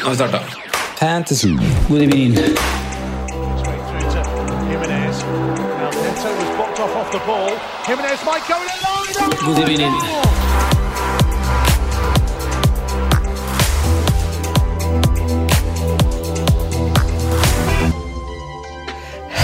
Nå 0.00 0.04
har 0.04 0.10
vi 0.10 0.16
starta. 0.16 0.38
Fantasy. 0.98 1.48
God 1.88 2.02
evening. 2.02 2.34
God 9.46 9.58
evening. 9.58 9.92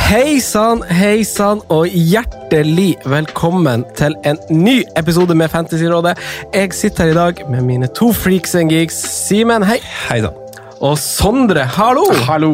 Hei 0.04 0.40
sann, 0.40 0.82
hei 0.90 1.24
sann, 1.24 1.60
og 1.68 1.88
hjertelig 1.88 2.94
velkommen 3.06 3.82
til 3.96 4.14
en 4.24 4.38
ny 4.50 4.82
episode 4.96 5.34
med 5.34 5.48
Fantasyrådet. 5.48 6.14
Jeg 6.54 6.72
sitter 6.72 7.04
her 7.04 7.10
i 7.10 7.14
dag 7.14 7.50
med 7.50 7.62
mine 7.62 7.86
to 7.86 8.12
freaks 8.12 8.54
and 8.54 8.70
geeks. 8.70 8.94
Simen, 9.26 9.62
hei. 9.62 9.80
Hei 10.10 10.20
sann. 10.20 10.43
Og 10.82 10.98
Sondre, 10.98 11.68
hallo. 11.76 12.04
Hallo. 12.26 12.52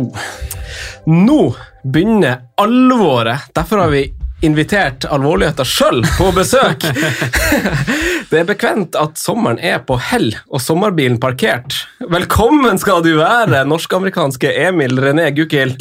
Nå 1.07 1.41
begynner 1.85 2.43
alvoret. 2.61 3.49
Derfor 3.57 3.85
har 3.85 3.93
vi 3.95 4.03
invitert 4.41 5.05
alvorligheta 5.13 5.65
sjøl 5.69 6.03
på 6.17 6.31
besøk. 6.37 6.87
Det 8.31 8.39
er 8.39 8.47
bekvemt 8.47 8.95
at 8.95 9.19
sommeren 9.19 9.59
er 9.59 9.81
på 9.83 9.97
hell 9.99 10.29
og 10.55 10.61
sommerbilen 10.63 11.17
parkert. 11.21 11.75
Velkommen 12.13 12.79
skal 12.79 13.01
du 13.03 13.17
være, 13.19 13.65
norsk-amerikanske 13.67 14.53
Emil 14.69 14.95
René 15.03 15.33
Gukild. 15.35 15.75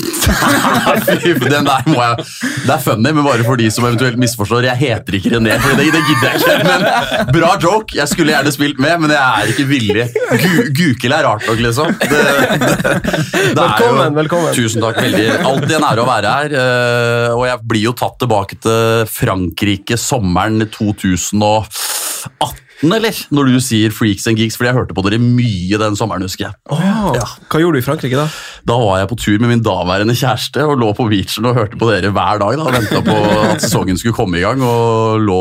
Den 1.49 1.67
der 1.67 1.85
må 1.89 1.99
jeg 2.01 2.25
Det 2.65 2.73
er 2.73 2.81
funny, 2.81 3.11
men 3.13 3.21
bare 3.25 3.45
for 3.45 3.59
de 3.59 3.67
som 3.73 3.85
eventuelt 3.85 4.17
misforstår. 4.21 4.65
Jeg 4.71 4.81
heter 4.81 5.17
ikke 5.19 5.33
René, 5.35 5.59
for 5.61 5.77
det, 5.77 5.91
det 5.93 6.01
gidder 6.07 6.25
jeg 6.25 6.41
ikke. 6.41 6.57
Men 6.65 7.29
Bra 7.37 7.51
joke. 7.61 7.93
Jeg 7.99 8.09
skulle 8.11 8.33
gjerne 8.33 8.53
spilt 8.55 8.81
med, 8.81 8.97
men 9.05 9.13
jeg 9.13 9.21
er 9.43 9.53
ikke 9.53 9.67
villig. 9.69 10.07
Gu, 10.41 10.49
Gukild 10.81 11.15
er 11.19 11.27
rart 11.29 11.45
nok, 11.49 11.61
liksom. 11.67 11.93
Det, 12.01 12.23
det, 12.49 13.53
Velkommen, 13.61 14.17
velkommen. 14.17 14.57
Tusen 14.57 14.81
takk. 14.83 14.97
veldig 15.05 15.29
Alltid 15.45 15.77
en 15.77 15.87
ære 15.91 16.01
å 16.03 16.09
være 16.09 16.33
her. 16.39 16.57
eh, 16.65 17.37
Og 17.37 17.45
jeg 17.45 17.61
blir 17.75 17.85
jo 17.91 17.95
tatt 18.01 18.17
tilbake 18.25 18.48
til 18.57 19.05
Frankrike 19.09 19.97
sommeren 19.99 20.65
2018, 20.71 22.68
eller? 22.87 23.17
Når 23.35 23.49
du 23.51 23.57
sier 23.63 23.91
Freaks 23.91 24.27
and 24.29 24.39
Geeks, 24.39 24.55
fordi 24.55 24.69
jeg 24.69 24.77
hørte 24.77 24.95
på 24.95 25.03
dere 25.03 25.19
mye 25.19 25.79
den 25.81 25.97
sommeren, 25.99 26.23
husker 26.23 26.47
jeg. 26.47 26.55
Åh, 26.71 27.11
Hva 27.51 27.59
gjorde 27.61 27.75
du 27.75 27.81
i 27.81 27.85
Frankrike, 27.85 28.15
da? 28.15 28.27
Da 28.69 28.77
var 28.79 29.01
jeg 29.01 29.09
på 29.11 29.17
tur 29.19 29.37
med 29.41 29.51
min 29.51 29.63
daværende 29.65 30.15
kjæreste 30.15 30.63
og 30.63 30.79
lå 30.79 30.93
på 30.95 31.07
beachen 31.11 31.47
og 31.49 31.57
hørte 31.59 31.79
på 31.79 31.89
dere 31.89 32.13
hver 32.15 32.39
dag. 32.39 32.55
da, 32.59 32.69
Venta 32.77 33.01
på 33.03 33.17
at 33.49 33.65
sesongen 33.65 33.99
skulle 33.99 34.15
komme 34.15 34.39
i 34.39 34.43
gang 34.45 34.63
og 34.63 35.19
lå 35.25 35.39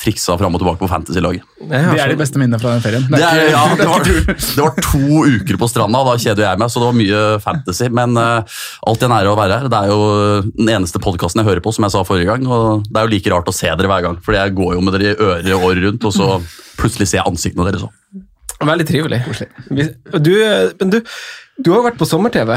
triksa 0.00 0.36
fram 0.40 0.56
og 0.56 0.62
tilbake 0.62 0.82
på 0.82 0.90
Fantasy-laget. 0.90 1.46
Det 1.64 1.80
er 1.80 2.12
de 2.12 2.18
beste 2.20 2.40
minnene 2.40 2.60
fra 2.60 2.74
den 2.74 2.84
ferien. 2.84 3.06
Det, 3.08 3.22
er, 3.22 3.46
ja, 3.54 3.64
det, 3.78 3.88
var, 3.88 4.04
det 4.56 4.60
var 4.60 4.76
to 4.84 5.22
uker 5.38 5.60
på 5.60 5.70
stranda, 5.70 6.02
da 6.04 6.16
kjeder 6.20 6.48
jeg 6.48 6.60
meg, 6.60 6.72
så 6.72 6.82
det 6.82 6.90
var 6.90 6.98
mye 6.98 7.22
fantasy. 7.44 7.88
Men 7.94 8.18
uh, 8.20 8.58
alt 8.90 9.06
jeg 9.06 9.12
nærer 9.14 9.32
å 9.32 9.38
være 9.38 9.62
her. 9.62 9.70
Det 9.72 9.80
er 9.80 9.94
jo 9.94 10.02
den 10.50 10.74
eneste 10.76 11.00
podkasten 11.00 11.40
jeg 11.40 11.48
hører 11.48 11.64
på, 11.64 11.72
som 11.72 11.88
jeg 11.88 11.96
sa 11.96 12.04
forrige 12.04 12.28
gang. 12.32 12.44
Og 12.44 12.84
det 12.90 13.00
er 13.00 13.08
jo 13.08 13.14
like 13.14 13.32
rart 13.32 13.48
å 13.48 13.56
se 13.56 13.72
dere 13.72 13.90
hver 13.90 14.04
gang, 14.08 14.20
for 14.24 14.36
jeg 14.36 14.56
går 14.58 14.76
jo 14.76 14.84
med 14.84 14.98
dere 14.98 15.14
i 15.14 15.16
øret 15.30 15.52
året 15.54 15.84
rundt, 15.88 16.08
og 16.10 16.14
så 16.14 16.28
plutselig 16.80 17.10
ser 17.10 17.20
jeg 17.22 17.28
ansiktene 17.30 17.68
deres 17.68 17.86
òg. 17.86 18.22
Veldig 18.64 18.86
trivelig. 18.86 19.22
Du, 20.22 20.34
men 20.78 20.92
du, 20.92 21.00
du 21.54 21.68
har 21.70 21.80
jo 21.80 21.84
vært 21.84 21.98
på 22.00 22.06
sommer-TV. 22.08 22.50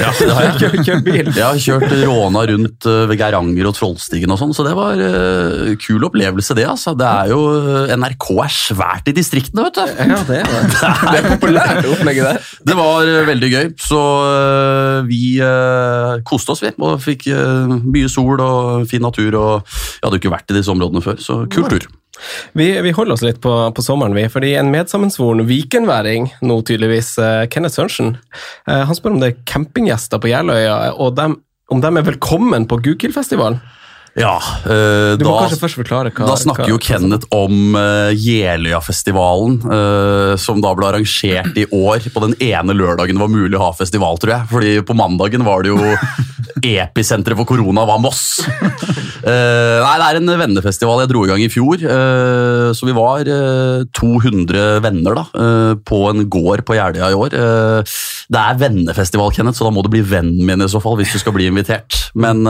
Ja, 0.00 0.08
det 0.16 0.28
har 0.34 0.46
jeg. 0.46 0.54
Kjørt, 0.60 0.80
kjørt 0.86 1.04
bil. 1.06 1.28
Jeg 1.28 1.44
har 1.44 1.58
kjørt 1.62 1.92
råna 2.00 2.42
rundt 2.50 2.86
eh, 2.88 3.02
ved 3.10 3.20
Geiranger 3.20 3.68
og 3.68 3.76
Trollstigen 3.76 4.32
og 4.34 4.40
sånn, 4.40 4.54
så 4.56 4.64
det 4.66 4.72
var 4.78 4.98
uh, 4.98 5.70
kul 5.82 6.06
opplevelse, 6.08 6.56
det. 6.58 6.64
altså. 6.70 6.96
Det 6.98 7.06
er 7.06 7.30
jo, 7.30 7.40
eh, 7.84 7.94
NRK 7.94 8.26
er 8.46 8.54
svært 8.54 9.10
i 9.10 9.14
distriktene, 9.14 9.68
vet 9.68 9.78
du. 9.78 9.94
Ja, 10.10 10.18
det 10.26 10.40
er 10.40 10.50
det. 10.50 10.62
Det 11.10 11.20
er 11.20 11.28
populært, 11.28 11.86
opplegget 11.92 12.26
der. 12.26 12.50
Det 12.70 12.78
var 12.80 13.06
uh, 13.06 13.20
veldig 13.30 13.52
gøy, 13.54 13.70
så 13.86 14.02
uh, 14.24 14.98
vi 15.06 15.22
uh, 15.44 16.18
koste 16.26 16.56
oss, 16.56 16.64
vi. 16.66 16.74
Og 16.80 16.98
fikk 17.02 17.28
mye 17.30 18.10
sol 18.10 18.40
og 18.42 18.86
fin 18.90 19.02
natur. 19.04 19.30
og 19.38 19.62
Jeg 19.62 20.04
hadde 20.04 20.16
jo 20.18 20.22
ikke 20.24 20.34
vært 20.34 20.50
i 20.50 20.58
disse 20.58 20.74
områdene 20.74 21.04
før, 21.04 21.22
så 21.22 21.42
kul 21.50 21.70
tur. 21.70 21.86
Vi, 22.58 22.68
vi 22.84 22.94
holder 22.96 23.16
oss 23.16 23.24
litt 23.24 23.40
på, 23.44 23.52
på 23.74 23.84
sommeren, 23.84 24.16
vi, 24.16 24.26
fordi 24.32 24.54
en 24.58 24.72
medsammensvoren 24.72 25.46
vikenværing, 25.48 26.30
nå 26.46 26.60
tydeligvis 26.66 27.14
uh, 27.22 27.46
Kenneth 27.52 27.78
Sørensen, 27.78 28.16
uh, 28.68 28.82
han 28.88 28.96
spør 28.96 29.16
om 29.16 29.22
det 29.22 29.32
er 29.32 29.42
campinggjester 29.48 30.22
på 30.22 30.32
Jeløya, 30.32 30.94
og 31.00 31.16
dem, 31.18 31.40
om 31.70 31.82
de 31.82 31.92
er 31.92 32.08
velkommen 32.08 32.68
på 32.70 32.80
Gukildfestivalen. 32.84 33.60
Ja, 34.18 34.36
uh, 34.66 35.14
Du 35.18 35.22
må 35.22 35.36
da, 35.36 35.44
kanskje 35.44 35.60
først 35.60 35.78
forklare 35.78 36.10
hva 36.10 36.26
da 36.32 36.36
snakker 36.38 36.70
jo 36.72 36.78
hva- 36.80 36.86
Kenneth 36.88 37.28
om 37.34 37.76
uh, 37.78 38.10
Jeløyafestivalen, 38.16 39.60
uh, 39.70 40.34
som 40.40 40.58
da 40.64 40.72
ble 40.74 40.88
arrangert 40.88 41.54
i 41.60 41.66
år 41.70 42.08
på 42.10 42.24
den 42.26 42.34
ene 42.42 42.74
lørdagen 42.74 43.14
det 43.14 43.22
var 43.22 43.30
mulig 43.30 43.58
å 43.58 43.68
ha 43.68 43.70
festival, 43.76 44.18
tror 44.18 44.34
jeg. 44.34 44.48
Fordi 44.50 44.72
på 44.86 44.96
mandagen 44.98 45.46
var 45.46 45.62
det 45.62 45.70
jo 45.70 45.78
episenteret 46.66 47.38
for 47.38 47.48
korona 47.48 47.86
var 47.88 48.02
Moss. 48.02 48.40
Uh, 49.20 49.78
nei, 49.84 49.94
det 50.00 50.08
er 50.08 50.18
en 50.18 50.34
vennefestival 50.42 51.04
jeg 51.04 51.12
dro 51.12 51.22
i 51.26 51.30
gang 51.30 51.44
i 51.44 51.50
fjor. 51.52 51.82
Uh, 51.84 52.70
så 52.76 52.88
vi 52.88 52.96
var 52.96 53.30
uh, 53.30 53.86
200 53.94 54.80
venner 54.82 55.20
da, 55.20 55.26
på 55.86 56.02
en 56.10 56.26
gård 56.32 56.64
på 56.66 56.76
Jeløya 56.78 57.12
i 57.12 57.18
år. 57.18 57.38
Det 58.30 58.42
er 58.42 58.58
vennefestival, 58.60 59.30
Kenneth, 59.36 59.60
så 59.60 59.68
da 59.68 59.72
må 59.74 59.84
du 59.86 59.90
bli 59.92 60.02
vennen 60.02 60.42
min 60.48 60.66
i 60.66 60.70
så 60.70 60.82
fall 60.82 60.98
hvis 60.98 61.14
du 61.14 61.22
skal 61.22 61.34
bli 61.36 61.46
invitert. 61.50 62.08
Men 62.18 62.42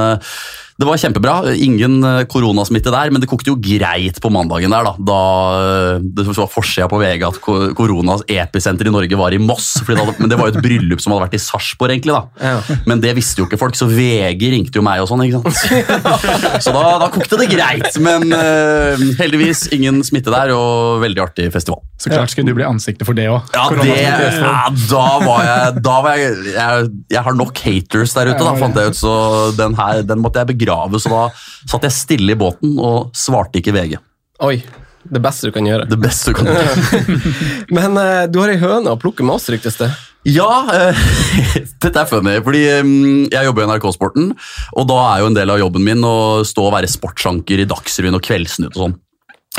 det 0.80 0.86
var 0.88 0.96
kjempebra. 0.96 1.34
Ingen 1.60 1.98
eh, 2.08 2.22
koronasmitte 2.30 2.92
der, 2.92 3.10
men 3.12 3.20
det 3.20 3.28
kokte 3.28 3.52
jo 3.52 3.58
greit 3.60 4.16
på 4.22 4.30
mandagen 4.32 4.72
der. 4.72 4.86
Da, 4.86 4.94
da 5.10 5.18
eh, 5.60 6.06
det 6.16 6.24
var 6.30 6.48
forsida 6.48 6.88
på 6.88 7.00
VG 7.02 7.26
at 7.28 7.40
koronas 7.76 8.24
episenter 8.24 8.88
i 8.88 8.94
Norge 8.94 9.18
var 9.20 9.36
i 9.36 9.40
Moss. 9.42 9.74
Fordi 9.84 9.98
det 9.98 10.06
hadde, 10.06 10.14
men 10.22 10.32
det 10.32 10.38
var 10.40 10.48
jo 10.48 10.56
et 10.56 10.64
bryllup 10.64 11.02
som 11.04 11.12
hadde 11.12 11.26
vært 11.26 11.36
i 11.36 11.42
Sarpsborg, 11.44 11.92
egentlig. 11.92 12.16
da. 12.16 12.22
Ja. 12.40 12.78
Men 12.88 13.04
det 13.04 13.12
visste 13.18 13.42
jo 13.42 13.48
ikke 13.48 13.60
folk, 13.60 13.76
så 13.76 13.90
VG 13.90 14.46
ringte 14.54 14.80
jo 14.80 14.86
meg 14.86 15.04
og 15.04 15.10
sånn. 15.10 15.26
ikke 15.28 15.42
sant? 15.42 15.60
Så 16.64 16.72
da, 16.72 16.82
da 17.00 17.10
kokte 17.12 17.36
det 17.40 17.50
greit. 17.50 18.00
Men 18.00 18.32
uh, 18.32 19.00
heldigvis 19.20 19.66
ingen 19.76 20.00
smitte 20.06 20.32
der, 20.32 20.54
og 20.56 21.04
veldig 21.04 21.24
artig 21.26 21.50
festival. 21.52 21.82
Så 22.00 22.08
klart 22.08 22.32
skulle 22.32 22.48
du 22.48 22.56
bli 22.56 22.64
ansiktet 22.64 23.04
for 23.04 23.16
det 23.16 23.26
òg. 23.28 23.52
Ja, 23.52 23.66
det, 23.76 23.96
ja, 24.00 24.70
da 24.88 25.04
var 25.20 25.42
jeg 25.44 25.82
Da 25.84 25.96
var 26.00 26.16
jeg, 26.16 26.36
jeg 26.54 26.86
Jeg 27.12 27.24
har 27.26 27.36
nok 27.36 27.60
haters 27.60 28.14
der 28.16 28.30
ute, 28.32 28.40
da, 28.40 28.54
fant 28.56 28.80
jeg 28.80 28.94
ut, 28.94 28.96
så 28.96 29.12
den 29.58 29.76
her 29.76 30.00
den 30.08 30.24
måtte 30.24 30.40
jeg 30.40 30.54
begrave. 30.54 30.69
Så 31.00 31.12
da 31.12 31.24
satt 31.70 31.88
jeg 31.88 31.96
stille 31.96 32.36
i 32.36 32.38
båten 32.38 32.76
og 32.78 33.10
svarte 33.16 33.60
ikke 33.60 33.74
VG. 33.76 33.98
Oi, 34.46 34.56
det 35.04 35.22
beste 35.24 35.48
du 35.48 35.54
kan 35.54 35.66
gjøre. 35.68 35.88
Det 35.90 35.98
beste 36.00 36.32
du 36.32 36.38
kan 36.40 36.48
gjøre. 36.50 37.18
Men 37.76 37.98
uh, 37.98 38.28
du 38.30 38.40
har 38.42 38.52
ei 38.52 38.60
høne 38.60 38.94
å 38.94 39.00
plukke 39.00 39.26
med 39.26 39.38
oss, 39.38 39.48
ryktes 39.52 39.78
det. 39.80 39.90
Ja, 40.28 40.48
uh, 40.68 41.04
dette 41.82 41.94
er 41.94 42.08
funny, 42.08 42.38
fordi 42.44 42.64
um, 42.80 42.96
jeg 43.32 43.46
jobber 43.48 43.64
i 43.64 43.70
NRK-sporten, 43.70 44.32
og 44.76 44.90
da 44.90 44.98
er 45.10 45.22
jo 45.22 45.30
en 45.30 45.38
del 45.38 45.52
av 45.54 45.62
jobben 45.62 45.86
min 45.86 46.04
å 46.04 46.16
stå 46.46 46.66
og 46.68 46.74
være 46.76 46.90
sportsanker 46.92 47.62
i 47.62 47.68
Dagsrevyen 47.68 48.18
og 48.18 48.24
Kveldsnytt 48.26 48.74
og 48.74 48.84
sånn. 48.84 48.98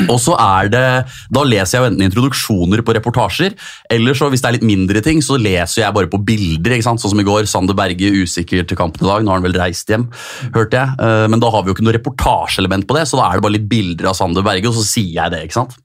Og 0.08 0.16
så 0.24 0.32
er 0.40 0.70
det, 0.72 0.84
Da 1.28 1.42
leser 1.44 1.76
jeg 1.76 1.82
jo 1.82 1.88
enten 1.90 2.06
introduksjoner 2.06 2.80
på 2.80 2.94
reportasjer, 2.96 3.52
eller 3.92 4.16
så 4.16 4.30
hvis 4.32 4.40
det 4.40 4.48
er 4.48 4.56
litt 4.56 4.64
mindre 4.64 5.02
ting, 5.04 5.20
så 5.20 5.36
leser 5.36 5.82
jeg 5.82 5.94
bare 5.94 6.08
på 6.08 6.20
bilder. 6.24 6.72
ikke 6.72 6.86
sant? 6.86 7.02
Sånn 7.02 7.12
som 7.12 7.20
i 7.20 7.26
går, 7.28 7.44
Sander 7.50 7.76
Berge 7.76 8.08
usikker 8.08 8.64
til 8.66 8.78
kampen 8.78 9.04
i 9.04 9.10
dag. 9.10 9.20
Nå 9.22 9.28
har 9.34 9.40
han 9.42 9.44
vel 9.44 9.58
reist 9.60 9.92
hjem, 9.92 10.08
hørte 10.56 10.80
jeg. 10.80 10.96
Eh, 10.98 11.26
Men 11.28 11.40
da 11.44 11.50
har 11.52 11.62
vi 11.62 11.70
jo 11.70 11.76
ikke 11.76 11.84
noe 11.84 11.96
reportasjeelement 11.98 12.88
på 12.88 12.96
det, 12.96 13.04
så 13.08 13.20
da 13.20 13.28
er 13.28 13.36
det 13.36 13.44
bare 13.44 13.56
litt 13.58 13.68
bilder 13.68 14.08
av 14.08 14.16
Sander 14.16 14.42
Berge, 14.42 14.72
og 14.72 14.74
så 14.80 14.86
sier 14.88 15.12
jeg 15.20 15.30
det. 15.30 15.42
ikke 15.44 15.60
sant? 15.60 15.76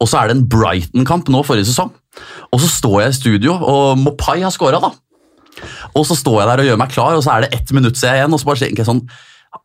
Og 0.00 0.08
så 0.08 0.22
er 0.22 0.28
det 0.32 0.36
en 0.38 0.48
Brighton-kamp 0.48 1.28
nå 1.28 1.44
forrige 1.44 1.68
sesong. 1.68 1.92
Og 2.52 2.60
så 2.60 2.68
står 2.72 3.02
jeg 3.02 3.10
i 3.12 3.20
studio, 3.20 3.52
og 3.60 3.98
Mopai 4.00 4.40
har 4.40 4.50
scora, 4.50 4.80
da. 4.80 4.92
Og 5.94 6.06
så 6.08 6.16
står 6.16 6.40
jeg 6.40 6.48
der 6.48 6.64
og 6.64 6.66
gjør 6.70 6.80
meg 6.80 6.90
klar, 6.90 7.14
og 7.16 7.22
så 7.22 7.36
er 7.36 7.44
det 7.44 7.52
ett 7.52 7.70
minutt 7.76 8.00
siden 8.00 8.16
igjen, 8.16 8.32
og 8.32 8.40
så 8.40 8.48
bare 8.48 8.64
tenker 8.64 8.80
jeg 8.82 8.88
sånn 8.88 9.04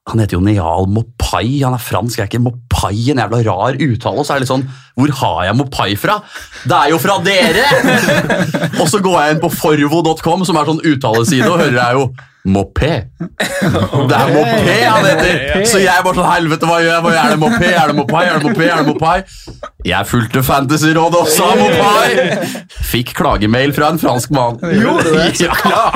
han 0.08 0.22
heter 0.22 0.38
jo 0.38 0.44
Neal 0.44 0.88
Mopai, 0.88 1.60
han 1.60 1.76
er 1.76 1.84
fransk, 1.84 2.22
er 2.22 2.30
ikke 2.30 2.40
Mopai 2.40 3.10
en 3.12 3.20
jævla 3.20 3.42
rar 3.44 3.76
uttale? 3.76 4.22
Og 4.22 4.28
så 4.28 4.34
er 4.34 4.40
det 4.40 4.46
litt 4.46 4.54
sånn, 4.54 4.64
hvor 4.96 5.14
har 5.20 5.42
jeg 5.50 5.58
Mopai 5.60 5.90
fra? 6.00 6.16
Det 6.64 6.78
er 6.78 6.94
jo 6.94 7.02
fra 7.04 7.18
dere! 7.26 7.68
og 8.82 8.88
så 8.88 9.04
går 9.04 9.20
jeg 9.20 9.36
inn 9.36 9.44
på 9.44 9.52
forvo.com, 9.52 10.48
som 10.48 10.60
er 10.60 10.72
sånn 10.72 10.84
uttaleside, 10.94 11.52
og 11.52 11.60
hører 11.60 11.80
jeg 11.82 12.00
jo 12.00 12.08
Mopé. 12.48 12.94
Det 13.20 14.16
er 14.16 14.30
Mopé 14.32 14.76
han 14.86 15.04
heter! 15.04 15.66
Så 15.68 15.82
jeg 15.84 16.04
bare 16.06 16.16
sånn 16.16 16.30
Helvete, 16.32 16.70
hva 16.70 16.78
gjør 16.80 16.94
jeg? 16.94 17.04
Hva 17.04 17.16
er 17.20 17.34
det 17.34 17.40
Mopé? 17.42 17.72
Er 17.74 17.92
det 17.92 17.98
Mopai? 17.98 18.22
Er 18.24 18.38
det 18.38 18.46
Mopé? 18.48 18.70
Er 18.72 18.80
det 18.80 18.88
Mopai? 18.88 19.18
Jeg 19.88 20.04
fulgte 20.10 20.42
Fantasyrådet 20.44 21.20
også, 21.22 21.46
Mopai! 21.56 22.66
Fikk 22.90 23.14
klagemail 23.16 23.72
fra 23.76 23.94
en 23.94 24.00
fransk 24.02 24.34
mann. 24.36 24.58
Gjorde 24.60 25.14
det? 25.14 25.28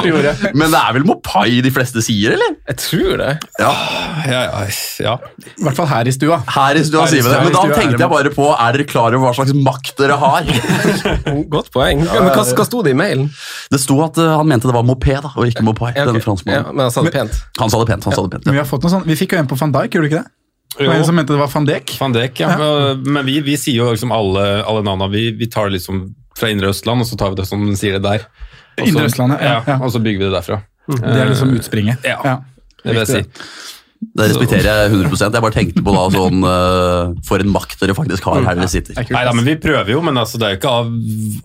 Gjorde. 0.08 0.32
Men 0.56 0.72
det 0.72 0.80
er 0.80 0.96
vel 0.96 1.06
Mopai 1.10 1.60
de 1.66 1.72
fleste 1.76 2.04
sier, 2.06 2.38
eller? 2.38 2.56
Jeg 2.70 2.78
tror 2.80 3.20
det. 3.20 3.32
Ja. 3.60 3.72
Ja, 4.32 4.42
ja, 4.48 4.62
ja. 5.04 5.16
I 5.44 5.66
hvert 5.66 5.80
fall 5.82 5.90
her 5.92 6.08
i 6.08 6.14
stua. 6.16 6.40
Her 6.56 6.80
i 6.80 6.86
stua 6.88 7.04
Her 7.04 7.12
i 7.12 7.18
sier 7.18 7.28
vi 7.28 7.34
det. 7.34 7.42
Men 7.44 7.56
da 7.58 7.66
tenkte 7.76 8.00
jeg 8.06 8.14
bare 8.16 8.34
på, 8.36 8.48
er 8.54 8.78
dere 8.78 8.88
klar 8.88 9.18
over 9.18 9.28
hva 9.28 9.36
slags 9.42 9.56
makt 9.68 9.94
dere 10.00 10.20
har? 10.24 10.48
Godt 11.58 11.72
poeng. 11.76 12.06
Men 12.08 12.32
hva, 12.32 12.46
hva 12.48 12.68
sto 12.68 12.84
det 12.88 12.96
i 12.96 13.00
mailen? 13.02 13.28
Det 13.72 13.82
sto 13.84 14.00
at 14.06 14.20
uh, 14.22 14.38
han 14.40 14.48
mente 14.48 14.72
det 14.72 14.78
var 14.78 14.88
Mopé, 14.88 15.18
da, 15.20 15.34
og 15.36 15.52
ikke 15.52 15.68
Mopai. 15.68 15.92
Ja, 15.98 16.06
ok. 16.06 16.14
denne 16.14 16.24
Ja, 16.24 16.28
franskmannen. 16.30 16.72
men 16.76 16.88
han 16.88 16.96
sa 16.96 17.04
det 17.04 17.16
pent. 17.18 17.42
Han 17.60 17.74
sa 17.74 17.84
det 17.84 17.92
pent. 17.92 18.08
han 18.08 18.16
sa 18.16 18.24
det 18.24 18.38
pent. 18.38 18.48
Ja. 18.48 18.56
vi 18.56 18.64
har 18.64 18.70
fått 18.72 18.88
noe 18.88 18.94
sånn, 18.96 19.08
vi 19.10 19.20
fikk 19.20 19.36
jo 19.36 19.44
en 19.44 19.52
på 19.52 19.60
van 19.60 19.76
Dijk, 19.76 19.98
gjorde 19.98 20.08
du 20.08 20.14
ikke 20.14 20.24
det? 20.24 20.32
Det 20.78 20.88
var 20.88 20.96
en 20.96 21.06
som 21.06 21.16
mente 21.16 21.34
det 21.34 21.40
var 21.42 21.52
van 21.52 21.66
Dijk. 21.68 21.98
Van 22.00 22.14
Dijk, 22.16 22.40
ja. 22.40 22.56
Men 23.04 23.26
vi, 23.28 23.42
vi 23.44 23.58
sier 23.60 23.82
jo 23.82 23.90
liksom 23.92 24.14
alle, 24.16 24.46
alle 24.64 24.84
navna. 24.88 25.10
Vi, 25.12 25.26
vi 25.36 25.50
tar 25.52 25.68
det 25.68 25.80
liksom 25.80 26.04
fra 26.38 26.50
Indre 26.50 26.72
Østland, 26.72 27.04
og 27.04 27.10
så 27.10 27.18
tar 27.20 27.34
vi 27.34 27.42
det 27.42 27.48
som 27.50 27.66
den 27.66 27.76
sier 27.80 27.98
det 28.00 28.06
der. 28.06 28.24
Også, 28.78 28.88
Indre 28.88 29.04
Østlandet, 29.10 29.44
ja, 29.44 29.58
ja. 29.68 29.76
Og 29.84 29.92
så 29.92 30.00
bygger 30.00 30.24
vi 30.24 30.30
det 30.30 30.36
derfra. 30.38 30.62
Det 30.96 31.18
er 31.20 31.30
liksom 31.30 31.52
utspringet. 31.58 32.08
Ja. 32.08 32.38
Det 32.82 32.96
vil 32.96 33.02
jeg 33.04 33.12
si. 33.12 33.24
Det 34.02 34.26
respekterer 34.32 34.66
jeg 34.66 34.92
100% 34.96 35.36
Jeg 35.38 35.44
bare 35.46 35.54
tenkte 35.54 35.82
på 35.86 35.92
da 35.94 36.02
sånn 36.12 36.42
uh, 36.42 37.12
For 37.28 37.44
en 37.44 37.52
makt 37.54 37.78
dere 37.84 37.94
faktisk 37.96 38.26
har 38.28 38.42
her 38.48 38.58
dere 38.58 38.70
sitter. 38.72 38.96
Det 38.98 39.04
er 39.06 39.14
Nei 39.14 39.22
da, 39.28 39.34
men 39.38 39.46
Vi 39.46 39.54
prøver 39.62 39.92
jo, 39.94 40.00
men 40.04 40.18
altså, 40.18 40.40
det 40.42 40.48
er 40.48 40.56
jo 40.56 40.60
ikke 40.60 40.72
av 40.80 40.90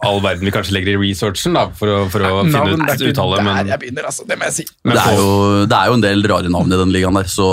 all 0.09 0.23
verden 0.25 0.49
vi 0.49 0.55
kanskje 0.55 0.75
legger 0.75 0.95
i 0.95 0.97
researchen 1.03 1.55
da, 1.59 1.67
for 1.77 1.93
å, 1.93 1.99
for 2.13 2.25
å 2.25 2.31
Nei, 2.47 2.55
finne 2.55 2.79
det 2.81 2.95
er 2.95 2.97
ut 2.97 3.05
ikke 3.05 3.13
uttale. 3.13 3.37
der 3.39 3.47
Men, 3.47 3.71
jeg 3.71 3.83
begynner, 3.85 4.09
altså. 4.09 4.25
Det 4.27 4.39
må 4.41 4.49
jeg 4.49 4.57
si. 4.57 4.67
Det 4.89 4.97
er, 4.97 5.21
jo, 5.21 5.29
det 5.69 5.79
er 5.83 5.91
jo 5.93 5.99
en 5.99 6.07
del 6.07 6.27
rare 6.33 6.55
navn 6.57 6.73
i 6.73 6.81
den 6.81 6.97
ligaen 6.97 7.21
der, 7.21 7.29
så 7.31 7.51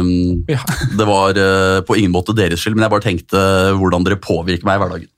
um, 0.00 0.14
Ja. 0.52 0.62
det 1.02 1.08
var 1.10 1.42
uh, 1.42 1.82
på 1.88 1.98
ingen 1.98 2.14
måte 2.14 2.36
deres 2.38 2.62
skyld, 2.62 2.78
men 2.78 2.86
jeg 2.86 2.94
bare 2.94 3.06
tenkte 3.08 3.44
hvordan 3.82 4.06
dere 4.06 4.20
påvirker 4.22 4.68
meg 4.68 4.78
i 4.78 4.84
hverdagen. 4.84 5.10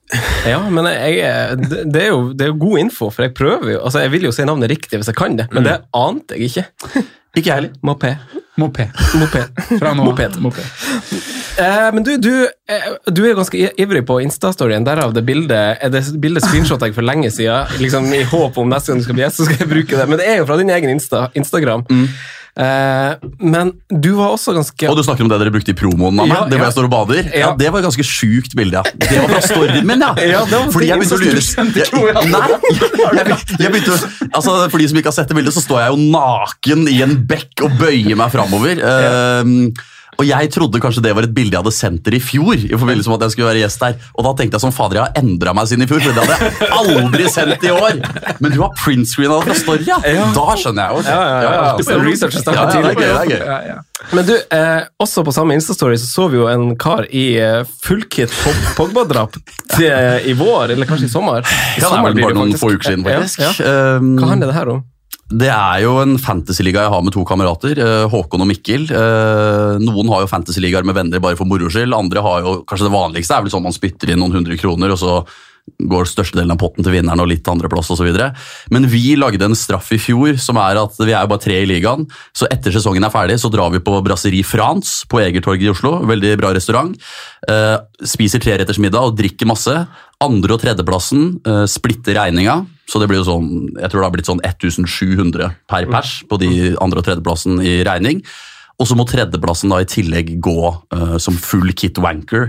Ja, 0.49 0.63
men 0.73 0.87
jeg, 0.89 1.21
det, 1.69 1.83
det, 1.93 2.07
er 2.07 2.11
jo, 2.15 2.33
det 2.33 2.47
er 2.47 2.53
jo 2.55 2.59
god 2.63 2.81
info, 2.81 3.11
for 3.13 3.27
jeg 3.27 3.37
prøver 3.37 3.75
jo. 3.75 3.81
Altså, 3.85 4.01
jeg 4.07 4.15
vil 4.17 4.25
jo 4.31 4.33
si 4.33 4.47
navnet 4.49 4.73
riktig 4.73 5.03
hvis 5.03 5.11
jeg 5.13 5.19
kan 5.19 5.37
det, 5.37 5.51
men 5.53 5.69
det 5.69 5.79
ante 5.93 6.39
jeg 6.39 6.49
ikke. 6.49 7.05
Ikke 7.39 7.53
jeg 7.53 7.61
heller. 7.61 7.75
Mopé. 7.87 8.15
Mopé. 8.59 8.89
Moped. 9.15 9.61
Fra 9.79 9.93
nå. 9.95 10.05
Moped. 10.09 10.39
Moped. 10.43 10.65
Eh, 11.59 11.89
men 11.95 12.05
du, 12.07 12.17
du, 12.23 12.33
eh, 12.71 12.89
du 13.07 13.21
er 13.27 13.37
ganske 13.39 13.69
ivrig 13.79 14.03
på 14.07 14.19
Insta-storyen. 14.25 14.87
Derav 14.87 15.15
det 15.15 15.23
bildet 15.27 15.79
er 15.83 15.93
det 15.95 16.03
bildet 16.23 16.47
screenshot 16.47 16.83
jeg 16.83 16.97
for 16.97 17.07
lenge 17.07 17.31
siden. 17.35 17.71
Liksom 17.83 18.11
I 18.15 18.25
håp 18.31 18.59
om 18.59 18.71
neste 18.71 18.93
gang 18.93 19.03
du 19.03 19.07
skal 19.07 19.19
bli 19.19 19.25
gjest, 19.27 19.41
så 19.41 19.47
skal 19.47 19.63
jeg 19.63 19.71
bruke 19.71 20.01
det. 20.01 20.09
Men 20.11 20.19
det 20.21 20.27
er 20.31 20.41
jo 20.41 20.49
fra 20.51 20.59
din 20.59 20.75
egen 20.75 20.91
Insta, 20.97 21.29
Instagram. 21.39 21.87
Eh, 21.95 22.09
men 22.59 23.71
du 23.87 24.09
var 24.17 24.33
også 24.35 24.51
ganske 24.57 24.89
Og 24.91 24.97
du 24.99 25.05
snakker 25.07 25.23
om 25.23 25.29
det 25.31 25.37
dere 25.39 25.53
brukte 25.55 25.71
i 25.71 25.77
promoen 25.79 26.19
av 26.19 26.27
meg? 26.27 26.33
Ja, 26.33 26.41
det 26.49 26.57
hvor 26.57 26.65
ja. 26.65 26.71
jeg 26.71 26.75
står 26.75 26.89
og 26.89 26.93
bader? 26.95 27.29
Ja. 27.31 27.51
Det 27.59 27.69
var 27.71 27.83
et 27.83 27.87
ganske 27.87 28.07
sjukt 28.09 28.57
bilde, 28.59 28.81
ja. 28.81 28.97
Det 28.99 29.21
var 29.23 29.31
fra 29.37 29.43
storyen 29.47 29.87
min, 29.87 30.03
ja. 30.03 30.11
Ja, 30.27 30.41
det 30.49 30.59
var 30.59 30.73
Fordi 30.75 30.89
jeg 30.91 30.99
begynte 30.99 31.19
å 31.19 31.23
lure 31.23 31.39
jeg, 31.39 32.33
Nei, 32.33 33.39
jeg, 33.63 33.71
begynte 33.75 33.99
altså 34.33 34.57
For 34.73 34.83
de 34.83 34.89
som 34.91 34.99
ikke 34.99 35.13
har 35.13 35.19
sett 35.21 35.31
det 35.31 35.39
bildet, 35.39 35.55
så 35.55 35.63
står 35.63 35.85
jeg 35.85 35.95
jo 35.95 36.01
naken 36.17 36.89
i 36.91 36.99
en 37.07 37.15
bekk 37.29 37.65
og 37.67 37.79
bøyer 37.79 38.19
meg 38.19 38.35
framover. 38.35 38.83
Ehm, 38.89 39.55
og 40.19 40.27
jeg 40.27 40.51
trodde 40.51 40.81
kanskje 40.83 41.03
det 41.05 41.13
var 41.15 41.23
et 41.29 41.35
bilde 41.35 41.55
jeg 41.55 41.63
hadde 41.63 41.73
sendt 41.77 42.03
dere 42.03 42.19
i 42.19 42.23
fjor. 42.23 42.57
i 42.59 42.75
forbindelse 42.75 43.11
med 43.11 43.21
at 43.21 43.27
jeg 43.29 43.35
skulle 43.37 43.51
være 43.53 43.61
gjest 43.63 43.83
der. 43.85 43.95
Og 44.19 44.25
da 44.27 44.33
tenkte 44.41 44.59
jeg 44.59 44.65
som 44.65 44.73
fader, 44.75 44.99
jeg 44.99 45.05
har 45.07 45.21
endra 45.23 45.53
meg 45.55 45.69
siden 45.71 45.85
i 45.85 45.89
fjor. 45.91 46.01
For 46.03 46.17
det 46.17 46.25
hadde 46.25 46.49
jeg 46.49 46.73
aldri 46.81 47.29
sendt 47.31 47.67
i 47.69 47.71
år. 47.71 48.01
Men 48.43 48.55
du 48.55 48.59
har 48.65 48.73
printscreena 48.81 49.39
det 49.39 49.47
fra 49.47 49.57
Story, 49.61 49.87
ja. 49.87 50.01
Da 50.35 50.47
skjønner 50.59 50.83
jeg 50.83 50.91
jo. 50.99 51.05
Ja, 51.07 51.21
ja, 51.23 51.39
ja. 51.39 51.53
Ja, 51.79 52.01
Researchen 52.09 52.41
ja, 52.41 52.43
startet 52.43 52.59
ja, 52.59 52.83
det 52.83 52.91
er 52.91 52.99
gøy, 52.99 53.07
det 53.07 53.23
er 53.23 53.31
gøy. 53.31 53.47
Ja, 53.47 53.61
ja. 53.71 53.79
Men 54.15 54.27
du, 54.27 54.35
eh, 54.59 54.83
også 55.07 55.23
på 55.27 55.33
samme 55.35 55.55
Insta-story 55.59 55.97
så 56.03 56.11
så 56.11 56.27
vi 56.33 56.39
jo 56.43 56.51
en 56.51 56.75
kar 56.79 57.07
i 57.15 57.25
eh, 57.39 57.63
fullkit 57.87 58.35
Pogba-drap 58.79 59.39
i 59.79 60.35
vår, 60.39 60.75
eller 60.75 60.87
kanskje 60.91 61.07
i 61.07 61.15
sommer. 61.15 61.47
I 61.47 61.79
Ja, 61.79 61.79
det 61.79 61.85
er 61.85 61.89
sommer 61.89 62.11
vel 62.13 62.23
bare 62.27 62.35
noen 62.43 62.53
faktisk. 62.55 62.63
få 62.67 62.75
uker 62.75 62.91
siden, 62.91 63.07
faktisk. 63.07 63.43
Ja, 63.47 63.51
ja. 63.59 63.73
Ehm, 63.97 64.17
Hva 64.19 64.35
handler 64.35 64.51
det 64.51 64.59
her 64.59 64.75
om? 64.77 64.85
Det 65.29 65.49
er 65.53 65.83
jo 65.83 65.99
en 66.01 66.15
fantasyliga 66.17 66.87
jeg 66.87 66.93
har 66.95 67.03
med 67.05 67.13
to 67.13 67.21
kamerater, 67.29 67.77
eh, 67.77 68.07
Håkon 68.09 68.41
og 68.41 68.49
Mikkel. 68.49 68.87
Eh, 68.89 69.75
Noen 69.83 70.09
har 70.09 70.23
jo 70.25 70.31
fantasyligaer 70.31 70.87
med 70.89 70.97
venner 70.97 71.21
bare 71.21 71.37
for 71.37 71.45
moro 71.45 71.69
skyld. 71.69 71.93
Andre 71.93 72.23
har 72.25 72.41
jo, 72.47 72.55
kanskje 72.65 72.89
det 72.89 72.95
vanligste 72.97 73.37
er 73.37 73.45
vel 73.45 73.53
sånn 73.53 73.67
man 73.67 73.77
spytter 73.77 74.15
inn 74.15 74.23
noen 74.23 74.33
hundre 74.33 74.57
kroner, 74.57 74.89
og 74.89 74.97
så 74.97 75.19
går 75.85 76.09
størstedelen 76.09 76.55
av 76.55 76.57
potten 76.57 76.81
til 76.81 76.95
vinneren 76.95 77.21
og 77.21 77.29
litt 77.29 77.45
andreplass 77.45 77.91
osv. 77.93 78.09
Men 78.73 78.87
vi 78.89 79.19
lagde 79.21 79.45
en 79.45 79.55
straff 79.59 79.93
i 79.93 79.99
fjor 80.01 80.39
som 80.41 80.57
er 80.57 80.81
at 80.81 80.97
vi 80.97 81.13
er 81.13 81.21
jo 81.21 81.33
bare 81.35 81.45
tre 81.45 81.59
i 81.61 81.69
ligaen. 81.69 82.09
Så 82.33 82.49
etter 82.49 82.73
sesongen 82.73 83.05
er 83.05 83.13
ferdig, 83.13 83.37
så 83.37 83.53
drar 83.53 83.69
vi 83.77 83.83
på 83.85 84.01
Brasserie 84.01 84.49
France 84.49 85.05
på 85.13 85.21
Egertorget 85.21 85.69
i 85.69 85.73
Oslo. 85.75 85.99
Veldig 86.09 86.39
bra 86.41 86.55
restaurant. 86.57 86.97
Eh, 87.45 87.77
spiser 88.01 88.41
treretters 88.41 88.81
middag 88.81 89.13
og 89.13 89.21
drikker 89.21 89.45
masse. 89.45 89.77
Andre- 90.25 90.57
og 90.57 90.65
tredjeplassen 90.65 91.69
splitter 91.69 92.17
regninga. 92.17 92.63
Så 92.89 93.01
det 93.01 93.09
blir 93.11 93.21
jo 93.21 93.27
sånn, 93.29 93.49
jeg 93.77 93.91
tror 93.91 94.01
det 94.01 94.07
har 94.07 94.15
blitt 94.15 94.31
sånn 94.31 94.41
1700 94.41 95.51
per 95.69 95.89
pers 95.93 96.23
på 96.29 96.39
de 96.41 96.53
andre- 96.81 97.03
og 97.03 97.05
tredjeplassen 97.05 97.61
i 97.61 97.83
regning. 97.85 98.23
Og 98.79 98.87
så 98.87 98.95
må 98.95 99.03
tredjeplassen 99.11 99.73
da 99.73 99.81
i 99.83 99.87
tillegg 99.91 100.37
gå 100.43 100.59
uh, 100.71 101.17
som 101.19 101.35
full 101.35 101.73
kit 101.75 101.99
wanker 101.99 102.47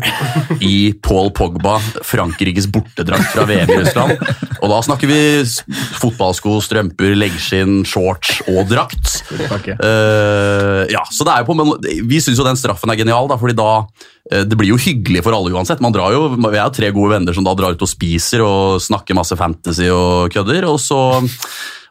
i 0.62 0.92
Paul 1.02 1.31
Pogba, 1.34 1.80
Frankrikes 2.06 2.68
bortedrakt 2.70 3.31
fra 3.34 3.48
VM 3.50 3.72
i 3.74 3.80
Russland. 3.80 4.14
Og 4.60 4.70
da 4.70 4.78
snakker 4.86 5.10
vi 5.10 5.20
fotballsko, 5.98 6.60
strømper, 6.62 7.16
leggskinn, 7.18 7.81
shorts 7.88 8.44
og 8.46 8.70
drakt. 8.70 9.16
Uh, 9.81 10.86
ja, 10.94 11.02
så 11.10 11.26
det 11.26 11.34
er 11.34 11.42
jo 11.42 11.50
på, 11.50 11.58
men 11.58 11.74
Vi 12.12 12.22
syns 12.22 12.38
jo 12.38 12.46
den 12.46 12.62
straffen 12.62 12.94
er 12.94 13.02
genial, 13.02 13.26
da, 13.31 13.40
fordi 13.42 13.58
da 13.58 13.72
eh, 14.30 14.46
det 14.46 14.58
blir 14.60 14.70
jo 14.76 14.80
hyggelig 14.80 15.26
for 15.26 15.34
alle 15.34 15.56
uansett. 15.56 15.81
Man 15.81 15.96
drar 15.96 16.14
jo, 16.14 16.28
Vi 16.38 16.54
er 16.54 16.62
jo 16.62 16.78
tre 16.78 16.94
gode 16.94 17.16
venner 17.16 17.34
som 17.34 17.48
da 17.48 17.58
drar 17.58 17.74
ut 17.74 17.88
og 17.88 17.90
spiser 17.90 18.46
og 18.46 18.78
snakker 18.86 19.18
masse 19.18 19.34
fantasy 19.40 19.90
og 19.90 20.30
kødder. 20.36 20.70
og 20.70 20.78
så... 20.84 21.02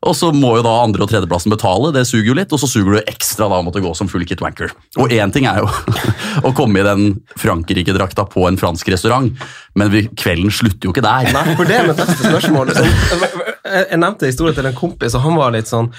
Og 0.06 0.14
så 0.14 0.30
må 0.34 0.52
jo 0.58 0.62
da 0.62 0.74
andre- 0.84 1.02
og 1.02 1.10
tredjeplassen 1.10 1.50
betale, 1.50 1.90
det 1.94 2.04
suger 2.06 2.30
jo 2.30 2.36
litt, 2.38 2.52
og 2.54 2.60
så 2.62 2.68
suger 2.70 2.98
du 2.98 3.10
ekstra 3.10 3.48
da 3.50 3.58
å 3.58 3.64
måtte 3.66 3.82
gå 3.82 3.90
som 3.98 4.10
full 4.10 4.24
kit 4.28 4.42
wanker. 4.44 4.70
Og 5.02 5.10
én 5.14 5.32
ting 5.34 5.48
er 5.50 5.62
jo 5.62 5.68
å 6.46 6.54
komme 6.56 6.82
i 6.82 6.86
den 6.86 7.18
Frankrike-drakta 7.40 8.28
på 8.30 8.46
en 8.48 8.60
fransk 8.60 8.92
restaurant, 8.94 9.32
men 9.78 9.94
kvelden 10.18 10.54
slutter 10.54 10.88
jo 10.88 10.94
ikke 10.94 11.06
der. 11.06 11.32
Nei, 11.34 11.44
for 11.58 11.68
det 11.68 11.80
er 11.80 11.90
mitt 11.90 12.02
neste 12.02 12.22
spørsmål. 12.22 12.70
Liksom. 12.70 13.44
jeg 13.74 14.02
nevnte 14.02 14.30
historien 14.30 14.58
til 14.58 14.70
en 14.70 14.78
kompis, 14.78 15.18
og 15.18 15.26
han 15.26 15.38
var 15.40 15.54
litt 15.56 15.70
sånn 15.70 15.90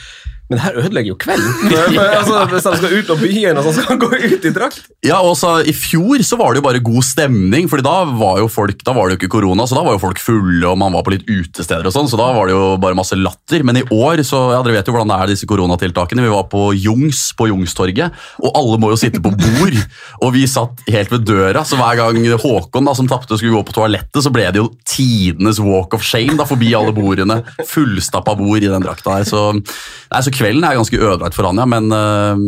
Men 0.49 0.57
det 0.57 0.63
her 0.65 0.77
ødelegger 0.81 1.13
jo 1.13 1.17
kvelden. 1.21 1.53
Altså, 2.19 2.39
hvis 2.49 2.65
han 2.65 2.77
skal 2.79 2.93
ut 2.95 3.09
av 3.13 3.19
byen, 3.21 3.59
så 3.63 3.71
skal 3.75 3.85
han 3.91 3.99
gå 4.01 4.07
ut 4.09 4.45
i 4.45 4.51
drakt. 4.53 4.87
Ja, 5.05 5.19
og 5.21 5.35
så 5.37 5.59
I 5.67 5.73
fjor 5.75 6.21
så 6.25 6.39
var 6.39 6.53
det 6.53 6.59
jo 6.61 6.65
bare 6.65 6.81
god 6.83 7.05
stemning, 7.05 7.67
fordi 7.69 7.85
da 7.85 7.95
var 8.17 8.39
jo 8.41 8.47
folk, 8.51 8.81
da 8.85 8.95
var 8.97 9.07
det 9.07 9.15
jo 9.15 9.19
ikke 9.21 9.31
korona, 9.37 9.67
så 9.69 9.77
da 9.77 9.83
var 9.85 9.95
jo 9.95 10.01
folk 10.01 10.21
fulle, 10.21 10.63
og 10.67 10.77
man 10.81 10.95
var 10.95 11.05
på 11.05 11.13
litt 11.13 11.27
utesteder 11.29 11.85
og 11.85 11.93
sånn, 11.93 12.09
så 12.09 12.17
da 12.19 12.31
var 12.35 12.49
det 12.49 12.55
jo 12.55 12.63
bare 12.81 12.97
masse 12.97 13.17
latter. 13.19 13.63
Men 13.67 13.81
i 13.81 13.85
år, 13.85 14.23
så 14.27 14.41
ja, 14.55 14.61
dere 14.65 14.79
vet 14.79 14.89
jo 14.89 14.95
hvordan 14.95 15.13
det 15.13 15.19
er 15.19 15.33
disse 15.33 15.49
koronatiltakene, 15.49 16.25
vi 16.25 16.33
var 16.33 16.47
på 16.51 16.63
Jungs 16.77 17.21
på 17.37 17.49
Jungstorget, 17.51 18.17
og 18.41 18.57
alle 18.57 18.81
må 18.81 18.91
jo 18.93 18.99
sitte 18.99 19.21
på 19.23 19.33
bord, 19.35 19.77
og 20.23 20.33
vi 20.35 20.47
satt 20.49 20.83
helt 20.89 21.13
ved 21.13 21.27
døra, 21.29 21.63
så 21.67 21.79
hver 21.79 22.01
gang 22.01 22.19
Håkon 22.39 22.89
da, 22.89 22.95
som 22.97 23.07
tapte 23.09 23.37
skulle 23.37 23.53
gå 23.53 23.63
på 23.69 23.77
toalettet, 23.77 24.21
så 24.25 24.33
ble 24.33 24.47
det 24.49 24.61
jo 24.63 24.71
tidenes 24.87 25.61
walk 25.63 25.93
of 25.97 26.05
shame 26.05 26.37
da, 26.39 26.47
forbi 26.49 26.73
alle 26.77 26.95
bordene, 26.95 27.41
fullstappa 27.69 28.35
bord 28.39 28.65
i 28.65 28.71
den 28.71 28.85
drakta 28.85 29.19
her, 29.19 29.29
så, 29.29 29.47
nei, 29.53 30.23
så 30.25 30.33
kvelden 30.39 30.63
er 30.65 30.77
ganske 30.79 30.97
ødelagt 30.99 31.35
for 31.37 31.47
han, 31.49 31.59
ja, 31.61 31.65
men 31.69 31.91
øh, 31.93 32.43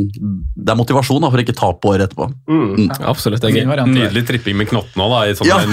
det 0.56 0.72
er 0.74 0.80
motivasjon 0.80 1.22
da, 1.24 1.30
for 1.34 1.42
å 1.42 1.44
ikke 1.46 1.56
tape 1.58 1.92
året 1.92 2.08
etterpå. 2.08 2.30
Mm, 2.50 2.90
absolutt. 3.12 3.42
Det 3.44 3.52
er 3.52 3.66
gøy. 3.66 3.86
Nydelig 3.92 4.24
tripping 4.30 4.58
med 4.62 4.70
knottene 4.72 5.06
òg, 5.06 5.12
da. 5.14 5.20
I 5.28 5.36
sånn 5.38 5.50
Ja. 5.52 5.60
en, 5.62 5.72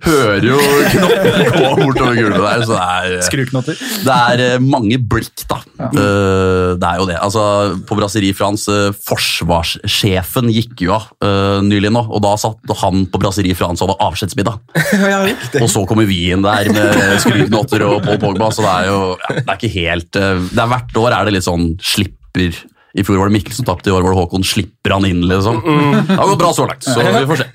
Hører 0.10 0.46
jo 0.46 0.58
knottene 0.94 1.48
gå 1.54 1.70
bortover 1.84 2.18
gulvet 2.18 2.42
der, 2.44 2.64
så 2.66 2.74
det 2.76 2.84
er, 2.84 3.16
Skruknotter. 3.26 3.80
det 4.06 4.16
er 4.34 4.44
eh, 4.46 4.58
mange 4.64 4.98
blikk, 5.00 5.44
da. 5.50 5.60
Eh, 5.90 6.76
Det 6.80 6.86
er 6.90 7.00
jo 7.00 7.06
det. 7.08 7.16
Altså, 7.20 7.42
på 7.88 7.96
Brasserie 7.98 8.34
France, 8.36 8.70
eh, 8.72 8.94
forsvarssjefen 9.06 10.50
gikk 10.54 10.84
jo 10.86 10.94
av 10.96 11.08
eh, 11.24 11.58
nylig 11.66 11.90
nå, 11.94 12.02
og 12.08 12.22
da 12.24 12.34
satt 12.40 12.74
han 12.82 13.04
på 13.10 13.20
Brasserie 13.22 13.56
France 13.58 13.82
og 13.84 13.90
hadde 13.92 14.08
avskjedsmiddag. 14.10 14.60
Ja. 15.10 15.22
Og 15.60 15.68
så 15.72 15.82
kommer 15.88 16.06
vi 16.06 16.16
inn 16.32 16.42
der 16.44 16.68
med 16.70 16.98
skruknotter 17.22 17.82
og 17.86 18.02
Paul 18.04 18.18
Pogba, 18.22 18.50
så 18.54 18.62
det 18.62 18.70
er 18.72 18.88
jo 18.90 18.98
ja, 19.18 19.30
det 19.38 19.44
er 19.46 19.56
ikke 19.58 19.70
helt 19.74 20.18
eh, 20.20 20.42
det 20.50 20.60
er 20.62 20.70
Hvert 20.80 21.00
år 21.00 21.16
er 21.16 21.28
det 21.28 21.34
litt 21.36 21.46
sånn 21.46 21.74
slipper 21.84 22.56
I 22.96 23.04
fjor 23.06 23.20
var 23.20 23.30
det 23.30 23.36
Mikkel 23.36 23.54
som 23.54 23.66
tapte, 23.68 23.90
i 23.90 23.94
år 23.94 24.02
var 24.02 24.14
det 24.14 24.18
Håkon. 24.18 24.46
Slipper 24.46 24.96
han 24.96 25.06
inn, 25.06 25.20
liksom? 25.28 25.60
Det 25.62 26.16
har 26.16 26.30
gått 26.32 26.40
bra 26.40 26.52
så 26.56 26.66
langt, 26.66 26.86
så 26.86 26.96
vi 26.98 27.26
får 27.28 27.44
se. 27.44 27.50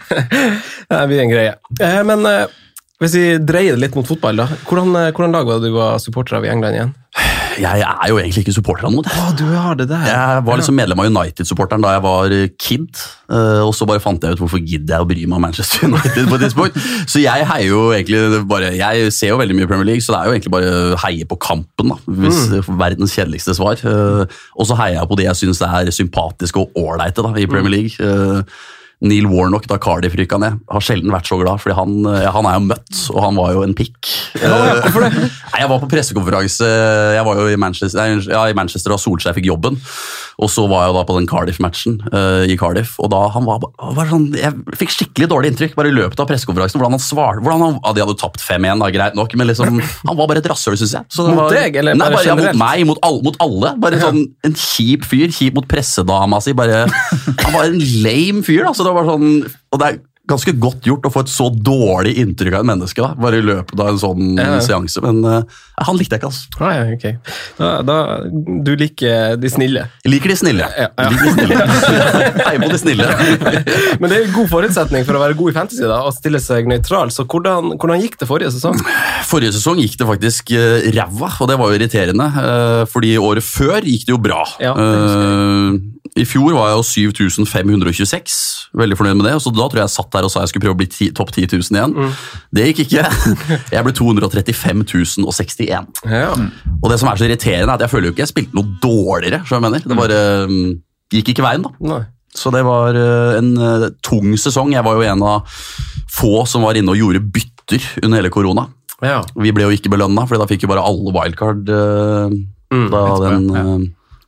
Det 0.94 1.02
blir 1.10 1.24
en 1.26 1.34
greie. 1.34 1.56
Eh, 1.82 2.02
men 2.08 2.30
eh, 2.30 2.54
hvis 3.02 3.16
vi 3.18 3.24
dreier 3.44 3.76
det 3.76 3.82
litt 3.82 3.96
mot 3.98 4.08
fotball, 4.08 4.40
da. 4.40 4.46
Hvordan, 4.70 4.94
eh, 5.02 5.10
hvordan 5.12 5.36
lag 5.36 5.50
var 5.50 5.60
det 5.60 5.72
du 5.74 5.76
var 5.76 5.98
supporter 6.00 6.38
av 6.38 6.46
i 6.48 6.52
England 6.54 6.78
igjen? 6.78 6.94
Jeg 7.62 7.82
er 7.86 8.10
jo 8.12 8.18
egentlig 8.20 8.44
ikke 8.46 8.54
supporter 8.56 8.88
av 8.88 8.94
noe. 8.96 9.06
Å, 9.08 9.30
du 9.38 9.46
har 9.54 9.78
det 9.80 9.88
der. 9.90 10.04
Jeg 10.10 10.44
var 10.48 10.60
liksom 10.60 10.76
medlem 10.78 11.02
av 11.02 11.08
United-supporteren 11.12 11.84
da 11.86 11.94
jeg 11.96 12.04
var 12.06 12.36
eh, 12.36 12.50
kid, 12.60 13.02
eh, 13.32 13.62
og 13.64 13.72
så 13.78 13.88
bare 13.90 14.04
fant 14.04 14.24
jeg 14.26 14.36
ut 14.36 14.42
hvorfor 14.44 14.62
gidder 14.62 14.98
jeg 14.98 15.06
å 15.06 15.10
bry 15.10 15.24
meg 15.26 15.38
om 15.40 15.46
Manchester 15.48 15.88
United 15.88 16.30
på 16.32 16.38
et 16.40 16.46
tidspunkt. 16.46 16.80
Så 17.12 17.22
jeg 17.24 17.48
heier 17.50 17.70
jo 17.70 17.82
egentlig 17.96 18.42
bare 18.50 18.74
Jeg 18.76 19.12
ser 19.16 19.32
jo 19.34 19.40
veldig 19.40 19.56
mye 19.60 19.70
Premier 19.70 19.88
League, 19.92 20.04
så 20.04 20.14
det 20.16 20.20
er 20.22 20.30
jo 20.30 20.36
egentlig 20.36 20.54
bare 20.56 20.72
å 20.96 21.02
heie 21.06 21.28
på 21.30 21.38
kampen, 21.42 21.92
da. 21.94 21.98
Hvis 22.22 22.42
verdens 22.68 23.14
kjedeligste 23.16 23.56
svar. 23.58 23.80
Eh, 23.80 24.40
Og 24.56 24.68
så 24.70 24.78
heier 24.82 25.00
jeg 25.00 25.10
på 25.12 25.20
de 25.20 25.28
jeg 25.30 25.40
syns 25.44 25.62
er 25.66 25.92
sympatiske 25.96 26.60
og 26.66 26.76
ålreite 26.82 27.24
i 27.40 27.48
Premier 27.50 27.78
League. 27.78 28.12
Eh, 29.02 29.08
Neil 29.10 29.28
Warnock 29.30 29.68
da 29.68 29.78
Cardiff 29.82 30.16
rykka 30.18 30.40
ned, 30.42 30.60
har 30.72 30.84
sjelden 30.84 31.12
vært 31.14 31.28
så 31.30 31.38
glad, 31.42 31.60
fordi 31.62 31.76
han, 31.78 31.98
ja, 32.24 32.32
han 32.34 32.48
er 32.50 32.58
jo 32.60 32.68
møtt, 32.70 33.02
og 33.14 33.20
han 33.24 33.36
var 33.40 33.54
jo 33.54 33.64
en 33.66 33.76
pikk. 33.78 34.00
det? 34.40 34.50
Nei, 35.56 35.62
Jeg 35.62 35.70
var 35.72 35.80
på 35.82 35.90
pressekonferanse 35.92 36.68
Jeg 37.16 37.26
var 37.28 37.40
jo 37.40 37.46
i 37.52 37.58
Manchester, 37.60 38.00
nei, 38.00 38.24
ja, 38.32 38.46
i 38.50 38.56
Manchester 38.58 38.94
da 38.94 38.98
Solskjær 39.00 39.36
fikk 39.38 39.48
jobben. 39.52 39.78
Og 40.42 40.50
så 40.52 40.66
var 40.68 40.84
jeg 40.84 40.92
jo 40.92 40.96
da 40.98 41.04
på 41.08 41.16
den 41.16 41.28
Cardiff-matchen 41.32 42.00
uh, 42.12 42.44
i 42.44 42.58
Cardiff. 42.60 42.98
Og 43.00 43.08
da 43.14 43.22
han 43.32 43.46
var 43.48 43.62
var 43.96 44.10
sånn 44.10 44.26
Jeg 44.36 44.52
fikk 44.80 44.92
skikkelig 44.92 45.30
dårlig 45.32 45.52
inntrykk 45.54 45.78
bare 45.78 45.92
i 45.92 45.96
løpet 45.96 46.20
av 46.20 46.28
pressekonferansen. 46.28 46.82
Hvordan 46.82 46.98
han 46.98 47.04
svarte 47.04 47.44
hvordan 47.46 47.64
han, 47.64 47.78
ja, 47.80 47.94
De 47.96 48.04
hadde 48.04 48.18
tapt 48.20 48.44
5-1, 48.44 48.82
da, 48.84 48.90
greit 48.96 49.16
nok, 49.18 49.36
men 49.40 49.50
liksom, 49.52 49.80
han 49.80 50.20
var 50.20 50.30
bare 50.32 50.44
et 50.44 50.50
rasshøl, 50.52 50.76
syns 50.80 50.96
jeg. 50.98 51.08
Så 51.16 51.28
Mot 51.30 51.54
deg, 51.54 51.80
eller 51.80 51.96
nei, 51.96 52.10
bare 52.10 52.20
bare 52.20 52.28
ja, 52.28 52.36
mot 52.40 52.60
meg, 52.60 52.84
mot 52.90 53.02
alle. 53.06 53.24
Mot 53.26 53.40
alle. 53.46 53.72
Bare 53.82 54.02
sånn 54.02 54.22
En 54.46 54.58
kjip 54.60 55.08
fyr. 55.08 55.32
Kjip 55.36 55.56
mot 55.58 55.68
pressedama 55.72 56.42
si. 56.44 56.56
Bare, 56.58 56.84
han 56.90 57.56
var 57.56 57.70
en 57.70 57.80
lame 58.04 58.44
fyr. 58.46 58.66
da, 58.68 58.74
så 58.76 58.86
det 58.88 58.95
var 58.96 59.10
sånn, 59.10 59.32
Og 59.46 59.82
det 59.82 59.88
er 59.88 60.04
ganske 60.26 60.56
godt 60.58 60.88
gjort 60.90 61.06
å 61.06 61.12
få 61.14 61.22
et 61.26 61.30
så 61.30 61.52
dårlig 61.54 62.16
inntrykk 62.22 62.58
av 62.58 62.64
et 62.64 62.70
menneske 62.72 63.02
da, 63.04 63.12
bare 63.20 63.40
i 63.40 63.46
løpet 63.46 63.78
av 63.78 63.92
en 63.92 64.02
sånn 64.02 64.40
Ja, 64.40 64.58
seanse. 64.64 65.02
Men 65.04 65.20
uh, 65.22 65.60
han 65.86 66.00
likte 66.00 66.18
jeg 66.18 66.24
ikke, 66.24 66.32
altså. 66.32 66.64
Ah, 66.66 66.80
ja. 66.80 67.12
Da, 67.60 67.70
da, 67.86 67.98
du 68.66 68.72
liker 68.80 69.36
de 69.38 69.52
snille. 69.52 69.86
Jeg 70.06 70.14
liker 70.16 70.34
de 70.34 70.38
snille. 70.40 70.70
Ja, 70.80 70.90
ja. 70.90 71.10
Liker 71.14 71.30
de 71.30 71.36
snille. 71.36 71.60
Heier 72.48 72.64
på 72.64 72.72
de 72.72 72.80
snille. 72.82 73.10
Men 74.02 74.10
det 74.10 74.18
er 74.18 74.26
en 74.26 74.36
god 74.40 74.50
forutsetning 74.56 75.06
for 75.08 75.20
å 75.20 75.24
være 75.28 75.38
god 75.38 75.54
i 75.54 75.58
fantasy 75.60 75.86
da, 75.86 76.02
å 76.08 76.14
stille 76.16 76.42
seg 76.42 76.70
nøytral. 76.72 77.14
Så 77.14 77.28
hvordan, 77.30 77.76
hvordan 77.76 78.02
gikk 78.02 78.18
det 78.22 78.30
forrige 78.32 78.56
sesong? 78.56 78.82
Forrige 79.30 79.54
sesong 79.60 79.84
gikk 79.84 80.00
det 80.02 80.10
faktisk 80.10 80.56
uh, 80.58 80.90
ræva, 80.96 81.32
og 81.38 81.52
det 81.52 81.60
var 81.62 81.70
jo 81.70 81.80
irriterende. 81.82 82.32
Uh, 82.34 82.82
fordi 82.90 83.14
året 83.22 83.46
før 83.46 83.78
gikk 83.86 84.10
det 84.10 84.16
jo 84.16 84.22
bra. 84.26 84.42
Ja, 84.64 84.74
det 84.74 84.94
Eh, 85.16 85.76
I 86.16 86.24
fjor 86.24 86.54
var 86.56 86.70
jeg 86.70 86.78
jo 86.80 86.84
7526, 87.12 88.36
veldig 88.80 88.96
fornøyd 88.96 89.18
med 89.20 89.26
det. 89.28 89.34
så 89.44 89.52
Da 89.52 89.66
tror 89.68 89.82
jeg 89.82 89.84
jeg 89.84 89.94
satt 89.98 90.14
der 90.14 90.28
og 90.28 90.32
sa 90.32 90.44
jeg 90.46 90.54
skulle 90.54 90.64
prøve 90.64 90.78
å 90.78 90.80
bli 90.80 90.88
ti, 90.88 91.10
topp 91.12 91.34
10 91.34 91.50
000 91.52 91.76
igjen. 91.76 91.96
Mm. 91.96 92.14
Det 92.56 92.68
gikk 92.70 92.80
ikke. 92.86 93.04
Jeg 93.76 93.84
ble 93.84 93.94
235 93.98 94.86
061. 95.26 95.90
Ja. 96.08 96.32
Og 96.80 96.88
det 96.92 97.00
som 97.02 97.12
er 97.12 97.20
så 97.20 97.28
irriterende, 97.28 97.68
er 97.68 97.76
at 97.76 97.84
jeg 97.84 97.92
føler 97.92 98.08
jo 98.08 98.16
ikke 98.16 98.24
jeg 98.24 98.32
spilte 98.32 98.56
noe 98.56 98.78
dårligere. 98.80 99.42
Så 99.44 99.58
jeg 99.58 99.66
mener. 99.66 99.84
Det 99.84 99.98
bare 100.00 100.22
mm, 100.48 100.72
gikk 101.18 101.34
ikke 101.34 101.46
veien, 101.46 101.68
da. 101.68 101.74
Nei. 101.92 102.02
Så 102.36 102.52
det 102.52 102.64
var 102.68 102.96
eh, 103.00 103.36
en 103.42 103.52
eh, 103.60 103.86
tung 104.06 104.32
sesong. 104.40 104.72
Jeg 104.76 104.88
var 104.88 104.96
jo 104.96 105.06
en 105.08 105.28
av 105.28 105.60
få 106.16 106.46
som 106.48 106.64
var 106.68 106.80
inne 106.80 106.96
og 106.96 107.00
gjorde 107.00 107.24
bytter 107.36 107.92
under 108.06 108.22
hele 108.22 108.32
korona. 108.32 108.68
Ja. 109.04 109.20
Vi 109.36 109.52
ble 109.56 109.68
jo 109.68 109.76
ikke 109.76 109.92
belønna, 109.92 110.24
for 110.30 110.40
da 110.40 110.48
fikk 110.48 110.64
jo 110.64 110.72
bare 110.72 110.84
alle 110.86 111.12
wildcard 111.16 111.66
da 111.68 111.84
Mm, 112.74 112.88
da 112.90 113.02
den 113.22 113.46
eh, 113.56 113.84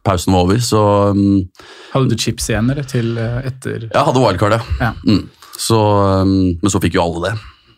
pausen 0.07 0.33
var 0.35 0.47
over. 0.47 0.61
Så 0.63 0.79
um, 1.11 1.43
Hadde 1.91 2.09
du 2.13 2.17
chips 2.23 2.47
igjen, 2.51 2.71
eller? 2.73 2.87
Til 2.87 3.13
eh, 3.19 3.41
etter 3.51 3.85
jeg 3.91 4.07
hadde 4.09 4.23
wildcard, 4.23 4.57
ja. 4.57 4.63
Ja. 4.81 4.93
Mm. 5.05 5.25
Så, 5.57 5.77
um, 6.23 6.33
men 6.61 6.71
så 6.73 6.79
fikk 6.83 6.95
jo 6.97 7.03
alle 7.05 7.27
det. 7.29 7.35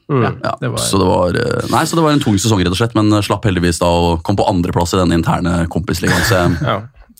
Mm. 0.09 0.23
Ja, 0.43 0.55
det 0.61 0.71
var- 0.73 0.81
Så 0.81 0.97
det 1.01 1.05
var, 1.09 1.35
eh, 1.37 1.67
nei, 1.69 1.83
så 1.85 1.95
det 1.99 2.01
var 2.05 2.15
en 2.15 2.23
tung 2.23 2.37
sesong, 2.41 2.61
rett 2.63 2.73
og 2.73 2.79
slett, 2.79 2.95
men 2.97 3.11
slapp 3.25 3.43
heldigvis 3.45 3.77
da 3.81 3.89
å 3.93 4.15
komme 4.25 4.39
på 4.41 4.47
andreplass 4.49 4.95
i 4.97 5.01
den 5.03 5.13
interne 5.19 5.67
kompisligaen. 5.69 6.23
Så 6.25 6.39
jeg 6.39 6.57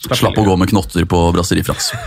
Ja. 0.10 0.16
slapp 0.16 0.38
å 0.40 0.46
gå 0.48 0.54
med 0.58 0.70
knotter 0.72 1.04
på 1.12 1.20
Brasserie 1.36 1.66
France. 1.68 1.94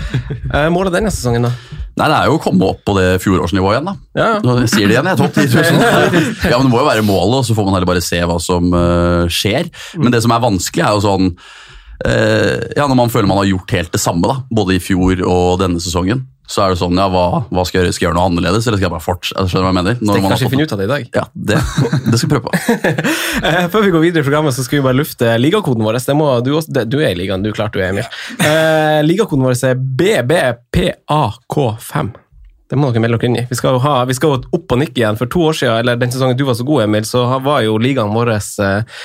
Eh, 0.52 0.66
målet 0.68 0.92
denne 0.92 1.08
sesongen, 1.08 1.46
da? 1.46 1.50
Nei, 1.96 2.06
det 2.10 2.16
er 2.18 2.26
jo 2.28 2.34
å 2.36 2.40
komme 2.42 2.66
opp 2.68 2.82
på 2.84 2.92
det 2.98 3.06
fjorårsnivået 3.22 3.78
igjen, 3.78 3.86
da. 3.88 3.94
Ja. 4.20 4.26
Nå 4.44 4.56
sier 4.68 4.84
det 4.90 4.98
igjen, 4.98 5.08
jeg 5.08 5.20
topp 5.22 5.38
10 5.38 5.46
000. 5.48 6.26
Ja, 6.50 6.58
men 6.58 6.66
det 6.66 6.72
må 6.74 6.82
jo 6.82 6.88
være 6.90 7.04
målet, 7.06 7.38
og 7.38 7.46
så 7.48 7.56
får 7.56 7.64
man 7.68 7.78
heller 7.78 7.88
bare 7.88 8.02
se 8.04 8.18
hva 8.28 8.36
som 8.42 8.68
uh, 8.76 9.24
skjer. 9.32 9.70
Men 9.96 10.12
det 10.12 10.20
som 10.26 10.34
er 10.36 10.42
vanskelig, 10.44 10.84
er 10.84 10.92
jo 10.98 11.04
sånn 11.06 11.30
eh, 11.30 11.40
Ja, 12.02 12.86
når 12.88 12.96
man 12.98 13.10
føler 13.12 13.28
man 13.30 13.38
har 13.42 13.48
gjort 13.50 13.70
helt 13.76 13.92
det 13.94 14.00
samme, 14.02 14.26
da, 14.28 14.36
både 14.50 14.74
i 14.76 14.80
fjor 14.82 15.14
og 15.28 15.60
denne 15.62 15.80
sesongen, 15.82 16.20
så 16.52 16.58
er 16.64 16.68
det 16.74 16.78
sånn, 16.82 16.98
ja, 16.98 17.06
hva, 17.08 17.44
hva 17.54 17.62
skal 17.64 17.78
jeg 17.78 17.84
gjøre? 17.86 17.94
Skal 17.94 18.04
jeg 18.04 18.08
gjøre 18.10 18.18
noe 18.18 18.28
annerledes, 18.28 18.66
eller 18.66 18.76
skal 18.78 18.86
jeg 18.88 18.92
bare 18.92 19.04
fortsette? 19.04 19.44
Skjønner 19.48 19.62
du 19.62 19.66
hva 19.66 19.72
jeg 19.72 19.78
mener? 19.78 19.94
Når 20.02 20.12
det 20.12 20.22
man 20.24 20.32
kanskje 20.34 20.50
finne 20.52 20.64
ut 20.66 20.74
av 20.74 20.78
det 20.80 20.86
i 20.86 20.90
dag. 20.90 21.02
Ja, 21.14 21.24
det, 21.32 21.58
det 22.08 22.16
skal 22.18 22.28
vi 22.28 22.32
prøve 22.34 22.46
på. 22.48 22.52
Eh, 23.42 23.64
Før 23.72 23.80
vi 23.86 23.90
går 23.94 24.02
videre 24.04 24.22
i 24.22 24.26
programmet, 24.26 24.54
så 24.54 24.62
skal 24.66 24.76
vi 24.78 24.84
bare 24.84 24.98
lufte 24.98 25.26
ligakoden 25.40 25.84
vår. 25.86 25.94
Det 26.04 26.14
må, 26.18 26.26
du, 26.44 26.50
også, 26.58 26.70
du 26.86 26.98
er 27.00 27.10
i 27.14 27.18
ligaen, 27.18 27.42
du 27.42 27.52
klarte 27.56 27.78
du, 27.78 27.82
Emil. 27.86 28.06
Eh, 28.38 29.00
ligakoden 29.06 29.44
vår 29.46 29.52
er 29.70 29.76
BBPAK5. 30.02 31.94
Det 32.72 32.78
må 32.80 32.88
dere 32.88 33.02
melde 33.04 33.18
dere 33.20 33.28
inn 33.28 33.34
i. 33.36 33.44
Vi 33.50 33.56
skal, 33.58 33.74
jo 33.76 33.82
ha, 33.84 33.98
vi 34.08 34.14
skal 34.16 34.30
jo 34.32 34.36
opp 34.56 34.72
og 34.72 34.78
nikke 34.80 34.96
igjen. 35.02 35.18
For 35.20 35.28
to 35.28 35.42
år 35.50 35.56
siden, 35.58 35.74
eller 35.82 35.98
den 36.00 36.12
sesongen 36.14 36.38
du 36.40 36.46
var 36.48 36.56
så 36.56 36.64
god, 36.64 36.86
Emil, 36.86 37.04
så 37.04 37.26
var 37.44 37.60
jo 37.66 37.74
ligaen 37.76 38.14
vår 38.16 38.30
eh, 38.32 39.02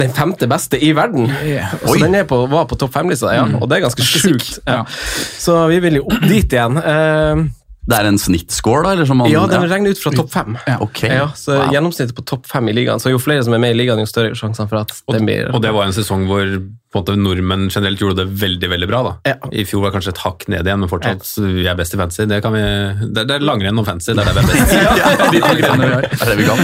den 0.00 0.14
femte 0.16 0.48
beste 0.48 0.80
i 0.80 0.94
verden. 0.96 1.28
Så 1.28 1.92
Oi. 1.92 1.98
den 2.00 2.16
er 2.16 2.24
på, 2.24 2.38
var 2.48 2.64
på 2.70 2.78
topp 2.80 2.94
fem-lista, 2.94 3.34
ja, 3.36 3.44
og 3.58 3.68
det 3.68 3.76
er 3.76 3.84
ganske 3.84 4.06
sjukt. 4.08 4.54
Ja. 4.64 4.86
Så 4.88 5.58
vi 5.68 5.82
vil 5.84 6.00
jo 6.00 6.06
opp 6.08 6.24
dit 6.24 6.56
igjen. 6.56 6.80
Eh, 6.80 7.42
Det 7.82 7.98
er 7.98 8.06
en 8.08 8.16
snittscore, 8.22 8.84
da? 8.86 8.92
Eller 8.96 9.08
som 9.10 9.18
man, 9.20 9.28
ja, 9.28 9.42
den 9.50 9.64
regner 9.68 9.90
ut 9.92 9.98
fra 10.00 10.12
topp 10.14 10.30
fem. 10.32 10.56
Ok. 10.80 11.02
Ja, 11.10 11.28
så 11.36 11.58
Wow. 11.58 11.72
Gjennomsnittet 11.74 12.16
på 12.16 12.24
topp 12.24 12.46
fem 12.48 12.68
i 12.70 12.72
ligaen. 12.80 13.02
Så 13.02 13.10
jo 13.12 13.18
flere 13.20 13.42
som 13.44 13.52
er 13.52 13.60
med 13.60 13.74
i 13.74 13.80
ligaen, 13.82 14.00
jo 14.00 14.06
større 14.08 14.32
sjanser 14.38 14.70
for 14.70 14.86
at 14.86 14.94
Og, 15.04 15.16
den 15.18 15.26
blir 15.28 15.50
og 15.52 15.60
det 15.60 15.72
var 15.74 15.84
en 15.90 15.92
sesong 15.96 16.24
hvor 16.30 16.46
på 16.92 17.00
en 17.00 17.04
måte, 17.06 17.14
nordmenn 17.16 17.68
generelt 17.72 18.00
gjorde 18.02 18.18
det 18.22 18.26
veldig 18.42 18.68
veldig 18.72 18.88
bra. 18.90 19.02
da. 19.06 19.12
Ja. 19.32 19.50
I 19.52 19.64
fjor 19.68 19.82
var 19.86 19.94
kanskje 19.94 20.12
et 20.12 20.20
hakk 20.22 20.44
ned 20.52 20.66
igjen, 20.68 20.82
men 20.84 20.90
fortsatt 20.92 21.24
vi 21.42 21.64
er 21.66 21.78
best 21.78 21.94
i 21.96 22.00
fantasy. 22.00 22.26
Det, 22.28 22.42
kan 22.44 22.52
vi, 22.54 22.62
det, 23.08 23.24
det 23.30 23.36
er 23.38 23.46
langrenn 23.46 23.78
og 23.80 23.86
fantasy. 23.88 24.12
Det 24.12 24.22
er 24.22 24.28
det 24.28 24.34
vi 24.36 24.42
er 24.42 24.52
best 24.52 24.74
i. 24.76 24.82
har. 24.82 26.06
Det 26.12 26.20
er 26.20 26.32
det 26.32 26.36
vi 26.38 26.46
kan. 26.48 26.62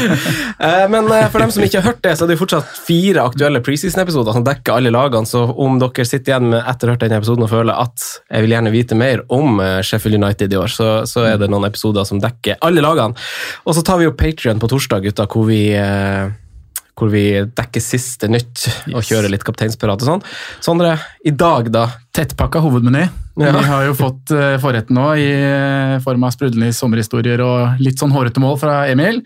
Eh, 0.68 0.85
Men 0.92 1.08
eh, 1.14 1.26
for 1.32 1.40
dem 1.42 1.50
som 1.54 1.64
ikke 1.64 1.80
har 1.80 1.88
hørt 1.92 2.02
det, 2.04 2.12
så 2.18 2.25
er 2.26 2.30
det 2.32 2.37
jo 2.38 2.42
fortsatt 2.44 2.78
fire 2.88 3.25
aktuelle 3.28 3.62
preseason-episoder 3.64 4.37
som 4.37 4.44
dekker 4.47 4.76
alle 4.78 4.92
lagene. 4.94 5.28
Så 5.28 5.44
om 5.54 5.78
dere 5.80 6.06
sitter 6.08 6.35
igjen 6.35 6.50
med 6.52 6.61
etter 6.62 6.88
å 6.88 6.92
ha 6.92 6.97
hørt 6.99 7.04
denne 7.06 7.20
episoden 7.23 7.47
og 7.49 7.52
føler 7.52 7.78
at 7.87 8.08
jeg 8.28 8.44
vil 8.44 8.54
gjerne 8.56 8.75
vite 8.75 8.99
mer 8.99 9.25
om 9.35 9.61
eh, 9.64 9.78
Sheffield 9.87 10.20
United 10.20 10.52
i 10.52 10.61
år, 10.61 10.68
så, 10.73 10.90
så 11.08 11.25
er 11.30 11.40
det 11.40 11.49
noen 11.52 11.68
episoder 11.68 12.04
som 12.08 12.20
dekker 12.23 12.61
alle 12.64 12.85
lagene. 12.85 13.16
Og 13.64 13.76
så 13.78 13.85
tar 13.87 14.00
vi 14.02 14.08
jo 14.08 14.16
Patrion 14.18 14.61
på 14.62 14.68
torsdag, 14.70 15.06
gutta, 15.08 15.26
hvor 15.30 15.49
vi 15.49 15.62
eh, 15.78 16.28
hvor 16.99 17.12
vi 17.12 17.25
dekker 17.47 17.83
siste 17.83 18.28
nytt 18.31 18.67
og 18.93 19.05
kjører 19.07 19.33
litt 19.33 19.47
Kapteinspirat 19.47 20.02
og 20.02 20.11
sånn. 20.11 20.26
Sondre, 20.64 20.97
i 21.25 21.33
dag, 21.33 21.71
da? 21.75 21.87
Tettpakka 22.14 22.62
hovedmeny. 22.64 23.07
Ja. 23.38 23.52
Vi 23.55 23.67
har 23.71 23.85
jo 23.87 23.95
fått 23.95 24.33
uh, 24.35 24.57
forretten 24.59 24.99
nå 24.99 25.12
i 25.14 25.28
eh, 25.31 25.99
form 26.02 26.25
av 26.26 26.35
sprudlende 26.35 26.75
sommerhistorier 26.75 27.43
og 27.45 27.83
litt 27.83 28.00
sånn 28.00 28.14
hårete 28.14 28.43
mål 28.43 28.59
fra 28.59 28.81
Emil. 28.90 29.23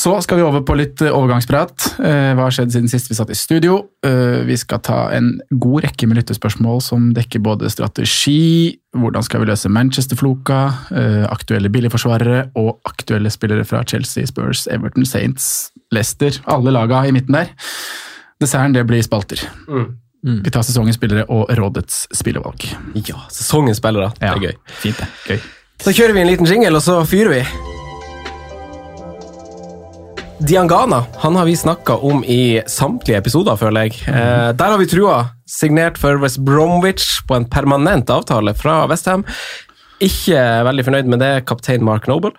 Så 0.00 0.12
skal 0.24 0.38
vi 0.38 0.44
over 0.46 0.62
på 0.64 0.74
litt 0.78 1.02
eh, 1.04 1.10
overgangsprat. 1.12 1.74
Eh, 2.00 2.30
hva 2.38 2.46
har 2.46 2.54
skjedd 2.54 2.70
siden 2.72 2.88
sist 2.88 3.10
vi 3.10 3.16
satt 3.18 3.32
i 3.34 3.36
studio? 3.36 3.74
Eh, 4.06 4.38
vi 4.48 4.54
skal 4.56 4.80
ta 4.86 5.00
en 5.12 5.32
god 5.50 5.82
rekke 5.84 6.06
med 6.08 6.16
lyttespørsmål 6.20 6.78
som 6.84 7.10
dekker 7.16 7.42
både 7.44 7.68
strategi, 7.74 8.78
hvordan 8.96 9.26
skal 9.26 9.42
vi 9.42 9.50
løse 9.50 9.68
Manchester-floka, 9.68 10.60
eh, 10.96 11.24
aktuelle 11.28 11.68
billigforsvarere 11.74 12.46
og 12.56 12.78
aktuelle 12.88 13.32
spillere 13.34 13.66
fra 13.68 13.82
Chelsea, 13.84 14.24
Spurs, 14.30 14.64
Everton, 14.72 15.04
Saints, 15.04 15.50
Leicester. 15.92 16.38
Alle 16.48 16.72
laga 16.72 17.02
i 17.04 17.12
midten 17.12 17.36
der. 17.36 17.50
Desserten, 18.40 18.72
det 18.78 18.86
blir 18.88 19.02
spalter. 19.04 19.42
Vi 20.24 20.50
tar 20.52 20.64
sesongens 20.64 20.96
spillere 20.96 21.26
og 21.32 21.50
rådets 21.58 22.06
spillevalg. 22.16 22.64
Ja, 23.08 23.26
sesongens 23.32 23.82
spillere. 23.82 24.12
Det 24.16 24.28
Ja. 24.30 24.32
er 24.32 24.38
gøy. 24.46 24.54
Fint, 24.80 24.96
det. 24.96 25.08
Gøy. 25.28 25.40
Så 25.80 25.92
kjører 25.92 26.14
vi 26.14 26.20
en 26.20 26.26
liten 26.28 26.46
jingle, 26.46 26.76
og 26.76 26.82
så 26.82 27.02
fyrer 27.04 27.28
vi. 27.36 27.44
Diangana 30.40 31.04
han 31.16 31.36
har 31.36 31.44
vi 31.44 31.56
snakka 31.56 31.96
om 31.96 32.24
i 32.24 32.62
samtlige 32.66 33.18
episoder, 33.18 33.56
føler 33.60 33.88
jeg. 33.88 33.98
Eh, 34.08 34.48
der 34.56 34.72
har 34.72 34.78
vi 34.80 34.88
trua. 34.88 35.18
Signert 35.44 35.98
for 36.00 36.16
West 36.22 36.40
Bromwich 36.46 37.20
på 37.28 37.36
en 37.36 37.44
permanent 37.44 38.10
avtale 38.10 38.54
fra 38.56 38.86
Westham. 38.88 39.26
Ikke 40.00 40.40
veldig 40.64 40.86
fornøyd 40.86 41.12
med 41.12 41.20
det, 41.20 41.32
kaptein 41.50 41.84
Mark 41.84 42.08
Noble. 42.08 42.32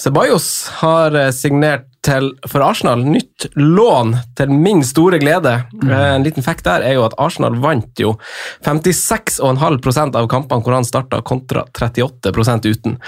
Ceballos 0.00 0.48
har 0.80 1.12
eh, 1.12 1.28
signert 1.36 1.90
til, 2.02 2.32
for 2.48 2.64
Arsenal 2.64 3.04
nytt 3.04 3.46
lån, 3.54 4.16
til 4.38 4.50
min 4.50 4.80
store 4.86 5.20
glede. 5.22 5.52
Mm. 5.76 5.92
En 5.92 6.24
liten 6.24 6.42
fact 6.42 6.64
der 6.66 6.82
er 6.82 6.96
jo 6.96 7.04
at 7.06 7.14
Arsenal 7.20 7.60
vant 7.62 8.00
jo 8.00 8.16
56,5% 8.64 10.18
av 10.18 10.26
kampene 10.32 10.64
hvor 10.64 10.80
han 10.80 10.88
starta, 10.88 11.20
kontra 11.22 11.66
38% 11.78 12.66
uten. 12.72 12.98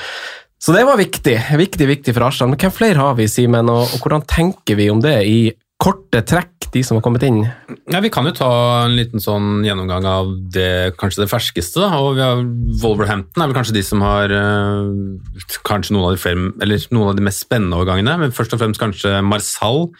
Så 0.64 0.72
det 0.72 0.86
var 0.88 0.96
viktig. 0.96 1.34
Viktig, 1.60 1.86
viktig 1.90 2.14
for 2.16 2.24
Arsenal. 2.24 2.54
Men 2.54 2.62
hvem 2.62 2.72
flere 2.72 3.02
har 3.02 3.18
vi, 3.18 3.28
Simen, 3.28 3.68
og, 3.68 3.84
og 3.84 4.00
hvordan 4.00 4.24
tenker 4.24 4.78
vi 4.78 4.88
om 4.88 5.02
det 5.04 5.18
i 5.28 5.38
korte 5.82 6.22
trekk, 6.24 6.70
de 6.72 6.80
som 6.82 6.96
har 6.96 7.04
kommet 7.04 7.26
inn? 7.26 7.42
Ja, 7.92 8.00
Vi 8.00 8.10
kan 8.10 8.24
jo 8.24 8.32
ta 8.34 8.48
en 8.86 8.94
liten 8.96 9.20
sånn 9.22 9.60
gjennomgang 9.66 10.06
av 10.08 10.30
det, 10.54 10.94
kanskje 10.98 11.24
det 11.24 11.28
ferskeste. 11.30 11.82
da, 11.84 12.00
og 12.00 12.16
har 12.16 12.40
Wolverhampton 12.80 13.44
er 13.44 13.50
vel 13.50 13.58
kanskje 13.58 13.76
de 13.76 13.84
som 13.84 14.00
har 14.06 14.32
eh, 14.32 15.52
kanskje 15.68 15.98
noen 15.98 16.08
av, 16.08 16.16
frem, 16.22 16.48
noen 16.56 17.10
av 17.12 17.18
de 17.18 17.26
mest 17.28 17.44
spennende 17.44 17.82
overgangene. 17.82 18.16
Men 18.24 18.34
først 18.34 18.56
og 18.56 18.64
fremst 18.64 18.80
kanskje 18.80 19.20
Marsal, 19.26 19.90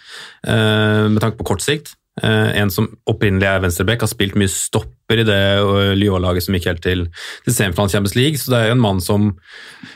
eh, 0.49 1.05
med 1.13 1.21
tanke 1.21 1.43
på 1.43 1.51
kort 1.53 1.67
sikt. 1.67 1.93
Eh, 2.23 2.55
en 2.63 2.73
som 2.73 2.89
opprinnelig 3.11 3.51
er 3.51 3.63
venstreback, 3.67 4.07
har 4.07 4.11
spilt 4.11 4.41
mye 4.41 4.51
stopper 5.05 5.21
i 5.21 5.27
det 5.29 5.97
Lyon-laget 6.01 6.45
som 6.45 6.55
gikk 6.57 6.69
helt 6.69 6.83
til, 6.83 7.07
til 7.45 7.55
semifinalen 7.55 7.93
Champions 7.93 8.17
League. 8.17 8.39
Så 8.39 8.51
det 8.51 8.59
er 8.59 8.69
jo 8.71 8.77
en 8.77 8.83
mann 8.83 9.01
som 9.01 9.37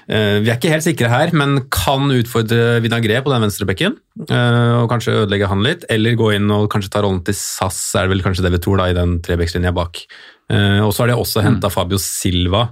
eh, 0.08 0.40
Vi 0.42 0.50
er 0.50 0.56
ikke 0.58 0.72
helt 0.72 0.84
sikre 0.84 1.08
her, 1.08 1.32
men 1.32 1.68
kan 1.70 2.10
utfordre 2.12 2.80
Vinagre 2.84 3.22
på 3.22 3.32
den 3.32 3.46
venstrebekken. 3.46 3.98
Eh, 4.28 4.74
og 4.82 4.88
kanskje 4.90 5.24
ødelegge 5.24 5.48
han 5.48 5.64
litt, 5.64 5.86
eller 5.90 6.18
gå 6.18 6.32
inn 6.36 6.50
og 6.50 6.68
kanskje 6.70 6.92
ta 6.92 7.02
rollen 7.02 7.24
til 7.24 7.36
SAS, 7.36 7.94
er 7.96 8.06
det 8.06 8.16
vel 8.16 8.24
kanskje 8.24 8.44
det 8.44 8.54
vi 8.56 8.62
tror, 8.64 8.80
da, 8.80 8.90
i 8.90 8.96
den 8.96 9.18
trebekslinja 9.24 9.72
bak. 9.76 10.04
Eh, 10.52 10.80
og 10.84 10.92
så 10.92 11.04
har 11.04 11.12
de 11.12 11.20
også 11.20 11.44
henta 11.44 11.72
Fabio 11.72 12.00
Silva 12.00 12.68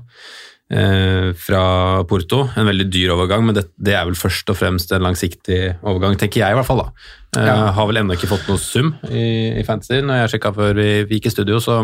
eh, 0.72 1.32
fra 1.36 1.62
Porto. 2.08 2.46
En 2.56 2.68
veldig 2.68 2.88
dyr 2.92 3.14
overgang, 3.16 3.46
men 3.48 3.56
det, 3.56 3.68
det, 3.76 3.96
er 3.96 4.08
vel 4.08 4.18
først 4.18 4.52
og 4.52 4.60
fremst 4.60 4.92
en 4.92 5.04
langsiktig 5.06 5.78
overgang, 5.82 6.18
tenker 6.20 6.44
jeg 6.44 6.52
i 6.52 6.58
hvert 6.58 6.68
fall. 6.68 6.84
da. 6.84 7.24
Eh, 7.36 7.46
ja. 7.48 7.70
Har 7.76 7.88
vel 7.90 8.00
ennå 8.00 8.16
ikke 8.16 8.30
fått 8.30 8.48
noe 8.48 8.60
sum 8.60 8.92
i, 9.10 9.26
i 9.60 9.64
Fantasy 9.66 10.00
når 10.04 10.22
jeg 10.22 10.34
sjekka 10.36 10.52
før 10.56 10.78
vi, 10.78 10.88
vi, 11.08 11.18
gikk 11.18 11.30
i 11.30 11.34
studio, 11.34 11.60
så, 11.62 11.78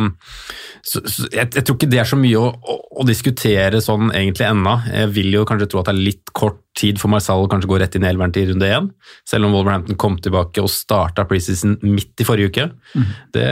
så, 0.80 1.02
så 1.04 1.28
jeg, 1.28 1.50
jeg, 1.50 1.64
tror 1.66 1.78
ikke 1.78 1.90
det 1.92 2.02
er 2.02 2.09
så 2.09 2.18
mye 2.21 2.40
å, 2.40 2.50
å, 2.50 2.76
å 3.02 3.06
diskutere 3.09 3.82
sånn 3.85 4.11
egentlig 4.11 4.49
ennå. 4.49 4.76
Jeg 4.88 5.12
vil 5.18 5.32
jo 5.37 5.47
kanskje 5.49 5.68
tro 5.73 5.82
at 5.82 5.90
det 5.90 5.97
er 5.97 6.04
litt 6.11 6.35
kort 6.37 6.61
tid 6.78 7.00
for 7.00 7.12
Marcel 7.12 7.44
å 7.44 7.49
kanskje 7.52 7.68
gå 7.68 7.78
rett 7.82 7.97
inn 7.99 8.06
i 8.06 8.09
elveren 8.09 8.32
til 8.32 8.49
runde 8.49 8.68
én, 8.73 8.88
selv 9.28 9.49
om 9.49 9.56
Wolverhampton 9.56 9.99
kom 10.00 10.16
tilbake 10.25 10.62
og 10.62 10.73
starta 10.73 11.26
preseason 11.28 11.76
midt 11.85 12.23
i 12.23 12.26
forrige 12.26 12.52
uke. 12.52 12.68
Mm. 12.97 13.11
Det 13.37 13.50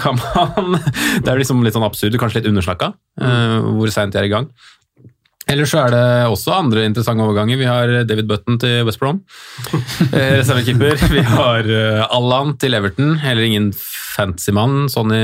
kan 0.00 0.16
man 0.22 0.78
Det 1.24 1.28
er 1.28 1.40
liksom 1.40 1.60
litt 1.64 1.76
sånn 1.76 1.84
absurd, 1.86 2.16
kanskje 2.20 2.40
litt 2.40 2.50
undersnakka, 2.50 2.94
mm. 3.20 3.26
uh, 3.26 3.68
hvor 3.76 3.92
seint 3.92 4.16
de 4.16 4.22
er 4.22 4.30
i 4.30 4.32
gang. 4.32 4.48
Ellers 5.46 5.70
så 5.70 5.84
er 5.84 5.94
det 5.94 6.06
også 6.26 6.56
andre 6.56 6.82
interessante 6.88 7.22
overganger. 7.22 7.60
Vi 7.60 7.68
har 7.68 7.92
David 8.08 8.26
Button 8.26 8.58
til 8.58 8.82
West 8.88 8.98
Brom, 8.98 9.20
eh, 10.10 10.40
reservekeeper. 10.40 10.98
Vi 11.12 11.22
har 11.22 11.70
eh, 11.70 12.02
Allan 12.10 12.56
til 12.58 12.74
Everton, 12.74 13.14
heller 13.22 13.46
ingen 13.46 13.70
fancy 13.76 14.50
mann, 14.56 14.88
sånn 14.90 15.14
i 15.14 15.22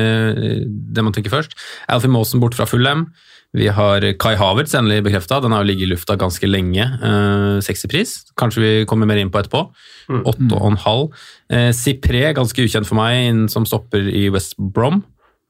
det 0.63 1.03
man 1.03 1.15
tenker 1.17 1.35
først. 1.35 1.59
Alfie 1.91 2.13
Mawson 2.13 2.43
bort 2.43 2.55
fra 2.59 2.69
Fulham. 2.71 3.09
Vi 3.53 3.67
har 3.69 4.05
Kai 4.17 4.33
Havertz 4.41 4.73
endelig 4.79 5.03
bekrefta, 5.05 5.41
den 5.45 5.53
har 5.53 5.61
jo 5.61 5.69
ligget 5.69 5.85
i 5.85 5.91
lufta 5.91 6.17
ganske 6.17 6.49
lenge. 6.49 6.87
Eh, 6.87 7.59
sexy 7.65 7.91
pris, 7.91 8.15
kanskje 8.41 8.63
vi 8.63 8.71
kommer 8.89 9.11
mer 9.11 9.21
inn 9.21 9.33
på 9.33 9.43
etterpå. 9.43 9.67
Mm. 10.09 10.23
Åtte 10.31 10.53
og 10.57 10.71
en 10.71 10.79
halv. 10.87 11.27
Eh, 11.53 11.69
Cipré, 11.77 12.31
ganske 12.39 12.65
ukjent 12.65 12.89
for 12.89 12.97
meg, 12.97 13.51
som 13.53 13.69
stopper 13.69 14.09
i 14.09 14.29
West 14.33 14.57
Brom. 14.57 15.03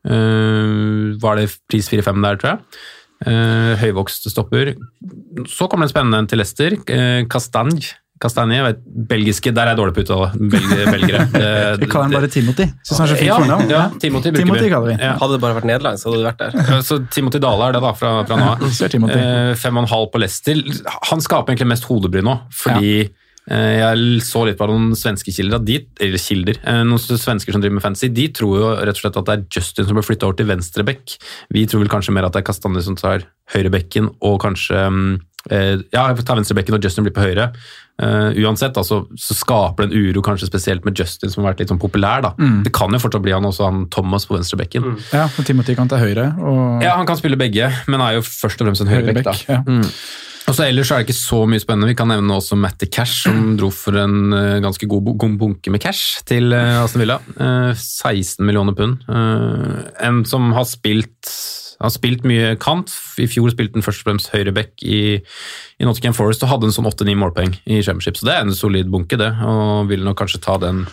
Eh, 0.03 1.15
var 1.23 1.39
det 1.39 1.53
pris 1.71 1.93
4-5 1.93 2.27
der, 2.27 2.41
tror 2.43 2.55
jeg. 2.55 2.83
Uh, 3.27 3.73
høyvokst 3.81 4.31
stopper. 4.33 4.75
Så 5.49 5.69
kommer 5.69 5.87
det 5.87 5.93
en 5.93 5.97
spennende 5.97 6.31
til 6.31 6.43
Leicester. 6.43 6.79
Uh, 6.89 7.25
Castagne. 7.33 7.99
Kastanje, 8.23 8.61
vet, 8.63 8.83
belgiske, 9.09 9.51
Der 9.51 9.67
er 9.67 9.73
jeg 9.73 9.79
dårlig 9.81 9.95
på 9.97 10.03
uttale. 10.05 10.29
Belg, 10.39 10.75
belgere. 10.95 11.25
Vi 11.81 11.89
kaller 11.91 12.05
han 12.07 12.13
bare 12.15 12.29
Timothy. 12.31 12.69
Synes 12.87 13.01
han 13.01 13.09
er 13.09 13.11
så 13.11 13.17
fint 13.19 13.27
ja, 13.27 13.39
fornavn. 13.41 13.73
Ja, 13.73 13.81
Timothy, 13.99 14.31
Timothy 14.37 14.69
kaller 14.71 14.93
vi. 14.93 14.95
Ja. 15.01 15.17
Hadde 15.19 15.35
det 15.35 15.43
bare 15.43 15.57
vært 15.57 15.67
nederlandsk, 15.67 16.07
hadde 16.07 16.21
du 16.21 16.29
vært 16.29 16.45
der. 16.45 16.85
Så 16.87 17.01
Timothy 17.11 17.41
Dale 17.43 17.67
er 17.67 17.75
det, 17.75 17.81
da, 17.83 17.91
fra, 17.99 18.13
fra 18.29 18.39
nå 18.39 18.53
av. 18.53 18.63
Fem 19.65 19.81
og 19.81 19.83
en 19.83 19.91
halv 19.91 20.13
på 20.15 20.23
Leicester. 20.23 20.63
Han 21.11 21.25
skaper 21.25 21.57
egentlig 21.57 21.73
mest 21.75 21.89
hodebry 21.91 22.23
nå, 22.23 22.37
fordi 22.63 22.95
ja. 23.01 23.11
Eh, 23.51 23.81
jeg 23.81 24.21
så 24.23 24.45
litt 24.47 24.59
på 24.61 24.69
noen 24.71 24.93
svenske 24.99 25.33
kilder, 25.35 25.63
de, 25.67 25.81
eller 25.99 26.23
kilder, 26.23 26.61
eh, 26.63 26.83
noen 26.87 27.01
svensker 27.03 27.55
som 27.55 27.63
driver 27.63 27.75
med 27.81 27.83
fantasy, 27.83 28.11
de 28.15 28.29
tror 28.31 28.61
jo 28.61 28.69
rett 28.79 28.95
og 28.95 29.03
slett 29.03 29.19
at 29.19 29.27
det 29.27 29.35
er 29.35 29.47
Justin 29.57 29.89
som 29.89 29.99
blir 29.99 30.07
flytta 30.07 30.29
over 30.29 30.39
til 30.39 30.47
venstreback. 30.47 31.17
Vi 31.51 31.67
tror 31.67 31.83
vel 31.83 31.91
kanskje 31.91 32.15
mer 32.15 32.29
at 32.29 32.37
det 32.37 32.45
er 32.45 32.47
Kastanje 32.47 32.85
som 32.87 32.99
tar 32.99 33.27
høyrebekken, 33.51 34.13
og 34.23 34.39
kanskje 34.47 34.87
mm, 34.87 35.13
eh, 35.51 35.81
ja, 35.95 36.05
tar 36.23 36.39
venstrebekken 36.39 36.77
og 36.77 36.85
Justin 36.85 37.07
blir 37.07 37.15
på 37.17 37.25
høyre. 37.25 37.53
Uh, 38.03 38.33
uansett 38.41 38.79
altså, 38.81 39.03
så 39.21 39.35
skaper 39.37 39.85
det 39.85 39.93
en 39.93 40.09
uro, 40.09 40.23
kanskje 40.25 40.49
spesielt 40.49 40.87
med 40.87 40.97
Justin, 40.99 41.31
som 41.31 41.43
har 41.45 41.53
vært 41.53 41.63
litt 41.63 41.71
sånn 41.71 41.83
populær. 41.83 42.25
da. 42.25 42.33
Mm. 42.41 42.63
Det 42.67 42.73
kan 42.75 42.91
jo 42.91 42.99
fortsatt 43.03 43.23
bli 43.23 43.35
han 43.37 43.47
også, 43.47 43.69
han 43.69 43.85
Thomas 43.95 44.27
på 44.27 44.35
venstrebekken. 44.39 44.89
Mm. 44.95 44.99
Ja, 45.13 45.29
og 45.29 45.47
Timothy 45.47 45.77
kan 45.79 45.93
ta 45.93 46.01
høyre. 46.01 46.33
Og... 46.41 46.83
Ja, 46.83 46.97
han 46.99 47.07
kan 47.07 47.21
spille 47.21 47.39
begge, 47.39 47.71
men 47.87 48.03
er 48.03 48.19
jo 48.19 48.27
først 48.27 48.63
og 48.63 48.71
fremst 48.71 48.85
en 48.85 48.91
høyrebekk. 48.91 49.31
Høyre 49.31 49.61
ja. 49.61 49.63
mm. 49.69 49.87
Og 50.51 50.57
så 50.57 50.65
Ellers 50.67 50.91
er 50.91 51.01
det 51.01 51.07
ikke 51.07 51.21
så 51.21 51.39
mye 51.47 51.63
spennende. 51.63 51.89
Vi 51.93 51.97
kan 51.99 52.11
nevne 52.11 52.35
også 52.35 52.59
Matty 52.59 52.89
Cash, 52.91 53.29
som 53.29 53.55
dro 53.59 53.69
for 53.73 53.97
en 54.01 54.35
uh, 54.35 54.59
ganske 54.65 54.89
god, 54.91 55.13
god, 55.15 55.37
bunke 55.39 55.71
med 55.71 55.83
cash 55.85 56.25
til 56.29 56.51
uh, 56.51 56.83
Aston 56.83 57.05
Villa. 57.05 57.21
Uh, 57.39 57.71
16 57.79 58.43
millioner 58.45 58.75
pund. 58.77 59.05
en 59.09 60.25
som 60.27 60.51
har 60.57 60.67
spilt, 60.69 61.31
har 61.83 61.95
spilt 61.95 62.27
mye 62.29 62.55
kant. 62.63 62.93
I 63.23 63.29
fjor 63.31 63.53
spilte 63.53 63.79
han 63.79 63.87
først 63.87 64.05
og 64.05 64.11
fremst 64.11 64.33
høyreback 64.35 64.85
i, 64.87 65.03
i 65.19 65.89
Nottingham 65.89 66.17
Forest 66.17 66.45
og 66.47 66.53
hadde 66.55 66.71
en 66.71 66.77
sånn 66.77 66.89
8-9 66.91 67.19
målpoeng 67.19 67.57
i 67.67 67.83
Championship, 67.83 68.21
så 68.21 68.29
det 68.29 68.37
er 68.37 68.47
en 68.47 68.57
solid 68.57 68.91
bunke, 68.93 69.19
det. 69.21 69.33
Og 69.47 69.91
vil 69.91 70.07
nok 70.07 70.21
kanskje 70.23 70.43
ta 70.45 70.59
den 70.63 70.87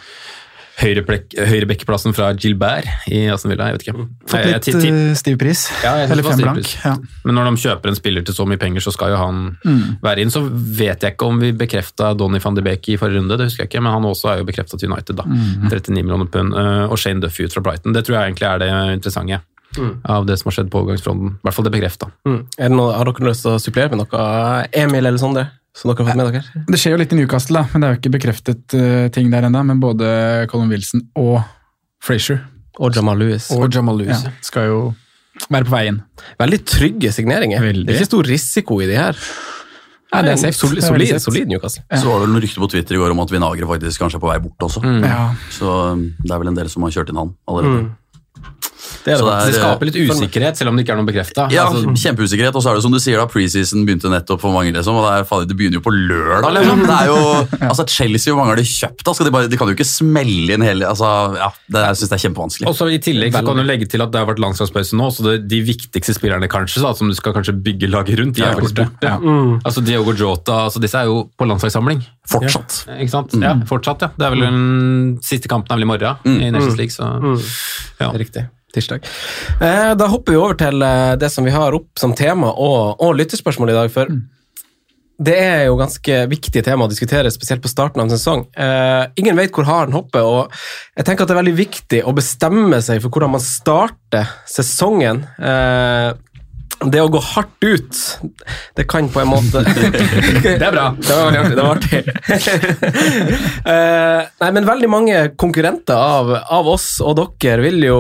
høyrebekkeplassen 0.80 2.13
fra 2.15 2.30
Gilbert 2.38 2.88
i 3.12 3.25
Aston 3.32 3.52
Villa. 3.52 3.69
Jeg 3.69 3.78
vet 3.78 3.86
ikke. 3.86 4.06
Fått 4.30 4.47
litt 4.47 4.69
jeg, 4.69 5.17
stiv 5.19 5.38
pris. 5.41 5.65
Ja, 5.84 5.95
Eller 6.06 6.23
fem 6.25 6.39
blank. 6.39 6.71
Ja. 6.86 6.93
Men 7.28 7.38
når 7.38 7.49
de 7.49 7.63
kjøper 7.65 7.91
en 7.91 7.99
spiller 7.99 8.25
til 8.25 8.38
så 8.38 8.45
mye 8.47 8.62
penger, 8.62 8.84
så 8.86 8.93
skal 8.95 9.13
jo 9.13 9.19
han 9.19 9.41
mm. 9.60 9.99
være 10.06 10.23
inn. 10.23 10.34
Så 10.34 10.45
vet 10.47 11.04
jeg 11.04 11.17
ikke 11.17 11.30
om 11.30 11.41
vi 11.41 11.52
bekrefta 11.58 12.13
Donny 12.17 12.41
van 12.43 12.58
de 12.58 12.65
Beek 12.65 12.93
i 12.93 12.97
forrige 13.02 13.19
runde, 13.19 13.39
det 13.39 13.49
husker 13.49 13.65
jeg 13.65 13.73
ikke, 13.73 13.84
men 13.84 13.95
han 13.95 14.08
også 14.08 14.34
er 14.34 14.41
jo 14.41 14.47
bekrefta 14.47 14.80
til 14.80 14.91
United, 14.91 15.19
da. 15.19 15.28
Mm. 15.28 15.67
39 15.67 15.99
millioner 15.99 16.32
pund. 16.32 16.56
Uh, 16.56 16.86
og 16.88 16.99
Shane 17.02 17.23
Duffy 17.23 17.47
ut 17.47 17.56
fra 17.56 17.65
Brighton. 17.65 17.95
Det 17.95 18.06
tror 18.08 18.19
jeg 18.19 18.32
egentlig 18.32 18.52
er 18.52 18.63
det 18.63 18.73
interessante. 18.99 19.43
Mm. 19.77 20.01
av 20.03 20.25
det 20.25 20.39
som 20.39 20.49
har 20.49 20.55
skjedd 20.55 20.69
på 20.73 20.79
overgangsfronten. 20.82 21.36
I 21.38 21.45
hvert 21.45 21.55
fall 21.55 21.65
det 21.67 21.71
bekrefta. 21.75 22.08
Mm. 22.25 22.39
Har 22.58 23.12
dere 23.12 23.27
lyst 23.27 23.45
til 23.45 23.53
å 23.53 23.60
supplere 23.62 23.93
med 23.93 24.01
noe, 24.01 24.23
Emil 24.73 25.05
eller 25.05 25.21
Sondre? 25.21 25.43
Så 25.77 25.88
dere 25.88 26.01
har 26.01 26.10
fått 26.10 26.19
med 26.19 26.32
dere? 26.34 26.63
Det 26.67 26.79
skjer 26.82 26.95
jo 26.95 27.01
litt 27.03 27.13
i 27.13 27.19
Newcastle, 27.19 27.62
da, 27.62 27.69
men 27.71 27.84
det 27.84 27.89
er 27.89 27.93
jo 27.93 27.99
ikke 28.01 28.13
bekreftet 28.17 28.75
uh, 28.75 29.05
ting 29.13 29.29
der 29.32 29.45
ennå. 29.47 29.62
Men 29.69 29.84
både 29.84 30.10
Colin 30.51 30.71
Wilson 30.73 31.05
og 31.19 31.43
Frazier 32.03 32.41
og 32.79 32.95
Jamal 32.95 33.19
Lewis, 33.19 33.49
og 33.51 33.67
Jamal 33.75 33.99
Lewis 33.99 34.23
ja, 34.23 34.34
skal 34.45 34.69
jo 34.69 34.82
være 35.51 35.67
på 35.67 35.73
vei 35.75 35.86
inn. 35.91 36.01
Veldig 36.39 36.60
trygge 36.67 37.13
signeringer. 37.15 37.62
Veldig. 37.63 37.86
Det 37.88 37.95
er 37.95 38.01
ikke 38.01 38.12
stor 38.12 38.29
risiko 38.34 38.79
i 38.84 38.89
de 38.89 38.97
her. 38.99 39.19
Nei, 40.10 40.21
det 40.25 40.32
er 40.34 40.39
safe. 40.41 40.58
Solid, 40.58 40.82
solid, 40.82 41.19
solid 41.21 41.51
Newcastle. 41.51 41.84
Ja. 41.86 41.99
Så 42.01 42.10
var 42.10 42.23
det 42.23 42.32
noen 42.32 42.41
rykter 42.41 42.63
på 42.63 42.69
Twitter 42.71 42.97
i 42.97 43.01
går 43.01 43.13
om 43.13 43.19
at 43.21 43.34
Vinagre 43.34 43.67
faktisk 43.69 44.01
kanskje 44.01 44.17
er 44.17 44.23
på 44.23 44.32
vei 44.32 44.39
bort 44.41 44.65
også. 44.65 44.82
Mm. 44.82 45.03
Ja. 45.05 45.19
Så 45.53 45.75
um, 45.93 46.05
det 46.23 46.32
er 46.34 46.41
vel 46.41 46.49
en 46.49 46.58
del 46.58 46.71
som 46.71 46.88
har 46.88 46.95
kjørt 46.95 47.12
inn 47.13 47.19
han 47.21 47.36
allerede. 47.51 47.84
Mm. 49.10 49.26
Det, 49.26 49.36
det, 49.45 49.54
det, 49.54 49.60
skaper 49.60 49.89
litt 49.89 50.00
usikkerhet, 50.00 50.60
selv 50.60 50.72
om 50.72 50.78
det 50.78 50.86
ikke 50.86 50.95
er 50.95 51.00
noe 51.02 51.08
bekrefta. 51.10 51.48
Ja, 51.54 51.65
altså, 51.69 51.93
kjempeusikkerhet, 51.98 52.56
og 52.56 52.63
så 52.63 52.72
er 52.72 52.80
det 52.80 52.86
som 52.86 52.93
du 52.93 53.00
sier, 53.02 53.19
da, 53.19 53.26
preseason 53.30 53.86
begynte 53.88 54.12
nettopp 54.12 54.43
for 54.43 54.56
mange. 54.56 54.74
liksom, 54.76 55.00
og 55.00 55.08
det, 55.08 55.13
er, 55.24 55.48
det 55.50 55.58
begynner 55.60 55.80
jo 55.80 55.86
på 55.86 55.93
lørdag. 55.95 56.50
liksom. 56.60 56.84
Det 56.86 56.98
er 56.98 57.10
jo, 57.10 57.19
altså 57.72 57.86
Chelsea, 57.89 58.34
hvor 58.34 58.41
mange 58.41 58.54
har 58.54 58.62
de 58.62 58.67
kjøpt? 58.69 59.06
da? 59.06 59.15
De, 59.30 59.34
bare, 59.36 59.52
de, 59.52 59.60
kan 59.60 59.72
jo 59.72 59.78
ikke 59.78 59.88
smelle 59.88 60.56
inn 60.56 60.65
hele 60.65 60.88
altså, 60.88 61.10
ja, 61.38 61.50
det, 61.67 61.84
Jeg 61.88 62.00
syns 62.00 62.12
det 62.12 62.17
er 62.17 62.24
kjempevanskelig. 62.26 62.69
Og 62.69 62.78
så 62.78 62.89
I 62.93 63.00
tillegg 63.04 63.36
så 63.36 63.43
kan 63.45 63.60
du 63.60 63.65
legge 63.65 63.89
til 63.89 64.06
at 64.06 64.13
det 64.13 64.22
har 64.22 64.30
vært 64.30 64.41
landslagspause 64.43 65.00
nå, 65.00 65.10
så 65.15 65.26
det, 65.26 65.36
de 65.52 65.62
viktigste 65.65 66.15
spillerne 66.17 66.50
kanskje, 66.52 66.84
da, 66.86 66.93
som 66.98 67.10
du 67.12 67.17
skal 67.17 67.36
kanskje 67.38 67.56
bygge 67.65 67.89
laget 67.91 68.22
rundt, 68.22 68.38
de 68.38 68.45
er 68.45 68.56
faktisk 68.60 68.84
borte. 68.84 69.10
Ja. 69.10 69.17
Mm. 69.19 69.58
Altså 69.63 69.84
Diogo 69.86 70.15
Jota, 70.17 70.63
altså 70.69 70.84
disse 70.84 71.02
er 71.02 71.10
jo 71.10 71.26
på 71.38 71.48
landslagssamling. 71.50 72.04
Fortsatt. 72.30 72.84
Ja, 72.88 73.00
ikke 73.02 73.15
sant? 73.15 73.36
Mm. 73.36 73.48
Ja, 73.48 73.56
fortsatt, 73.69 74.06
ja. 74.06 74.13
Det 74.15 74.28
er 74.28 74.36
vel 74.36 74.45
den 74.45 75.17
siste 75.26 75.52
kampen 75.52 75.74
er 75.74 75.82
vel 75.82 75.88
i 75.88 75.91
morgen 75.95 76.24
mm. 76.24 76.39
i 76.39 76.54
Nations 76.56 76.80
League. 76.80 76.95
så 76.95 77.10
mm. 77.19 77.38
ja. 78.04 78.13
Riktig 78.19 78.48
tirsdag. 78.75 79.05
Eh, 79.62 79.93
da 79.97 80.10
hopper 80.12 80.36
vi 80.36 80.41
over 80.41 80.58
til 80.60 80.84
eh, 80.86 81.13
det 81.19 81.32
som 81.34 81.47
vi 81.47 81.53
har 81.55 81.75
opp 81.77 81.99
som 81.99 82.15
tema 82.17 82.51
og, 82.53 82.99
og 83.01 83.15
lytterspørsmål 83.19 83.73
i 83.73 83.77
dag. 83.77 83.91
For 83.93 84.12
mm. 84.12 84.21
det 85.29 85.38
er 85.41 85.63
jo 85.67 85.79
ganske 85.79 86.21
viktige 86.32 86.65
tema 86.65 86.88
å 86.88 86.91
diskutere, 86.91 87.32
spesielt 87.34 87.63
på 87.65 87.71
starten 87.71 88.01
av 88.01 88.08
en 88.08 88.15
sesong. 88.15 88.45
Eh, 88.53 89.03
ingen 89.21 89.39
vet 89.39 89.53
hvor 89.55 89.67
haren 89.69 89.95
hopper, 89.97 90.25
og 90.25 90.60
jeg 90.95 91.08
tenker 91.08 91.25
at 91.25 91.32
det 91.32 91.38
er 91.38 91.41
veldig 91.43 91.58
viktig 91.60 92.01
å 92.05 92.15
bestemme 92.17 92.82
seg 92.86 93.01
for 93.03 93.13
hvordan 93.13 93.36
man 93.38 93.45
starter 93.45 94.34
sesongen. 94.49 95.25
Eh, 95.39 96.12
det 96.88 97.02
å 97.04 97.10
gå 97.12 97.20
hardt 97.34 97.65
ut, 97.65 97.98
det 98.76 98.86
kan 98.88 99.10
på 99.12 99.20
en 99.20 99.32
måte 99.34 99.63
Det 100.46 100.56
er 100.56 100.72
bra. 100.72 100.86
Det 101.08 101.15
var 101.18 101.36
artig. 101.36 101.56
Det 101.56 101.63
var 101.63 101.76
artig. 101.76 102.02
uh, 103.68 104.22
nei, 104.44 104.52
men 104.56 104.68
veldig 104.70 104.92
mange 104.92 105.24
konkurrenter 105.39 106.00
av, 106.00 106.32
av, 106.39 106.70
oss 106.72 107.02
og 107.04 107.20
dere 107.42 107.65
vil 107.65 107.84
jo, 107.89 108.00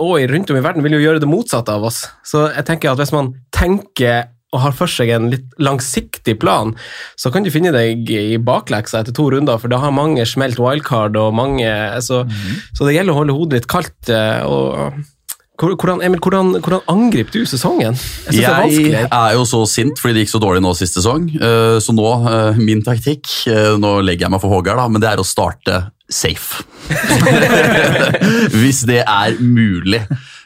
og 0.00 0.14
rundt 0.30 0.52
om 0.52 0.60
i 0.60 0.64
verden 0.64 0.84
vil 0.86 0.96
jo 0.96 1.02
gjøre 1.04 1.24
det 1.24 1.30
motsatte 1.30 1.74
av 1.74 1.84
oss. 1.90 2.04
Så 2.24 2.48
jeg 2.54 2.68
tenker 2.68 2.94
at 2.94 3.02
hvis 3.02 3.14
man 3.14 3.34
tenker 3.54 4.30
og 4.54 4.62
har 4.62 4.74
for 4.76 4.90
seg 4.90 5.10
en 5.10 5.30
litt 5.32 5.56
langsiktig 5.62 6.36
plan, 6.42 6.74
så 7.18 7.32
kan 7.34 7.44
du 7.44 7.50
finne 7.50 7.74
deg 7.74 8.10
i 8.10 8.38
bakleksa 8.38 9.02
etter 9.02 9.16
to 9.16 9.26
runder, 9.34 9.58
for 9.58 9.72
da 9.72 9.80
har 9.82 9.94
mange 9.94 10.22
smelt 10.30 10.60
wildcard, 10.62 11.18
og 11.18 11.34
mange, 11.34 11.66
så, 12.00 12.22
mm 12.22 12.30
-hmm. 12.30 12.60
så 12.78 12.86
det 12.86 12.94
gjelder 12.94 13.12
å 13.12 13.18
holde 13.18 13.36
hodet 13.38 13.58
litt 13.58 13.72
kaldt. 13.74 14.08
Eh, 14.08 14.42
og 14.46 14.94
hvordan, 15.58 16.02
Emil, 16.02 16.18
hvordan, 16.18 16.56
hvordan 16.58 16.80
angriper 16.90 17.30
du 17.30 17.46
sesongen? 17.46 17.94
Jeg, 18.32 18.42
jeg 18.42 19.06
er, 19.06 19.32
jo 19.36 19.44
så 19.46 19.62
sint 19.70 20.00
fordi 20.02 20.16
det 20.16 20.24
gikk 20.24 20.32
så 20.34 20.42
dårlig 20.42 20.62
nå 20.64 20.74
sist 20.74 20.98
sesong. 20.98 21.28
Eh, 21.30 21.76
så 21.82 21.94
nå, 21.94 22.08
eh, 22.30 22.58
min 22.58 22.82
taktikk 22.82 23.30
eh, 23.50 23.74
Nå 23.78 24.00
legger 24.02 24.26
jeg 24.26 24.34
meg 24.34 24.42
for 24.42 24.50
Hågard, 24.50 24.82
men 24.90 25.02
det 25.02 25.12
er 25.12 25.22
å 25.22 25.26
starte 25.26 25.84
safe. 26.10 26.64
Hvis 28.60 28.82
det 28.88 29.04
er 29.06 29.38
mulig. 29.38 30.02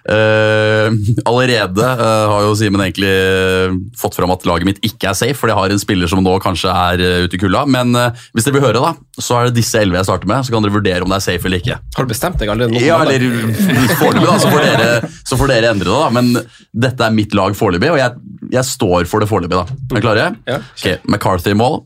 Uh, 0.09 0.89
allerede 1.29 1.85
uh, 1.85 2.31
har 2.31 2.47
jo 2.47 2.55
Simen 2.57 2.81
egentlig 2.81 3.11
uh, 3.13 3.75
fått 3.99 4.17
fram 4.17 4.33
at 4.33 4.47
laget 4.49 4.65
mitt 4.65 4.81
ikke 4.87 5.11
er 5.11 5.19
safe, 5.19 5.37
for 5.37 5.53
jeg 5.53 5.59
har 5.59 5.75
en 5.75 5.83
spiller 5.83 6.09
som 6.09 6.23
nå 6.25 6.33
kanskje 6.41 6.73
er 6.73 7.27
ute 7.27 7.37
i 7.37 7.41
kulda. 7.43 7.67
Men 7.69 7.93
hvis 8.33 8.47
dere 8.47 8.57
vil 8.57 8.65
høre, 8.65 8.81
da, 8.81 8.95
så 9.21 9.37
er 9.39 9.49
det 9.49 9.59
disse 9.61 9.81
elleve 9.81 10.01
jeg 10.01 10.09
starter 10.09 10.31
med. 10.31 10.47
Så 10.47 10.55
kan 10.55 10.65
dere 10.65 10.77
vurdere 10.79 11.05
om 11.05 11.13
det 11.13 11.21
er 11.21 11.27
safe 11.29 11.49
eller 11.49 11.63
ikke. 11.63 11.79
Har 11.97 12.09
du 12.09 12.13
bestemt 12.15 12.41
deg 12.41 12.53
allerede? 12.55 12.81
Ja, 12.85 13.03
eller 13.05 13.27
foreløpig, 14.01 14.27
da, 14.27 14.39
så 14.41 14.53
får, 14.53 14.65
dere, 14.65 15.15
så 15.29 15.41
får 15.41 15.53
dere 15.53 15.73
endre 15.75 15.91
det. 15.91 15.99
da, 15.99 16.11
Men 16.17 16.33
dette 16.89 17.09
er 17.09 17.17
mitt 17.17 17.37
lag 17.37 17.57
foreløpig, 17.59 17.93
og 17.93 18.01
jeg, 18.01 18.29
jeg, 18.55 18.69
står 18.69 19.11
for 19.11 19.25
det 19.25 19.29
foreløpig. 19.31 19.59
da. 19.59 19.81
Er 19.91 19.99
dere 19.99 20.07
klare? 20.07 20.31
Ja. 20.49 20.63
Ok, 20.63 21.11
McCarthy 21.11 21.53
i 21.53 21.59
mål. 21.59 21.83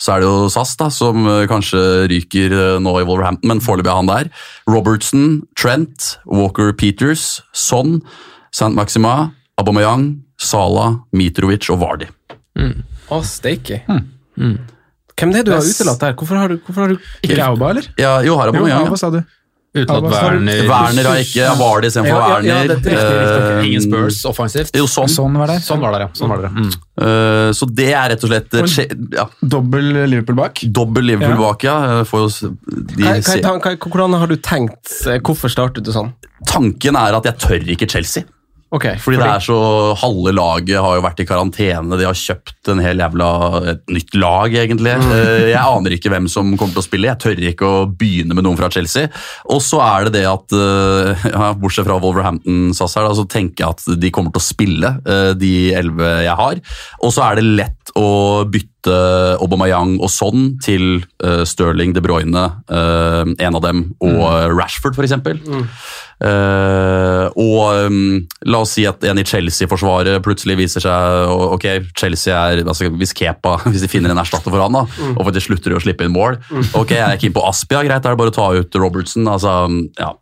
Så 0.00 0.14
er 0.14 0.22
det 0.22 0.30
jo 0.30 0.48
SAS 0.48 0.72
da, 0.80 0.88
som 0.88 1.28
kanskje 1.50 1.80
ryker 2.08 2.54
nå 2.80 2.94
i 3.02 3.04
Wolverhampton, 3.04 3.50
men 3.52 3.60
foreløpig 3.60 3.90
er 3.92 3.98
han 3.98 4.08
der. 4.08 4.30
Robertson, 4.70 5.42
Trent, 5.60 6.14
Walker 6.24 6.72
Peters, 6.72 7.42
Son, 7.52 7.98
St. 8.48 8.72
Maxima, 8.72 9.30
Aubameyang, 9.60 10.14
Sala, 10.40 10.86
Mitrovic 11.12 11.68
og 11.72 11.82
Vardi. 11.82 12.08
Mm. 12.56 12.78
Å, 13.12 13.20
steike. 13.26 13.82
Mm. 14.40 14.56
Hvem 15.20 15.34
er 15.34 15.42
det 15.42 15.50
du 15.50 15.52
har 15.52 15.66
utelatt 15.68 16.00
der? 16.00 16.16
Hvorfor 16.16 16.40
har 16.40 16.48
du, 16.48 16.56
hvorfor 16.64 16.86
har 16.86 16.94
du 16.94 17.10
Ikke 17.26 17.44
Auba, 17.44 17.74
eller? 17.74 17.90
Ja, 18.00 18.16
jo, 18.24 18.38
har 18.40 18.48
Aubameyang. 18.48 18.86
Jo, 18.86 18.94
Auba, 18.94 19.00
sa 19.00 19.12
du. 19.12 19.20
Uten 19.70 19.94
at 19.94 20.02
Werner 20.02 20.64
Werner 20.66 21.06
har 21.06 21.18
ikke 21.22 21.50
Vardi 21.60 21.86
istedenfor 21.86 22.16
ja, 22.16 22.28
Werner. 22.32 22.48
Ja, 22.48 22.54
ja, 22.58 22.62
det 22.66 22.74
er 22.74 22.80
riktig, 22.80 22.94
riktig. 22.96 23.42
Eh, 23.60 23.66
Ingen 23.68 23.84
Spurs 23.84 24.16
offensivt. 24.26 24.72
Jo, 24.74 24.88
sånn. 24.90 25.10
Sånn 25.12 25.36
var 25.38 25.52
det. 25.52 25.58
Sånn 25.62 25.84
var 25.84 25.94
det, 25.94 26.00
ja. 26.02 26.08
Sånn 26.18 26.32
var 26.32 26.42
det. 26.42 26.50
Mm. 26.56 26.72
Uh, 27.00 27.50
så 27.54 27.68
det 27.78 27.86
er 27.94 28.10
rett 28.10 28.24
og 28.26 28.32
slett 28.32 28.56
uh, 28.58 29.14
ja, 29.14 29.28
Dobbel 29.54 29.92
Liverpool 30.10 30.40
bak. 30.42 30.64
dobbel 30.74 31.06
Liverpool 31.12 31.36
Ja. 31.38 31.44
bak, 31.44 31.62
ja. 31.68 31.76
Får 32.10 32.24
jo 32.24 32.32
se- 32.34 32.50
hva, 32.98 33.14
hva, 33.62 33.76
Hvordan 33.86 34.18
har 34.18 34.26
du 34.26 34.36
tenkt? 34.42 34.90
eh, 35.06 35.20
Hvorfor 35.22 35.48
startet 35.54 35.86
du 35.86 35.92
sånn? 35.94 36.10
Tanken 36.50 36.98
er 36.98 37.14
at 37.20 37.30
jeg 37.30 37.38
tør 37.46 37.70
ikke 37.76 37.88
Chelsea. 37.94 38.24
Ok, 38.70 38.84
Fordi 39.02 39.18
det 39.18 39.26
er 39.26 39.42
så 39.42 39.56
Halve 39.98 40.30
laget 40.30 40.78
har 40.78 40.94
jo 40.94 41.02
vært 41.02 41.22
i 41.24 41.26
karantene, 41.26 41.96
de 41.98 42.06
har 42.06 42.14
kjøpt 42.14 42.70
en 42.70 42.82
hel 42.84 43.02
jævla 43.02 43.30
et 43.72 43.82
nytt 43.90 44.14
lag, 44.14 44.54
egentlig. 44.62 44.92
Eh, 44.94 45.48
Jeg 45.50 45.58
aner 45.58 45.96
ikke 45.96 46.12
hvem 46.12 46.28
som 46.30 46.52
kommer 46.54 46.76
til 46.76 46.84
å 46.84 46.86
spille, 46.86 47.10
jeg 47.10 47.18
tør 47.24 47.42
ikke 47.50 47.66
å 47.66 47.80
begynne 47.90 48.36
med 48.38 48.46
noen 48.46 48.58
fra 48.60 48.70
Chelsea. 48.70 49.10
Og 49.50 49.58
så 49.66 49.82
er 49.82 50.06
det 50.06 50.20
det 50.20 50.24
at, 50.30 50.54
eh, 50.54 51.26
ja, 51.32 51.50
bortsett 51.58 51.88
fra 51.88 51.98
Wolverhampton 51.98 52.70
SAS 52.76 52.94
her, 52.94 53.08
da, 53.08 53.16
så 53.18 53.26
tenker 53.26 53.66
jeg 53.66 53.74
at 53.74 54.00
de 54.00 54.12
kommer 54.14 54.30
til 54.30 54.44
å 54.44 54.48
spille, 54.52 54.94
eh, 55.02 55.32
de 55.34 55.52
elleve 55.74 56.12
jeg 56.28 56.38
har. 56.44 56.62
Og 57.02 57.10
så 57.10 57.26
er 57.26 57.40
det 57.40 57.48
lett 57.50 57.94
å 57.98 58.46
bytte 58.46 58.68
Aubameyang 58.88 59.98
og 60.00 60.10
Son 60.12 60.54
til 60.64 61.02
uh, 61.24 61.42
Sterling, 61.48 61.92
De 61.96 62.02
Bruyne, 62.04 62.44
uh, 62.70 63.24
en 63.26 63.58
av 63.58 63.64
dem, 63.64 63.82
og 64.00 64.54
Rashford 64.54 64.96
f.eks. 64.96 65.16
Uh, 66.20 67.26
og 67.40 67.88
um, 67.88 68.00
la 68.44 68.60
oss 68.60 68.74
si 68.76 68.84
at 68.88 69.04
en 69.08 69.20
i 69.20 69.24
Chelsea-forsvaret 69.24 70.20
plutselig 70.20 70.58
viser 70.58 70.84
seg 70.84 71.30
Ok, 71.54 71.64
Chelsea 71.96 72.36
er 72.36 72.60
altså 72.60 72.90
Hvis 72.92 73.14
Kepa 73.16 73.54
hvis 73.70 73.86
de 73.86 73.88
finner 73.88 74.12
en 74.12 74.20
erstatter 74.20 74.52
for 74.52 74.60
han 74.60 74.76
da, 74.76 74.82
og 75.14 75.22
faktisk 75.30 75.48
slutter 75.48 75.78
å 75.78 75.80
slippe 75.80 76.04
inn 76.04 76.12
mål 76.12 76.36
Ok, 76.76 76.92
jeg 76.98 77.06
er 77.06 77.16
keen 77.22 77.32
på 77.32 77.44
Aspia, 77.48 77.80
greit, 77.86 78.04
da 78.04 78.12
er 78.12 78.18
det 78.18 78.20
bare 78.20 78.34
å 78.34 78.36
ta 78.36 78.50
ut 78.52 78.80
Robertson. 78.82 79.32
altså, 79.32 79.54
ja, 79.96 80.12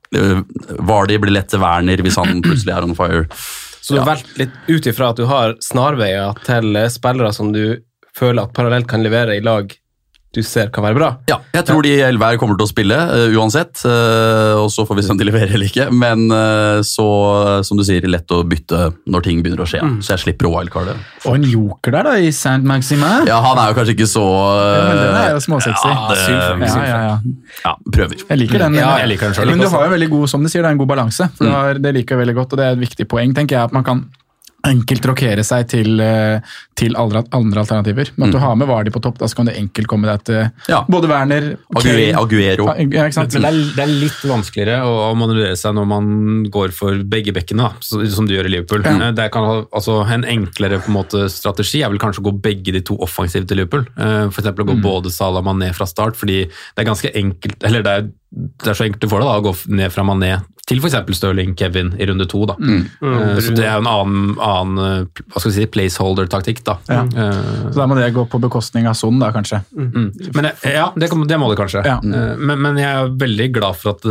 Vardy 0.86 1.18
blir 1.18 1.34
lett 1.34 1.50
til 1.50 1.66
Werner 1.66 2.06
hvis 2.06 2.20
han 2.20 2.44
plutselig 2.46 2.76
er 2.76 2.86
on 2.86 2.94
fire. 2.98 3.26
Så 3.88 3.94
du 3.94 4.00
har 4.02 4.06
valgt 4.06 4.34
litt 4.36 4.54
ut 4.68 4.86
ifra 4.86 5.10
at 5.12 5.16
du 5.16 5.24
har 5.28 5.54
snarveier 5.64 6.36
til 6.44 6.76
eh, 6.76 6.90
spillere 6.92 7.30
som 7.32 7.54
du 7.54 7.80
føler 8.18 8.44
at 8.44 8.56
parallelt 8.56 8.88
kan 8.90 9.04
levere 9.04 9.38
i 9.38 9.44
lag 9.44 9.72
du 10.36 10.42
ser 10.44 10.68
kan 10.72 10.84
være 10.84 10.96
bra? 10.98 11.06
Ja, 11.30 11.38
jeg 11.56 11.64
tror 11.64 11.80
de 11.84 11.90
i 11.94 12.02
her 12.04 12.36
kommer 12.40 12.58
til 12.58 12.66
å 12.66 12.68
spille 12.68 12.96
uh, 12.96 13.32
uansett, 13.40 13.80
uh, 13.88 14.60
og 14.60 14.68
så 14.72 14.84
får 14.84 14.98
vi 14.98 15.04
se 15.06 15.14
om 15.14 15.20
de 15.20 15.26
leverer 15.30 15.54
eller 15.56 15.70
ikke. 15.70 15.86
Men 15.88 16.26
uh, 16.28 16.84
så, 16.84 17.06
som 17.64 17.80
du 17.80 17.84
sier, 17.86 18.04
lett 18.12 18.28
å 18.34 18.42
bytte 18.48 18.90
når 19.08 19.24
ting 19.24 19.40
begynner 19.44 19.64
å 19.64 19.68
skje. 19.68 19.80
Så 20.04 20.14
jeg 20.14 20.24
slipper 20.26 20.50
å 20.50 20.52
wildcarde. 20.52 20.98
Og 21.24 21.38
en 21.38 21.48
joker 21.48 21.96
der, 21.96 22.10
da, 22.10 22.14
i 22.20 22.28
Saint 22.36 22.68
Maximin. 22.68 23.24
Ja, 23.30 23.40
han 23.44 23.62
er 23.62 23.72
jo 23.72 23.80
kanskje 23.80 23.96
ikke 23.96 24.10
så 24.10 24.26
Ja, 24.28 24.84
men 24.84 25.00
den 25.00 25.18
er 25.22 25.32
jo 25.32 25.42
småsexy. 25.48 25.94
Ja, 25.94 26.04
det, 26.12 26.68
Ja, 26.68 26.84
ja, 26.84 27.00
ja. 27.08 27.18
ja, 27.64 27.74
prøver. 27.88 28.20
Jeg 28.28 28.42
liker 28.44 28.66
den. 28.66 28.78
Ja, 28.82 28.92
jeg 29.00 29.14
liker 29.14 29.30
den 29.30 29.40
selv, 29.40 29.54
Men 29.54 29.64
du 29.64 29.72
har 29.72 29.88
jo 29.88 29.96
veldig 29.96 30.12
god 30.12 30.32
som 30.36 30.44
du 30.44 30.52
sier, 30.52 30.60
det 30.60 30.74
er 30.74 30.76
en 30.76 30.84
god 30.84 30.92
balanse. 30.92 31.32
For 31.40 31.48
du 31.48 31.56
har, 31.56 31.80
Det 31.88 31.96
liker 32.02 32.18
jeg 32.18 32.26
veldig 32.26 32.40
godt, 32.42 32.52
og 32.52 32.60
det 32.60 32.68
er 32.68 32.76
et 32.76 32.84
viktig 32.84 33.08
poeng. 33.08 33.32
tenker 33.36 33.56
jeg, 33.56 33.72
at 33.72 33.76
man 33.76 33.86
kan 33.86 34.04
enkelt 34.70 35.06
rokere 35.10 35.44
seg 35.46 35.66
til, 35.72 36.00
eh, 36.00 36.40
til 36.78 36.94
andre, 37.00 37.24
andre 37.34 37.62
alternativer. 37.64 38.10
Men 38.16 38.28
at 38.28 38.34
du 38.36 38.38
har 38.42 38.54
med 38.60 38.68
Vardi 38.70 38.92
på 38.94 39.00
topp, 39.02 39.18
da 39.18 39.26
så 39.26 39.36
kan 39.40 39.48
du 39.48 39.52
enkelt 39.52 39.88
komme 39.90 40.06
deg 40.10 40.22
til 40.28 40.50
Ja. 40.68 40.84
både 40.88 41.08
Werner 41.10 41.56
Aguero. 41.74 42.22
Aguero. 42.22 42.66
Ja, 42.92 43.06
ikke 43.08 43.14
sant? 43.18 43.32
Men 43.34 43.42
det 43.42 43.50
er, 43.50 43.74
det 43.76 43.84
er 43.84 43.94
litt 44.04 44.22
vanskeligere 44.30 44.78
å, 44.86 44.92
å 45.10 45.16
manøvrere 45.18 45.56
seg 45.58 45.74
når 45.78 45.86
man 45.90 46.10
går 46.54 46.72
for 46.76 47.02
begge 47.04 47.32
bekkene, 47.36 47.70
som 47.82 48.26
du 48.28 48.34
gjør 48.36 48.46
i 48.50 48.54
Liverpool. 48.56 48.84
Ja. 48.86 49.08
Eh, 49.08 49.12
Det 49.18 49.30
kan, 49.34 49.66
altså, 49.72 49.98
en 50.06 50.24
enklere 50.28 50.78
på 50.84 50.92
en 50.92 50.98
måte, 51.00 51.24
strategi 51.32 51.82
er 51.82 51.90
vel 51.90 51.98
kanskje 51.98 52.22
å 52.22 52.28
gå 52.30 52.36
begge 52.40 52.72
de 52.76 52.80
to 52.84 52.96
offensive 53.02 53.46
til 53.48 53.58
Liverpool. 53.62 53.86
F.eks. 53.98 54.34
For 54.38 54.42
eksempel 54.44 54.64
å 54.64 54.70
gå 54.74 54.78
både 54.82 55.10
Salah 55.10 55.42
og 55.42 55.46
Mané 55.48 55.72
fra 55.74 55.86
start, 55.86 56.14
fordi 56.16 56.44
det 56.46 56.84
er 56.84 56.88
ganske 56.88 57.10
enkelt 57.14 57.64
Eller 57.64 57.82
det 57.82 57.92
er, 57.98 58.08
det 58.30 58.70
er 58.70 58.76
så 58.76 58.84
enkelt 58.84 59.00
du 59.02 59.08
får 59.08 59.22
det, 59.22 59.28
da, 59.30 59.36
å 59.40 59.44
gå 59.48 59.54
ned 59.78 59.92
fra 59.94 60.04
Mané 60.04 60.36
til 60.68 60.82
f.eks. 60.84 60.98
Stirling 61.16 61.54
Kevin 61.56 61.94
i 61.96 62.04
runde 62.10 62.26
to. 62.28 62.42
Da. 62.44 62.58
Eh, 62.60 63.38
Så 63.40 63.54
det 63.56 63.64
er 63.64 63.78
jo 63.78 63.80
en 63.80 63.88
annen, 63.88 64.34
annen 64.36 64.82
eh, 64.84 65.22
hva 65.32 65.40
skal 65.40 65.48
vi 65.48 65.54
si, 65.56 65.66
placeholder-taktikk. 65.72 66.60
da. 66.66 66.74
Ja. 66.92 67.06
Uh, 67.08 67.70
Så 67.72 67.80
da 67.80 67.86
må 67.88 67.96
det 67.96 68.10
gå 68.12 68.26
på 68.28 68.40
bekostning 68.42 68.84
av 68.90 68.98
sonen, 69.00 69.22
da, 69.24 69.30
kanskje. 69.32 69.62
Mm. 69.72 70.10
Men 70.36 70.50
ja, 70.68 70.90
det, 70.92 71.08
det 71.08 71.40
må 71.40 71.48
det 71.48 71.56
kanskje. 71.62 71.86
Ja. 71.88 71.96
Men, 72.04 72.60
men 72.60 72.76
jeg 72.76 72.90
er 72.90 73.16
veldig 73.16 73.48
glad 73.56 73.80
for 73.80 73.96
at, 73.96 74.04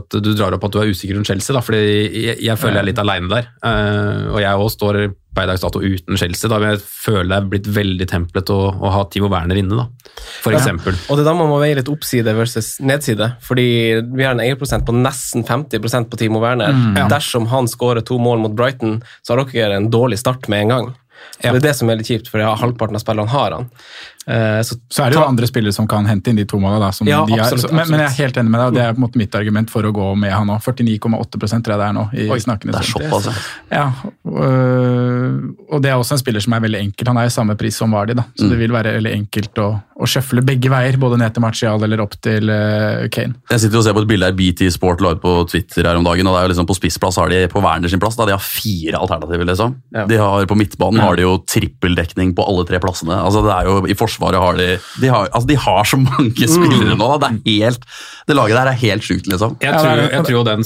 at 0.00 0.18
du 0.18 0.32
drar 0.34 0.58
opp 0.58 0.66
at 0.66 0.74
du 0.74 0.80
er 0.82 0.90
usikker 0.90 1.14
rundt 1.14 1.30
Chelsea, 1.30 1.54
da, 1.54 1.62
fordi 1.62 1.84
jeg, 1.84 2.40
jeg 2.42 2.58
føler 2.58 2.80
jeg 2.80 2.82
er 2.82 2.90
litt 2.90 3.04
aleine 3.04 3.30
der. 3.30 3.52
Eh, 3.62 4.32
Og 4.34 4.42
jeg 4.42 4.64
òg 4.66 4.72
står 4.74 5.00
per 5.34 5.46
dags 5.50 5.60
dato 5.64 5.80
uten 5.82 6.16
Chelsea, 6.20 6.48
da, 6.50 6.58
jeg 6.62 6.80
føler 6.80 7.28
det 7.32 7.36
er 7.40 7.48
blitt 7.50 7.68
veldig 7.76 8.06
templet 8.10 8.50
å, 8.54 8.58
å 8.78 8.92
ha 8.94 9.04
Timo 9.10 9.28
Werner 9.32 9.58
inne, 9.60 9.76
da. 9.82 10.12
for 10.44 10.52
Ja. 10.54 10.58
eksempel. 10.60 10.94
Og 11.10 11.16
det 11.18 11.24
er 11.24 11.30
da 11.30 11.34
man 11.34 11.48
må 11.50 11.58
veie 11.62 11.74
litt 11.78 11.88
oppside 11.90 12.34
versus 12.36 12.78
nedside. 12.80 13.32
Fordi 13.42 13.66
vi 14.14 14.22
har 14.26 14.32
en 14.36 14.40
eierprosent 14.44 14.86
på 14.86 14.94
nesten 14.94 15.44
50% 15.44 16.10
på 16.10 16.16
Timo 16.20 16.40
Werner. 16.40 16.72
Mm. 16.72 16.96
Ja. 16.96 17.08
Dersom 17.08 17.46
han 17.50 17.66
skårer 17.66 18.04
to 18.06 18.18
mål 18.18 18.38
mot 18.44 18.54
Brighton, 18.54 19.02
så 19.26 19.34
har 19.36 19.44
dere 19.44 19.76
en 19.80 19.90
dårlig 19.90 20.18
start 20.22 20.48
med 20.48 20.62
en 20.66 20.68
gang. 20.74 20.94
Ja. 21.42 21.50
Det 21.52 21.62
er 21.62 21.68
det 21.70 21.76
som 21.76 21.88
er 21.90 21.96
litt 21.96 22.06
kjipt, 22.10 22.28
for 22.30 22.38
halvparten 22.38 22.94
av 22.98 23.02
spillerne 23.02 23.28
har 23.32 23.50
han. 23.56 23.70
Eh, 24.26 24.60
så, 24.64 24.76
Så 24.90 25.04
er 25.04 25.10
det 25.12 25.18
jo 25.18 25.22
ta- 25.22 25.28
andre 25.28 25.46
spillere 25.46 25.72
som 25.76 25.86
kan 25.86 26.06
hente 26.08 26.30
inn 26.32 26.36
de 26.36 26.44
to 26.48 26.56
målene. 26.58 26.80
Da, 26.80 26.90
som 26.96 27.06
Ja, 27.06 27.24
de 27.28 27.34
er, 27.38 27.58
så, 27.60 27.68
men, 27.72 27.88
men 27.90 28.00
jeg 28.00 28.08
er 28.08 28.18
helt 28.24 28.36
enig 28.40 28.50
med 28.54 28.60
deg, 28.60 28.66
og 28.70 28.74
det 28.78 28.82
er 28.86 28.92
på 28.94 29.00
en 29.02 29.04
måte 29.06 29.20
mitt 29.20 29.34
argument 29.36 29.70
for 29.70 29.84
å 29.84 29.92
gå 29.92 30.06
med 30.16 30.32
han 30.32 30.48
òg. 30.54 30.62
49,8 30.64 31.38
tror 31.38 31.74
jeg 31.74 31.80
det 31.82 31.88
er 31.88 31.92
nå. 31.98 32.06
i 32.14 32.28
Oi, 32.32 32.38
snakkende 32.40 32.72
det 32.72 32.80
er 32.80 32.88
shopp, 32.88 33.08
altså. 33.18 33.34
ja. 33.70 33.84
Ja, 33.84 34.10
øh, 34.44 35.40
og 35.72 35.82
det 35.82 35.90
er 35.90 35.98
også 35.98 36.16
en 36.16 36.22
spiller 36.22 36.42
som 36.44 36.54
er 36.56 36.62
veldig 36.64 36.80
enkel. 36.80 37.08
Han 37.10 37.20
er 37.20 37.28
i 37.28 37.34
samme 37.34 37.56
pris 37.58 37.76
som 37.80 37.92
Vardi, 37.94 38.14
da. 38.16 38.24
så 38.38 38.48
det 38.50 38.58
vil 38.60 38.72
være 38.74 38.94
veldig 38.98 39.12
enkelt 39.18 39.60
å, 39.62 39.68
å 40.00 40.08
sjøfle 40.10 40.42
begge 40.46 40.70
veier, 40.72 40.98
både 41.00 41.18
ned 41.20 41.34
til 41.36 41.44
Martial 41.44 41.82
eller 41.86 42.02
opp 42.04 42.16
til 42.24 42.50
uh, 42.50 43.04
Kane. 43.14 43.36
Jeg 43.52 43.64
sitter 43.64 43.80
og 43.80 43.84
ser 43.86 43.96
på 43.96 44.02
et 44.04 44.10
bilde 44.10 44.28
her 44.28 44.36
BT 44.38 44.64
Sport 44.74 45.02
la 45.04 45.14
ut 45.14 45.22
på 45.22 45.34
Twitter 45.50 45.86
her 45.88 45.98
om 46.00 46.06
dagen. 46.06 46.26
og 46.26 46.34
det 46.36 46.40
er 46.42 46.48
jo 46.48 46.52
liksom 46.54 46.68
På 46.70 46.76
spissplass 46.78 47.18
har 47.20 47.30
de 47.32 47.42
på 47.52 47.62
Werner 47.64 47.92
sin 47.92 48.02
plass. 48.02 48.16
Da, 48.18 48.26
de 48.28 48.34
har 48.36 48.42
fire 48.42 48.98
alternativer. 49.00 49.46
liksom. 49.50 49.76
Ja. 49.94 50.06
De 50.10 50.18
har 50.20 50.46
På 50.50 50.58
midtbanen 50.58 51.02
har 51.04 51.16
de 51.18 51.26
jo 51.26 51.36
trippeldekning 51.50 52.34
på 52.36 52.46
alle 52.46 52.66
tre 52.68 52.80
plassene. 52.82 53.16
Altså 53.20 53.42
det 53.44 53.52
er 53.54 53.70
jo 53.70 53.76
I 53.90 53.96
Forsvaret 54.14 54.40
har 54.40 54.56
de 54.58 54.66
De 55.02 55.08
har, 55.10 55.28
altså 55.34 55.48
de 55.50 55.56
har 55.58 55.84
så 55.84 55.98
mange 55.98 56.48
spillere 56.54 56.96
nå. 56.96 57.08
Det 57.20 57.28
er 57.28 57.38
helt, 57.66 57.84
det 58.28 58.36
laget 58.38 58.56
der 58.56 58.70
er 58.72 58.78
helt 58.80 59.02
sjukt, 59.04 59.26
liksom. 59.30 59.56
Jeg 59.60 59.74
tror, 59.74 60.02
jeg 60.12 60.24
tror 60.28 60.44
den, 60.48 60.64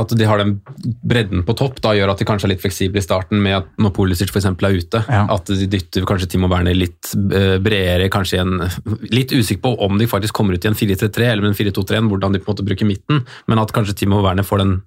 at 0.00 0.14
de 0.18 0.28
har 0.28 0.42
den 0.42 0.52
bredden 1.06 1.44
på 1.46 1.54
topp, 1.56 1.80
da 1.84 1.94
gjør 1.96 2.12
at 2.14 2.18
de 2.20 2.28
kanskje 2.28 2.48
er 2.48 2.54
litt 2.54 2.62
fleksible 2.64 2.98
i 3.00 3.04
starten 3.06 3.40
med 3.42 3.56
at 3.60 3.70
når 3.80 3.94
Pulisic 3.96 4.30
for 4.34 4.40
eksempel 4.42 4.68
er 4.70 4.78
ute. 4.82 5.04
Ja. 5.08 5.24
At 5.32 5.46
de 5.50 5.66
dytter 5.70 6.04
kanskje 6.08 6.28
Timo 6.34 6.50
Werner 6.50 6.74
litt 6.76 7.12
eh, 7.16 7.56
bredere, 7.62 8.10
kanskje 8.12 8.38
i 8.40 8.44
en 8.44 8.56
Litt 9.10 9.32
usikker 9.32 9.62
på 9.64 9.74
om 9.86 9.98
de 10.00 10.06
faktisk 10.10 10.34
kommer 10.36 10.54
ut 10.58 10.64
i 10.64 10.68
en 10.70 10.76
4-3-3 10.78 11.26
eller 11.32 11.48
en 11.50 11.56
4-2-3, 11.56 12.00
hvordan 12.10 12.32
de 12.34 12.40
på 12.42 12.50
en 12.50 12.54
måte 12.54 12.66
bruker 12.66 12.88
midten, 12.88 13.22
men 13.48 13.58
at 13.62 13.72
kanskje 13.74 13.96
Timo 14.02 14.20
Werner 14.24 14.46
får 14.46 14.62
den 14.62 14.80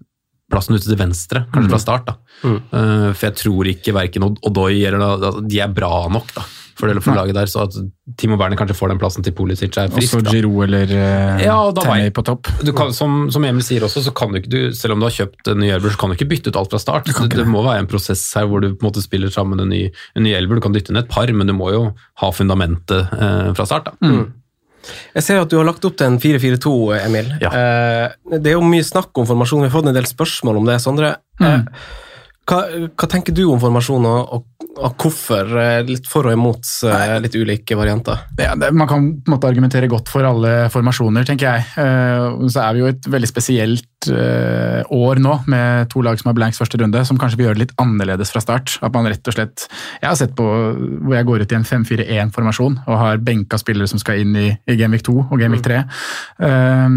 plassen 0.51 0.75
ute 0.75 0.85
til 0.85 0.99
venstre, 0.99 1.45
kanskje 1.53 1.71
fra 1.71 1.79
start. 1.81 2.09
da. 2.11 2.15
Eh, 2.43 3.07
for 3.15 3.25
jeg 3.29 3.35
tror 3.39 3.69
ikke 3.71 3.93
verken 3.95 4.25
Odoi 4.45 4.83
eller 4.85 4.99
da- 5.21 5.31
de 5.41 5.59
er 5.63 5.71
bra 5.73 6.07
nok 6.13 6.29
da, 6.35 6.43
for 6.79 6.89
det 6.89 7.03
for 7.05 7.13
laget 7.17 7.35
der, 7.37 7.49
så 7.51 7.63
at 7.67 7.75
Timo 8.17 8.35
Werner 8.39 8.57
kanskje 8.59 8.75
får 8.77 8.89
den 8.93 8.99
plassen 9.01 9.23
til 9.25 9.33
Pulisic 9.37 9.77
er 9.77 9.91
frisk. 9.93 10.15
Også. 10.19 10.31
Giroud 10.33 10.63
eller 10.67 10.89
uh, 10.93 11.41
Ja, 11.43 11.55
og 11.69 11.75
Tammy 11.79 12.09
på 12.15 12.23
topp. 12.25 12.49
Du 12.65 12.71
kan, 12.75 12.91
som, 12.93 13.29
som 13.33 13.45
Emil 13.47 13.63
sier 13.65 13.85
også, 13.87 14.03
så 14.05 14.13
kan 14.15 14.33
du 14.33 14.39
ikke, 14.41 14.51
du, 14.53 14.59
selv 14.77 14.95
om 14.97 15.03
du 15.03 15.07
har 15.09 15.15
kjøpt 15.15 15.51
en 15.53 15.61
ny 15.63 15.69
elver, 15.75 15.93
så 15.93 16.01
kan 16.01 16.09
du 16.13 16.17
ikke 16.17 16.29
bytte 16.33 16.49
ut 16.53 16.59
alt 16.61 16.71
fra 16.73 16.81
start. 16.81 17.09
Det, 17.09 17.29
det 17.37 17.47
må 17.49 17.61
være 17.65 17.85
en 17.85 17.89
prosess 17.91 18.23
her 18.37 18.47
hvor 18.49 18.63
du 18.63 18.71
på 18.73 18.81
en 18.85 18.89
måte 18.91 19.03
spiller 19.05 19.29
sammen 19.33 19.59
en 19.63 19.69
ny, 19.71 19.83
en 20.17 20.25
ny 20.27 20.33
elver. 20.37 20.57
Du 20.59 20.65
kan 20.65 20.73
dytte 20.75 20.91
inn 20.93 21.01
et 21.03 21.11
par, 21.11 21.29
men 21.33 21.47
du 21.49 21.53
må 21.57 21.71
jo 21.75 21.83
ha 22.23 22.31
fundamentet 22.35 23.13
eh, 23.17 23.51
fra 23.57 23.65
start. 23.69 23.91
da. 24.01 24.15
Jeg 25.15 25.23
ser 25.23 25.39
at 25.39 25.47
du 25.47 25.55
har 25.55 25.63
lagt 25.67 25.85
opp 25.87 25.95
til 25.95 26.09
en 26.11 26.17
4-4-2, 26.19 26.71
Emil. 27.05 27.29
Ja. 27.39 27.51
Eh, 27.55 28.37
det 28.41 28.51
er 28.51 28.57
jo 28.57 28.65
mye 28.67 28.83
snakk 28.83 29.15
om 29.21 29.27
formasjon. 29.29 29.61
Vi 29.63 29.69
har 29.69 29.75
fått 29.77 29.87
en 29.87 29.95
del 29.95 30.09
spørsmål 30.09 30.59
om 30.59 30.67
det. 30.67 30.79
Sondre, 30.83 31.13
Mm. 31.39 31.45
eh, 31.47 31.85
hva, 32.45 32.57
hva 32.99 33.07
tenker 33.09 33.31
du 33.33 33.45
om 33.49 33.61
formasjon, 33.61 34.03
og, 34.05 34.33
og 34.35 34.43
og 34.73 34.95
hvorfor. 34.97 35.49
eh, 35.61 35.83
Litt 35.85 36.07
for 36.09 36.25
og 36.29 36.33
imot 36.33 36.65
eh, 36.89 37.15
litt 37.21 37.35
ulike 37.37 37.75
varianter. 37.77 38.23
Ja, 38.39 38.55
det, 38.57 38.71
man 38.73 38.89
kan 38.89 39.09
på 39.19 39.29
en 39.29 39.35
måte 39.35 39.49
argumentere 39.49 39.89
godt 39.91 40.09
for 40.09 40.25
alle 40.25 40.69
formasjoner, 40.73 41.25
tenker 41.27 41.49
jeg. 41.51 41.65
Eh, 41.77 42.47
så 42.49 42.63
er 42.63 42.73
vi 42.73 42.83
jo 42.83 42.91
et 42.93 43.09
veldig 43.13 43.29
spesielt 43.29 43.89
år 44.03 45.19
nå, 45.23 45.33
med 45.47 45.87
to 45.87 46.01
lag 46.03 46.17
som 46.19 46.27
har 46.27 46.35
blanks 46.35 46.57
første 46.59 46.75
runde, 46.81 47.05
som 47.07 47.15
kanskje 47.15 47.37
vil 47.39 47.45
gjøre 47.47 47.55
det 47.55 47.61
litt 47.61 47.75
annerledes 47.79 48.33
fra 48.33 48.41
start. 48.43 48.73
At 48.83 48.91
man 48.91 49.07
rett 49.07 49.29
og 49.31 49.37
slett 49.37 49.63
Jeg 50.01 50.09
har 50.09 50.17
sett 50.19 50.33
på 50.35 50.43
hvor 50.43 51.15
jeg 51.15 51.27
går 51.29 51.45
ut 51.45 51.53
i 51.55 51.55
en 51.55 51.63
5-4-1-formasjon 51.69 52.81
og 52.83 52.99
har 52.99 53.21
benka 53.23 53.55
spillere 53.61 53.87
som 53.87 54.01
skal 54.01 54.19
inn 54.19 54.35
i, 54.35 54.49
i 54.67 54.75
Gameweek 54.75 55.05
2 55.07 55.15
og 55.23 55.37
Gameweek 55.39 55.63
3. 55.63 55.79
Eh, 56.49 56.89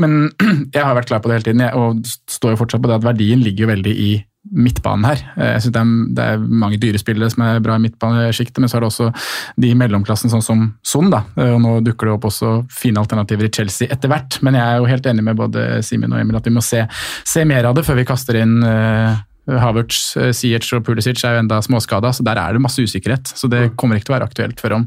men 0.00 0.16
jeg 0.74 0.80
har 0.80 0.96
vært 0.96 1.10
klar 1.12 1.20
på 1.20 1.28
det 1.28 1.40
hele 1.40 1.50
tiden, 1.50 1.66
og 1.76 2.00
står 2.30 2.54
jo 2.54 2.62
fortsatt 2.62 2.80
på 2.84 2.88
det 2.88 2.96
at 3.02 3.08
verdien 3.12 3.44
ligger 3.44 3.66
jo 3.66 3.74
veldig 3.74 3.94
i 4.08 4.12
midtbanen 4.52 5.06
her. 5.08 5.22
Eh, 5.36 5.52
Jeg 5.54 5.62
synes 5.64 5.74
det, 5.74 5.80
er, 5.80 6.14
det 6.14 6.24
er 6.24 6.38
mange 6.64 6.78
dyre 6.82 7.00
spillere 7.00 7.30
som 7.32 7.42
er 7.46 7.60
bra 7.64 7.76
i 7.78 7.84
midtbanesjiktet, 7.86 8.60
men 8.60 8.68
så 8.68 8.76
er 8.78 8.84
det 8.84 8.90
også 8.90 9.10
de 9.56 9.70
i 9.72 9.76
mellomklassen, 9.78 10.30
sånn 10.32 10.44
som 10.44 10.64
Son. 10.84 11.10
da, 11.10 11.22
Eh, 11.36 11.52
og 11.54 11.60
Nå 11.64 11.74
dukker 11.86 12.06
det 12.10 12.14
opp 12.18 12.26
også 12.28 12.54
fine 12.70 13.00
alternativer 13.00 13.48
i 13.48 13.52
Chelsea 13.52 13.88
etter 13.90 14.08
hvert, 14.12 14.38
men 14.42 14.54
jeg 14.54 14.64
er 14.64 14.78
jo 14.82 14.88
helt 14.90 15.06
enig 15.06 15.24
med 15.24 15.36
både 15.36 15.82
Simen 15.82 16.12
og 16.12 16.20
Emil 16.20 16.36
at 16.36 16.44
vi 16.46 16.52
må 16.54 16.62
se, 16.62 16.84
se 17.24 17.44
mer 17.44 17.64
av 17.64 17.74
det 17.74 17.84
før 17.86 17.96
vi 18.00 18.04
kaster 18.08 18.36
inn 18.40 18.58
uh, 18.62 19.16
Havertz, 19.48 20.16
uh, 20.16 20.30
Ziyech 20.32 20.70
og 20.76 20.84
Pulisic 20.86 21.20
er 21.24 21.36
jo 21.36 21.42
enda 21.44 21.60
småskada, 21.64 22.12
så 22.12 22.24
der 22.24 22.40
er 22.40 22.52
det 22.56 22.62
masse 22.64 22.80
usikkerhet. 22.80 23.28
Så 23.36 23.48
det 23.52 23.74
kommer 23.76 23.96
ikke 23.96 24.08
til 24.08 24.14
å 24.14 24.18
være 24.18 24.28
aktuelt 24.30 24.60
før 24.60 24.78
om 24.78 24.86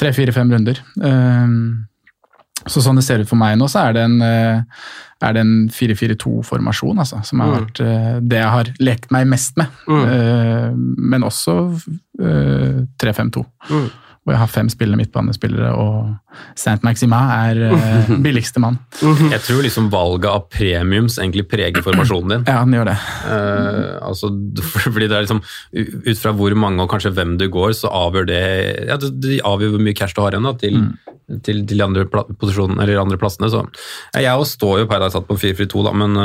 tre-fire-fem 0.00 0.52
runder. 0.54 0.80
Um, 1.00 1.86
så 2.66 2.80
sånn 2.82 2.96
det 2.96 3.04
ser 3.04 3.20
ut 3.20 3.28
for 3.28 3.36
meg 3.40 3.56
nå, 3.58 3.68
så 3.68 3.88
er 3.88 3.92
det 3.96 4.02
en, 4.04 4.20
eh, 4.22 4.62
er 5.22 5.32
det 5.32 5.40
en 5.40 5.68
4-4-2-formasjon, 5.68 6.98
altså, 6.98 7.22
som 7.24 7.40
har 7.40 7.48
Mm. 7.48 7.56
vært 7.64 7.80
eh, 7.80 8.20
det 8.20 8.36
jeg 8.38 8.50
har 8.50 8.64
lekt 8.80 9.10
meg 9.10 9.26
mest 9.26 9.56
med. 9.56 9.66
Mm. 9.88 10.04
Eh, 10.04 10.70
Men 11.10 11.22
også 11.22 11.54
eh, 12.20 12.84
3-5-2. 12.98 13.44
Mm. 13.70 13.90
Hvor 14.20 14.34
jeg 14.34 14.42
har 14.42 14.50
fem 14.52 14.68
spillende 14.68 15.00
midtbanespillere, 15.00 15.70
og 15.80 16.10
Saint 16.58 16.82
Maxima 16.84 17.18
er 17.48 17.60
eh, 17.70 18.10
billigste 18.26 18.60
mann. 18.62 18.76
Jeg 19.00 19.40
tror 19.46 19.62
liksom 19.64 19.88
valget 19.92 20.28
av 20.28 20.44
premiums 20.52 21.16
egentlig 21.18 21.46
preger 21.50 21.80
formasjonen 21.84 22.34
din. 22.34 22.44
Ja, 22.44 22.60
den 22.66 22.76
gjør 22.76 22.90
det. 22.92 22.98
Eh, 23.32 23.94
altså, 24.06 24.30
fordi 24.84 25.08
det 25.08 25.16
er 25.16 25.24
liksom 25.26 25.40
Ut 25.80 26.20
fra 26.20 26.34
hvor 26.36 26.54
mange 26.58 26.84
og 26.84 26.90
kanskje 26.92 27.14
hvem 27.16 27.36
du 27.40 27.46
går, 27.52 27.72
så 27.78 27.90
avgjør 27.94 28.28
det 28.28 28.42
ja, 28.90 28.98
det, 29.00 29.14
det 29.22 29.40
avgjør 29.46 29.74
hvor 29.74 29.82
mye 29.88 29.96
cash 29.96 30.16
du 30.16 30.20
har 30.22 30.34
igjen 30.34 30.46
da, 30.46 30.52
til, 30.60 30.76
til, 31.46 31.62
til 31.64 31.78
de 31.78 31.84
andre, 31.84 32.04
posisjonene, 32.10 32.82
eller 32.84 33.00
andre 33.00 33.18
plassene. 33.20 33.50
Så 33.52 33.64
jeg 34.20 34.48
står 34.52 34.82
jo 34.82 34.88
per 34.90 35.02
dag 35.02 35.14
satt 35.14 35.28
på 35.28 35.38
4-4-2, 35.40 35.84
da, 35.86 35.94
men 35.96 36.20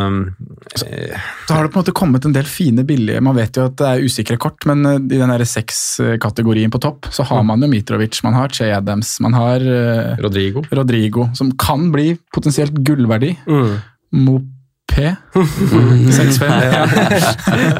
eh, 0.84 1.30
Så 1.48 1.56
har 1.56 1.66
det 1.66 1.72
på 1.74 1.80
en 1.80 1.86
måte 1.86 1.96
kommet 1.96 2.28
en 2.28 2.36
del 2.36 2.48
fine 2.50 2.86
billige 2.88 3.22
Man 3.24 3.38
vet 3.38 3.58
jo 3.58 3.68
at 3.70 3.78
det 3.80 3.92
er 3.92 4.06
usikre 4.06 4.40
kort, 4.42 4.66
men 4.70 4.86
eh, 4.90 5.00
i 5.00 5.22
den 5.22 5.32
der 5.32 5.46
seks-kategorien 5.48 6.74
på 6.74 6.82
topp, 6.84 7.10
så 7.16 7.28
har 7.32 7.46
man 7.48 7.64
jo 7.64 7.72
Mitrovic, 7.86 8.24
man 8.24 8.34
har 8.34 8.50
Che 8.50 8.72
Adams, 8.74 9.20
man 9.20 9.34
har 9.34 9.62
eh, 9.62 10.18
Rodrigo. 10.18 10.64
Rodrigo, 10.72 11.30
som 11.34 11.52
kan 11.58 11.92
bli 11.92 12.18
potensielt 12.34 12.74
gullverdi. 12.74 13.36
Mm. 13.48 13.78
Mopé 14.26 15.16
6-5. 15.36 16.64
Ja. 16.64 16.88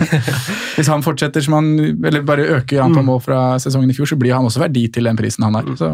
Hvis 0.76 0.90
han 0.92 1.04
fortsetter 1.06 1.42
som 1.42 1.54
han 1.54 1.70
Eller 2.06 2.26
bare 2.28 2.44
øker 2.58 2.82
antall 2.84 3.06
mål 3.08 3.22
fra 3.24 3.40
sesongen 3.62 3.90
i 3.90 3.96
fjor, 3.96 4.10
så 4.12 4.18
blir 4.20 4.36
han 4.36 4.46
også 4.46 4.62
verdi 4.66 4.88
til 4.94 5.10
den 5.10 5.18
prisen 5.18 5.48
han 5.48 5.58
har. 5.58 5.72
Så 5.80 5.92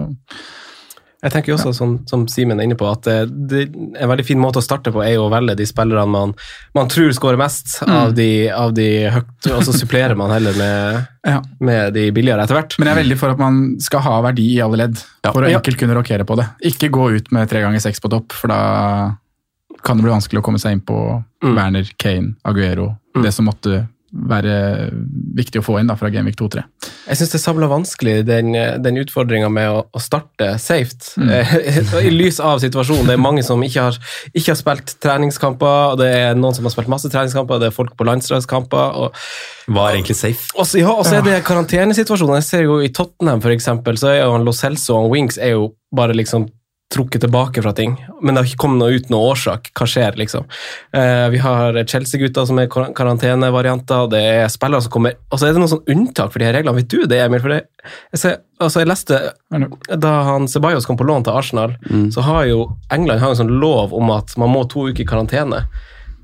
Jeg 1.21 1.33
tenker 1.35 1.53
også, 1.53 1.69
som, 1.77 1.91
som 2.09 2.23
Simen 2.31 2.57
er 2.57 2.65
inne 2.65 2.75
på, 2.79 2.87
at 2.89 3.05
det, 3.05 3.15
det, 3.51 3.59
en 4.01 4.09
veldig 4.09 4.25
fin 4.25 4.39
måte 4.41 4.57
å 4.57 4.65
starte 4.65 4.89
på 4.93 5.03
er 5.05 5.13
jo 5.19 5.27
å 5.27 5.31
velge 5.33 5.53
de 5.59 5.67
spillerne 5.69 6.09
man, 6.09 6.31
man 6.73 6.89
tror 6.89 7.11
skårer 7.13 7.37
mest 7.37 7.75
av, 7.85 8.15
de, 8.17 8.49
av 8.49 8.73
de 8.73 8.87
høyt, 9.13 9.49
og 9.53 9.61
så 9.67 9.75
supplerer 9.77 10.17
man 10.17 10.33
heller 10.33 10.57
med, 10.57 11.01
Ja. 11.31 11.37
med 11.61 11.93
de 11.93 12.07
billigere 12.15 12.41
etter 12.47 12.57
hvert. 12.57 12.73
Men 12.81 12.89
jeg 12.89 12.95
er 12.95 13.01
veldig 13.03 13.19
for 13.21 13.35
at 13.35 13.41
man 13.43 13.59
skal 13.85 14.01
ha 14.07 14.15
verdi 14.25 14.47
i 14.55 14.61
alle 14.65 14.79
ledd, 14.81 14.97
for 15.27 15.45
å 15.45 15.51
enkelt 15.53 15.77
kunne 15.83 15.99
rokere 15.99 16.25
på 16.25 16.39
det. 16.41 16.47
Ikke 16.71 16.89
gå 16.89 17.11
ut 17.19 17.29
med 17.37 17.49
tre 17.51 17.61
ganger 17.61 17.83
seks 17.85 18.01
på 18.01 18.09
topp, 18.09 18.33
for 18.33 18.49
da 18.49 18.61
kan 19.85 19.97
det 19.97 20.05
bli 20.07 20.13
vanskelig 20.13 20.41
å 20.41 20.45
komme 20.45 20.61
seg 20.61 20.77
inn 20.79 20.85
på 20.85 20.97
Mm. 21.41 21.55
Werner, 21.57 21.87
Kane, 21.97 22.35
Aguero. 22.45 22.83
Det 23.17 23.31
som 23.33 23.47
måtte 23.49 23.79
være 24.11 24.55
viktig 25.37 25.61
å 25.61 25.65
få 25.65 25.77
inn 25.79 25.89
da 25.89 25.95
fra 25.99 26.09
Genvik 26.11 26.35
2-3. 26.39 26.63
Jeg 27.07 27.19
syns 27.19 27.31
det 27.31 27.37
er 27.39 27.43
sabla 27.43 27.69
vanskelig, 27.71 28.15
den, 28.27 28.51
den 28.83 28.99
utfordringa 29.01 29.49
med 29.53 29.69
å, 29.71 29.79
å 29.87 30.01
starte 30.03 30.53
safe. 30.61 30.97
Mm. 31.17 31.31
I 32.07 32.11
lys 32.13 32.41
av 32.43 32.59
situasjonen. 32.63 33.07
Det 33.07 33.15
er 33.15 33.23
mange 33.23 33.45
som 33.47 33.63
ikke 33.63 33.87
har, 33.87 33.99
ikke 34.33 34.53
har 34.53 34.59
spilt 34.59 34.95
treningskamper, 35.03 35.95
og 35.95 36.01
det 36.03 36.11
er 36.11 36.37
noen 36.39 36.57
som 36.57 36.67
har 36.67 36.75
spilt 36.75 36.91
masse 36.91 37.11
treningskamper, 37.11 37.61
det 37.61 37.71
er 37.71 37.75
folk 37.75 37.95
på 37.97 38.07
landslagskamper. 38.07 38.99
og 39.01 39.71
hva 39.71 39.89
er 39.89 39.99
egentlig 39.99 40.17
safe? 40.19 40.51
Og 40.59 40.67
så 40.67 40.81
ja, 40.81 40.95
er 41.17 41.27
det 41.27 41.41
karantenesituasjonen. 41.47 42.39
Jeg 42.41 42.49
ser 42.49 42.65
jo 42.67 42.79
I 42.83 42.91
Tottenham 42.93 43.43
eksempel, 43.53 43.99
så 43.99 44.11
er 44.11 44.23
jo 44.23 44.33
han 44.35 44.47
Lo 44.47 44.53
Celso 44.55 44.97
og 44.97 45.13
Wings 45.13 45.39
er 45.39 45.55
jo 45.55 45.71
bare 45.95 46.15
liksom 46.17 46.49
trukket 46.91 47.23
tilbake 47.23 47.61
fra 47.63 47.71
ting. 47.77 47.93
Men 48.21 48.35
det 48.35 48.41
har 48.43 48.49
ikke 48.49 48.61
kommet 48.65 48.81
noe 48.81 48.95
ut 48.99 49.07
noen 49.11 49.31
årsak. 49.31 49.69
Hva 49.77 49.85
skjer, 49.87 50.17
liksom? 50.19 50.43
Eh, 50.93 51.27
vi 51.33 51.39
har 51.43 51.77
Chelsea-gutter 51.87 52.45
som 52.49 52.59
er 52.59 52.67
kar- 52.71 52.91
karantenevarianter, 52.97 54.09
det 54.11 54.21
er 54.43 54.51
spillere 54.51 54.81
som 54.83 54.91
kommer 54.91 55.13
Og 55.31 55.39
så 55.39 55.47
er 55.47 55.53
det 55.55 55.61
noen 55.63 55.71
sånn 55.71 55.87
unntak 55.93 56.31
for 56.33 56.39
de 56.43 56.49
her 56.49 56.53
reglene. 56.59 56.75
Vet 56.81 56.89
du 56.91 57.05
det, 57.07 57.21
Emil? 57.23 57.39
For 57.43 57.53
det, 57.55 57.61
jeg, 58.11 58.19
ser, 58.21 58.35
altså 58.59 58.83
jeg 58.83 58.89
leste 58.91 59.21
Da 60.03 60.11
han 60.27 60.47
Ceballos 60.51 60.85
kom 60.89 60.99
på 60.99 61.07
lån 61.07 61.23
til 61.27 61.33
Arsenal, 61.39 61.77
så 62.13 62.21
har 62.27 62.45
jo 62.49 62.65
England 62.91 63.23
har 63.23 63.33
en 63.33 63.39
sånn 63.43 63.55
lov 63.61 63.93
om 63.97 64.11
at 64.11 64.35
man 64.37 64.51
må 64.53 64.65
to 64.69 64.89
uker 64.91 65.03
i 65.05 65.07
karantene. 65.07 65.63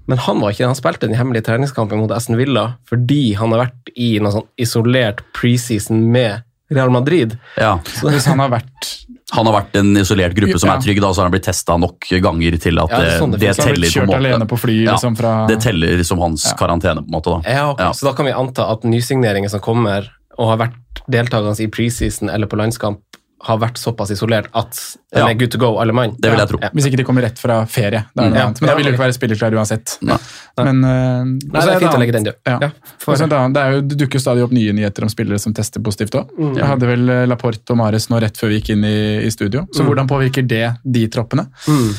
Men 0.08 0.22
han 0.24 0.40
var 0.40 0.52
ikke 0.54 0.64
det. 0.64 0.70
Han 0.72 0.78
spilte 0.80 1.08
den 1.10 1.18
hemmelige 1.20 1.44
treningskampen 1.50 2.00
mot 2.00 2.12
Aston 2.16 2.38
Villa 2.40 2.78
fordi 2.88 3.34
han 3.36 3.52
har 3.52 3.66
vært 3.66 3.90
i 3.96 4.14
noe 4.24 4.32
sånn 4.36 4.46
isolert 4.60 5.24
preseason 5.36 6.06
med 6.12 6.44
Real 6.72 6.90
Madrid. 6.92 7.38
Ja. 7.56 7.78
Så 7.96 8.12
hvis 8.12 8.26
han 8.28 8.40
har 8.44 8.52
vært 8.52 8.94
Han 9.34 9.46
har 9.46 9.54
vært 9.62 9.76
en 9.76 9.90
isolert 10.00 10.34
gruppe 10.34 10.58
som 10.60 10.70
Ja. 10.70 10.76
er 10.78 10.82
trygg, 10.82 11.02
da, 11.02 11.08
så 11.12 11.18
har 11.20 11.24
han 11.28 11.32
blitt 11.34 11.44
testa 11.44 11.76
nok 11.78 12.00
ganger 12.24 12.58
til 12.60 12.80
at 12.80 12.90
Ja, 12.90 12.98
det 12.98 13.08
er 13.08 13.38
det, 13.38 13.56
teller 13.58 13.88
på 13.92 14.14
en 14.14 14.40
måte. 14.40 14.48
på 14.48 14.58
fly, 14.60 14.84
Ja, 14.86 14.92
liksom, 14.94 15.18
fra 15.18 15.48
Det 15.48 15.60
teller 15.60 16.04
som 16.06 16.20
hans 16.20 16.54
karantene, 16.54 17.04
på 17.04 17.08
en 17.12 17.12
måte. 17.12 17.44
da. 17.44 17.52
Ja, 17.52 17.72
ok. 17.72 17.80
Ja. 17.80 17.92
Så 17.92 18.06
da 18.06 18.14
kan 18.14 18.26
vi 18.26 18.32
anta 18.32 18.72
at 18.72 18.82
nysigneringer 18.84 19.50
som 19.50 19.60
kommer 19.60 20.08
og 20.40 20.48
har 20.50 20.68
vært 20.68 21.02
deltakende 21.10 21.60
i 21.60 21.68
preseason 21.68 22.30
eller 22.30 22.48
på 22.48 22.56
landskamp, 22.58 23.00
har 23.46 23.58
vært 23.62 23.78
såpass 23.78 24.10
isolert 24.12 24.48
at 24.58 24.72
de 25.14 25.20
Ja. 25.20 25.28
er 25.30 25.36
good 25.38 25.52
to 25.52 25.58
go, 25.62 25.78
alle 25.78 25.94
mann. 25.94 26.16
Det 26.20 26.32
vil 26.32 26.40
jeg 26.40 26.50
tro. 26.50 26.58
Ja. 26.62 26.70
Hvis 26.74 26.88
ikke 26.88 26.98
de 26.98 27.04
kommer 27.04 27.22
rett 27.22 27.38
fra 27.38 27.66
ferie. 27.66 28.06
Da 28.16 28.24
er 28.24 28.26
det 28.26 28.34
noe 28.34 28.40
Ja. 28.40 28.46
annet. 28.48 28.62
Men 28.62 28.68
da 28.70 28.76
vil 28.76 28.84
de 28.86 28.90
jo 28.92 28.96
ikke 28.98 29.04
være 29.06 29.14
spillerklare 29.18 29.54
uansett. 29.54 29.98
Nei. 30.02 30.18
Men, 30.58 30.84
eh, 30.84 31.24
Nei, 31.24 31.62
det 31.66 31.76
er 31.76 31.80
fint 31.80 31.94
å 31.94 32.00
legge 32.00 32.12
den 32.14 32.24
død. 32.26 32.36
Det, 32.44 33.62
er 33.62 33.72
jo, 33.74 33.82
det 33.82 33.98
dukker 33.98 34.20
stadig 34.20 34.44
opp 34.44 34.52
nye 34.52 34.74
nyheter 34.74 35.04
om 35.04 35.10
spillere 35.10 35.40
som 35.40 35.54
tester 35.54 35.80
positivt 35.80 36.12
òg. 36.18 36.30
Mm. 36.38 36.56
Jeg 36.58 36.66
hadde 36.66 36.88
vel 36.88 37.10
eh, 37.10 37.26
Laporte 37.28 37.70
og 37.72 37.78
Mares 37.78 38.08
nå 38.10 38.20
rett 38.20 38.36
før 38.38 38.50
vi 38.50 38.60
gikk 38.60 38.70
inn 38.76 38.84
i, 38.84 39.26
i 39.26 39.30
studio. 39.30 39.68
Så 39.72 39.86
hvordan 39.86 40.08
påvirker 40.10 40.46
det 40.48 40.78
de 40.84 41.08
troppene? 41.08 41.48
Mm. 41.68 41.94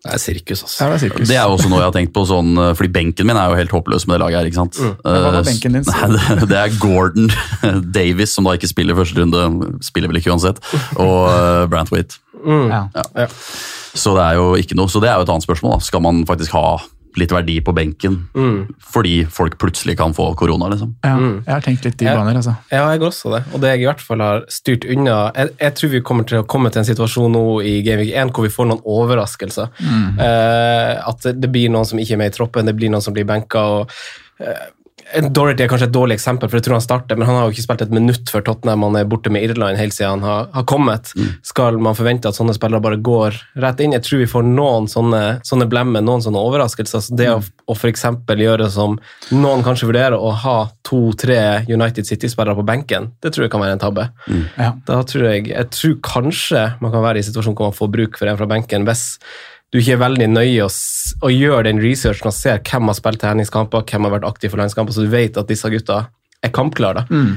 Det 0.00 0.14
er 0.16 0.20
sirkus, 0.22 0.62
altså. 0.64 0.76
Ja, 0.80 0.86
det 0.88 0.94
er 0.96 1.02
sirkus. 1.02 1.28
Det 1.28 1.36
er 1.36 1.50
også 1.52 1.68
noe 1.68 1.82
jeg 1.82 1.90
har 1.90 1.96
tenkt 1.98 2.14
på, 2.16 2.22
sånn, 2.24 2.54
fordi 2.78 2.88
benken 2.94 3.28
min 3.28 3.36
er 3.36 3.50
jo 3.52 3.58
helt 3.58 3.74
håpløs 3.74 4.06
med 4.08 4.14
det 4.16 4.20
laget 4.22 4.38
her. 4.38 4.46
ikke 4.48 4.60
sant? 4.62 4.78
Mm. 4.80 4.94
Hva 5.04 5.16
var 5.26 5.36
Eh, 5.40 5.44
benken 5.50 5.76
din, 5.76 5.84
Nei, 5.90 6.08
det, 6.14 6.48
det 6.48 6.60
er 6.60 6.78
Gordon 6.80 7.28
Davis, 7.98 8.32
som 8.32 8.48
da 8.48 8.54
ikke 8.56 8.70
spiller 8.70 8.96
første 8.96 9.20
runde, 9.20 9.74
spiller 9.84 10.08
vel 10.08 10.22
ikke 10.22 10.32
uansett, 10.32 10.62
og 10.96 11.18
uh, 11.28 11.66
Brantwaite. 11.68 12.16
Mm. 12.40 12.70
Ja. 12.72 12.86
Ja. 12.96 13.28
Så 13.92 14.14
det 14.16 14.24
er 14.24 14.40
jo 14.40 14.54
ikke 14.56 14.78
noe, 14.78 14.88
så 14.88 15.02
det 15.04 15.10
er 15.10 15.20
jo 15.20 15.26
et 15.26 15.34
annet 15.34 15.44
spørsmål. 15.44 15.76
da. 15.76 15.84
Skal 15.84 16.00
man 16.04 16.24
faktisk 16.28 16.56
ha 16.56 16.78
litt 17.18 17.30
verdi 17.32 17.60
på 17.60 17.72
benken 17.74 18.28
Mm. 18.34 18.68
fordi 18.80 19.24
folk 19.26 19.58
plutselig 19.58 19.96
kan 19.98 20.12
få 20.14 20.34
korona? 20.36 20.68
liksom? 20.70 20.94
Ja, 21.04 21.16
Mm. 21.16 21.42
jeg 21.46 21.52
har 21.54 21.60
tenkt 21.60 21.84
litt 21.84 22.02
i 22.02 22.04
baner, 22.04 22.34
altså. 22.36 22.56
Ja, 22.70 22.90
jeg 22.92 23.00
også 23.00 23.34
det. 23.36 23.44
Og 23.54 23.60
det 23.60 23.68
jeg 23.70 23.80
i 23.80 23.84
hvert 23.86 24.00
fall 24.00 24.20
har 24.20 24.44
styrt 24.48 24.84
unna 24.88 25.32
Jeg, 25.34 25.50
jeg 25.60 25.74
tror 25.74 25.90
vi 25.90 26.00
kommer 26.00 26.24
til 26.26 26.38
å 26.42 26.46
komme 26.46 26.70
til 26.70 26.80
en 26.80 26.84
situasjon 26.84 27.32
nå 27.32 27.62
i 27.64 27.82
Gameweek 27.82 28.14
1 28.14 28.30
hvor 28.32 28.42
vi 28.42 28.48
får 28.48 28.66
noen 28.68 28.82
overraskelser. 28.84 29.68
Eh, 30.18 31.08
at 31.08 31.20
det, 31.22 31.40
det 31.40 31.50
blir 31.52 31.68
noen 31.70 31.86
som 31.86 31.98
ikke 31.98 32.12
er 32.12 32.16
med 32.22 32.32
i 32.32 32.36
troppen, 32.36 32.66
det 32.66 32.76
blir 32.76 32.90
noen 32.90 33.02
som 33.02 33.14
blir 33.14 33.24
benka. 33.28 33.58
og 33.58 33.90
eh, 34.40 34.68
Dorothy 35.30 35.64
er 35.64 35.70
kanskje 35.70 35.88
et 35.88 35.94
dårlig 35.94 36.16
eksempel, 36.16 36.48
for 36.50 36.58
jeg 36.58 36.66
tror 36.66 36.76
han 36.78 36.84
starter, 36.84 37.18
men 37.18 37.28
han 37.28 37.38
har 37.38 37.48
jo 37.48 37.54
ikke 37.54 37.64
spilt 37.64 37.84
et 37.84 37.94
minutt 37.94 38.30
før 38.30 38.44
Tottenham. 38.46 38.84
Han 38.86 38.98
er 39.00 39.08
borte 39.10 39.32
med 39.32 39.44
Irland 39.46 39.80
helt 39.80 39.96
siden 39.96 40.20
han 40.20 40.26
har, 40.26 40.48
har 40.54 40.66
kommet. 40.70 41.12
Skal 41.46 41.78
man 41.82 41.98
forvente 41.98 42.30
at 42.30 42.38
sånne 42.38 42.54
spillere 42.56 42.82
bare 42.84 43.00
går 43.02 43.38
rett 43.62 43.82
inn? 43.82 43.96
Jeg 43.96 44.06
tror 44.06 44.22
vi 44.22 44.30
får 44.30 44.46
noen 44.46 44.88
sånne, 44.90 45.22
sånne 45.46 45.68
blemmer, 45.70 46.04
noen 46.04 46.24
sånne 46.24 46.42
overraskelser. 46.50 47.04
Så 47.04 47.18
det 47.18 47.30
å, 47.32 47.40
å 47.40 47.76
f.eks. 47.76 48.06
gjøre 48.40 48.70
som 48.72 48.98
noen 49.34 49.66
kanskje 49.66 49.90
vurderer, 49.90 50.18
å 50.18 50.32
ha 50.44 50.58
to-tre 50.86 51.66
United 51.70 52.08
City-spillere 52.08 52.58
på 52.58 52.66
benken, 52.66 53.12
det 53.22 53.34
tror 53.34 53.46
jeg 53.46 53.54
kan 53.54 53.64
være 53.64 53.78
en 53.78 53.84
tabbe. 53.84 54.08
Ja. 54.56 54.72
Da 54.88 55.00
tror 55.06 55.30
jeg, 55.30 55.48
jeg 55.52 55.70
tror 55.74 55.96
kanskje 56.06 56.66
man 56.80 56.94
kan 56.94 57.04
være 57.04 57.20
i 57.20 57.24
en 57.24 57.30
situasjon 57.30 57.56
hvor 57.56 57.70
man 57.70 57.80
får 57.80 57.94
bruk 57.94 58.20
for 58.20 58.30
en 58.30 58.38
fra 58.38 58.48
benken 58.50 58.86
hvis 58.88 59.08
du 59.70 59.78
ikke 59.78 59.94
er 59.94 60.02
veldig 60.02 60.28
nøye 60.32 60.64
og, 60.64 60.70
s- 60.74 61.14
og 61.22 61.30
gjør 61.30 61.62
den 61.68 61.78
researchen 61.82 62.26
og 62.26 62.34
ser 62.34 62.58
hvem 62.66 62.90
har 62.90 62.96
spilt 62.98 63.20
treningskamper, 63.22 63.84
hvem 63.86 64.08
har 64.08 64.16
vært 64.18 64.28
aktiv 64.28 64.50
for 64.50 64.58
landskamper, 64.62 64.92
så 64.96 65.04
du 65.06 65.12
vet 65.12 65.36
at 65.38 65.46
disse 65.50 65.70
gutta 65.70 66.02
er 66.42 66.50
kampklare. 66.56 67.04
da. 67.04 67.06
Mm. 67.14 67.32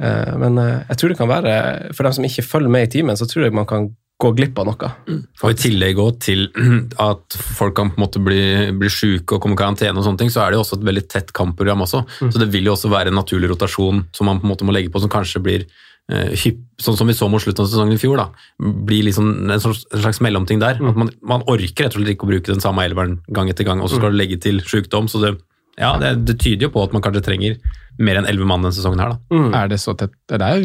Uh, 0.00 0.34
Men 0.40 0.58
uh, 0.58 0.82
jeg 0.88 0.96
tror 0.98 1.08
det 1.12 1.18
kan 1.18 1.28
være, 1.30 1.54
for 1.94 2.06
dem 2.08 2.12
som 2.16 2.24
ikke 2.26 2.42
følger 2.46 2.72
med 2.72 2.86
i 2.88 2.92
timen, 2.98 3.16
så 3.20 3.26
tror 3.28 3.44
jeg 3.46 3.54
man 3.54 3.66
kan 3.70 3.90
gå 4.20 4.30
glipp 4.36 4.58
av 4.60 4.66
noe. 4.68 4.88
Og 5.40 5.46
I 5.48 5.56
tillegg 5.56 5.96
også 6.02 6.18
til 6.26 6.42
at 7.10 7.36
folk 7.56 7.76
kan 7.78 7.92
på 7.92 7.96
en 8.00 8.04
måte 8.04 8.20
bli, 8.20 8.40
bli 8.76 8.90
syke 8.92 9.36
og 9.38 9.40
komme 9.44 9.56
i 9.56 9.60
karantene, 9.60 9.96
og 9.96 10.04
sånne 10.04 10.20
ting, 10.20 10.32
så 10.32 10.42
er 10.44 10.50
det 10.52 10.58
jo 10.58 10.64
også 10.64 10.76
et 10.80 10.88
veldig 10.90 11.04
tett 11.08 11.30
kampprogram. 11.36 11.86
også. 11.86 12.02
Mm. 12.20 12.32
Så 12.34 12.42
det 12.42 12.50
vil 12.52 12.66
jo 12.68 12.74
også 12.74 12.90
være 12.92 13.08
en 13.12 13.16
naturlig 13.20 13.48
rotasjon 13.54 14.02
som 14.16 14.28
man 14.28 14.42
på 14.42 14.48
en 14.48 14.52
måte 14.52 14.66
må 14.68 14.74
legge 14.76 14.92
på, 14.92 15.00
som 15.00 15.12
kanskje 15.12 15.40
blir 15.46 15.64
sånn 16.10 16.96
som 16.98 17.06
vi 17.06 17.14
så 17.14 17.28
mot 17.30 17.42
slutten 17.42 17.64
av 17.64 17.68
sesongen 17.70 17.94
i 17.94 18.00
fjor. 18.00 18.16
da, 18.16 18.28
blir 18.58 19.04
liksom 19.06 19.50
en 19.50 19.60
slags, 19.60 20.20
mellomting 20.20 20.58
der. 20.60 20.80
Mm. 20.80 20.88
At 20.90 20.96
man, 20.96 21.10
man 21.22 21.42
orker 21.46 21.84
rett 21.86 21.94
og 21.94 22.00
slett 22.02 22.14
ikke 22.16 22.26
å 22.26 22.32
bruke 22.32 22.52
den 22.52 22.60
samme 22.64 22.82
elveren 22.84 23.20
gang 23.30 23.48
etter 23.52 23.64
gang, 23.64 23.80
og 23.80 23.88
så 23.90 23.96
skal 24.00 24.10
Mm. 24.10 24.16
du 24.16 24.22
legge 24.22 24.40
til 24.40 24.60
sykdom. 24.60 25.08
så 25.08 25.20
det, 25.22 25.38
ja, 25.78 25.96
det, 25.98 26.24
det 26.26 26.38
tyder 26.40 26.66
jo 26.68 26.74
på 26.74 26.82
at 26.82 26.92
man 26.92 27.02
kanskje 27.02 27.22
trenger 27.24 27.56
mer 28.00 28.16
enn 28.20 28.26
elleve 28.30 28.46
mann 28.48 28.62
denne 28.64 28.72
sesongen 28.76 29.00
her. 29.02 29.16
da. 29.30 29.40
Er 29.62 29.68
det 29.68 29.78
så 29.82 29.92
tett? 29.98 30.14
Det 30.30 30.40
er 30.40 30.62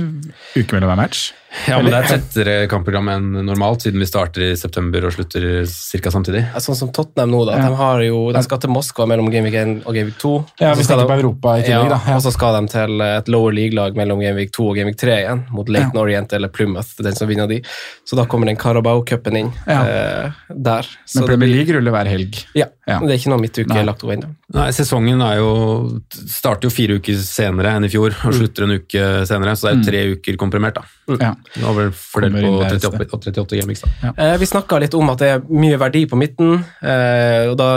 uke 0.55 0.71
mellom 0.77 0.91
hver 0.93 0.99
match. 1.03 1.31
Ja, 1.69 1.77
men 1.79 1.87
Det 1.93 1.99
er 2.01 2.07
tettere 2.19 2.53
kampprogram 2.67 3.07
enn 3.13 3.27
normalt, 3.47 3.85
siden 3.85 4.01
vi 4.01 4.07
starter 4.09 4.43
i 4.43 4.55
september 4.59 5.05
og 5.07 5.13
slutter 5.15 5.63
ca. 5.63 6.11
samtidig. 6.11 6.41
Ja, 6.51 6.59
Sånn 6.59 6.75
som 6.75 6.89
Tottenham 6.91 7.31
nå, 7.31 7.45
da. 7.47 7.55
Ja. 7.61 7.69
De, 7.69 7.77
har 7.79 8.01
jo, 8.03 8.17
de 8.35 8.41
skal 8.43 8.59
til 8.59 8.73
Moskva 8.75 9.05
mellom 9.07 9.29
Game 9.31 9.47
Week 9.47 9.55
1 9.55 9.85
og 9.87 9.93
Game 9.95 10.09
Week 10.11 10.17
2. 10.19 10.33
Ja, 10.59 10.73
vi 10.75 10.83
skal 10.83 10.99
de, 10.99 11.05
på 11.07 11.15
Europa 11.15 11.53
i 11.61 11.63
tillegg, 11.63 11.93
da. 11.93 11.99
Ja. 12.11 12.17
Og 12.19 12.25
så 12.25 12.33
skal 12.35 12.57
de 12.59 12.71
til 12.73 12.99
et 13.07 13.31
lower 13.31 13.55
league-lag 13.55 13.95
mellom 13.95 14.19
Game 14.25 14.35
Week 14.35 14.51
2 14.51 14.67
og 14.67 14.75
Game 14.81 14.91
Week 14.91 14.99
3 14.99 15.15
igjen, 15.23 15.45
mot 15.55 15.71
Leighton 15.71 16.01
Orient 16.03 16.35
eller 16.35 16.51
Plymouth, 16.51 16.91
den 17.07 17.15
som 17.15 17.31
vinner 17.31 17.47
de. 17.47 17.61
Så 18.03 18.19
da 18.19 18.27
kommer 18.27 18.51
den 18.51 18.59
Carabao-cupen 18.59 19.39
inn 19.39 19.53
Ja. 19.65 19.79
eh, 19.87 20.31
der. 20.51 20.83
Så 21.07 21.21
Men 21.21 21.23
det 21.23 21.31
Premier 21.31 21.53
League 21.55 21.75
ruller 21.79 21.91
hver 21.95 22.11
helg. 22.11 22.43
Ja, 22.53 22.67
Ja. 22.85 22.99
det 22.99 23.15
er 23.15 23.17
ikke 23.17 23.31
noe 23.31 23.39
midtuke 23.41 23.71
Nei. 23.71 23.83
lagt 23.87 24.03
over 24.03 24.13
ennå. 24.17 24.35
Nei, 24.53 24.67
Sesongen 24.75 25.23
er 25.25 25.37
jo, 25.39 26.01
starter 26.11 26.67
jo 26.67 26.75
fire 26.75 26.99
uker 26.99 27.15
senere 27.27 27.73
enn 27.75 27.87
i 27.87 27.89
fjor, 27.91 28.13
og 28.25 28.33
slutter 28.37 28.65
en 28.67 28.75
uke 28.79 29.03
senere, 29.29 29.55
så 29.57 29.67
det 29.67 29.73
er 29.73 29.77
jo 29.79 29.85
tre 29.89 30.03
uker 30.15 30.37
komprimert. 30.41 30.75
da. 30.79 30.83
Ja. 31.19 31.33
Det 31.53 31.63
var 31.63 31.75
vel 31.77 31.91
fordelt 31.91 32.33
på 32.37 32.43
inn 32.45 32.57
der 32.61 32.77
i 32.77 32.79
38, 32.79 33.07
og 33.11 33.19
38 33.19 33.59
gameweeks. 33.59 33.83
da. 33.85 34.13
Eh, 34.17 34.37
vi 34.41 34.45
snakka 34.49 34.79
litt 34.81 34.93
om 34.97 35.09
at 35.13 35.21
det 35.21 35.29
er 35.35 35.45
mye 35.49 35.77
verdi 35.81 36.05
på 36.09 36.19
midten. 36.19 36.63
Eh, 36.81 37.49
og 37.51 37.57
Da 37.57 37.69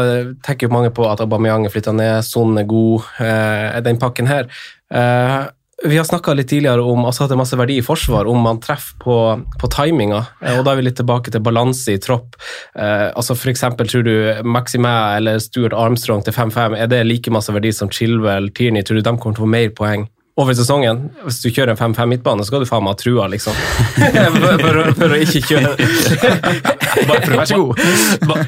tenker 0.47 0.69
jo 0.69 0.75
mange 0.75 0.91
på 0.95 1.05
at 1.11 1.21
Aubameyang 1.25 1.67
er 1.67 1.71
flytta 1.75 1.93
ned, 1.95 2.23
Son 2.25 2.57
er 2.59 2.65
god, 2.65 3.03
eh, 3.21 3.81
den 3.81 3.99
pakken 3.99 4.27
her. 4.27 4.47
Eh, 4.91 5.47
vi 5.85 5.97
har 5.97 6.05
snakka 6.05 6.35
litt 6.35 6.49
tidligere 6.51 6.83
om 6.83 7.05
altså 7.07 7.25
at 7.25 7.31
det 7.31 7.37
er 7.37 7.41
masse 7.43 7.59
verdi 7.59 7.77
i 7.79 7.85
forsvar, 7.87 8.27
om 8.27 8.41
man 8.43 8.59
treffer 8.63 8.99
på, 8.99 9.17
på 9.61 9.71
timinga. 9.71 10.25
Eh, 10.43 10.59
og 10.59 10.65
Da 10.67 10.73
er 10.73 10.81
vi 10.81 10.89
litt 10.89 10.99
tilbake 10.99 11.31
til 11.31 11.45
balanse 11.45 11.95
i 11.95 12.01
tropp. 12.03 12.35
Eh, 12.75 13.09
altså 13.15 13.37
eksempel, 13.53 13.87
tror 13.91 14.03
du 14.07 14.15
Maximæ 14.43 14.95
eller 15.21 15.39
Stuart 15.39 15.77
Armstrong 15.77 16.25
til 16.27 16.35
5-5, 16.35 16.75
er 16.83 16.91
det 16.91 17.05
like 17.07 17.31
masse 17.31 17.55
verdi 17.55 17.71
som 17.73 17.93
Chilwell, 17.95 18.51
Tierney? 18.51 18.83
Tror 18.83 18.99
du 18.99 19.07
de 19.07 19.15
kommer 19.15 19.39
til 19.39 19.45
å 19.45 19.47
få 19.47 19.53
mer 19.55 19.71
poeng? 19.71 20.09
Over 20.39 20.55
sesongen, 20.55 20.99
Hvis 21.27 21.41
du 21.43 21.49
kjører 21.51 21.73
en 21.75 21.79
5-5 21.95 22.07
midtbane, 22.13 22.45
så 22.45 22.53
skal 22.53 22.63
du 22.63 22.67
faen 22.69 22.85
meg 22.87 22.95
ha 22.95 22.99
trua, 23.01 23.25
liksom. 23.33 23.57
for, 24.39 24.61
for, 24.63 24.77
for 25.01 25.15
å 25.17 25.19
ikke 25.25 25.41
kjøre 25.49 25.73
Bare 27.09 27.23
for 27.25 27.33
å 27.35 27.39
være 27.41 27.47
så 27.51 27.59
god. 27.59 27.81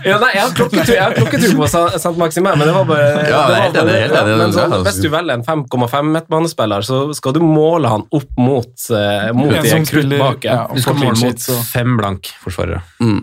ja, 0.07 0.16
nei, 0.22 0.29
jeg 0.37 0.42
har 0.44 0.53
klokketro, 0.59 0.94
jeg 0.94 1.03
har 1.03 1.16
klokketro 1.16 1.50
på 1.59 1.66
St. 1.70 1.98
Sant 2.03 2.20
Maximin, 2.20 2.55
men 2.59 2.66
det 2.70 2.74
var 2.76 2.87
bare 2.88 3.09
Ja, 3.09 3.40
det 3.50 3.59
er 3.59 3.74
var 3.74 3.74
bare- 3.74 3.96
enig. 4.29 4.38
Men 4.40 4.55
så, 4.55 4.66
hvis 4.87 5.00
du 5.03 5.09
velger 5.12 5.35
en 5.37 5.44
5,5 5.46 6.12
midtbanespiller, 6.14 6.87
så 6.87 7.00
skal 7.18 7.35
du 7.37 7.40
måle 7.44 7.90
han 7.92 8.07
opp 8.16 8.31
mot, 8.40 8.70
uh, 8.90 9.31
mot 9.37 9.50
En 9.55 9.62
de 9.66 9.70
som 9.74 9.85
krutt 9.87 10.07
spiller- 10.07 10.24
bak. 10.24 10.46
ja, 10.46 10.61
Du 10.74 10.81
skal 10.83 10.98
måle 10.98 11.18
mot 11.26 11.46
fem 11.72 11.96
blank 12.00 12.31
forsvarere. 12.42 12.83
Mm. 13.03 13.20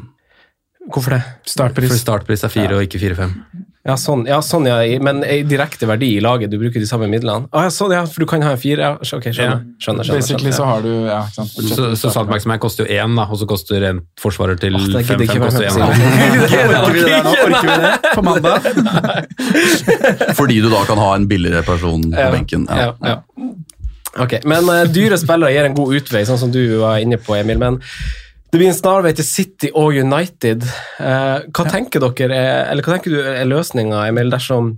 Hvorfor 0.92 1.18
det? 1.18 1.24
Startpris. 1.56 1.92
For 1.92 2.00
startpris 2.04 2.44
er 2.48 2.54
fire 2.54 2.78
og 2.78 2.86
ikke 2.88 3.00
fire-fem. 3.02 3.34
Ja, 3.88 3.94
sånn, 3.96 4.26
ja, 4.28 4.42
sånn 4.44 4.66
ja, 4.68 4.82
men 5.00 5.22
direkte 5.48 5.88
verdi 5.88 6.10
i 6.18 6.24
laget, 6.24 6.52
du 6.52 6.58
bruker 6.60 6.82
de 6.84 6.88
samme 6.90 7.08
midlene. 7.08 7.48
Ah, 7.56 7.70
ja, 7.70 7.72
sånn, 7.72 7.94
ja, 7.96 8.02
for 8.12 8.26
du 8.26 8.28
kan 8.28 8.44
ha 8.44 8.52
en 8.58 8.60
fire. 8.60 8.84
Ja, 8.84 8.98
ok, 9.00 9.30
skjønner. 9.32 9.62
skjønner, 9.80 10.04
skjønner, 10.04 10.20
Basically 10.20 10.52
så 10.52 10.66
skjønner. 10.66 10.74
har 10.74 10.82
du 10.84 10.92
ja, 11.08 11.22
ikke 11.24 11.38
sant, 11.38 11.54
Så, 11.54 11.62
budsjettet 11.62 12.02
så 12.02 12.12
Sant 12.18 12.34
Maximin 12.34 12.60
koster 12.60 12.84
jo 12.84 12.98
én, 12.98 13.16
da, 13.16 13.24
og 13.32 13.40
så 13.40 13.48
koster 13.48 13.88
en 13.88 14.02
forsvarer 14.20 14.60
til 14.60 14.76
Åh, 14.76 14.90
det 14.92 15.06
gidder 15.06 15.08
fem-fem 15.08 15.24
ikke 15.24 15.40
koster 15.48 15.64
én. 15.72 15.72
Orker 16.84 17.00
vi 17.00 17.06
det 17.08 17.22
nå? 17.24 17.34
Orker 17.48 17.72
vi 17.72 17.80
det 17.86 17.96
på 18.12 18.26
mandag? 18.28 18.60
Fordi 20.42 20.60
du 20.62 20.70
da 20.74 20.84
kan 20.92 21.00
ha 21.02 21.10
en 21.16 21.28
billigere 21.32 21.64
person 21.64 22.04
på 22.12 22.20
Ja, 22.20 22.30
benken. 22.36 22.68
Ja, 22.70 22.92
ja. 23.08 23.18
Ok, 24.18 24.40
Men 24.50 24.68
uh, 24.70 24.84
dyre 24.90 25.18
spillere 25.22 25.54
gir 25.54 25.68
en 25.68 25.76
god 25.78 25.96
utvei, 26.00 26.24
sånn 26.28 26.40
som 26.42 26.52
du 26.52 26.62
var 26.82 27.00
inne 27.04 27.20
på, 27.22 27.36
Emil. 27.38 27.60
Men 27.62 27.80
det 28.52 28.60
blir 28.60 28.70
en 28.72 28.78
snarvei 28.78 29.12
til 29.18 29.28
City 29.28 29.70
og 29.76 29.98
United. 29.98 30.64
Eh, 31.04 31.48
hva 31.52 31.66
tenker 31.68 32.04
dere 32.04 32.36
er, 32.36 32.60
eller 32.72 32.86
hva 32.86 32.96
tenker 32.96 33.16
du 33.16 33.20
er 33.22 33.48
løsninga, 33.50 34.06
Emil, 34.08 34.32
dersom 34.34 34.78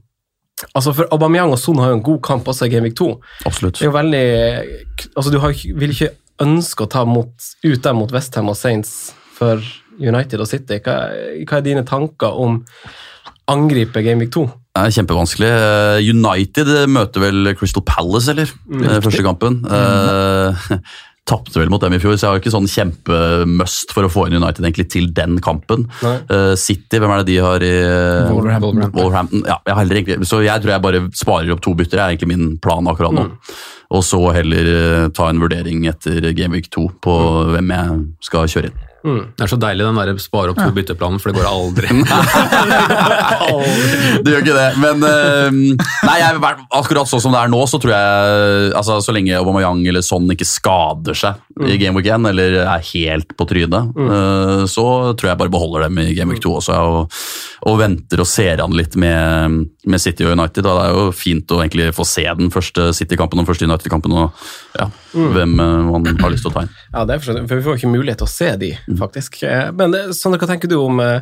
Altså 0.76 0.92
For 0.92 1.08
Aubameyang 1.16 1.54
og 1.56 1.60
Son 1.62 1.78
har 1.80 1.94
jo 1.94 1.98
en 2.00 2.04
god 2.04 2.18
kamp 2.20 2.50
også 2.52 2.68
i 2.68 2.72
Game 2.74 2.90
Week 2.90 2.96
2. 3.00 3.06
Absolutt. 3.48 3.78
Det 3.78 3.86
er 3.86 3.88
jo 3.88 3.96
veldig 3.96 4.24
altså 5.16 5.32
Du 5.32 5.38
har, 5.40 5.54
vil 5.56 5.94
ikke 5.94 6.10
ønske 6.44 6.84
å 6.84 6.90
ta 6.92 7.06
mot, 7.08 7.32
ut 7.64 7.84
dem 7.86 8.00
mot 8.00 8.12
Westham 8.12 8.52
og 8.52 8.58
Saints 8.60 9.14
for 9.38 9.64
United 10.00 10.40
og 10.40 10.50
City. 10.52 10.82
Hva, 10.84 10.98
hva 11.48 11.60
er 11.60 11.64
dine 11.64 11.86
tanker 11.88 12.36
om 12.36 12.62
angripe 13.50 14.04
Game 14.04 14.24
Week 14.24 14.34
2? 14.36 14.46
Det 14.76 14.84
er 14.84 14.96
kjempevanskelig. 14.96 15.50
Eh, 15.50 16.10
United 16.12 16.70
møter 16.92 17.24
vel 17.24 17.54
Crystal 17.60 17.84
Palace, 17.88 18.32
eller? 18.32 18.52
Mm. 18.68 18.86
Første 19.04 19.24
kampen. 19.26 19.62
Uh, 19.66 20.70
Tapte 21.30 21.60
vel 21.62 21.70
mot 21.70 21.82
dem 21.84 21.94
i 21.94 22.02
fjor, 22.02 22.16
så 22.18 22.26
jeg 22.26 22.34
har 22.34 22.42
ikke 22.42 22.54
sånn 22.54 22.70
kjempemust 22.70 23.94
for 23.94 24.08
å 24.08 24.12
få 24.12 24.26
inn 24.28 24.40
United 24.40 24.66
egentlig 24.66 24.88
til 24.90 25.10
den 25.14 25.38
kampen. 25.46 25.86
Eh, 26.02 26.54
City, 26.60 26.98
hvem 26.98 27.14
er 27.14 27.22
det 27.22 27.30
de 27.30 27.40
har 27.46 27.66
i 27.66 27.74
eh, 27.84 28.32
Wolverhampton. 28.34 28.82
Wolverhampton. 28.96 29.46
Ja, 29.46 29.60
jeg 29.68 29.76
har 29.76 29.84
heller 29.84 30.02
egentlig, 30.02 30.30
så 30.30 30.42
jeg 30.46 30.64
tror 30.64 30.74
jeg 30.74 30.86
bare 30.88 31.04
sparer 31.18 31.54
opp 31.54 31.62
to 31.66 31.76
bytter, 31.78 32.00
det 32.00 32.06
er 32.06 32.16
egentlig 32.16 32.32
min 32.34 32.56
plan 32.64 32.90
akkurat 32.90 33.16
nå. 33.16 33.30
Og 33.94 34.06
så 34.06 34.20
heller 34.36 34.74
eh, 34.74 35.08
ta 35.14 35.30
en 35.30 35.42
vurdering 35.42 35.86
etter 35.90 36.32
Game 36.38 36.58
Week 36.58 36.70
2 36.74 36.86
på 37.06 37.18
hvem 37.54 37.76
jeg 37.78 38.00
skal 38.26 38.50
kjøre 38.50 38.74
inn. 38.74 38.86
Det 39.04 39.46
er 39.46 39.52
så 39.52 39.60
deilig 39.60 39.86
den 39.86 40.00
der 40.00 40.22
spare 40.22 40.54
opp 40.54 40.60
to 40.60 40.70
bytteplanen, 40.76 41.20
for 41.22 41.32
det 41.32 41.40
går 41.40 41.48
aldri. 41.50 41.88
Det 44.20 44.32
gjør 44.34 44.44
ikke 44.44 44.56
det, 44.56 44.70
men 44.82 45.04
eh, 45.06 45.58
Nei, 46.06 46.16
jeg, 46.20 46.40
akkurat 46.76 47.10
sånn 47.10 47.22
som 47.24 47.34
det 47.34 47.42
er 47.42 47.52
nå, 47.52 47.60
så 47.70 47.80
tror 47.82 47.94
jeg 47.94 48.72
altså, 48.78 48.98
Så 49.04 49.14
lenge 49.16 49.38
Aubameyang 49.38 49.82
eller 49.90 50.04
sånn 50.06 50.28
ikke 50.34 50.48
skader 50.48 51.18
seg 51.18 51.40
i 51.68 51.76
Game 51.80 51.98
Week 51.98 52.08
1, 52.08 52.28
eller 52.30 52.56
er 52.62 52.86
helt 52.94 53.34
på 53.36 53.48
trynet, 53.50 53.90
eh, 54.00 54.62
så 54.72 54.86
tror 55.20 55.32
jeg 55.32 55.40
bare 55.42 55.52
beholder 55.52 55.88
dem 55.88 56.00
i 56.04 56.14
Game 56.16 56.32
Week 56.32 56.40
2 56.44 56.54
også, 56.62 56.78
og, 56.88 57.18
og 57.68 57.80
venter 57.82 58.24
og 58.24 58.30
ser 58.30 58.64
an 58.64 58.76
litt 58.78 58.96
med, 59.00 59.66
med 59.84 60.00
City 60.04 60.24
og 60.28 60.38
United. 60.38 60.64
Da. 60.64 60.76
Det 60.78 60.86
er 60.86 60.96
jo 60.96 61.10
fint 61.16 61.52
å 61.52 61.60
egentlig 61.60 61.90
få 61.98 62.06
se 62.08 62.24
den 62.40 62.52
første 62.54 62.90
City-kampen 62.96 63.40
og 63.40 63.44
den 63.44 63.50
første 63.50 63.68
United-kampen, 63.68 64.16
og 64.16 64.80
ja, 64.80 64.88
hvem 65.12 65.58
eh, 65.60 65.90
man 65.90 66.08
har 66.22 66.32
lyst 66.32 66.48
til 66.48 66.54
å 66.54 66.56
ta 66.56 66.64
inn. 66.64 66.74
Ja, 66.94 67.04
det 67.10 67.18
er 67.18 67.26
for, 67.26 67.44
for 67.44 67.60
vi 67.60 67.68
får 67.68 67.82
ikke 67.82 67.92
mulighet 67.92 68.24
til 68.24 68.30
å 68.30 68.32
se 68.32 68.54
de, 68.64 68.72
faktisk. 68.98 69.42
Eh, 69.44 69.70
Men 69.76 69.94
eh, 69.94 70.10
hva 70.42 70.50
tenker 70.50 70.72
du 70.72 70.80
om 70.80 71.00
eh, 71.04 71.22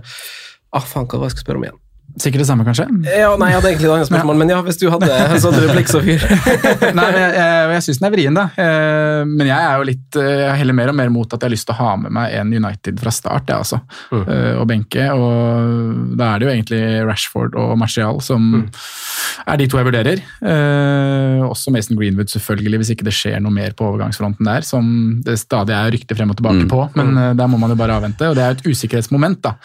Ah, 0.75 0.83
faen, 0.83 1.05
hva 1.07 1.19
det 1.21 1.39
jeg 1.39 1.45
spørre 1.45 1.61
om 1.61 1.63
igjen? 1.63 1.77
Sikkert 2.17 2.41
det 2.41 2.47
samme, 2.49 2.65
kanskje? 2.65 2.85
Ja, 3.05 3.29
nei, 3.37 3.51
Jeg 3.51 3.59
hadde 3.59 3.69
egentlig 3.71 3.87
et 3.89 3.93
annet 3.93 4.09
spørsmål, 4.09 4.37
men 4.41 4.49
ja, 4.51 4.59
hvis 4.65 4.79
du 4.81 4.87
hadde 4.89 5.09
en 5.35 5.41
sånn 5.43 5.57
replikk, 5.61 5.91
så 5.91 6.01
fyr. 6.01 6.23
Nei, 6.97 7.05
men 7.13 7.19
jeg, 7.21 7.33
jeg, 7.37 7.67
jeg 7.75 7.83
syns 7.85 7.99
den 8.01 8.07
er 8.09 8.13
vrien, 8.15 8.37
da. 8.37 8.45
Eh, 8.57 9.21
Men 9.27 9.49
jeg 9.51 9.57
er 9.67 9.75
jo 9.77 9.85
litt 9.87 10.17
eh, 10.21 10.41
Jeg 10.47 10.59
heller 10.63 10.77
mer 10.77 10.91
og 10.93 10.97
mer 10.97 11.11
mot 11.13 11.27
at 11.35 11.37
jeg 11.37 11.47
har 11.49 11.53
lyst 11.53 11.67
til 11.69 11.75
å 11.75 11.79
ha 11.81 11.91
med 12.01 12.15
meg 12.17 12.33
en 12.39 12.53
United 12.57 13.01
fra 13.03 13.13
start, 13.13 13.51
jeg, 13.51 13.57
altså. 13.61 13.79
Mm. 14.09 14.25
Og 14.61 14.65
benke. 14.69 15.05
Og 15.13 16.17
da 16.17 16.31
er 16.33 16.41
det 16.41 16.47
jo 16.47 16.53
egentlig 16.55 16.81
Rashford 17.07 17.57
og 17.59 17.75
Martial 17.79 18.21
som 18.25 18.49
er 19.47 19.59
de 19.61 19.67
to 19.69 19.77
jeg 19.79 19.87
vurderer. 19.87 20.21
Eh, 20.41 21.43
Også 21.47 21.71
Mason 21.73 21.97
Greenwood, 21.99 22.31
selvfølgelig, 22.33 22.81
hvis 22.81 22.91
ikke 22.95 23.05
det 23.07 23.13
skjer 23.15 23.37
noe 23.43 23.53
mer 23.53 23.75
på 23.77 23.85
overgangsfronten 23.91 24.47
der, 24.47 24.65
som 24.67 24.89
det 25.25 25.37
stadig 25.41 25.75
er 25.77 25.93
rykter 25.93 26.17
frem 26.17 26.33
og 26.33 26.39
tilbake 26.39 26.65
på. 26.71 26.81
Men 26.97 27.13
eh, 27.13 27.31
der 27.37 27.51
må 27.51 27.59
man 27.61 27.73
jo 27.73 27.79
bare 27.79 27.99
avvente, 28.01 28.29
og 28.31 28.37
det 28.37 28.43
er 28.43 28.53
jo 28.53 28.59
et 28.59 28.67
usikkerhetsmoment, 28.73 29.39
da. 29.45 29.55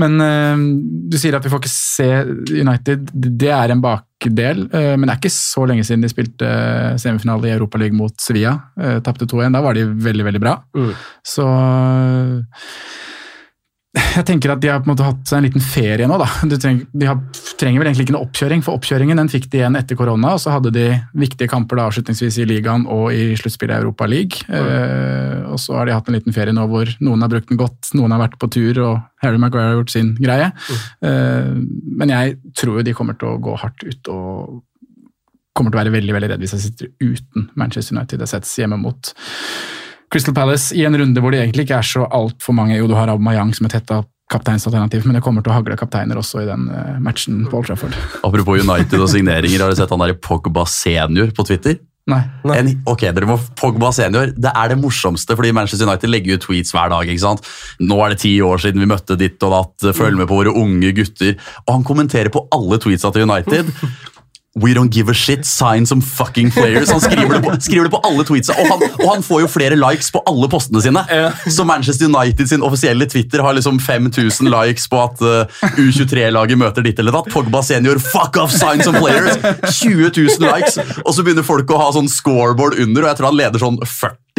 Men 0.00 0.16
eh, 0.24 0.64
du 1.12 1.18
sier 1.20 1.36
at 1.38 1.44
vi 1.46 1.52
får 1.52 1.62
ikke 1.64 1.74
se 1.90 2.06
United. 2.54 3.10
Det 3.12 3.50
er 3.54 3.74
en 3.74 3.82
bakdel, 3.82 4.64
eh, 4.70 4.94
men 4.96 5.06
det 5.06 5.14
er 5.14 5.20
ikke 5.20 5.34
så 5.34 5.66
lenge 5.68 5.84
siden 5.86 6.04
de 6.04 6.12
spilte 6.12 6.48
eh, 6.48 6.96
semifinale 7.00 7.50
i 7.50 7.54
Europaligaen 7.56 7.98
mot 7.98 8.14
Sevilla. 8.22 8.56
Uh, 8.78 8.98
Tapte 9.04 9.28
2-1. 9.30 9.54
Da 9.56 9.64
var 9.64 9.78
de 9.78 9.86
veldig, 10.08 10.26
veldig 10.30 10.42
bra. 10.42 10.56
Så 11.26 11.46
jeg 14.16 14.22
tenker 14.28 14.52
at 14.52 14.60
de 14.62 14.68
har 14.70 14.82
på 14.82 14.86
en 14.86 14.92
måte 14.92 15.06
hatt 15.06 15.22
seg 15.26 15.40
en 15.40 15.46
liten 15.48 15.64
ferie 15.64 16.06
nå. 16.06 16.14
da. 16.20 16.28
De, 16.46 16.58
treng, 16.62 16.78
de 16.94 17.08
har, 17.08 17.18
trenger 17.58 17.82
vel 17.82 17.88
egentlig 17.90 18.06
ikke 18.06 18.14
noe 18.14 18.28
oppkjøring, 18.28 18.62
for 18.62 18.78
oppkjøringen 18.78 19.18
den 19.18 19.30
fikk 19.32 19.48
de 19.50 19.62
igjen 19.62 19.78
etter 19.80 19.98
korona. 19.98 20.36
og 20.36 20.42
Så 20.44 20.52
hadde 20.54 20.70
de 20.76 20.86
viktige 21.18 21.50
kamper 21.50 21.80
da 21.80 21.88
avslutningsvis 21.90 22.38
i 22.38 22.46
ligaen 22.46 22.86
og 22.86 23.10
i 23.16 23.32
sluttspillet 23.40 23.74
i 23.74 23.82
Europa 23.82 24.06
League. 24.10 24.46
Eh, 24.46 25.42
og 25.50 25.58
så 25.58 25.80
har 25.80 25.90
de 25.90 25.96
hatt 25.96 26.06
en 26.06 26.18
liten 26.18 26.36
ferie 26.36 26.54
nå 26.54 26.68
hvor 26.70 26.94
noen 27.02 27.26
har 27.26 27.32
brukt 27.32 27.50
den 27.50 27.58
godt, 27.60 27.90
noen 27.98 28.14
har 28.14 28.22
vært 28.22 28.38
på 28.38 28.50
tur, 28.54 28.78
og 28.86 29.24
Harry 29.24 29.42
Maguire 29.42 29.72
har 29.72 29.78
gjort 29.80 29.94
sin 29.96 30.14
greie. 30.22 30.52
Eh, 31.02 31.52
men 32.00 32.14
jeg 32.14 32.38
tror 32.62 32.78
jo 32.78 32.86
de 32.86 32.94
kommer 32.94 33.18
til 33.18 33.32
å 33.32 33.40
gå 33.42 33.58
hardt 33.58 33.86
ut 33.88 34.14
og 34.14 34.60
kommer 35.50 35.74
til 35.74 35.80
å 35.80 35.82
være 35.82 35.96
veldig 35.98 36.14
veldig 36.14 36.30
redd 36.30 36.42
hvis 36.44 36.54
jeg 36.54 36.66
sitter 36.68 36.94
uten 37.02 37.50
Manchester 37.58 37.98
United. 37.98 38.22
Jeg 38.22 38.36
settes 38.36 38.54
hjemme 38.62 38.78
mot 38.78 39.12
Crystal 40.10 40.34
Palace 40.34 40.74
i 40.74 40.84
en 40.86 40.96
runde 40.98 41.22
hvor 41.22 41.34
det 41.34 41.44
egentlig 41.44 41.68
ikke 41.68 41.78
er 41.78 41.86
så 41.86 42.06
altfor 42.06 42.56
mange. 42.56 42.78
Jo, 42.78 42.88
du 42.90 42.96
har 42.98 43.12
Aubameyang 43.12 43.52
som 43.56 43.68
et 43.68 43.76
hetta 43.78 44.02
kapteinsalternativ, 44.30 45.06
men 45.06 45.18
det 45.18 45.22
kommer 45.24 45.42
til 45.42 45.52
å 45.52 45.58
hagle 45.58 45.76
kapteiner 45.78 46.18
også 46.20 46.44
i 46.44 46.48
den 46.48 46.68
eh, 46.70 46.98
matchen 47.02 47.44
på 47.50 47.60
Old 47.60 47.70
Trafford. 47.70 47.94
Apropos 48.26 48.62
United 48.62 48.98
og 48.98 49.10
signeringer, 49.10 49.64
har 49.64 49.72
du 49.72 49.78
sett 49.78 49.90
han 49.90 50.02
der 50.02 50.16
Pogba 50.22 50.66
senior 50.70 51.32
på 51.34 51.46
Twitter? 51.48 51.80
Nei. 52.10 52.20
En, 52.56 52.70
ok, 52.90 53.04
dere 53.14 53.28
må 53.28 53.36
Pogba 53.58 53.90
senior. 53.94 54.32
Det 54.34 54.50
er 54.50 54.72
det 54.72 54.78
morsomste, 54.80 55.36
fordi 55.38 55.52
Manchester 55.54 55.86
United 55.86 56.10
legger 56.10 56.38
ut 56.38 56.46
tweets 56.46 56.74
hver 56.74 56.90
dag. 56.90 57.10
ikke 57.10 57.22
sant? 57.22 57.46
Nå 57.82 57.98
er 58.02 58.14
det 58.14 58.22
ti 58.24 58.32
år 58.42 58.62
siden 58.62 58.82
vi 58.82 58.88
møtte 58.90 59.18
ditt 59.20 59.42
og 59.46 59.54
datt. 59.54 59.90
Følg 59.98 60.18
med 60.18 60.30
på 60.30 60.40
våre 60.40 60.54
unge 60.56 60.94
gutter. 60.96 61.36
Og 61.66 61.74
han 61.76 61.86
kommenterer 61.86 62.32
på 62.34 62.46
alle 62.56 62.80
tweetsa 62.82 63.12
til 63.14 63.28
United. 63.28 63.70
We 64.58 64.74
don't 64.74 64.90
give 64.90 65.08
a 65.08 65.14
shit, 65.14 65.46
sign 65.46 65.86
some 65.86 66.02
fucking 66.02 66.50
players. 66.50 66.90
Han 66.90 67.00
skriver 67.00 67.34
det 67.34 67.42
på, 67.42 67.52
skriver 67.60 67.86
det 67.86 67.90
på 67.90 68.00
alle 68.02 68.24
tweetsa, 68.26 68.56
og 68.58 68.66
han, 68.66 68.80
og 68.98 69.04
han 69.12 69.22
får 69.22 69.44
jo 69.44 69.50
flere 69.52 69.76
likes 69.78 70.08
på 70.10 70.22
alle 70.26 70.48
postene 70.50 70.82
sine. 70.82 71.04
Så 71.46 71.62
Manchester 71.64 72.10
United 72.10 72.50
sin 72.50 72.64
offisielle 72.66 73.06
Twitter 73.06 73.44
har 73.46 73.54
liksom 73.54 73.78
5000 73.78 74.50
likes 74.50 74.88
på 74.90 75.04
at 75.04 75.22
uh, 75.22 75.60
U23-laget 75.78 76.58
møter 76.58 76.82
ditt 76.82 76.98
eller 76.98 77.14
datt. 77.14 77.30
Pogba 77.30 77.62
senior, 77.62 78.02
fuck 78.02 78.40
off, 78.42 78.50
sign 78.50 78.82
some 78.82 78.98
players! 78.98 79.38
20 79.78 80.10
000 80.18 80.42
likes, 80.42 80.80
og 81.04 81.14
så 81.14 81.22
begynner 81.22 81.46
folk 81.46 81.70
å 81.70 81.78
ha 81.84 81.92
sånn 81.94 82.10
scoreboard 82.10 82.80
under, 82.82 83.06
og 83.06 83.12
jeg 83.12 83.20
tror 83.20 83.30
han 83.30 83.38
leder 83.44 83.62
sånn 83.62 83.78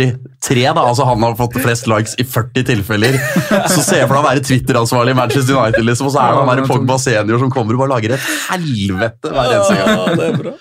43, 0.02 0.66
da. 0.76 0.84
Altså 0.84 1.06
han 1.08 1.24
har 1.24 1.36
fått 1.40 1.58
flest 1.62 1.90
likes 1.92 2.16
i 2.22 2.26
40 2.28 2.68
tilfeller. 2.72 3.18
Så 3.72 3.82
se 3.86 4.00
for 4.04 4.16
deg 4.16 4.22
å 4.22 4.26
være 4.26 4.46
Twitter-ansvarlig 4.46 5.16
i 5.16 5.20
Manchester 5.22 5.58
United, 5.58 5.86
liksom, 5.88 6.10
og 6.10 6.16
så 6.16 6.24
er 6.24 6.34
det 6.34 6.42
han 6.42 6.62
der 6.62 6.70
Pogba 6.70 6.98
senior 7.02 7.42
som 7.42 7.52
kommer 7.54 7.78
og 7.78 7.84
bare 7.86 7.94
lager 7.96 8.16
et 8.18 8.30
helvete 8.50 9.34
hver 9.34 9.56
eneste 9.58 9.78
gang. 9.78 9.92
Ja, 9.92 10.16
det 10.18 10.32
bra. 10.42 10.56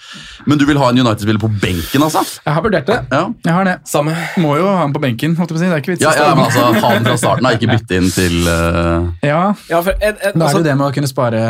Men 0.48 0.60
du 0.60 0.64
vil 0.68 0.78
ha 0.80 0.88
en 0.90 0.98
United-spiller 1.00 1.40
på 1.42 1.50
benken, 1.62 2.04
altså? 2.06 2.22
Jeg 2.44 2.56
har 2.56 2.64
vurdert 2.64 2.88
det. 2.88 2.98
Ja. 3.12 3.22
Jeg 3.44 3.56
har 3.56 3.68
det. 3.68 3.76
Samme. 3.88 4.14
Må 4.40 4.56
jo 4.60 4.68
ha 4.68 4.78
han 4.82 4.94
på 4.94 5.02
benken. 5.02 5.36
holdt 5.38 5.52
jeg 5.52 5.56
på 5.56 5.60
å 5.60 5.62
si. 5.62 5.70
Det 5.70 5.76
er 5.76 5.84
ikke 5.84 5.94
vits 5.94 6.04
i 6.04 6.08
Ja, 6.08 6.14
ja, 6.16 6.34
men 6.36 6.46
altså, 6.46 6.66
Ha 6.80 6.92
Han 6.94 7.08
fra 7.08 7.16
starten 7.20 7.48
har 7.48 7.58
ikke 7.58 7.72
byttet 7.74 7.96
inn 7.98 8.12
til 8.14 8.36
uh... 8.48 9.10
Ja, 9.26 9.40
Ja, 9.70 9.82
for, 9.84 9.96
en, 9.96 10.16
en, 10.16 10.20
Da 10.20 10.30
er 10.30 10.46
altså, 10.46 10.60
det 10.60 10.64
jo 10.64 10.68
det 10.70 10.76
med 10.80 10.86
å 10.88 10.92
kunne 10.96 11.10
spare, 11.10 11.42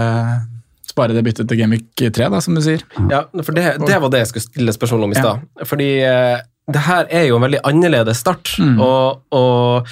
spare 0.91 1.17
det 1.17 1.25
byttet 1.27 1.51
til 1.51 1.61
Gamic 1.61 1.87
3, 2.03 2.31
da, 2.35 2.41
som 2.45 2.57
du 2.59 2.63
sier. 2.65 2.85
ja, 3.13 3.25
for 3.45 3.57
det, 3.57 3.67
det 3.87 4.01
var 4.03 4.13
det 4.13 4.25
jeg 4.25 4.33
skulle 4.33 4.49
stille 4.49 4.75
spørsmål 4.77 5.09
om 5.09 5.15
i 5.15 5.21
stad. 5.21 5.47
Fordi 5.71 5.91
eh, 6.07 6.41
det 6.73 6.87
her 6.87 7.11
er 7.11 7.29
jo 7.29 7.37
en 7.39 7.47
veldig 7.47 7.61
annerledes 7.69 8.23
start. 8.23 8.55
Mm. 8.59 8.81
Og, 8.85 9.21
og 9.37 9.91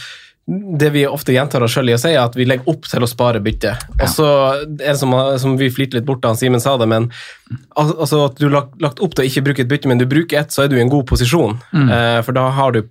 det 0.80 0.90
vi 0.94 1.02
ofte 1.06 1.34
gjentar 1.34 1.60
oss 1.64 1.74
sjøl 1.76 1.90
i 1.90 1.94
å 1.96 2.00
si, 2.00 2.14
er 2.14 2.22
at 2.22 2.36
vi 2.38 2.46
legger 2.48 2.70
opp 2.72 2.86
til 2.88 3.04
å 3.04 3.08
spare 3.10 3.40
bytte. 3.44 3.74
Og 3.98 4.06
så 4.08 4.28
er 4.56 4.62
det 4.80 4.96
som, 5.00 5.12
som 5.40 5.58
vi 5.60 5.68
flirte 5.72 5.98
litt 5.98 6.06
bort 6.08 6.22
da 6.24 6.32
Simen 6.38 6.62
sa 6.62 6.78
det, 6.80 6.88
men 6.88 7.10
altså 7.76 8.24
at 8.30 8.40
du 8.40 8.46
har 8.46 8.54
lagt, 8.54 8.78
lagt 8.80 9.02
opp 9.04 9.16
til 9.16 9.26
å 9.26 9.28
ikke 9.28 9.44
bruke 9.50 9.66
et 9.66 9.70
bytte, 9.70 9.90
men 9.90 10.00
du 10.00 10.06
bruker 10.08 10.40
ett, 10.40 10.54
så 10.54 10.64
er 10.64 10.72
du 10.72 10.78
i 10.78 10.84
en 10.84 10.92
god 10.92 11.04
posisjon. 11.10 11.58
Mm. 11.76 11.90
Eh, 11.92 12.20
for 12.24 12.36
da 12.36 12.48
har 12.56 12.76
du 12.76 12.86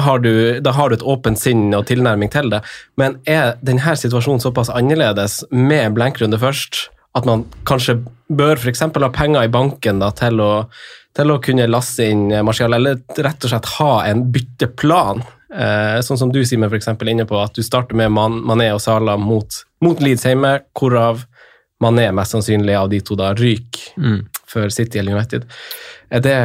har 0.00 0.22
du, 0.24 0.60
da 0.64 0.72
har 0.72 0.88
du 0.88 0.96
et 0.96 1.04
åpent 1.04 1.36
sinn 1.36 1.66
og 1.76 1.84
tilnærming 1.90 2.30
til 2.32 2.48
det. 2.48 2.62
Men 2.96 3.18
er 3.28 3.58
denne 3.60 3.92
situasjonen 3.98 4.40
såpass 4.40 4.70
annerledes 4.72 5.42
med 5.50 5.92
blenkrunde 5.98 6.38
først 6.40 6.86
at 7.18 7.28
man 7.28 7.44
kanskje 7.68 7.98
bør 8.32 8.56
f.eks. 8.56 8.86
ha 8.86 9.12
penger 9.12 9.44
i 9.44 9.52
banken 9.52 10.00
da, 10.00 10.10
til, 10.16 10.40
å, 10.40 10.52
til 11.16 11.32
å 11.34 11.40
kunne 11.44 11.68
laste 11.68 12.08
inn 12.08 12.30
Martial, 12.46 12.72
eller 12.72 13.02
rett 13.18 13.44
og 13.44 13.52
slett 13.52 13.70
ha 13.76 13.92
en 14.08 14.24
bytteplan? 14.32 15.22
Eh, 15.52 15.98
sånn 16.00 16.20
som 16.20 16.32
du, 16.32 16.40
Simen, 16.48 16.72
er 16.72 17.12
inne 17.12 17.28
på, 17.28 17.36
at 17.36 17.52
du 17.56 17.62
starter 17.64 17.98
med 17.98 18.14
Man 18.14 18.40
Mané 18.48 18.70
og 18.72 18.80
Sala 18.80 19.18
mot, 19.20 19.60
mot 19.84 20.00
Leeds 20.00 20.24
hjemme, 20.24 20.54
hvorav 20.78 21.26
Mané 21.82 22.08
mest 22.14 22.32
sannsynlig 22.32 22.78
av 22.78 22.88
de 22.92 23.02
to 23.04 23.18
da 23.18 23.32
ryker 23.36 24.22
for 24.48 24.72
City 24.72 25.00
eller 25.00 25.18
United. 25.18 25.44
Er 26.12 26.24
det, 26.24 26.36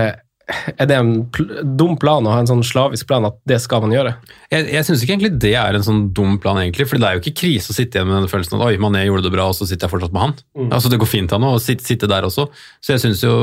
er 0.47 0.87
det 0.87 0.95
en 0.95 1.11
pl 1.33 1.49
dum 1.77 1.97
plan 1.99 2.23
å 2.23 2.31
ha 2.31 2.39
en 2.39 2.47
sånn 2.47 2.63
slavisk 2.63 3.09
plan 3.09 3.25
at 3.27 3.35
det 3.49 3.59
skal 3.63 3.81
man 3.83 3.91
gjøre? 3.91 4.13
Jeg, 4.53 4.67
jeg 4.71 4.87
syns 4.87 5.03
ikke 5.03 5.17
egentlig 5.17 5.33
det 5.43 5.53
er 5.59 5.75
en 5.75 5.83
sånn 5.83 6.05
dum 6.15 6.37
plan, 6.39 6.59
egentlig, 6.61 6.87
for 6.87 7.01
det 7.01 7.09
er 7.09 7.17
jo 7.17 7.23
ikke 7.23 7.35
krise 7.41 7.73
å 7.73 7.75
sitte 7.75 7.99
igjen 7.99 8.07
med 8.07 8.21
den 8.21 8.31
følelsen 8.31 8.55
at 8.55 8.63
oi, 8.69 8.79
Mané 8.81 9.03
gjorde 9.05 9.27
det 9.27 9.33
bra, 9.35 9.49
og 9.51 9.57
så 9.57 9.67
sitter 9.67 9.87
jeg 9.87 9.95
fortsatt 9.97 10.15
med 10.15 10.23
han. 10.23 10.35
Altså 10.71 10.91
Det 10.93 11.01
går 11.01 11.11
fint 11.11 11.35
an 11.35 11.47
å 11.49 11.53
sitte, 11.63 11.83
sitte 11.87 12.09
der 12.09 12.27
også. 12.27 12.47
Så 12.79 12.95
jeg 12.95 13.03
syns 13.03 13.25
jo 13.25 13.35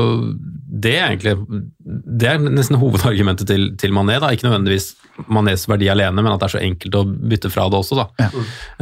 det 0.85 0.95
er 0.97 1.13
egentlig 1.13 1.61
Det 1.85 2.27
er 2.27 2.41
nesten 2.41 2.79
hovedargumentet 2.81 3.47
til, 3.47 3.69
til 3.79 3.93
Mané. 3.95 4.17
da, 4.19 4.33
Ikke 4.33 4.49
nødvendigvis 4.49 4.95
Manés 5.31 5.63
verdi 5.69 5.87
alene, 5.91 6.19
men 6.19 6.33
at 6.33 6.41
det 6.41 6.49
er 6.49 6.55
så 6.57 6.63
enkelt 6.65 6.97
å 6.99 7.05
bytte 7.05 7.51
fra 7.53 7.69
det 7.71 7.79
også. 7.79 8.01
da. 8.01 8.29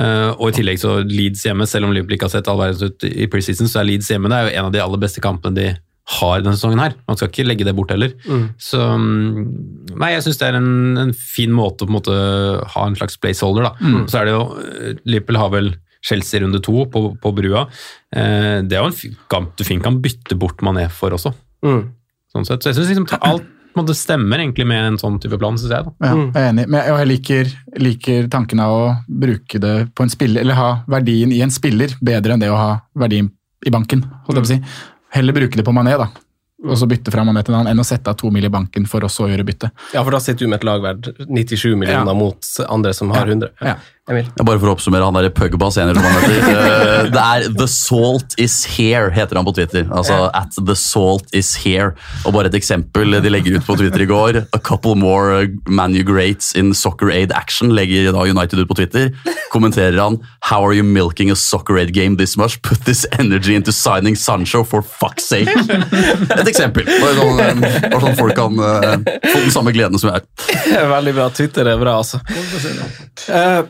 Eh, 0.01 0.30
og 0.34 0.47
i 0.49 0.55
tillegg 0.57 0.80
så 0.82 0.95
Leeds 1.05 1.43
hjemme, 1.45 1.67
selv 1.69 1.88
om 1.88 1.93
Liverpool 1.93 2.17
ikke 2.17 2.30
har 2.30 2.38
sett 2.39 2.49
all 2.49 2.61
verdens 2.61 2.82
ut 2.82 3.05
i 3.05 3.28
preseason, 3.30 3.69
så 3.69 3.82
er 3.82 3.91
Leeds 3.91 4.09
hjemme 4.09 4.32
det 4.32 4.39
er 4.39 4.47
jo 4.47 4.55
en 4.55 4.69
av 4.69 4.74
de 4.74 4.82
aller 4.82 5.03
beste 5.03 5.21
kampene 5.24 5.59
de 5.59 5.67
har 6.20 6.41
denne 6.43 6.58
sesongen 6.58 6.82
her. 6.84 6.97
Man 7.08 7.16
skal 7.20 7.30
ikke 7.32 7.45
legge 7.47 7.66
det 7.68 7.76
bort 7.78 7.93
heller. 7.93 8.12
Så 8.62 8.80
mm, 8.80 9.95
nei, 9.95 10.12
jeg 10.16 10.26
syns 10.26 10.41
det 10.41 10.49
er 10.49 10.58
en, 10.60 10.74
en 10.99 11.14
fin 11.16 11.54
måte 11.56 11.86
å 11.86 11.88
på 11.88 11.93
en 11.93 11.97
måte 11.97 12.18
ha 12.76 12.88
en 12.89 12.97
slags 12.99 13.16
placeholder, 13.24 13.70
da. 13.70 13.93
Så 14.12 14.20
er 14.20 14.28
det 14.28 14.36
jo 14.36 14.43
Lippel 15.08 15.34
Liverpool 15.34 15.39
har 15.39 15.54
vel 15.54 15.74
Chelsea 16.04 16.41
runde 16.43 16.60
to 16.60 16.86
på, 16.91 17.04
på 17.22 17.32
brua. 17.32 17.66
Eh, 18.16 18.60
det 18.68 18.76
er 18.76 18.84
jo 18.84 18.91
en 18.91 19.18
kamp 19.32 19.56
du 19.58 19.64
fint 19.64 19.84
kan 19.84 20.01
bytte 20.04 20.36
bort 20.39 20.60
Mané 20.66 20.89
for 20.91 21.16
også. 21.16 21.32
Sånn 21.64 22.47
sett. 22.47 22.64
Så 22.64 22.72
jeg 22.72 22.80
syns 22.80 22.91
liksom 22.91 23.08
alt 23.30 23.47
på 23.74 23.80
en 23.82 23.88
måte 23.88 23.95
stemmer 23.97 24.38
egentlig 24.38 24.68
med 24.70 24.86
en 24.86 24.97
sånn 25.01 25.16
type 25.22 25.38
plan, 25.41 25.56
syns 25.58 25.72
jeg. 25.74 25.88
da. 25.88 25.93
Ja, 26.06 26.18
jeg 26.20 26.43
er 26.43 26.49
enig. 26.51 26.66
Men 26.68 26.78
jeg, 26.78 26.93
og 26.93 26.99
jeg 27.01 27.10
liker, 27.10 27.54
liker 27.82 28.28
tanken 28.36 28.62
av 28.62 28.74
å 28.76 28.84
bruke 29.08 29.62
det 29.64 29.78
på 29.97 30.06
en 30.06 30.14
spiller, 30.14 30.43
eller 30.43 30.60
ha 30.60 30.68
verdien 30.93 31.34
i 31.34 31.39
en 31.41 31.54
spiller 31.54 31.95
bedre 32.04 32.36
enn 32.36 32.43
det 32.43 32.51
å 32.54 32.60
ha 32.60 32.76
verdien 32.99 33.32
i 33.66 33.74
banken. 33.74 34.04
holdt 34.28 34.38
jeg 34.38 34.43
på 34.43 34.49
å 34.49 34.51
si. 34.51 34.60
Heller 35.14 35.36
bruke 35.36 35.59
det 35.59 35.66
på 35.68 35.74
Mané, 35.76 35.97
da. 36.01 36.07
Og 36.64 36.78
så 36.80 36.88
bytte 36.88 37.11
fra 37.11 37.26
Mané 37.28 37.41
til 37.43 37.53
en 37.53 37.59
annen, 37.61 37.74
enn 37.74 37.82
å 37.82 37.86
sette 37.86 38.07
av 38.09 38.16
to 38.20 38.30
mil 38.32 38.45
i 38.47 38.51
banken 38.51 38.86
for 38.88 39.03
å 39.03 39.09
gjøre 39.28 39.43
bytte. 39.45 39.70
Ja, 39.93 40.03
for 40.03 40.16
da 40.16 40.20
sitter 40.24 40.45
du 40.45 40.51
med 40.53 40.61
et 40.61 40.68
lag 40.68 40.82
verdt 40.86 41.09
97 41.28 41.76
millioner 41.76 42.14
Ja. 42.14 42.18
mot 42.18 42.39
andre 42.70 42.93
som 42.95 43.11
har 43.11 43.28
100. 43.28 43.49
Ja. 43.61 43.76
Emil? 44.12 44.26
Bare 44.43 44.60
for 44.60 44.68
å 44.68 44.74
oppsummere, 44.76 45.06
han 45.08 45.16
der 45.16 45.30
Pugba 45.32 45.70
senior 45.72 45.95
som 45.95 46.04
han 46.04 46.18
heter. 46.26 46.47
eh, 46.51 47.06
Det 47.14 47.22
er 47.24 47.45
The 47.56 47.68
Salt 47.72 48.34
Is 48.41 48.58
Here, 48.76 49.08
heter 49.16 49.39
han 49.39 49.47
på 49.47 49.54
Twitter. 49.56 49.86
Altså 49.95 50.18
at 50.36 50.58
The 50.60 50.76
Salt 50.76 51.30
Is 51.32 51.54
Here. 51.64 51.93
Og 52.28 52.36
bare 52.36 52.51
et 52.51 52.58
eksempel 52.60 53.16
de 53.24 53.32
legger 53.32 53.56
ut 53.56 53.68
på 53.68 53.78
Twitter 53.80 54.04
i 54.04 54.08
går. 54.10 54.41
A 54.51 54.60
couple 54.60 54.97
more 54.99 55.45
Manu 55.72 56.01
greats 56.04 56.51
in 56.60 56.74
soccer 56.76 57.14
aid 57.16 57.32
action 57.32 57.72
legger 57.78 58.12
da 58.12 58.26
United 58.28 58.60
ut 58.60 58.68
på 58.68 58.76
Twitter. 58.82 59.14
Kommenterer 59.54 59.95
han 60.01 60.20
How 60.49 60.60
are 60.66 60.76
you 60.76 60.84
milking 60.84 61.32
a 61.32 61.38
soccer 61.39 61.80
aid 61.80 61.93
game 61.95 62.18
this 62.20 62.36
much? 62.36 62.60
Put 62.62 62.84
this 62.84 63.06
energy 63.20 63.56
into 63.56 63.72
signing 63.72 64.18
Sancho 64.20 64.66
for 64.68 64.84
fuck's 64.84 65.30
sake. 65.32 65.47
Et 65.47 66.51
eksempel. 66.51 66.84
Bare 66.91 67.16
sånn, 67.22 67.39
eh, 67.39 67.88
bare 67.88 68.04
sånn 68.04 68.20
folk 68.20 68.36
kan 68.36 68.60
uh, 68.60 68.99
få 69.30 69.39
den 69.45 69.56
samme 69.56 69.72
gleden 69.72 70.01
som 70.01 70.12
jeg. 70.12 70.28
Veldig 70.97 71.16
bra. 71.16 71.30
Twitter 71.32 71.72
er 71.72 71.80
bra, 71.80 71.95
altså. 72.04 72.20
Eh, 73.32 73.64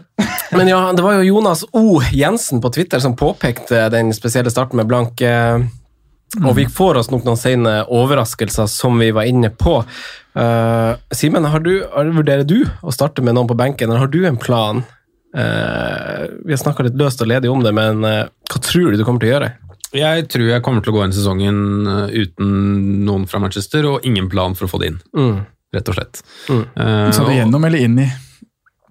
men 0.52 0.68
ja, 0.72 0.80
det 0.94 1.04
var 1.06 1.18
jo 1.20 1.24
Jonas 1.34 1.64
O. 1.72 2.00
Jensen 2.12 2.62
på 2.62 2.72
Twitter 2.74 3.00
som 3.04 3.16
påpekte 3.20 3.90
den 3.94 4.14
spesielle 4.14 4.52
starten 4.54 4.78
med 4.82 4.88
blank. 4.90 5.22
eh, 5.22 5.60
Og 6.44 6.56
vi 6.58 6.66
får 6.66 6.98
oss 6.98 7.12
nok 7.14 7.24
noen 7.28 7.38
sene 7.38 7.84
overraskelser, 7.94 8.66
som 8.68 8.98
vi 8.98 9.12
var 9.14 9.24
inne 9.30 9.52
på. 9.54 9.76
Uh, 10.34 10.96
Simen, 11.14 11.46
har 11.46 11.60
du, 11.62 11.84
har- 11.94 12.10
vurderer 12.10 12.42
du 12.44 12.64
å 12.82 12.90
starte 12.92 13.22
med 13.22 13.36
noen 13.38 13.46
på 13.48 13.54
benken, 13.60 13.90
eller 13.92 14.00
har 14.02 14.08
du 14.10 14.24
en 14.26 14.38
plan? 14.42 14.80
Uh, 15.38 16.26
vi 16.46 16.54
har 16.56 16.58
snakka 16.62 16.84
litt 16.88 16.98
løst 16.98 17.22
og 17.22 17.30
ledig 17.30 17.52
om 17.54 17.62
det, 17.62 17.72
men 17.78 18.02
uh, 18.06 18.26
hva 18.50 18.62
tror 18.66 18.92
du 18.92 18.98
du 18.98 19.06
kommer 19.06 19.22
til 19.22 19.30
å 19.30 19.34
gjøre? 19.36 19.52
Jeg 19.94 20.26
tror 20.34 20.48
jeg 20.50 20.64
kommer 20.66 20.82
til 20.82 20.90
å 20.94 20.98
gå 20.98 21.04
inn 21.06 21.14
i 21.14 21.18
sesongen 21.20 21.60
uten 22.10 22.52
noen 23.06 23.28
fra 23.30 23.38
Manchester, 23.44 23.86
og 23.92 24.06
ingen 24.10 24.26
plan 24.32 24.56
for 24.58 24.66
å 24.66 24.72
få 24.74 24.80
det 24.82 24.90
inn. 24.90 25.00
Mm. 25.14 25.44
Rett 25.78 25.90
og 25.94 26.00
slett. 26.00 26.22
Mm. 26.50 26.64
Eh, 26.82 27.12
Så 27.14 27.28
det 27.28 27.36
gjennom 27.38 27.66
eller 27.70 27.86
inn 27.86 28.00
i? 28.02 28.08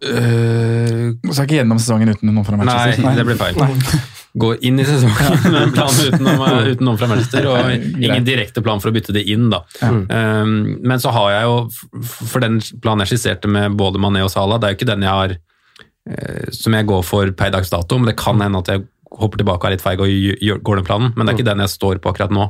Eh, 0.02 1.12
Du 1.22 1.30
skal 1.32 1.46
ikke 1.46 1.60
gjennom 1.60 1.78
sesongen 1.78 2.10
uten 2.10 2.32
noen 2.32 2.46
fra 2.46 2.56
Nei, 2.58 2.66
Manchester? 2.66 3.14
det 3.16 3.26
blir 3.28 3.38
feil. 3.38 4.02
Gå 4.42 4.48
inn 4.64 4.80
i 4.80 4.84
sesongen 4.88 5.42
med 5.52 5.58
en 5.60 5.72
plan 5.76 5.92
utenom, 5.92 6.42
uten 6.72 6.86
noen 6.88 6.98
fra 6.98 7.08
Manchester, 7.10 7.46
og 7.52 7.68
ingen 8.00 8.24
direkte 8.24 8.62
plan 8.64 8.80
for 8.80 8.88
å 8.90 8.96
bytte 8.96 9.12
det 9.12 9.26
inn. 9.28 9.50
da. 9.52 9.60
Um, 9.84 10.54
men 10.80 11.02
så 11.02 11.12
har 11.12 11.34
jeg 11.34 11.50
jo, 11.50 11.58
for 12.32 12.40
den 12.40 12.56
planen 12.80 13.04
jeg 13.04 13.12
skisserte 13.12 13.50
med 13.52 13.76
både 13.76 14.00
Mané 14.00 14.24
og 14.24 14.32
Salah, 14.32 14.58
det 14.58 14.70
er 14.70 14.74
jo 14.74 14.80
ikke 14.80 14.88
den 14.94 15.04
jeg 15.04 15.12
har 15.12 15.36
eh, 15.36 16.48
som 16.56 16.72
jeg 16.78 16.88
går 16.88 17.04
for 17.04 17.34
per 17.36 17.52
dags 17.52 17.70
dato, 17.70 18.00
men 18.00 18.08
det 18.08 18.16
kan 18.20 18.40
hende 18.40 18.64
at 18.64 18.72
jeg 18.72 18.86
hopper 19.20 19.42
tilbake 19.42 19.60
og 19.60 19.68
er 19.68 19.74
litt 19.76 19.84
feig 19.84 20.00
og 20.00 20.62
går 20.64 20.78
den 20.80 20.86
planen, 20.88 21.10
men 21.12 21.26
det 21.28 21.34
er 21.34 21.38
ikke 21.42 21.50
den 21.50 21.60
jeg 21.66 21.74
står 21.74 22.00
på 22.00 22.14
akkurat 22.14 22.32
nå. 22.32 22.46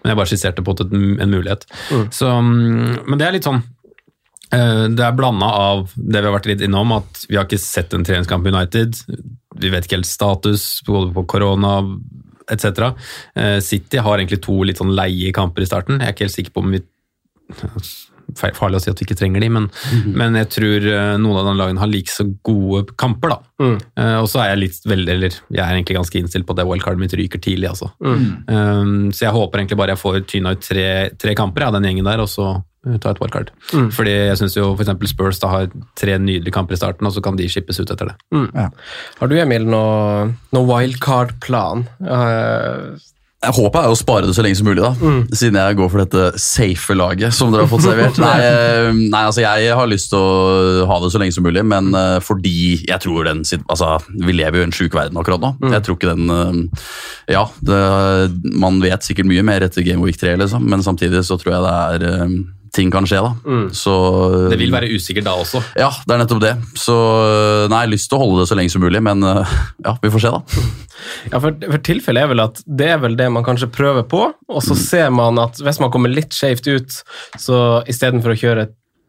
Men 0.00 0.14
jeg 0.14 0.16
bare 0.22 0.30
skisserte 0.32 0.64
på 0.64 0.72
en, 0.80 0.94
mulighet. 0.96 1.28
mulighet. 1.28 1.68
Så, 2.16 2.30
um, 2.32 2.96
men 3.04 3.20
det 3.20 3.28
er 3.28 3.36
litt 3.36 3.44
sånn 3.44 3.60
Det 4.50 5.04
er 5.04 5.16
blanda 5.16 5.48
av 5.52 5.90
det 5.94 6.22
vi 6.22 6.28
har 6.28 6.32
vært 6.32 6.46
litt 6.48 6.62
innom, 6.64 6.94
at 6.96 7.26
vi 7.28 7.36
har 7.36 7.44
ikke 7.44 7.60
sett 7.60 7.92
en 7.92 8.06
treningskamp 8.06 8.46
i 8.48 8.52
United. 8.54 8.96
Vi 9.60 9.72
vet 9.72 9.84
ikke 9.84 9.98
helt 9.98 10.08
status, 10.08 10.64
både 10.86 11.10
på 11.12 11.26
korona 11.34 11.74
etc. 12.52 12.94
Eh, 13.34 13.60
City 13.60 13.98
har 13.98 14.18
egentlig 14.18 14.42
to 14.44 14.60
litt 14.66 14.80
sånn 14.80 14.94
leie 14.96 15.32
kamper 15.36 15.64
i 15.64 15.68
starten. 15.70 16.00
Jeg 16.00 16.08
er 16.08 16.16
ikke 16.16 16.28
helt 16.28 16.38
sikker 16.38 16.56
på 16.56 16.64
om 16.66 16.76
vi 16.76 16.84
Farlig 18.36 18.76
å 18.76 18.82
si 18.84 18.90
at 18.92 18.98
vi 19.00 19.06
ikke 19.06 19.16
trenger 19.16 19.40
de, 19.40 19.46
men, 19.48 19.66
men 20.12 20.34
jeg 20.36 20.50
tror 20.52 20.84
eh, 20.84 21.14
noen 21.16 21.38
av 21.40 21.46
de 21.46 21.54
lagene 21.56 21.80
har 21.80 21.88
like 21.88 22.12
så 22.12 22.26
gode 22.44 22.92
kamper. 23.00 23.32
da. 23.32 23.38
Mm. 23.64 23.78
og 24.20 24.28
så 24.28 24.42
er 24.42 24.50
jeg 24.50 24.60
litt 24.60 24.84
veldig, 24.86 25.14
eller 25.14 25.32
jeg 25.32 25.62
er 25.64 25.72
egentlig 25.72 25.96
ganske 25.96 26.20
innstilt 26.20 26.46
på 26.46 26.52
at 26.52 26.60
det 26.60 26.66
wildcardet 26.68 27.00
mitt 27.00 27.16
ryker 27.16 27.40
tidlig. 27.40 27.70
altså. 27.70 27.88
Um, 28.04 29.08
så 29.16 29.24
jeg 29.24 29.32
håper 29.32 29.62
egentlig 29.62 29.78
bare 29.80 29.96
jeg 29.96 30.02
får 30.02 30.20
tyna 30.28 30.52
ut 30.52 30.60
tre, 30.62 30.84
tre 31.16 31.34
kamper 31.40 31.66
av 31.70 31.78
den 31.78 31.88
gjengen 31.88 32.10
der, 32.10 32.20
og 32.20 32.28
så 32.28 32.50
ta 32.96 33.12
et 33.12 33.20
wildcard. 33.20 33.52
Fordi 33.94 34.14
jeg 34.14 34.38
syns 34.40 34.56
jo 34.56 34.70
f.eks. 34.72 34.94
Spurs 35.12 35.42
da 35.42 35.52
har 35.52 35.68
tre 35.98 36.16
nydelige 36.22 36.54
kamper 36.56 36.78
i 36.78 36.80
starten, 36.80 37.08
og 37.08 37.12
så 37.14 37.22
kan 37.24 37.36
de 37.38 37.48
shippes 37.52 37.80
ut 37.82 37.92
etter 37.92 38.12
det. 38.12 38.16
Har 39.20 39.30
du, 39.30 39.36
Emil, 39.38 39.68
noe, 39.68 40.32
noe 40.56 40.68
wildcard-plan? 40.72 41.84
Uh, 42.00 42.96
Jeg 43.38 43.54
håper 43.54 43.84
er 43.86 43.92
å 43.92 43.94
spare 43.94 44.26
det 44.26 44.32
så 44.34 44.42
lenge 44.42 44.58
som 44.58 44.66
mulig, 44.66 44.82
da. 44.82 44.88
Mm. 44.98 45.20
Siden 45.30 45.58
jeg 45.60 45.76
går 45.78 45.90
for 45.92 46.02
dette 46.02 46.40
safe 46.42 46.96
laget 46.98 47.36
som 47.36 47.52
dere 47.54 47.62
har 47.62 47.70
fått 47.70 47.84
servert. 47.84 48.18
Nei, 48.24 48.32
eh, 48.42 48.88
nei, 48.98 49.20
altså 49.28 49.44
jeg 49.44 49.76
har 49.78 49.86
lyst 49.86 50.10
til 50.10 50.18
å 50.18 50.88
ha 50.90 50.96
det 51.04 51.12
så 51.14 51.20
lenge 51.22 51.36
som 51.36 51.46
mulig, 51.46 51.62
men 51.70 51.92
eh, 51.94 52.16
fordi 52.24 52.80
jeg 52.88 52.98
tror 53.04 53.28
den 53.30 53.44
Altså, 53.70 53.92
vi 54.10 54.34
lever 54.34 54.58
jo 54.58 54.64
i 54.64 54.66
en 54.66 54.74
sjuk 54.74 54.96
verden 54.98 55.20
akkurat 55.22 55.44
nå. 55.44 55.52
Mm. 55.62 55.70
Jeg 55.76 55.86
tror 55.86 55.98
ikke 56.00 56.16
den 56.16 56.34
eh, 56.34 56.90
Ja, 57.36 57.44
det, 57.62 57.78
man 58.58 58.82
vet 58.82 59.06
sikkert 59.06 59.30
mye 59.30 59.46
mer 59.46 59.62
etter 59.68 59.86
Game 59.86 60.02
Week 60.02 60.18
3, 60.18 60.34
liksom, 60.42 60.66
men 60.66 60.82
samtidig 60.82 61.22
så 61.28 61.38
tror 61.38 61.54
jeg 61.54 61.66
det 61.68 61.76
er 61.78 62.08
eh, 62.10 62.38
Ting 62.74 62.90
kan 62.92 63.06
skje, 63.08 63.20
da. 63.24 63.32
Mm. 63.46 63.68
Så 63.74 63.94
Det 64.52 64.58
vil 64.60 64.74
være 64.74 64.90
usikkert 64.92 65.26
da 65.28 65.36
også. 65.40 65.62
Ja, 65.78 65.90
det 66.04 66.14
er 66.14 66.22
nettopp 66.22 66.42
det. 66.44 66.54
Så 66.78 66.96
nei, 67.68 67.82
jeg 67.82 67.88
har 67.88 67.94
lyst 67.94 68.10
til 68.10 68.18
å 68.18 68.22
holde 68.24 68.42
det 68.42 68.50
så 68.50 68.58
lenge 68.58 68.74
som 68.74 68.84
mulig, 68.84 69.02
men 69.04 69.24
eh, 69.26 69.56
ja, 69.86 69.94
vi 70.02 70.12
får 70.14 70.26
se, 70.26 70.34
da. 70.36 70.42
Ja, 71.30 71.38
for, 71.38 71.54
for 71.54 71.78
tilfellet 71.86 72.24
er 72.24 72.30
vel 72.32 72.42
at 72.42 72.58
det 72.66 72.88
er 72.90 72.96
vel 72.98 73.14
det 73.16 73.28
man 73.30 73.44
kanskje 73.46 73.68
prøver 73.70 74.02
på, 74.10 74.24
og 74.34 74.64
så 74.66 74.74
ser 74.74 75.12
man 75.14 75.38
at 75.38 75.60
hvis 75.62 75.78
man 75.78 75.92
kommer 75.94 76.10
litt 76.10 76.34
skjevt 76.34 76.66
ut, 76.66 76.96
så 77.38 77.60
istedenfor 77.88 78.34
å 78.34 78.38
kjøre 78.40 78.64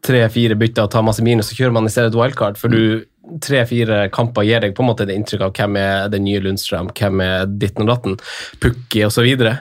tre-fire 0.06 0.56
bytter 0.56 0.86
og 0.86 0.92
ta 0.94 1.02
masse 1.04 1.24
minus, 1.24 1.50
så 1.50 1.58
kjører 1.58 1.74
man 1.76 1.88
i 1.88 1.92
stedet 1.92 2.12
et 2.12 2.18
wildcard, 2.20 2.60
for 2.60 2.72
du 2.72 3.02
tre-fire 3.42 4.02
kamper 4.14 4.46
gir 4.48 4.64
deg 4.64 4.74
på 4.76 4.84
en 4.84 4.88
måte 4.90 5.06
det 5.08 5.16
inntrykk 5.18 5.46
av 5.46 5.52
hvem 5.56 5.78
er 5.80 6.10
den 6.12 6.24
nye 6.26 6.40
Lundstrøm, 6.44 6.90
hvem 6.96 7.22
er 7.24 7.50
ditten 7.50 7.86
og 7.86 7.92
datten, 7.92 8.16
Pukki 8.62 9.04
osv. 9.06 9.20
Så, 9.20 9.26
videre. 9.26 9.58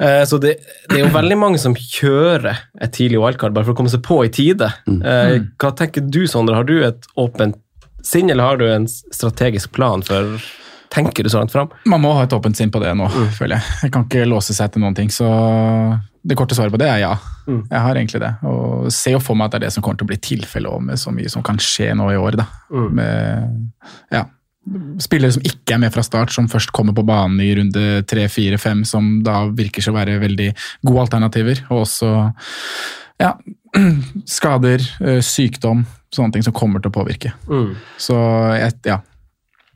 Eh, 0.00 0.22
så 0.24 0.38
det, 0.40 0.54
det 0.88 0.96
er 0.96 1.02
jo 1.04 1.12
veldig 1.12 1.36
mange 1.36 1.60
som 1.60 1.74
kjører 1.76 2.62
et 2.80 2.94
tidlig 2.96 3.20
wildcard 3.20 3.52
bare 3.52 3.68
for 3.68 3.74
å 3.74 3.78
komme 3.82 3.92
seg 3.92 4.00
på 4.06 4.22
i 4.24 4.30
tide. 4.32 4.70
Eh, 4.88 5.34
Hva 5.60 5.74
tenker 5.76 6.06
du, 6.08 6.22
Sondre? 6.30 6.56
Har 6.56 6.64
du 6.64 6.78
et 6.86 7.04
åpent 7.20 7.58
sinn, 8.02 8.32
eller 8.32 8.48
har 8.48 8.56
du 8.58 8.66
en 8.70 8.88
strategisk 8.88 9.74
plan 9.76 10.02
for 10.06 10.40
Tenker 10.92 11.24
du 11.24 11.30
så 11.32 11.38
langt 11.40 11.52
fram? 11.54 11.70
Man 11.88 12.02
må 12.04 12.10
ha 12.12 12.26
et 12.26 12.32
åpent 12.36 12.56
sinn 12.58 12.68
på 12.68 12.80
det 12.82 12.90
nå, 12.98 13.06
føler 13.38 13.56
jeg. 13.56 13.76
Jeg 13.86 13.92
kan 13.94 14.02
ikke 14.04 14.26
låse 14.28 14.52
seg 14.52 14.74
til 14.74 14.82
noen 14.84 14.96
ting. 14.98 15.08
Så 15.08 15.24
det 16.22 16.36
korte 16.38 16.54
svaret 16.54 16.74
på 16.74 16.78
det 16.78 16.88
er 16.88 17.00
ja. 17.02 17.14
Mm. 17.48 17.64
Jeg 17.66 17.82
har 17.84 17.98
egentlig 17.98 18.20
det. 18.22 18.30
Og 18.46 18.92
ser 18.94 19.16
jo 19.16 19.22
for 19.22 19.38
meg 19.38 19.48
at 19.48 19.56
det 19.56 19.60
er 19.60 19.66
det 19.66 19.72
som 19.74 19.84
kommer 19.84 19.98
til 19.98 20.06
å 20.06 20.12
bli 20.12 20.20
tilfellet 20.22 20.70
òg, 20.70 20.84
med 20.86 21.00
så 21.00 21.14
mye 21.14 21.32
som 21.32 21.42
kan 21.46 21.58
skje 21.62 21.90
nå 21.98 22.06
i 22.12 22.20
år. 22.20 22.38
da. 22.38 22.46
Mm. 22.70 22.88
Med 22.98 24.14
ja, 24.14 24.22
spillere 25.02 25.34
som 25.34 25.46
ikke 25.46 25.74
er 25.74 25.82
med 25.82 25.94
fra 25.94 26.04
start, 26.06 26.32
som 26.34 26.50
først 26.50 26.70
kommer 26.74 26.94
på 26.94 27.04
banen 27.06 27.40
i 27.42 27.50
runde 27.58 28.04
tre, 28.08 28.28
fire, 28.30 28.58
fem, 28.62 28.84
som 28.88 29.18
da 29.26 29.44
virker 29.50 29.82
seg 29.82 29.94
å 29.94 29.98
være 29.98 30.20
veldig 30.22 30.52
gode 30.86 31.08
alternativer. 31.08 31.64
Og 31.70 31.82
også 31.82 32.12
ja, 33.22 33.34
skader, 34.38 34.84
eh, 35.02 35.22
sykdom, 35.26 35.86
sånne 36.12 36.36
ting 36.36 36.46
som 36.46 36.54
kommer 36.54 36.82
til 36.82 36.92
å 36.92 36.98
påvirke. 37.00 37.34
Mm. 37.50 37.72
Så 38.00 38.18
jeg, 38.58 38.78
ja. 38.86 39.00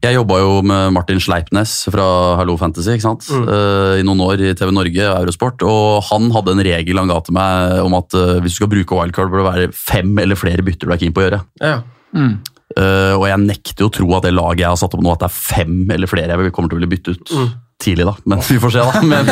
Jeg 0.07 0.20
jobba 0.20 0.36
jo 0.38 0.50
med 0.62 0.92
Martin 0.94 1.18
Sleipnes 1.22 1.70
fra 1.90 2.04
Hallo 2.38 2.54
Fantasy 2.61 2.92
ikke 2.94 3.07
sant? 3.09 3.26
Eh, 3.26 3.98
i 3.98 4.04
noen 4.07 4.20
år 4.22 4.42
i 4.44 4.52
TV 4.54 4.70
Norge 4.70 5.02
og 5.02 5.22
Eurosport. 5.24 5.64
og 5.66 6.07
Han 6.12 6.28
hadde 6.34 6.54
en 6.54 6.62
regel 6.62 7.00
han 7.00 7.11
ga 7.11 7.16
til 7.26 7.34
meg 7.34 7.80
om 7.82 7.96
at 7.98 8.14
uh, 8.14 8.36
hvis 8.44 8.54
du 8.54 8.61
skal 8.61 8.70
bruke 8.70 8.98
wildcard, 8.98 9.32
bør 9.32 9.42
det 9.42 9.48
være 9.48 9.72
fem 9.74 10.12
eller 10.22 10.38
flere 10.38 10.62
bytter 10.66 10.86
du 10.86 10.94
er 10.94 11.02
keen 11.02 11.16
på 11.16 11.24
å 11.24 11.26
gjøre. 11.26 11.40
Ja. 11.59 11.80
Eh, 12.16 13.14
og 13.16 13.26
jeg 13.26 13.42
nekter 13.48 13.82
jo 13.82 13.90
å 13.90 13.94
tro 13.98 14.09
at 14.18 14.28
det 14.28 14.34
laget 14.36 14.62
jeg 14.62 14.70
har 14.70 14.78
satt 14.78 14.94
opp 14.94 15.02
nå, 15.02 15.12
at 15.16 15.24
det 15.24 15.30
er 15.30 15.36
fem 15.40 15.76
eller 15.96 16.11
flere 16.11 16.38
jeg 16.38 16.54
kommer 16.54 16.70
til 16.70 16.78
å 16.78 16.80
ville 16.80 16.92
bytte 16.92 17.16
ut. 17.16 17.34
Tidlig, 17.82 18.07
da. 18.07 18.14
Men 18.30 18.46
vi 18.46 18.61
får 18.62 18.76
se, 18.76 18.86
da. 18.86 19.04
Men, 19.12 19.30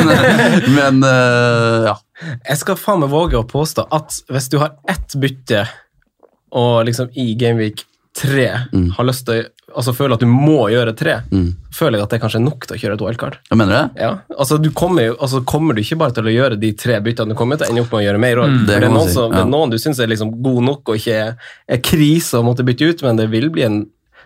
men 0.75 1.01
uh, 1.07 1.87
ja. 1.87 1.95
Jeg 2.49 2.59
skal 2.61 2.77
faen 2.79 3.01
meg 3.01 3.15
våge 3.15 3.39
å 3.39 3.47
påstå 3.47 3.87
at 3.95 4.19
hvis 4.27 4.51
du 4.51 4.59
har 4.61 4.75
ett 4.91 5.15
bytte, 5.19 5.65
og 6.55 6.83
liksom 6.87 7.15
i 7.19 7.31
Gameweek 7.39 7.87
3 8.15 8.47
har 8.95 9.07
lyst 9.07 9.25
til 9.27 9.43
altså 9.75 9.93
føler 9.95 10.15
at 10.15 10.23
du 10.23 10.29
må 10.29 10.67
gjøre 10.71 10.93
tre, 10.97 11.17
føler 11.75 11.99
jeg 11.99 12.05
at 12.05 12.13
det 12.13 12.19
kanskje 12.23 12.39
er 12.39 12.45
nok 12.45 12.67
til 12.67 12.77
å 12.77 12.79
kjøre 12.79 12.97
et 12.97 13.03
wildcard. 13.03 13.37
Jeg 13.49 13.59
mener 13.59 13.75
det? 13.75 14.03
Ja, 14.05 14.11
altså 14.37 14.59
du 14.61 14.69
kommer, 14.77 15.15
altså 15.15 15.41
kommer 15.47 15.75
du 15.75 15.81
ikke 15.81 15.97
bare 15.99 16.15
til 16.15 16.29
å 16.29 16.33
gjøre 16.33 16.59
de 16.61 16.71
tre 16.79 16.99
byttene, 17.03 17.35
du 17.35 17.39
kommer 17.39 17.59
til 17.59 17.71
ende 17.71 17.83
opp 17.83 17.91
med 17.91 18.03
å 18.03 18.05
gjøre 18.05 18.21
mer 18.23 18.43
òg. 18.43 18.53
Mm, 18.53 18.61
det 18.69 18.79
det, 18.85 18.91
si, 19.09 19.19
ja. 19.19 19.27
det 19.33 19.41
er 19.41 19.51
noen 19.51 19.73
du 19.73 19.79
syns 19.81 19.99
er 19.99 20.11
liksom 20.11 20.31
god 20.45 20.61
nok 20.69 20.93
og 20.93 21.01
ikke 21.01 21.17
er, 21.25 21.33
er 21.67 21.83
krise 21.83 22.39
å 22.39 22.45
måtte 22.47 22.65
bytte 22.67 22.91
ut, 22.91 23.05
men 23.07 23.19
det 23.19 23.27
vil 23.33 23.49
bli 23.53 23.65
en 23.67 23.81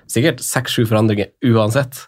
sikkert 0.10 0.44
seks-sju 0.46 0.86
forandringer 0.90 1.32
uansett, 1.50 2.06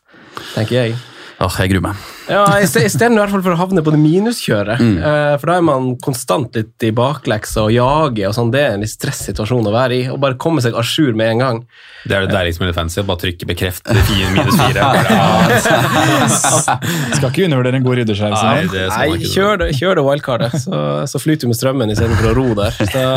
tenker 0.53 0.84
jeg. 0.84 0.99
Åh, 1.41 1.55
jeg 1.63 1.71
gruer 1.71 1.81
meg. 1.87 2.01
Ja, 2.29 2.43
i 2.61 2.67
stedet 2.69 3.07
i 3.09 3.17
hvert 3.17 3.31
fall 3.33 3.41
for 3.41 3.55
å 3.55 3.59
havne 3.59 3.81
på 3.83 3.91
det 3.93 3.99
minuskjøret. 3.99 4.81
Mm. 4.81 4.97
Eh, 5.01 5.33
for 5.41 5.49
da 5.49 5.55
er 5.57 5.65
man 5.65 5.87
konstant 6.03 6.53
litt 6.57 6.85
i 6.85 6.91
bakleksa 6.95 7.63
og 7.65 7.73
jager, 7.73 8.27
og 8.29 8.35
sånn. 8.37 8.51
det 8.53 8.61
er 8.61 8.75
en 8.75 8.85
litt 8.85 8.93
stressituasjon 8.93 9.69
å 9.71 9.73
være 9.73 9.97
i. 9.97 10.03
Og 10.13 10.19
bare 10.21 10.37
komme 10.41 10.61
seg 10.63 10.77
à 10.77 10.83
jour 10.85 11.17
med 11.17 11.33
en 11.33 11.41
gang. 11.43 11.61
Det 12.05 12.17
er 12.17 12.27
det 12.27 12.35
deilige 12.35 12.57
som 12.57 12.65
er 12.65 12.71
litt 12.71 12.77
fancy, 12.77 13.01
å 13.01 13.07
bare 13.09 13.23
trykke 13.23 13.49
bekreft 13.49 13.89
det 13.89 14.05
fire, 14.09 14.29
minus 14.35 14.59
fire. 14.61 14.81
Skal 17.17 17.29
ikke 17.31 17.47
undervurdere 17.47 17.81
en 17.81 17.87
god 17.87 18.01
ryddersjau. 18.01 18.31
Nei, 18.37 18.87
Nei, 18.93 19.07
kjør 19.25 19.63
det, 19.63 19.71
kjør 19.79 19.97
det 19.97 20.05
wildcardet, 20.07 20.59
så, 20.61 20.83
så 21.09 21.21
flyter 21.21 21.47
du 21.47 21.55
med 21.55 21.59
strømmen 21.59 21.95
istedenfor 21.95 22.31
å 22.31 22.35
ro 22.37 22.47
der. 22.61 22.77
Så 22.85 23.07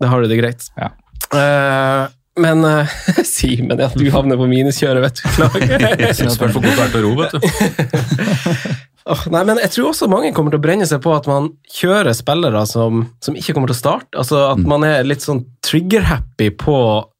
da 0.00 0.12
har 0.14 0.24
du 0.24 0.32
det 0.32 0.40
greit. 0.40 0.70
Ja. 0.80 0.94
Eh, 1.36 2.04
men 2.40 2.64
uh, 2.64 2.98
Simen, 3.26 3.78
ja, 3.80 3.88
du 3.94 4.04
havner 4.14 4.38
på 4.40 4.48
minuskjøret, 4.50 5.02
vet 5.04 5.20
du. 5.20 5.24
Klager. 5.36 6.12
Spør 6.34 6.54
for 6.56 6.64
godt 6.64 6.94
til 6.94 7.00
å 7.00 7.04
ro, 7.06 7.12
vet 7.20 7.34
du. 7.34 7.40
oh, 9.12 9.26
nei, 9.34 9.44
men 9.48 9.60
jeg 9.64 9.74
tror 9.74 9.90
også 9.92 10.10
mange 10.10 10.32
kommer 10.36 10.54
til 10.54 10.60
å 10.60 10.66
brenne 10.68 10.88
seg 10.88 11.02
på 11.04 11.14
at 11.16 11.28
man 11.30 11.52
kjører 11.74 12.16
spillere 12.16 12.64
som, 12.70 13.06
som 13.24 13.38
ikke 13.38 13.56
kommer 13.56 13.72
til 13.72 13.78
å 13.78 13.82
starte. 13.82 14.10
Altså 14.18 14.44
At 14.52 14.64
man 14.68 14.86
er 14.88 15.06
litt 15.06 15.24
sånn 15.24 15.44
trigger-happy 15.66 16.52
på 16.60 16.78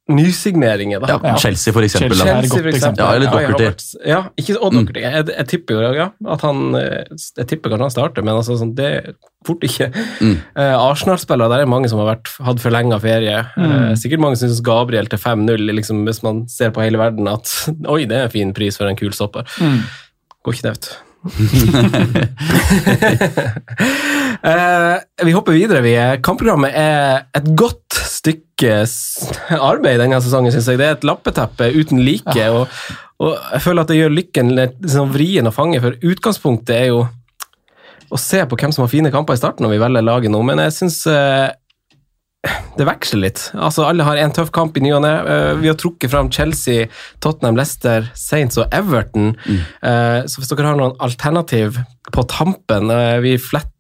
nysigneringer. 0.09 1.01
Da. 1.05 1.19
Ja, 1.23 1.37
Chelsea, 1.37 1.73
for 1.73 1.83
eksempel. 1.85 2.17
da. 2.17 2.25
Chelsea 2.25 2.35
er 2.35 2.43
et 2.43 2.49
godt 2.51 2.61
for 2.63 2.69
eksempel. 2.73 3.05
Ja, 3.05 3.09
eller 3.15 3.27
Ja, 3.27 3.31
Doherty. 3.33 3.65
vært- 3.65 4.07
Ja, 4.09 4.21
ikke 4.41 4.57
og 4.63 4.73
Doherty. 4.73 5.01
Jeg, 5.01 5.27
jeg 5.37 5.47
tipper 5.49 5.75
jo 5.75 5.93
ja, 5.95 6.07
at 6.33 6.41
han 6.47 6.75
eh, 6.75 7.05
Jeg 7.37 7.47
tipper 7.49 7.71
kanskje 7.71 7.83
han 7.89 7.91
starter, 7.97 8.23
men 8.25 8.35
altså, 8.35 8.57
sånn, 8.59 8.75
det 8.79 8.87
er 8.89 9.13
fort 9.47 9.61
ikke. 9.69 9.91
Eh, 10.25 10.75
Arsenal-spillere, 10.79 11.49
der 11.53 11.61
er 11.63 11.67
mange 11.71 11.89
som 11.89 11.99
har 12.01 12.09
vært, 12.17 12.29
hatt 12.45 12.59
forlenga 12.65 12.99
ferie. 13.01 13.39
Eh, 13.57 13.93
sikkert 14.01 14.21
mange 14.25 14.37
syns 14.41 14.61
Gabriel 14.65 15.07
til 15.07 15.19
5-0, 15.19 15.69
liksom, 15.77 16.05
hvis 16.09 16.23
man 16.25 16.47
ser 16.49 16.71
på 16.71 16.81
hele 16.83 16.99
verden, 16.99 17.29
at 17.29 17.45
oi, 17.89 18.05
det 18.09 18.17
er 18.17 18.25
en 18.29 18.31
fin 18.35 18.53
pris 18.57 18.77
for 18.81 18.87
en 18.89 18.97
kul 18.97 19.13
stopper. 19.13 19.45
Går 20.45 20.53
ikke 20.55 20.63
det, 20.63 20.73
vet 20.79 20.89
du. 20.89 20.97
Eh, 24.45 24.97
vi 25.27 25.33
hopper 25.35 25.53
videre. 25.57 25.83
Vi. 25.83 25.95
Kampprogrammet 26.23 26.75
er 26.79 27.25
et 27.39 27.49
godt 27.59 27.99
stykke 28.09 28.85
arbeid 29.59 30.01
denne 30.03 30.21
sesongen, 30.23 30.53
syns 30.55 30.69
jeg. 30.71 30.79
Det 30.81 30.87
er 30.89 30.97
et 30.99 31.07
lappeteppe 31.09 31.71
uten 31.75 32.03
like. 32.07 32.49
Og, 32.55 32.67
og 33.23 33.37
jeg 33.55 33.65
føler 33.65 33.83
at 33.85 33.93
det 33.93 34.01
gjør 34.01 34.15
lykken 34.19 34.55
litt 34.59 34.79
sånn 34.95 35.13
vrien 35.15 35.49
å 35.51 35.55
fange, 35.55 35.81
for 35.83 35.97
utgangspunktet 36.03 36.75
er 36.77 36.91
jo 36.93 37.05
å 38.09 38.17
se 38.21 38.41
på 38.49 38.57
hvem 38.57 38.73
som 38.73 38.87
har 38.87 38.93
fine 38.93 39.11
kamper 39.13 39.37
i 39.37 39.41
starten 39.41 39.67
når 39.67 39.75
vi 39.75 39.81
velger 39.83 40.05
laget 40.07 40.33
nå, 40.33 40.39
men 40.47 40.63
jeg 40.63 40.73
syns 40.79 41.03
det 42.79 42.87
veksler 42.87 43.21
litt. 43.27 43.41
Altså, 43.59 43.83
Alle 43.85 44.07
har 44.07 44.17
en 44.23 44.33
tøff 44.33 44.53
kamp 44.55 44.77
i 44.79 44.83
ny 44.85 44.93
og 44.95 45.03
ne. 45.05 45.11
Eh, 45.29 45.55
Vi 45.61 45.69
har 45.69 45.77
trukket 45.77 46.09
fram 46.13 46.31
Chelsea, 46.33 46.87
Tottenham, 47.21 47.59
Leicester, 47.59 48.07
Saints 48.17 48.57
og 48.63 48.71
Everton. 48.73 49.35
Eh, 49.83 50.23
Så 50.31 50.39
hvis 50.41 50.49
dere 50.55 50.71
har 50.71 50.79
noen 50.79 50.95
alternativ 51.03 51.81
på 52.15 52.25
tampen 52.31 52.89
Vi 53.21 53.35
Vi 53.35 53.37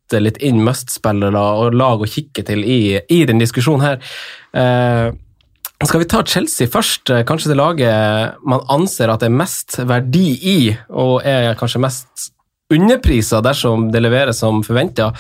fletter 0.09 0.20
litt 0.24 0.38
inn 0.38 0.62
must-spillere 0.64 1.38
og 1.38 1.74
lag 1.74 2.00
å 2.00 2.09
kikke 2.09 2.44
til 2.44 2.64
i, 2.64 2.98
i 3.09 3.24
den 3.26 3.38
diskusjonen 3.38 3.84
her. 3.84 3.98
Eh, 4.52 5.12
Skal 5.84 6.00
vi 6.00 6.09
ta 6.09 6.24
Chelsea 6.24 6.66
først? 6.66 7.11
Eh, 7.11 7.24
Kanskje 7.24 7.52
det 7.52 7.59
laget 7.59 8.38
man 8.44 8.64
anser 8.68 9.09
at 9.11 9.20
det 9.20 9.28
er 9.28 9.36
mest 9.36 9.78
verdi 9.78 10.38
i, 10.42 10.76
og 10.90 11.22
er 11.24 11.54
kanskje 11.54 11.80
mest 11.80 12.32
underprisa 12.72 13.40
dersom 13.40 13.90
det 13.92 14.02
leveres 14.02 14.38
som 14.38 14.62
forventa. 14.62 15.12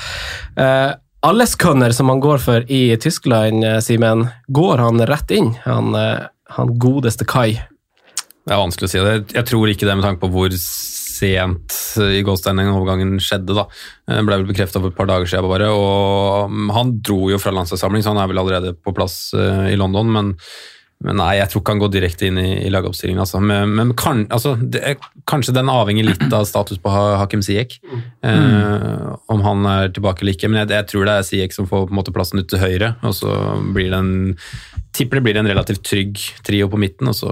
Uh, 0.58 0.92
Alleskønner, 1.24 1.90
som 1.96 2.10
han 2.12 2.20
går 2.20 2.38
for 2.38 2.66
i 2.70 2.94
Tyskland, 3.00 3.64
eh, 3.64 3.80
Simen, 3.80 4.28
går 4.46 4.78
han 4.78 5.00
rett 5.08 5.32
inn? 5.34 5.48
Han, 5.64 5.94
eh, 5.98 6.28
han 6.54 6.76
godeste 6.78 7.26
Kai. 7.26 7.56
Det 8.46 8.54
er 8.54 8.60
vanskelig 8.60 8.86
å 8.86 8.92
si 8.92 9.00
det. 9.02 9.32
Jeg 9.34 9.48
tror 9.48 9.72
ikke 9.72 9.88
det 9.88 9.96
med 9.96 10.06
tanke 10.06 10.22
på 10.22 10.30
hvor 10.30 10.54
sent 11.18 11.76
i 12.04 12.22
Goldstein 12.26 12.62
overgangen 12.64 13.18
skjedde. 13.22 13.56
da. 13.58 13.66
Ble 14.08 14.40
vel 14.40 14.48
bekrefta 14.48 14.80
for 14.80 14.92
et 14.92 14.98
par 14.98 15.10
dager 15.10 15.28
siden 15.30 15.50
bare. 15.50 15.70
og 15.74 16.50
mm, 16.50 16.72
Han 16.76 16.96
dro 17.04 17.28
jo 17.32 17.42
fra 17.42 17.54
landslagssamling, 17.54 18.04
så 18.04 18.14
han 18.14 18.22
er 18.22 18.32
vel 18.32 18.42
allerede 18.42 18.74
på 18.78 18.94
plass 18.96 19.34
eh, 19.36 19.72
i 19.74 19.78
London. 19.78 20.12
men 20.14 20.36
men 20.98 21.14
nei, 21.20 21.36
jeg 21.38 21.46
tror 21.50 21.62
ikke 21.62 21.74
han 21.76 21.80
går 21.80 21.90
direkte 21.94 22.26
inn 22.26 22.38
i, 22.42 22.48
i 22.66 22.70
lagoppstillingen. 22.74 23.22
Altså. 23.22 23.38
Men, 23.38 23.70
men 23.78 23.92
kan, 23.98 24.24
altså, 24.34 24.56
det 24.58 24.96
kanskje 25.30 25.54
den 25.54 25.70
avhenger 25.70 26.08
litt 26.08 26.24
av 26.34 26.42
status 26.48 26.80
på 26.82 26.90
Hakim 26.90 27.20
Hakim 27.22 27.44
Ziyech. 27.46 27.76
Eh, 28.26 29.04
om 29.30 29.44
han 29.46 29.68
er 29.70 29.92
tilbake 29.94 30.24
eller 30.24 30.34
ikke. 30.34 30.50
Men 30.50 30.64
jeg, 30.64 30.72
jeg 30.74 30.88
tror 30.90 31.06
det 31.06 31.14
er 31.14 31.28
Ziyech 31.28 31.54
som 31.54 31.70
får 31.70 31.86
på 31.86 31.94
en 31.94 32.00
måte 32.00 32.14
plassen 32.14 32.42
ut 32.42 32.50
til 32.50 32.62
høyre. 32.62 32.96
Og 33.06 33.14
så 33.14 33.36
blir 33.76 33.92
det 33.94 34.02
en 34.02 34.34
tipper 34.98 35.20
det 35.20 35.26
blir 35.28 35.38
en 35.38 35.50
relativt 35.52 35.84
trygg 35.86 36.18
trio 36.42 36.66
på 36.72 36.80
midten, 36.82 37.12
og 37.12 37.14
så 37.14 37.30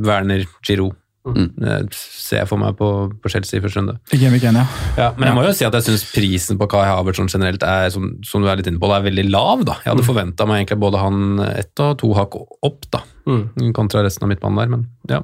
Werner 0.00 0.46
Giroud. 0.64 0.96
Det 1.20 1.74
ser 1.92 2.40
jeg 2.40 2.48
for 2.48 2.60
meg 2.62 2.76
på, 2.78 2.86
på 3.20 3.32
Chelsea 3.32 3.58
i 3.58 3.62
første 3.62 3.80
runde. 3.82 3.96
I 4.14 4.20
Gameweek 4.22 4.46
1, 4.48 4.56
ja. 4.56 4.62
Ja, 4.96 5.08
men 5.18 5.28
jeg 5.28 5.36
må 5.36 5.42
jo 5.44 5.52
si 5.56 5.66
at 5.68 5.76
jeg 5.76 5.84
syns 5.84 6.04
prisen 6.14 6.60
på 6.60 6.68
Kai 6.72 6.86
Havertz 6.88 7.20
sånn 7.20 7.28
generelt 7.28 7.64
er, 7.66 7.90
som, 7.92 8.14
som 8.24 8.40
du 8.40 8.48
er 8.48 8.56
litt 8.60 8.70
inne 8.70 8.80
på, 8.80 8.88
er 8.94 9.04
veldig 9.04 9.26
lav. 9.28 9.66
da. 9.68 9.76
Jeg 9.84 9.92
hadde 9.92 10.06
forventa 10.06 10.46
meg 10.48 10.62
egentlig 10.62 10.80
både 10.80 11.02
han 11.02 11.42
ett 11.50 11.84
og 11.84 11.98
to 12.00 12.14
hakk 12.16 12.38
opp, 12.40 12.88
da, 12.94 13.02
kontra 13.76 14.04
resten 14.06 14.24
av 14.24 14.32
midtbanen 14.32 14.62
der. 14.62 14.72
Men 14.72 14.86
ja, 15.12 15.20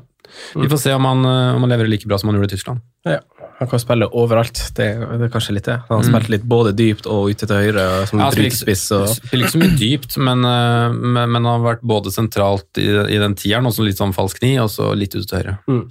vi 0.58 0.68
får 0.68 0.82
se 0.84 0.92
om 0.96 1.08
han, 1.08 1.24
eh, 1.24 1.56
om 1.56 1.64
han 1.64 1.72
leverer 1.72 1.88
like 1.90 2.08
bra 2.10 2.18
som 2.20 2.28
han 2.30 2.38
gjorde 2.38 2.52
i 2.52 2.56
Tyskland. 2.56 2.84
Ja. 3.08 3.20
Han 3.58 3.68
kan 3.70 3.80
spille 3.80 4.04
overalt. 4.12 4.58
Det, 4.76 4.86
det 5.00 5.26
er 5.26 5.30
kanskje 5.32 5.54
litt 5.56 5.64
det. 5.64 5.78
Han 5.88 5.96
har 5.96 6.04
Mm. 6.04 6.10
spilt 6.12 6.28
litt 6.34 6.42
både 6.44 6.74
dypt 6.76 7.06
og 7.08 7.30
ute 7.32 7.46
til 7.48 7.56
høyre, 7.56 8.06
som 8.06 8.20
Ja, 8.20 8.30
spiller. 8.30 8.52
Og... 9.00 9.08
Spiller 9.16 9.46
ikke 9.46 9.54
så 9.54 9.60
mye 9.62 9.76
dypt, 9.80 10.16
men, 10.20 10.44
eh, 10.44 10.92
men, 10.92 11.30
men 11.32 11.38
han 11.44 11.52
har 11.54 11.64
vært 11.76 11.80
både 11.88 12.12
sentralt 12.12 12.76
i, 12.82 12.84
i 12.84 13.18
den 13.22 13.34
tieren, 13.34 13.64
og 13.64 13.72
så 13.72 13.86
litt 13.86 13.96
sånn 13.96 14.12
falsk 14.12 14.42
ni, 14.44 14.58
og 14.60 14.68
så 14.68 14.90
litt 14.94 15.16
ut 15.16 15.24
til 15.26 15.38
høyre. 15.40 15.56
Mm. 15.72 15.86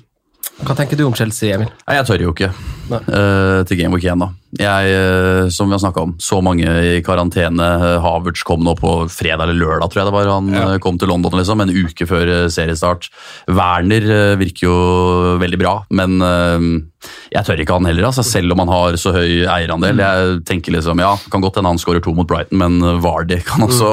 Hva 0.61 0.75
tenker 0.77 0.95
du 0.95 1.03
om 1.07 1.15
Chelsea, 1.17 1.55
Emil? 1.57 1.67
Nei, 1.87 1.95
jeg 1.97 2.05
tør 2.07 2.21
jo 2.21 2.31
ikke 2.35 2.51
uh, 2.53 3.63
til 3.67 3.77
Game 3.81 3.97
Week 3.97 4.05
1, 4.05 4.21
da. 4.21 4.29
Jeg, 4.55 4.91
eh, 4.95 5.49
som 5.51 5.67
vi 5.67 5.75
har 5.75 5.83
snakka 5.83 6.03
om, 6.05 6.15
så 6.21 6.39
mange 6.45 6.63
i 6.63 7.01
karantene. 7.05 7.65
Eh, 7.75 7.99
Havertz 8.03 8.45
kom 8.47 8.63
nå 8.63 8.75
på 8.79 8.93
fredag 9.11 9.47
eller 9.47 9.59
lørdag, 9.59 9.91
tror 9.91 10.01
jeg 10.01 10.09
det 10.09 10.15
var. 10.15 10.31
Han 10.31 10.51
ja. 10.55 10.65
kom 10.83 10.99
til 11.01 11.11
London 11.11 11.35
liksom, 11.39 11.63
en 11.63 11.73
uke 11.75 12.07
før 12.09 12.31
eh, 12.31 12.47
seriestart. 12.53 13.09
Werner 13.51 14.09
eh, 14.17 14.35
virker 14.39 14.69
jo 14.69 14.77
veldig 15.41 15.61
bra, 15.61 15.77
men 15.95 16.19
eh, 16.23 16.69
jeg 17.33 17.45
tør 17.45 17.61
ikke 17.61 17.75
han 17.77 17.87
heller, 17.89 18.07
altså, 18.07 18.23
selv 18.25 18.55
om 18.55 18.61
han 18.63 18.71
har 18.71 18.97
så 19.01 19.13
høy 19.15 19.43
eierandel. 19.43 19.99
Jeg 20.01 20.39
tenker 20.47 20.75
liksom, 20.75 21.01
ja, 21.03 21.13
Kan 21.31 21.43
godt 21.43 21.59
hende 21.59 21.73
han 21.73 21.81
skårer 21.81 22.03
to 22.03 22.13
mot 22.15 22.27
Brighton, 22.29 22.59
men 22.61 23.01
Vardy 23.03 23.41
kan 23.45 23.65
også 23.65 23.91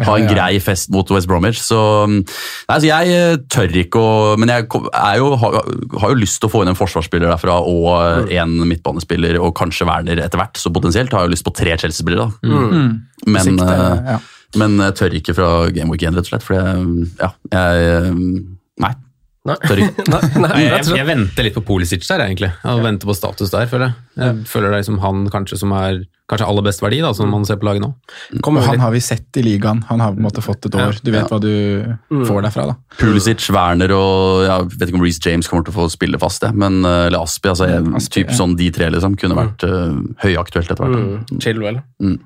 ha 0.00 0.16
en 0.16 0.28
grei 0.30 0.54
fest 0.62 0.90
mot 0.94 1.08
West 1.12 1.28
Bromwich. 1.30 1.60
Så, 1.62 1.80
nei, 2.08 2.78
så 2.78 2.86
jeg 2.86 3.14
eh, 3.14 3.36
tør 3.50 3.76
ikke 3.82 4.00
å 4.00 4.10
Men 4.40 4.52
jeg 4.52 4.66
er 4.70 5.18
jo, 5.20 5.32
har, 5.40 5.60
jo 6.06 6.18
lyst 6.18 6.40
til 6.40 6.50
å 6.50 6.52
få 6.52 6.64
inn 6.64 6.72
en 6.72 6.78
forsvarsspiller 6.78 7.30
derfra 7.30 7.58
og 7.60 7.90
eh, 8.30 8.36
en 8.40 8.56
midtbanespiller, 8.68 9.40
og 9.42 9.54
kanskje 9.58 9.88
Werner 9.90 10.22
etter 10.24 10.40
hvert. 10.40 10.60
Så 10.60 10.72
potensielt 10.74 11.12
har 11.14 11.24
jeg 11.24 11.30
jo 11.30 11.36
lyst 11.36 11.46
på 11.46 11.54
tre 11.56 11.76
Chelsea-spillere. 11.76 12.30
da. 12.30 12.48
Mm. 12.48 12.94
Men, 13.26 13.44
sikt, 13.44 13.62
eh, 13.66 14.14
ja. 14.14 14.18
men 14.62 14.80
jeg 14.86 14.96
tør 15.00 15.20
ikke 15.20 15.36
fra 15.36 15.50
Game 15.74 15.92
Week 15.92 16.06
1, 16.06 16.16
rett 16.16 16.26
og 16.28 16.32
slett. 16.32 16.46
For 16.46 16.58
jeg, 16.58 17.06
ja, 17.20 17.32
jeg 17.52 17.90
eh, 17.90 18.94
Nei. 19.50 19.88
Nei, 20.10 20.20
nei, 20.44 20.62
jeg, 20.66 20.86
jeg 21.00 21.08
venter 21.08 21.46
litt 21.46 21.56
på 21.58 21.64
Polisic 21.66 22.06
der, 22.06 22.24
egentlig. 22.28 22.52
Jeg 22.62 22.86
venter 22.86 23.10
på 23.10 23.16
status 23.18 23.52
der, 23.52 23.68
føler 23.70 23.90
jeg. 23.90 23.98
Jeg 24.20 24.48
føler 24.50 24.70
det 24.70 24.78
er 24.78 24.82
liksom 24.84 24.98
han 25.04 25.26
kanskje 25.32 25.60
som 25.60 25.72
er 25.76 26.02
kanskje 26.30 26.46
aller 26.46 26.62
best 26.62 26.82
verdi, 26.82 27.00
da, 27.02 27.10
som 27.16 27.30
man 27.32 27.42
ser 27.46 27.58
på 27.58 27.66
laget 27.66 27.82
nå. 27.82 27.88
Kommer, 28.44 28.62
han 28.62 28.78
har 28.82 28.92
vi 28.94 29.00
sett 29.02 29.34
i 29.40 29.42
ligaen. 29.42 29.80
Han 29.88 30.02
har 30.02 30.12
på 30.14 30.20
en 30.20 30.26
måte 30.28 30.44
fått 30.44 30.68
et 30.68 30.76
år. 30.78 31.00
Du 31.02 31.10
vet 31.10 31.24
Ja. 31.24 31.26
hva 31.26 31.40
du 31.42 32.22
får 32.28 32.44
derfra, 32.46 32.66
da. 32.70 32.76
Pulisic, 33.00 33.48
Werner 33.50 33.90
og 33.96 34.44
jeg 34.46 34.68
vet 34.76 34.92
ikke 34.92 35.00
om 35.00 35.06
Reece 35.06 35.24
James 35.26 35.48
kommer 35.50 35.66
til 35.66 35.74
å 35.74 35.78
få 35.80 35.88
spille 35.90 36.20
fast, 36.22 36.44
det, 36.44 36.52
men 36.54 36.84
eh, 36.84 37.08
eller 37.08 37.24
Aspi. 37.24 37.50
altså 37.50 37.66
jeg, 37.70 37.82
Aspi, 37.98 38.20
typ 38.20 38.30
ja. 38.30 38.36
sånn 38.38 38.54
De 38.60 38.70
tre 38.70 38.90
liksom 38.94 39.16
kunne 39.18 39.38
vært 39.38 39.64
uh, 39.66 39.98
høyaktuelt 40.22 40.70
etter 40.70 40.84
hvert. 40.84 41.26
Mm. 41.32 41.40
Chilwell. 41.42 41.82
Mm. 41.98 42.18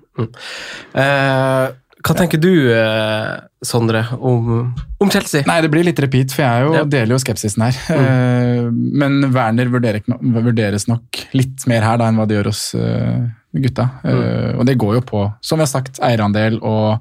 Eh, 0.94 1.66
hva 2.04 2.14
tenker 2.18 2.40
du, 2.42 2.50
eh, 2.74 3.40
Sondre, 3.64 4.02
om, 4.20 4.74
om 5.00 5.10
Chelsea? 5.10 5.42
Nei, 5.48 5.60
det 5.64 5.70
blir 5.72 5.86
litt 5.86 6.00
repeat, 6.04 6.32
for 6.36 6.42
jeg 6.44 6.50
er 6.50 6.66
jo, 6.66 6.72
Ja. 6.76 6.84
deler 6.84 7.14
jo 7.16 7.20
skepsisen 7.22 7.64
her. 7.64 7.78
Eh, 7.96 8.66
men 8.72 9.30
Werner 9.32 9.70
vurderer, 9.72 10.02
vurderes 10.20 10.84
nok 10.90 11.22
litt 11.32 11.64
mer 11.70 11.80
her 11.86 11.96
da 12.02 12.08
enn 12.10 12.16
hva 12.20 12.26
det 12.28 12.36
gjør 12.36 12.50
hos 12.52 12.64
eh, 12.76 13.22
gutta. 13.56 13.86
Eh, 14.04 14.52
og 14.58 14.66
det 14.68 14.76
går 14.82 14.98
jo 14.98 15.04
på, 15.08 15.22
som 15.40 15.58
vi 15.58 15.64
har 15.64 15.72
sagt, 15.72 16.00
eierandel 16.04 16.60
og 16.62 17.00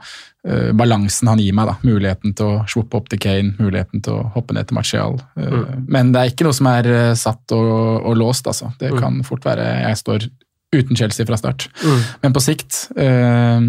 balansen 0.75 1.29
han 1.31 1.39
gir 1.39 1.53
meg. 1.55 1.69
da. 1.69 1.75
Muligheten 1.87 2.33
til 2.35 2.45
å 2.45 2.63
svoppe 2.67 2.97
opp 2.99 3.07
til 3.07 3.19
Kane, 3.23 3.53
muligheten 3.63 4.01
til 4.03 4.17
å 4.17 4.25
hoppe 4.33 4.51
ned 4.53 4.67
til 4.67 4.75
Martial. 4.75 5.13
Eh, 5.39 5.77
Men 5.87 6.11
det 6.11 6.19
er 6.19 6.31
ikke 6.33 6.43
noe 6.47 6.53
som 6.57 6.67
er 6.67 6.89
satt 7.15 7.51
og, 7.55 8.03
og 8.03 8.17
låst, 8.19 8.47
altså. 8.51 8.73
Det 8.79 8.91
Mm. 8.91 8.99
kan 8.99 9.23
fort 9.23 9.43
være 9.47 9.67
jeg 9.87 9.95
står 10.01 10.27
uten 10.75 10.95
Chelsea 10.99 11.25
fra 11.25 11.37
start. 11.37 11.67
Mm. 11.83 12.01
Men 12.23 12.33
på 12.33 12.41
sikt 12.43 12.89
eh, 12.97 13.59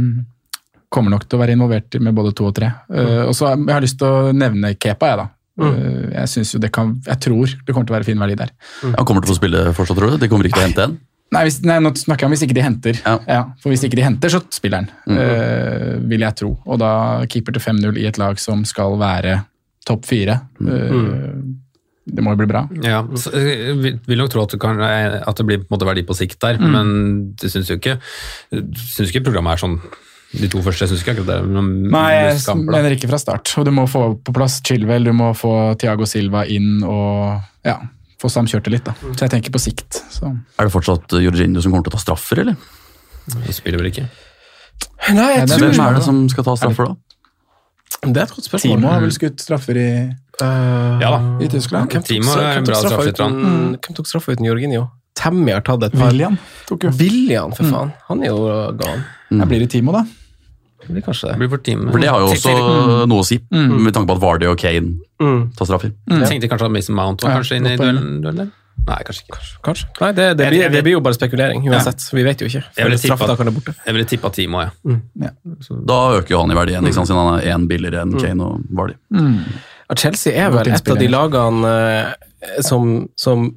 kommer 0.95 1.15
nok 1.15 1.27
til 1.27 1.39
å 1.39 1.43
være 1.43 1.57
involvert 1.59 1.99
med 2.01 2.15
både 2.17 2.33
to 2.39 2.47
og 2.49 2.55
tre. 2.57 2.71
Uh, 2.89 3.25
og 3.29 3.35
så 3.37 3.51
har 3.53 3.77
jeg 3.77 3.89
lyst 3.89 3.99
til 4.03 4.09
å 4.11 4.35
nevne 4.37 4.75
Kepa, 4.79 5.11
jeg, 5.11 5.25
da. 5.25 5.31
Mm. 5.55 5.75
jeg 6.11 6.31
synes 6.33 6.51
jo 6.51 6.59
det 6.59 6.73
kan, 6.75 6.89
jeg 7.07 7.21
tror 7.23 7.47
det 7.47 7.71
kommer 7.75 7.87
til 7.87 7.95
å 7.95 7.99
være 8.01 8.07
fin 8.09 8.19
verdi 8.19 8.35
der. 8.41 8.51
Han 8.83 9.07
kommer 9.07 9.23
til 9.23 9.31
å 9.31 9.35
få 9.37 9.39
spille 9.39 9.61
fortsatt, 9.77 10.01
tror 10.01 10.15
du? 10.15 10.23
De 10.25 10.31
kommer 10.31 10.49
ikke 10.49 10.59
til 10.59 10.65
å 10.65 10.67
hente 10.67 10.87
en? 10.89 10.97
Nei, 11.35 11.43
hvis, 11.49 11.61
nei, 11.67 11.77
nå 11.83 11.91
snakker 11.99 12.25
jeg 12.25 12.29
om 12.29 12.35
hvis 12.35 12.45
ikke 12.47 12.57
de 12.59 12.65
henter. 12.65 12.99
Ja. 13.07 13.41
for 13.63 13.73
hvis 13.73 13.83
ikke 13.87 13.99
de 13.99 14.05
henter, 14.07 14.31
så 14.31 14.41
spiller 14.55 14.83
han, 14.83 14.89
mm. 15.07 15.19
eh, 15.23 15.91
vil 16.11 16.25
jeg 16.27 16.39
tro. 16.41 16.53
Og 16.67 16.79
da 16.83 16.93
keeper 17.31 17.57
til 17.57 17.65
5-0 17.65 17.99
i 18.03 18.07
et 18.11 18.19
lag 18.21 18.39
som 18.43 18.63
skal 18.69 18.99
være 19.01 19.41
topp 19.89 20.07
fire. 20.11 20.41
Eh, 20.63 21.29
Det 22.05 22.21
må 22.21 22.35
jo 22.35 22.37
bli 22.43 22.47
bra. 22.51 22.67
Ja, 22.85 22.99
så, 23.17 23.31
jeg 23.33 23.97
vil 24.05 24.19
nok 24.21 24.29
tro 24.35 24.43
at 24.43 24.53
det, 24.53 24.59
kan, 24.61 24.77
at 24.77 25.39
det 25.39 25.47
blir 25.49 25.63
på 25.63 25.71
en 25.71 25.73
måte 25.73 25.87
verdi 25.89 26.03
på 26.05 26.17
sikt 26.19 26.37
der, 26.45 26.59
Mm. 26.61 26.75
men 26.75 26.89
det 27.41 27.49
syns 27.51 27.71
jo 27.71 27.79
ikke 27.79 27.95
synes 28.53 29.09
ikke 29.09 29.25
programmet 29.31 29.55
er 29.55 29.63
sånn 29.63 29.79
De 30.35 30.49
to 30.51 30.61
første 30.65 30.89
syns 30.91 31.03
ikke 31.05 31.15
akkurat 31.15 31.29
det 31.31 31.65
Nei, 31.95 32.09
jeg 32.35 32.57
mener 32.59 32.95
ikke 32.97 33.11
fra 33.11 33.21
start. 33.23 33.53
Og 33.61 33.67
du 33.69 33.71
må 33.77 33.85
få 33.91 34.07
på 34.25 34.35
plass 34.35 34.61
Chilwell, 34.67 35.07
du 35.07 35.13
må 35.15 35.31
få 35.39 35.53
Thiago 35.81 36.09
Silva 36.11 36.43
inn 36.51 36.83
og 36.83 37.39
ja, 37.67 37.77
få 38.21 38.31
samkjørt 38.33 38.67
det 38.67 38.75
litt. 38.79 38.89
da. 38.89 38.95
Så 39.15 39.27
jeg 39.27 39.35
tenker 39.37 39.55
på 39.55 39.63
sikt. 39.63 40.01
Så. 40.11 40.33
Er 40.59 40.67
det 40.69 40.75
fortsatt 40.75 41.15
Jorginho 41.23 41.63
som 41.63 41.75
kommer 41.75 41.87
til 41.87 41.95
å 41.95 41.99
ta 41.99 42.03
straffer, 42.03 42.43
eller? 42.45 42.59
Det 43.31 43.55
spiller 43.57 43.81
vel 43.81 43.93
ikke. 43.93 44.09
Nei, 45.15 45.31
jeg 45.39 45.49
tror 45.53 45.69
Hvem 45.69 45.83
er 45.87 45.99
det 45.99 46.05
som 46.07 46.21
skal 46.33 46.47
ta 46.49 46.57
straffer, 46.59 46.91
da? 46.91 47.01
Det 48.05 48.21
er 48.21 48.27
et 48.27 48.35
godt 48.35 48.49
spørsmål. 48.49 48.75
Timo 48.81 48.91
har 48.91 49.01
vel 49.05 49.15
skutt 49.15 49.41
straffer 49.41 49.79
i, 49.81 49.89
Ja 50.43 51.13
da. 51.15 51.21
i 51.41 51.49
Tyskland. 51.53 51.89
Hvem 51.93 52.03
tok, 52.03 52.11
Timo 52.11 52.35
er 52.37 52.59
en 52.59 52.67
bra 52.67 52.81
straffeskytter, 52.83 53.31
uten, 53.39 53.79
hvem 53.79 53.97
tok 54.01 54.11
straffa 54.11 54.35
uten 54.35 54.49
Jorginho? 54.51 54.83
Tammy 55.15 55.55
har 55.55 55.63
tatt 55.65 55.87
et 55.87 55.95
par. 55.95 56.11
William 56.11 56.37
tok 56.69 56.89
jo. 56.89 56.93
William, 56.99 57.55
for 57.55 57.71
faen. 57.71 57.95
Han 58.11 58.25
er 58.27 58.33
jo 58.33 58.41
gal. 58.81 59.05
Jeg 59.31 59.49
blir 59.53 59.65
i 59.65 59.71
Timo, 59.71 59.95
da. 59.95 60.03
Det 60.87 60.93
blir 60.95 61.03
kanskje 61.07 61.31
Det 61.33 61.39
blir 61.39 61.49
for 61.49 61.59
time. 61.59 61.91
For 61.93 61.99
det 61.99 62.09
har 62.11 62.21
jo 62.21 62.27
også 62.33 62.53
Mm. 62.55 63.09
noe 63.09 63.21
å 63.21 63.25
si, 63.25 63.39
med 63.51 63.93
tanke 63.95 64.07
på 64.09 64.17
at 64.17 64.21
Vardy 64.21 64.47
og 64.47 64.59
Kane 64.59 64.99
Mm. 65.21 65.53
tar 65.57 65.65
straffer. 65.67 65.93
Jeg 66.11 66.29
tenkte 66.29 66.49
kanskje 66.51 66.65
at 66.67 66.73
Mason 66.73 66.95
Mount 66.97 67.23
var 67.23 67.31
Ja, 67.31 67.37
kanskje 67.39 67.57
inne 67.57 67.73
i 67.73 67.77
duellen? 67.77 68.21
duellen? 68.23 68.53
Nei, 68.87 68.97
kanskje 69.07 69.23
ikke. 69.25 69.39
Kanskje. 69.65 69.87
Nei, 70.01 70.13
det, 70.13 70.37
det, 70.37 70.49
blir, 70.51 70.69
det 70.71 70.83
blir 70.85 70.93
jo 70.93 71.01
bare 71.01 71.15
spekulering 71.15 71.63
uansett. 71.71 72.03
Vi 72.13 72.23
vet 72.23 72.41
jo 72.43 72.47
ikke. 72.51 72.65
Jeg 72.77 72.85
ville 72.85 72.99
tippa- 72.99 74.07
tippa 74.11 74.31
Timo, 74.35 74.61
ja. 74.61 74.71
Da 75.71 75.99
øker 76.19 76.29
jo 76.35 76.41
han 76.41 76.51
i 76.51 76.55
verdi 76.55 76.73
igjen, 76.75 76.85
ikke 76.85 76.95
sant? 76.99 77.09
siden 77.09 77.23
han 77.23 77.39
er 77.41 77.55
én 77.55 77.67
billigere 77.69 78.03
enn 78.03 78.19
Kane 78.21 78.41
og 78.43 78.61
Vardy. 78.71 78.95
Mm. 79.13 79.39
Chelsea 79.97 80.33
er 80.35 80.51
vel 80.51 80.69
et 80.69 80.89
av 80.91 80.99
de 80.99 81.09
lagene 81.09 81.65
eh, 81.65 82.61
som, 82.61 83.09
som 83.17 83.55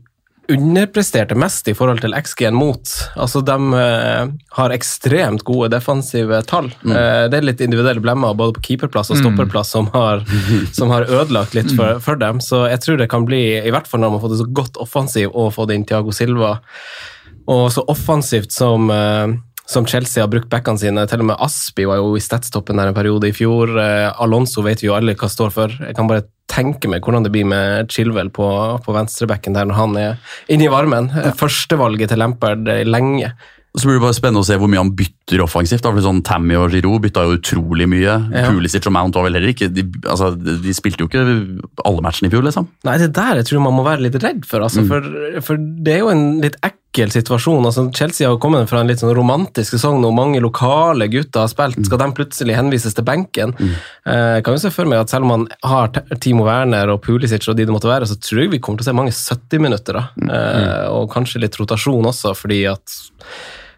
underpresterte 0.51 1.35
mest 1.35 1.67
i 1.67 1.73
forhold 1.75 2.01
til 2.03 2.15
XG-en 2.15 2.55
mot. 2.55 2.91
Altså, 3.19 3.41
de 3.45 3.55
uh, 3.73 4.29
har 4.59 4.75
ekstremt 4.75 5.43
gode 5.47 5.69
defensive 5.73 6.39
tall. 6.49 6.69
Eh, 6.87 7.25
det 7.31 7.39
er 7.39 7.47
litt 7.47 7.63
individuelle 7.63 8.03
blemmer 8.03 8.37
både 8.37 8.57
på 8.57 8.63
keeperplass 8.69 9.11
og 9.13 9.19
stopperplass 9.21 9.73
som 9.75 9.89
har, 9.95 10.23
som 10.77 10.93
har 10.93 11.07
ødelagt 11.09 11.57
litt 11.57 11.73
for, 11.75 11.99
for 12.03 12.19
dem. 12.21 12.39
Så 12.43 12.65
jeg 12.71 12.83
tror 12.83 13.01
det 13.01 13.09
kan 13.11 13.27
bli, 13.27 13.41
i 13.59 13.73
hvert 13.73 13.89
fall 13.89 14.03
når 14.03 14.13
man 14.13 14.19
har 14.19 14.25
fått 14.27 14.37
det 14.37 14.43
så 14.43 14.53
godt 14.61 14.79
offensiv 14.83 15.33
og 15.33 15.53
fått 15.57 15.75
inn 15.75 15.85
Thiago 15.87 16.15
Silva, 16.15 16.57
og 17.47 17.67
så 17.71 17.83
offensivt 17.91 18.55
som 18.55 18.89
uh, 18.91 19.35
som 19.67 19.83
Chelsea 19.83 20.23
har 20.23 20.29
brukt 20.31 20.47
backene 20.47 20.79
sine. 20.79 21.03
Til 21.11 21.19
og 21.19 21.27
med 21.27 21.41
Aspi 21.43 21.83
var 21.89 21.99
jo 21.99 22.13
i 22.15 22.23
statstoppen 22.23 22.79
der 22.79 22.87
en 22.87 22.95
periode 22.95 23.27
i 23.27 23.33
fjor. 23.35 23.73
Alonso 24.15 24.63
vet 24.63 24.79
vi 24.79 24.87
jo 24.87 24.93
alle 24.95 25.11
hva 25.19 25.27
står 25.27 25.51
for. 25.51 25.73
Jeg 25.83 25.97
kan 25.97 26.07
bare 26.07 26.23
tenke 26.51 26.89
meg 26.91 27.03
hvordan 27.05 27.25
det 27.25 27.33
blir 27.33 27.47
med 27.47 27.91
Chilwell 27.93 28.31
på, 28.33 28.47
på 28.83 28.95
venstrebekken 28.95 29.57
der 29.57 29.67
når 29.67 29.79
han 29.81 29.99
er 29.99 30.33
inne 30.51 30.67
i 30.67 30.71
varmen. 30.71 31.11
Ja. 31.13 31.35
Førstevalget 31.37 32.13
til 32.13 32.21
Lampard 32.23 32.67
eh, 32.71 32.85
lenge. 32.87 33.33
Så 33.77 33.85
blir 33.85 33.99
det 33.99 34.05
bare 34.07 34.15
spennende 34.17 34.41
å 34.41 34.47
se 34.47 34.55
hvor 34.57 34.69
mye 34.71 34.81
han 34.81 34.93
bytter 34.97 35.43
offensivt. 35.43 35.83
da, 35.85 35.91
for 35.93 36.01
sånn 36.01 36.23
Tammy 36.25 36.55
og 36.57 36.71
Giroud 36.73 37.03
bytta 37.03 37.27
jo 37.27 37.35
utrolig 37.37 37.85
mye. 37.91 38.15
Ja. 38.33 38.47
Pulisic 38.49 38.87
og 38.89 38.95
Mount 38.95 39.19
var 39.19 39.27
vel 39.27 39.37
heller 39.37 39.53
ikke 39.53 39.69
De, 39.69 39.83
altså, 40.09 40.31
de 40.33 40.73
spilte 40.73 41.03
jo 41.03 41.09
ikke 41.11 41.25
alle 41.85 42.05
matchene 42.05 42.31
i 42.31 42.33
fjor, 42.33 42.47
liksom. 42.47 42.71
Nei, 42.87 42.97
det 43.03 43.11
er 43.11 43.15
der 43.19 43.41
jeg 43.41 43.51
tror 43.51 43.65
man 43.67 43.77
må 43.77 43.85
være 43.85 44.07
litt 44.07 44.17
redd 44.23 44.47
for. 44.49 44.65
Altså, 44.65 44.87
for, 44.89 45.05
for 45.45 45.61
det 45.61 45.93
er 45.93 46.01
jo 46.01 46.11
en 46.13 46.25
litt 46.41 46.57
ekkel 46.63 46.86
situasjon. 47.05 47.61
Altså, 47.69 47.83
Chelsea 47.93 48.25
har 48.25 48.33
jo 48.33 48.39
kommet 48.41 48.65
fra 48.67 48.79
en 48.81 48.87
litt 48.89 48.97
sånn 48.99 49.13
romantisk 49.15 49.75
sesong 49.75 50.01
når 50.01 50.15
mange 50.17 50.41
lokale 50.41 51.05
gutter 51.13 51.43
har 51.45 51.51
spilt. 51.51 51.77
Skal 51.85 52.01
de 52.01 52.07
plutselig 52.17 52.55
henvises 52.57 52.97
til 52.97 53.05
benken? 53.05 53.53
Eh, 53.61 54.37
Jeg 54.37 54.43
kan 54.43 54.53
jo 54.57 54.57
se 54.65 54.71
for 54.73 54.85
meg 54.89 54.99
at 54.99 55.09
selv 55.13 55.23
om 55.23 55.29
man 55.35 55.47
har 55.63 55.89
Timo 56.19 56.43
Werner 56.43 56.89
og 56.89 57.01
Pulisic 57.05 57.45
og 57.47 57.55
de 57.55 57.65
det 57.65 57.73
måtte 57.75 57.87
være, 57.91 58.07
så 58.09 58.17
tror 58.17 58.41
jeg 58.41 58.51
vi 58.51 58.59
kommer 58.59 58.81
til 58.81 58.87
å 58.87 58.89
se 58.89 58.97
mange 58.97 59.13
70-minutter. 59.13 60.01
Eh, 60.25 60.87
Og 60.89 61.11
kanskje 61.13 61.41
litt 61.45 61.55
rotasjon 61.59 62.05
også, 62.09 62.33
fordi 62.35 62.65
at 62.65 62.97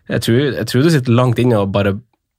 jeg 0.09 0.22
tror, 0.26 0.39
jeg 0.55 0.65
tror 0.65 0.82
du 0.84 0.89
sitter 0.89 1.13
langt 1.13 1.38
inne 1.38 1.59
og 1.59 1.72
bare 1.72 1.93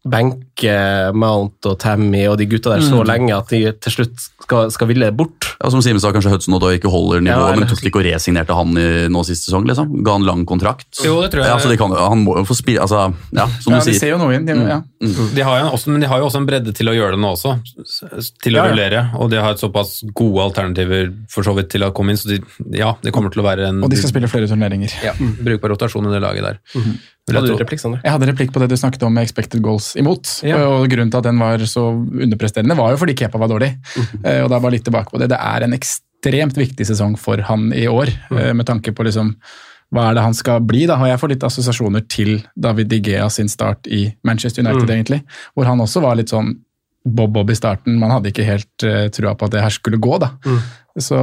benke 0.09 1.13
Mount 1.13 1.67
og 1.69 1.75
Tammy 1.83 2.23
og 2.31 2.39
de 2.41 2.47
gutta 2.49 2.73
der 2.73 2.85
så 2.87 3.03
lenge 3.05 3.35
at 3.37 3.51
de 3.53 3.59
til 3.85 3.93
slutt 3.93 4.15
skal, 4.41 4.71
skal 4.73 4.89
ville 4.89 5.11
bort. 5.13 5.51
Ja, 5.61 5.69
Som 5.69 5.83
Simen 5.85 6.01
sa, 6.01 6.09
kanskje 6.15 6.31
Hudson 6.33 6.55
Odoi 6.57 6.79
ikke 6.79 6.89
holder 6.91 7.21
nivået, 7.21 7.37
Ja, 7.37 7.49
eller- 7.53 7.61
men 7.61 7.69
tok 7.69 7.83
de 7.83 7.91
ikke 7.91 8.01
og 8.01 8.07
resignerte 8.09 8.55
han 8.57 8.71
i 8.81 8.87
nå 9.13 9.21
siste 9.29 9.51
sesong? 9.51 9.67
liksom? 9.69 10.03
Ga 10.03 10.13
han 10.17 10.25
lang 10.25 10.47
kontrakt? 10.47 10.89
Jo, 11.05 11.21
det 11.21 11.31
tror 11.33 11.45
jeg. 11.45 11.51
Ja, 11.53 11.59
så 11.59 11.69
de 11.69 11.77
kan, 11.77 11.91
Han 11.93 12.25
må 12.25 12.37
jo 12.39 12.45
få 12.49 12.57
spille 12.57 12.81
altså, 12.81 13.13
Ja, 13.33 13.47
som 13.61 13.75
Ja, 13.75 13.81
du 13.81 13.91
de 13.91 13.99
ser 13.99 14.09
jo 14.15 14.19
noe 14.19 14.35
inn. 14.35 14.47
De, 14.47 14.55
ja. 14.55 14.81
De 15.35 15.43
har 15.43 15.61
jo 15.61 15.71
også, 15.77 15.89
men 15.93 16.01
de 16.01 16.07
har 16.09 16.19
jo 16.19 16.27
også 16.31 16.37
en 16.41 16.47
bredde 16.47 16.73
til 16.75 16.87
å 16.89 16.95
gjøre 16.97 17.13
det 17.13 17.21
nå 17.21 17.33
også, 17.37 17.61
til 18.43 18.53
å 18.55 18.57
Ja, 18.57 18.65
ja. 18.65 18.73
rullere. 18.73 19.15
Og 19.21 19.31
de 19.31 19.37
har 19.37 19.51
et 19.53 19.59
såpass 19.61 20.03
gode 20.15 20.41
alternativer 20.49 21.13
for 21.29 21.43
så 21.45 21.55
vidt 21.55 21.69
til 21.71 21.83
å 21.83 21.93
komme 21.93 22.11
inn, 22.11 22.17
så 22.17 22.29
de, 22.29 22.41
ja, 22.73 22.95
det 23.03 23.13
kommer 23.13 23.31
til 23.31 23.43
å 23.43 23.45
være 23.45 23.69
en 23.69 23.85
Og 23.85 23.91
de 23.91 23.97
skal 23.97 24.11
spille 24.11 24.29
flere 24.29 24.49
turneringer. 24.49 24.91
ja, 25.05 25.13
brukbar 25.13 25.77
rotasjon 25.77 26.07
i 26.09 26.13
det 26.19 26.23
laget 26.23 26.43
der. 26.43 26.59
Hadde 27.31 27.47
du 27.47 27.57
replikk, 27.61 27.79
Sander? 27.83 28.01
Jeg 28.03 28.11
hadde 28.15 28.27
replikk 28.27 28.53
på 28.55 28.59
det 28.63 28.69
du 28.73 28.77
snakket 28.81 29.03
om 29.07 29.13
med 29.15 29.23
expected 29.23 29.61
goals 29.63 29.93
imot. 30.01 30.41
Ja. 30.43 30.57
og 30.67 30.89
Grunnen 30.91 31.11
til 31.13 31.19
at 31.21 31.25
den 31.29 31.39
var 31.39 31.59
så 31.71 31.85
underpresterende, 31.95 32.77
var 32.77 32.91
jo 32.95 32.97
fordi 33.03 33.15
Kepa 33.21 33.39
var 33.39 33.49
dårlig. 33.53 33.73
Eh, 34.25 34.41
og 34.43 34.51
da 34.51 34.59
var 34.59 34.71
litt 34.75 34.85
tilbake 34.89 35.11
på 35.13 35.19
det. 35.23 35.29
Det 35.31 35.39
er 35.39 35.63
en 35.67 35.77
ekstremt 35.77 36.57
viktig 36.59 36.87
sesong 36.89 37.15
for 37.21 37.39
han 37.47 37.73
i 37.73 37.87
år, 37.87 38.11
eh, 38.35 38.53
med 38.53 38.67
tanke 38.67 38.93
på 38.97 39.05
liksom 39.07 39.35
hva 39.93 40.09
er 40.11 40.15
det 40.15 40.23
han 40.23 40.35
skal 40.35 40.61
bli, 40.63 40.85
da? 40.87 40.97
Og 41.03 41.09
jeg 41.11 41.19
får 41.19 41.29
litt 41.33 41.43
assosiasjoner 41.47 42.05
til 42.09 42.37
David 42.57 42.89
Digea 42.93 43.29
sin 43.29 43.49
start 43.51 43.87
i 43.91 44.05
Manchester 44.23 44.63
United, 44.63 44.87
Mm. 44.87 44.97
egentlig. 44.97 45.23
Hvor 45.55 45.67
han 45.67 45.81
også 45.81 46.01
var 46.03 46.15
litt 46.15 46.29
sånn 46.31 46.53
bob-bob 47.07 47.51
i 47.51 47.55
starten. 47.57 47.99
Man 47.99 48.11
hadde 48.11 48.31
ikke 48.31 48.45
helt 48.45 48.85
uh, 48.85 49.09
trua 49.09 49.35
på 49.35 49.47
at 49.47 49.51
det 49.53 49.63
her 49.63 49.71
skulle 49.71 49.99
gå, 49.99 50.19
da. 50.21 50.31
Mm. 50.45 50.59
Så 50.99 51.15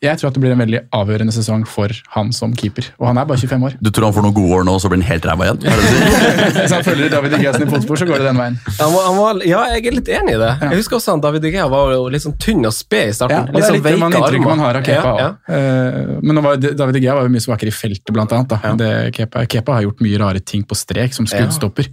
jeg 0.00 0.16
tror 0.16 0.30
at 0.30 0.36
det 0.36 0.40
blir 0.40 0.54
en 0.54 0.60
veldig 0.62 0.78
avgjørende 0.96 1.32
sesong 1.34 1.66
for 1.68 1.92
han 2.14 2.30
som 2.32 2.54
keeper. 2.56 2.86
Og 2.96 3.08
han 3.10 3.18
er 3.20 3.26
bare 3.28 3.36
25 3.42 3.66
år. 3.68 3.74
Du 3.84 3.90
tror 3.92 4.06
han 4.08 4.14
får 4.16 4.24
noen 4.24 4.36
gode 4.36 4.56
år 4.60 4.64
nå, 4.64 4.76
så 4.80 4.88
blir 4.88 5.02
han 5.02 5.08
helt 5.10 5.26
ræva 5.28 5.44
igjen? 5.48 5.60
Det 5.60 5.74
det? 5.76 6.54
Hvis 6.62 6.72
han 6.72 6.86
følger 6.86 7.12
David 7.12 7.36
Digea 7.36 7.52
i 7.52 7.68
fotspor, 7.68 8.00
så 8.00 8.08
går 8.08 8.22
det 8.24 8.28
den 8.30 8.40
veien. 8.40 8.56
Han 8.80 8.94
var, 8.94 9.04
han 9.10 9.18
var, 9.20 9.42
ja, 9.44 9.60
jeg 9.74 9.84
er 9.92 9.98
litt 9.98 10.10
enig 10.20 10.36
i 10.38 10.40
det. 10.40 10.50
Jeg 10.64 10.80
husker 10.80 10.98
også 11.00 11.14
han 11.16 11.24
David 11.26 11.48
Igea 11.50 11.68
var 11.72 11.92
jo 11.94 12.08
litt 12.12 12.24
sånn 12.24 12.36
tynn 12.42 12.64
og 12.64 12.74
sped 12.76 13.12
i 13.12 13.16
starten. 13.20 13.36
Ja, 13.36 13.56
litt 13.56 13.62
er 13.66 13.76
sånn 13.76 13.84
veike 13.84 14.24
armer. 14.30 14.44
man 14.48 14.64
har 14.64 14.80
av 14.80 14.86
Kepa 14.88 15.14
Ja, 15.20 15.28
òg. 15.30 15.56
Eh, 15.56 16.12
Men 16.22 16.40
nå 16.40 16.46
var, 16.48 16.60
David 16.66 17.00
Igea 17.02 17.16
var 17.20 17.28
jo 17.28 17.34
mye 17.36 17.44
svakere 17.44 17.72
i 17.72 17.76
feltet, 17.76 18.12
blant 18.16 18.32
annet. 18.32 18.54
Da. 18.56 18.74
Det, 18.80 18.92
Kepa, 19.20 19.44
Kepa 19.52 19.76
har 19.78 19.86
gjort 19.90 20.00
mye 20.06 20.22
rare 20.24 20.40
ting 20.40 20.64
på 20.64 20.78
strek, 20.78 21.12
som 21.16 21.28
skuddstopper. 21.28 21.92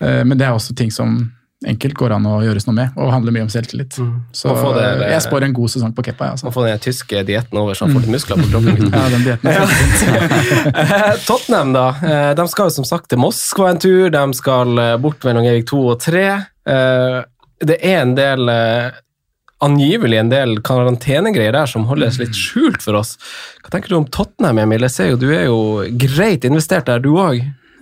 Eh, 0.00 0.22
Men 0.24 0.38
det 0.38 0.46
er 0.46 0.54
også 0.54 0.76
ting 0.78 0.94
som 0.94 1.24
enkelt 1.66 1.94
går 1.98 2.12
an 2.16 2.26
å 2.28 2.34
gjøres 2.44 2.66
noe 2.68 2.74
med, 2.76 2.90
og 2.96 3.10
handler 3.12 3.32
mye 3.36 3.42
om 3.46 3.50
selvtillit. 3.52 3.96
Så 4.32 4.52
Må 4.52 4.72
det- 4.76 5.10
jeg 5.10 5.22
spår 5.24 5.44
en 5.48 5.52
god 5.56 5.70
sesong 5.72 5.92
på 5.96 6.04
Keppa. 6.04 6.24
Ja, 6.26 6.30
altså. 6.36 6.44
Man 6.48 6.52
få 6.56 6.64
den 6.66 6.78
tyske 6.78 7.24
dietten 7.26 7.58
over, 7.58 7.74
så 7.74 7.86
han 7.86 7.94
får 7.94 8.04
litt 8.06 8.14
muskler 8.14 8.36
på 8.42 8.50
kroppen. 8.52 8.90
ja, 8.98 9.04
den 9.08 9.24
dietten 9.24 9.48
er. 9.50 9.60
Eh, 10.84 11.16
Tottenham, 11.26 11.72
da. 11.72 11.86
Eh, 12.02 12.34
De 12.34 12.48
skal 12.48 12.66
jo 12.68 12.74
som 12.80 12.84
sagt 12.84 13.08
til 13.10 13.18
Moskva 13.18 13.70
en 13.70 13.78
tur. 13.78 14.10
De 14.10 14.24
skal 14.34 14.78
eh, 14.78 14.96
bort 15.00 15.24
mellom 15.24 15.44
Erik 15.44 15.66
2 15.70 15.80
og 15.94 16.00
3. 16.00 16.24
Eh, 16.66 17.22
Det 17.64 17.78
er 17.82 18.00
en 18.02 18.14
del 18.14 18.50
Angivelig 19.64 20.18
en 20.20 20.28
del 20.28 20.56
karantenegreier 20.66 21.54
der 21.54 21.66
som 21.70 21.86
holdes 21.88 22.18
litt 22.20 22.34
skjult 22.36 22.82
for 22.84 22.98
oss. 22.98 23.14
Hva 23.62 23.70
tenker 23.72 23.88
du 23.94 23.96
om 23.96 24.04
Tottenham, 24.12 24.58
Emil? 24.60 24.82
Jeg 24.84 24.90
ser 24.92 25.08
jo 25.12 25.16
Du 25.22 25.30
er 25.32 25.46
jo 25.46 25.56
greit 25.96 26.44
investert 26.44 26.84
der, 26.90 26.98
du 27.00 27.14
òg. 27.16 27.38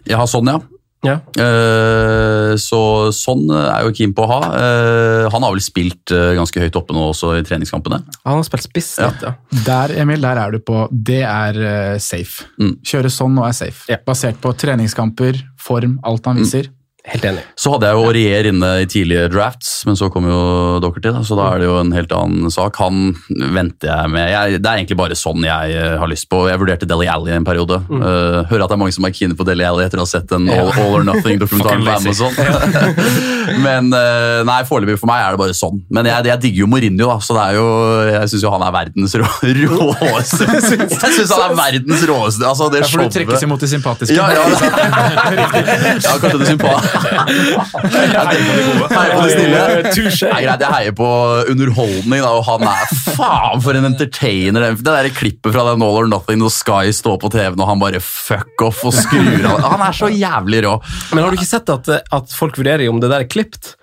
Jeg 0.06 0.18
har 0.20 0.28
sånn, 0.30 0.46
ja. 0.52 0.60
Ja. 1.02 1.16
Eh, 1.34 2.52
så 2.62 2.80
sånn 3.16 3.48
er 3.50 3.86
jo 3.86 3.94
keen 3.96 4.12
på 4.14 4.24
å 4.24 4.30
ha. 4.30 4.40
Eh, 4.58 5.26
han 5.32 5.44
har 5.44 5.54
vel 5.54 5.64
spilt 5.64 6.12
eh, 6.14 6.32
ganske 6.38 6.62
høyt 6.62 6.78
oppe 6.78 6.94
nå 6.96 7.08
også 7.10 7.34
i 7.38 7.46
treningskampene. 7.46 8.02
Han 8.22 8.38
har 8.38 8.46
spilt 8.46 8.68
spiss 8.68 8.92
litt, 9.02 9.24
ja. 9.26 9.34
Der, 9.66 9.96
Emil, 10.02 10.22
der 10.22 10.38
er 10.44 10.54
du 10.54 10.60
på 10.62 10.84
Det 10.92 11.22
er 11.26 11.58
eh, 11.58 11.96
safe. 12.02 12.46
Mm. 12.60 12.76
Kjøre 12.86 13.10
sånn 13.12 13.40
og 13.40 13.48
er 13.48 13.58
safe. 13.58 13.98
Basert 14.06 14.38
på 14.42 14.54
treningskamper, 14.58 15.42
form, 15.62 15.98
alt 16.06 16.30
han 16.30 16.38
viser. 16.42 16.70
Helt 17.02 17.24
enig. 17.26 17.42
Så 17.58 17.72
hadde 17.72 17.88
jeg 17.88 17.98
jo 17.98 18.02
Aurier 18.06 18.46
inne 18.46 18.68
i 18.78 18.86
tidlige 18.86 19.24
drafts, 19.32 19.70
men 19.88 19.96
så 19.98 20.06
kom 20.12 20.28
jo 20.30 20.42
Dockerty, 20.82 21.10
så 21.26 21.34
da 21.34 21.48
er 21.50 21.58
det 21.58 21.66
jo 21.66 21.74
en 21.80 21.90
helt 21.96 22.12
annen 22.14 22.52
sak. 22.54 22.78
Han 22.78 23.16
venter 23.26 23.90
jeg 23.90 24.12
med. 24.12 24.28
Jeg, 24.30 24.60
det 24.62 24.70
er 24.70 24.78
egentlig 24.78 24.98
bare 25.00 25.16
sånn 25.18 25.42
jeg 25.42 25.74
eh, 25.74 25.96
har 25.98 26.10
lyst 26.10 26.28
på. 26.30 26.44
Jeg 26.46 26.60
vurderte 26.62 26.86
Deli 26.86 27.08
Alli 27.10 27.34
en 27.34 27.46
periode. 27.46 27.80
Mm. 27.90 28.04
Uh, 28.04 28.38
hører 28.52 28.66
at 28.68 28.70
det 28.70 28.76
er 28.76 28.82
mange 28.84 28.94
som 28.94 29.08
er 29.08 29.14
keen 29.18 29.34
på 29.34 29.46
Deli 29.48 29.66
Alli 29.66 29.82
etter 29.88 29.98
å 29.98 30.06
ha 30.06 30.10
sett 30.12 30.30
en 30.36 30.46
All, 30.46 30.70
all 30.70 30.94
or 31.00 31.08
Nothing-dokumentaren 31.08 31.82
på 31.82 31.96
Amazon. 31.98 32.38
men 33.66 33.90
uh, 33.90 34.46
nei, 34.46 34.60
foreløpig 34.70 35.00
for 35.02 35.10
meg 35.10 35.24
er 35.24 35.34
det 35.34 35.42
bare 35.42 35.58
sånn. 35.58 35.82
Men 35.90 36.06
jeg, 36.06 36.30
jeg 36.30 36.42
digger 36.46 36.62
jo 36.62 36.70
Mourinho, 36.70 37.10
da, 37.10 37.18
så 37.18 37.34
det 37.34 37.48
er 37.48 37.58
jo, 37.58 37.66
jeg 38.12 38.32
syns 38.36 38.46
jo 38.46 38.54
han 38.54 38.66
er 38.68 38.76
verdens 38.78 39.18
rå, 39.18 39.32
råeste. 39.74 40.50
Jeg 40.54 41.18
syns 41.18 41.34
han 41.34 41.48
er 41.48 41.58
verdens 41.58 42.06
råeste. 42.12 42.46
Altså, 42.46 42.70
det 42.70 42.86
Ja, 42.86 42.92
for 42.94 43.02
du 43.02 43.18
trekkes 43.18 43.42
imot 43.48 43.66
det 43.66 43.72
sympatiske. 43.74 44.14
Ja, 44.14 44.30
ja. 44.38 44.46
ja, 45.98 46.16
kanskje 46.22 46.38
det 46.38 46.52
sympa. 46.54 46.78
Jeg 46.92 48.12
heier 48.92 49.12
på 49.14 49.22
det 49.24 49.32
snille. 49.32 49.60
Er 49.62 50.44
greit, 50.46 50.64
jeg 50.64 50.72
heier 50.72 50.96
på 50.96 51.08
underholdning, 51.52 52.22
da, 52.24 52.32
og 52.38 52.44
han 52.48 52.66
er 52.68 52.92
faen 53.16 53.62
for 53.64 53.78
en 53.78 53.88
entertainer. 53.92 54.68
Det 54.78 54.86
der 54.86 55.10
klippet 55.16 55.54
fra 55.54 55.66
den 55.70 55.84
All 55.84 56.02
or 56.02 56.10
Nothing 56.10 56.42
når 56.42 56.54
Sky 56.54 56.92
står 56.94 57.20
på 57.22 57.32
TV-en 57.32 57.60
og 57.62 57.70
han 57.70 57.82
bare 57.82 58.02
fuck 58.02 58.66
off 58.66 58.82
og 58.88 58.96
skrur 58.96 59.46
av. 59.48 59.62
Han 59.74 59.86
er 59.86 59.96
så 59.96 60.10
jævlig 60.12 60.64
rå. 60.66 60.76
Men 61.12 61.24
har 61.24 61.32
du 61.32 61.40
ikke 61.40 61.48
sett 61.48 61.72
at, 61.72 61.88
at 62.12 62.36
folk 62.36 62.58
vurderer 62.60 62.88
om 62.92 63.00
det 63.02 63.10
der 63.12 63.24
er 63.24 63.30
klipt? 63.30 63.74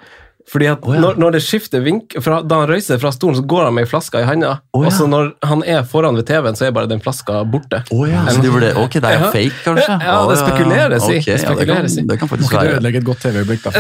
Fordi 0.50 0.66
at 0.72 0.82
når, 0.82 1.18
når 1.22 1.36
det 1.38 1.42
skifter 1.46 1.84
vink, 1.86 2.16
fra, 2.26 2.40
Da 2.42 2.62
han 2.64 2.72
røyser 2.72 2.98
fra 3.02 3.12
stolen, 3.14 3.38
så 3.38 3.44
går 3.46 3.68
han 3.68 3.76
med 3.78 3.86
ei 3.86 3.90
flaske 3.90 4.22
i 4.22 4.26
handa. 4.26 4.56
Oh, 4.74 4.82
ja. 4.82 4.90
Og 4.90 4.96
så 4.96 5.06
når 5.10 5.32
han 5.46 5.62
er 5.68 5.84
foran 5.88 6.18
ved 6.18 6.26
TV-en, 6.30 6.58
så 6.58 6.66
er 6.68 6.74
bare 6.76 6.90
den 6.90 7.02
flaska 7.04 7.44
borte. 7.50 7.84
Så 7.90 8.42
de 8.42 8.54
ble, 8.54 8.72
ok, 8.82 8.98
det 8.98 9.12
er 9.12 9.20
Ja. 9.20 9.30
fake, 9.34 9.60
kanskje? 9.66 9.98
Ja, 10.06 10.16
det 10.30 10.38
spekuleres 10.40 11.06
i. 11.10 11.20
Okay, 11.20 11.38
Det 11.38 11.44
ja, 11.44 11.54
det, 11.54 11.68
kan, 11.68 11.86
det 12.10 12.20
kan 12.20 12.30
Må 12.32 12.40
ikke 12.40 12.64
du 12.64 12.72
ødelegge 12.74 13.02
et 13.02 13.06
godt 13.06 13.22
TV-øyeblikk, 13.26 13.64
da. 13.64 13.72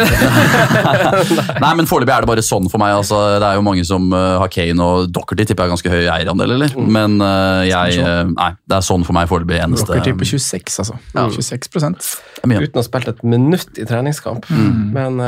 Nei, 1.63 1.73
men 1.79 1.89
Foreløpig 1.89 2.13
er 2.15 2.25
det 2.25 2.29
bare 2.29 2.45
sånn 2.45 2.69
for 2.71 2.81
meg. 2.81 2.93
Altså, 2.99 3.21
det 3.41 3.47
er 3.49 3.57
jo 3.57 3.65
mange 3.65 3.85
som 3.87 4.09
uh, 4.13 4.37
har 4.43 4.51
Kane 4.53 4.85
og 4.85 5.09
Dockerty 5.15 5.47
tipper 5.49 5.65
jeg 5.65 5.71
er 5.71 5.75
ganske 5.75 5.93
høy 5.93 6.03
eierandel, 6.05 6.55
eller? 6.57 6.75
Mm. 6.77 6.91
Men 6.95 7.17
uh, 7.23 7.63
jeg 7.67 8.03
uh, 8.03 8.29
Nei, 8.35 8.51
det 8.69 8.77
er 8.77 8.85
sånn 8.85 9.07
for 9.07 9.17
meg 9.17 9.29
foreløpig. 9.31 9.57
Eneste 9.63 9.89
Rockerty 9.89 10.13
på 10.19 10.29
26, 10.35 10.77
altså. 10.85 10.99
Ja. 11.15 11.25
26 11.33 12.45
mye. 12.49 12.61
Uten 12.67 12.77
å 12.77 12.83
ha 12.83 12.87
spilt 12.87 13.09
et 13.11 13.25
minutt 13.25 13.79
i 13.81 13.87
treningskamp. 13.89 14.45
Mm. 14.53 14.85
Men 14.95 15.19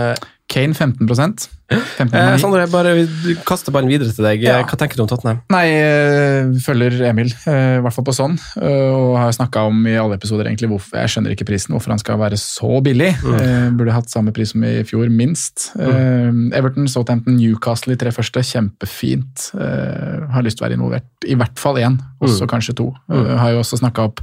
Kane 0.51 0.75
15 0.75 1.07
eh, 1.71 1.79
15,9. 1.97 2.39
Sondre, 2.41 2.65
jeg 2.65 2.71
bare 2.73 2.91
vi 2.97 3.35
kaster 3.47 3.71
ballen 3.71 3.87
videre 3.91 4.11
til 4.11 4.25
deg. 4.25 4.41
Ja. 4.43 4.57
Hva 4.67 4.75
tenker 4.79 4.99
du 4.99 5.05
om 5.05 5.09
Tottenham? 5.09 5.39
Nei, 5.53 5.63
eh, 5.79 6.49
følger 6.65 6.97
Emil, 7.07 7.31
eh, 7.47 7.77
i 7.77 7.83
hvert 7.85 7.95
fall 7.95 8.07
på 8.09 8.15
sånn. 8.15 8.35
eh, 8.59 8.89
Og 8.91 9.15
har 9.17 9.31
snakka 9.37 9.63
om 9.69 9.79
i 9.87 9.95
alle 9.95 10.17
episoder 10.19 10.49
egentlig 10.49 10.67
hvorfor 10.73 10.99
Jeg 10.99 11.13
skjønner 11.13 11.35
ikke 11.35 11.47
prisen, 11.47 11.71
hvorfor 11.75 11.95
han 11.95 12.01
skal 12.03 12.19
være 12.19 12.39
så 12.41 12.81
billig. 12.83 13.13
Mm. 13.23 13.77
Burde 13.79 13.95
hatt 13.95 14.11
samme 14.11 14.33
pris 14.35 14.51
som 14.51 14.63
i 14.67 14.83
fjor, 14.87 15.07
minst. 15.09 15.71
Mm. 15.79 16.51
Everton, 16.57 16.87
Southampton, 16.91 17.37
Newcastle 17.39 17.95
i 17.95 18.01
tre 18.01 18.11
første, 18.11 18.43
kjempefint. 18.43 19.51
Eh, 19.55 20.27
Har 20.35 20.43
lyst 20.43 20.59
til 20.59 20.65
å 20.65 20.69
være 20.69 20.79
involvert 20.79 21.27
i 21.27 21.35
hvert 21.39 21.57
fall 21.61 21.79
én, 21.79 21.97
også 22.21 22.47
kanskje 22.51 22.75
to. 22.75 22.91
Eh, 23.11 23.35
Har 23.37 23.55
jo 23.55 23.63
også 23.63 23.79
snakka 23.79 24.09
opp 24.11 24.19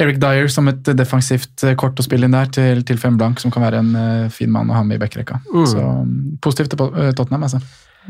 Eric 0.00 0.18
Dyer 0.22 0.48
som 0.48 0.68
et 0.72 0.82
defensivt 0.96 1.64
eh, 1.66 1.74
kort 1.76 1.98
å 2.00 2.04
spille 2.06 2.28
inn 2.28 2.32
der, 2.36 2.48
til, 2.52 2.82
til 2.88 3.00
fem 3.00 3.18
blank, 3.20 3.42
som 3.42 3.52
kan 3.52 3.64
være 3.66 3.82
en 3.82 3.92
uh, 3.92 4.32
fin 4.32 4.50
mann 4.52 4.70
å 4.72 4.76
ha 4.78 4.82
med 4.86 4.96
i 4.96 5.02
backrekka. 5.02 5.42
Mm. 5.52 5.64
Så 5.68 5.80
mm, 5.82 6.18
positivt 6.44 6.72
til 6.72 6.86
eh, 6.96 7.12
Tottenham, 7.18 7.44
altså. 7.48 7.60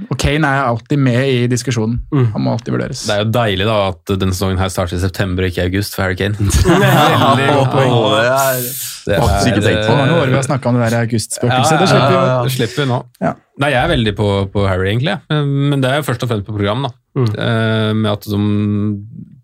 Og 0.09 0.16
Kane 0.16 0.49
er 0.49 0.62
alltid 0.70 0.97
med 1.05 1.20
i 1.28 1.41
diskusjonen. 1.53 1.99
Han 2.33 2.41
må 2.41 2.55
alltid 2.55 2.72
vurderes. 2.72 3.03
Det 3.05 3.12
er 3.12 3.26
jo 3.26 3.33
deilig 3.35 3.66
da 3.68 3.74
at 3.91 4.12
denne 4.22 4.33
sesongen 4.33 4.57
her 4.62 4.70
starter 4.72 4.97
i 4.97 5.03
september 5.03 5.45
og 5.45 5.53
ikke 5.53 5.66
i 5.66 5.68
august 5.68 5.99
for 5.99 6.07
Harry 6.07 6.16
Kane. 6.16 6.33
Veldig 6.41 7.49
godt 7.59 7.74
poeng. 7.74 7.93
Det 7.93 8.22
er 8.30 8.62
Det 8.62 9.18
er- 9.18 9.20
faktisk 9.20 9.51
ikke 9.51 9.64
tenkt 9.66 9.83
Det 9.83 9.91
på. 9.91 9.99
noen 9.99 10.14
år 10.16 10.33
vi 10.33 10.39
har 10.39 10.47
snakka 10.49 10.70
om 10.70 10.78
det 10.78 10.87
der 10.87 10.97
augustspøkelset. 11.03 11.83
Det 11.83 11.91
slipper 11.93 12.09
vi 12.09 12.16
jo. 12.16 12.39
Det 12.47 12.55
slipper 12.57 12.80
vi 12.80 12.89
nå. 12.89 12.99
Ja. 13.26 13.35
Nei, 13.61 13.70
jeg 13.74 13.80
er 13.83 13.93
veldig 13.93 14.14
på, 14.16 14.30
på 14.55 14.64
Harry, 14.64 14.89
egentlig. 14.95 15.18
Men 15.28 15.85
det 15.85 15.91
er 15.91 16.01
jo 16.01 16.09
først 16.09 16.24
og 16.24 16.33
fremst 16.33 16.49
på 16.49 16.57
program, 16.57 16.89
da. 16.89 16.95
Mm. 17.18 17.28
Med 18.01 18.11
at 18.14 18.30
de 18.33 18.41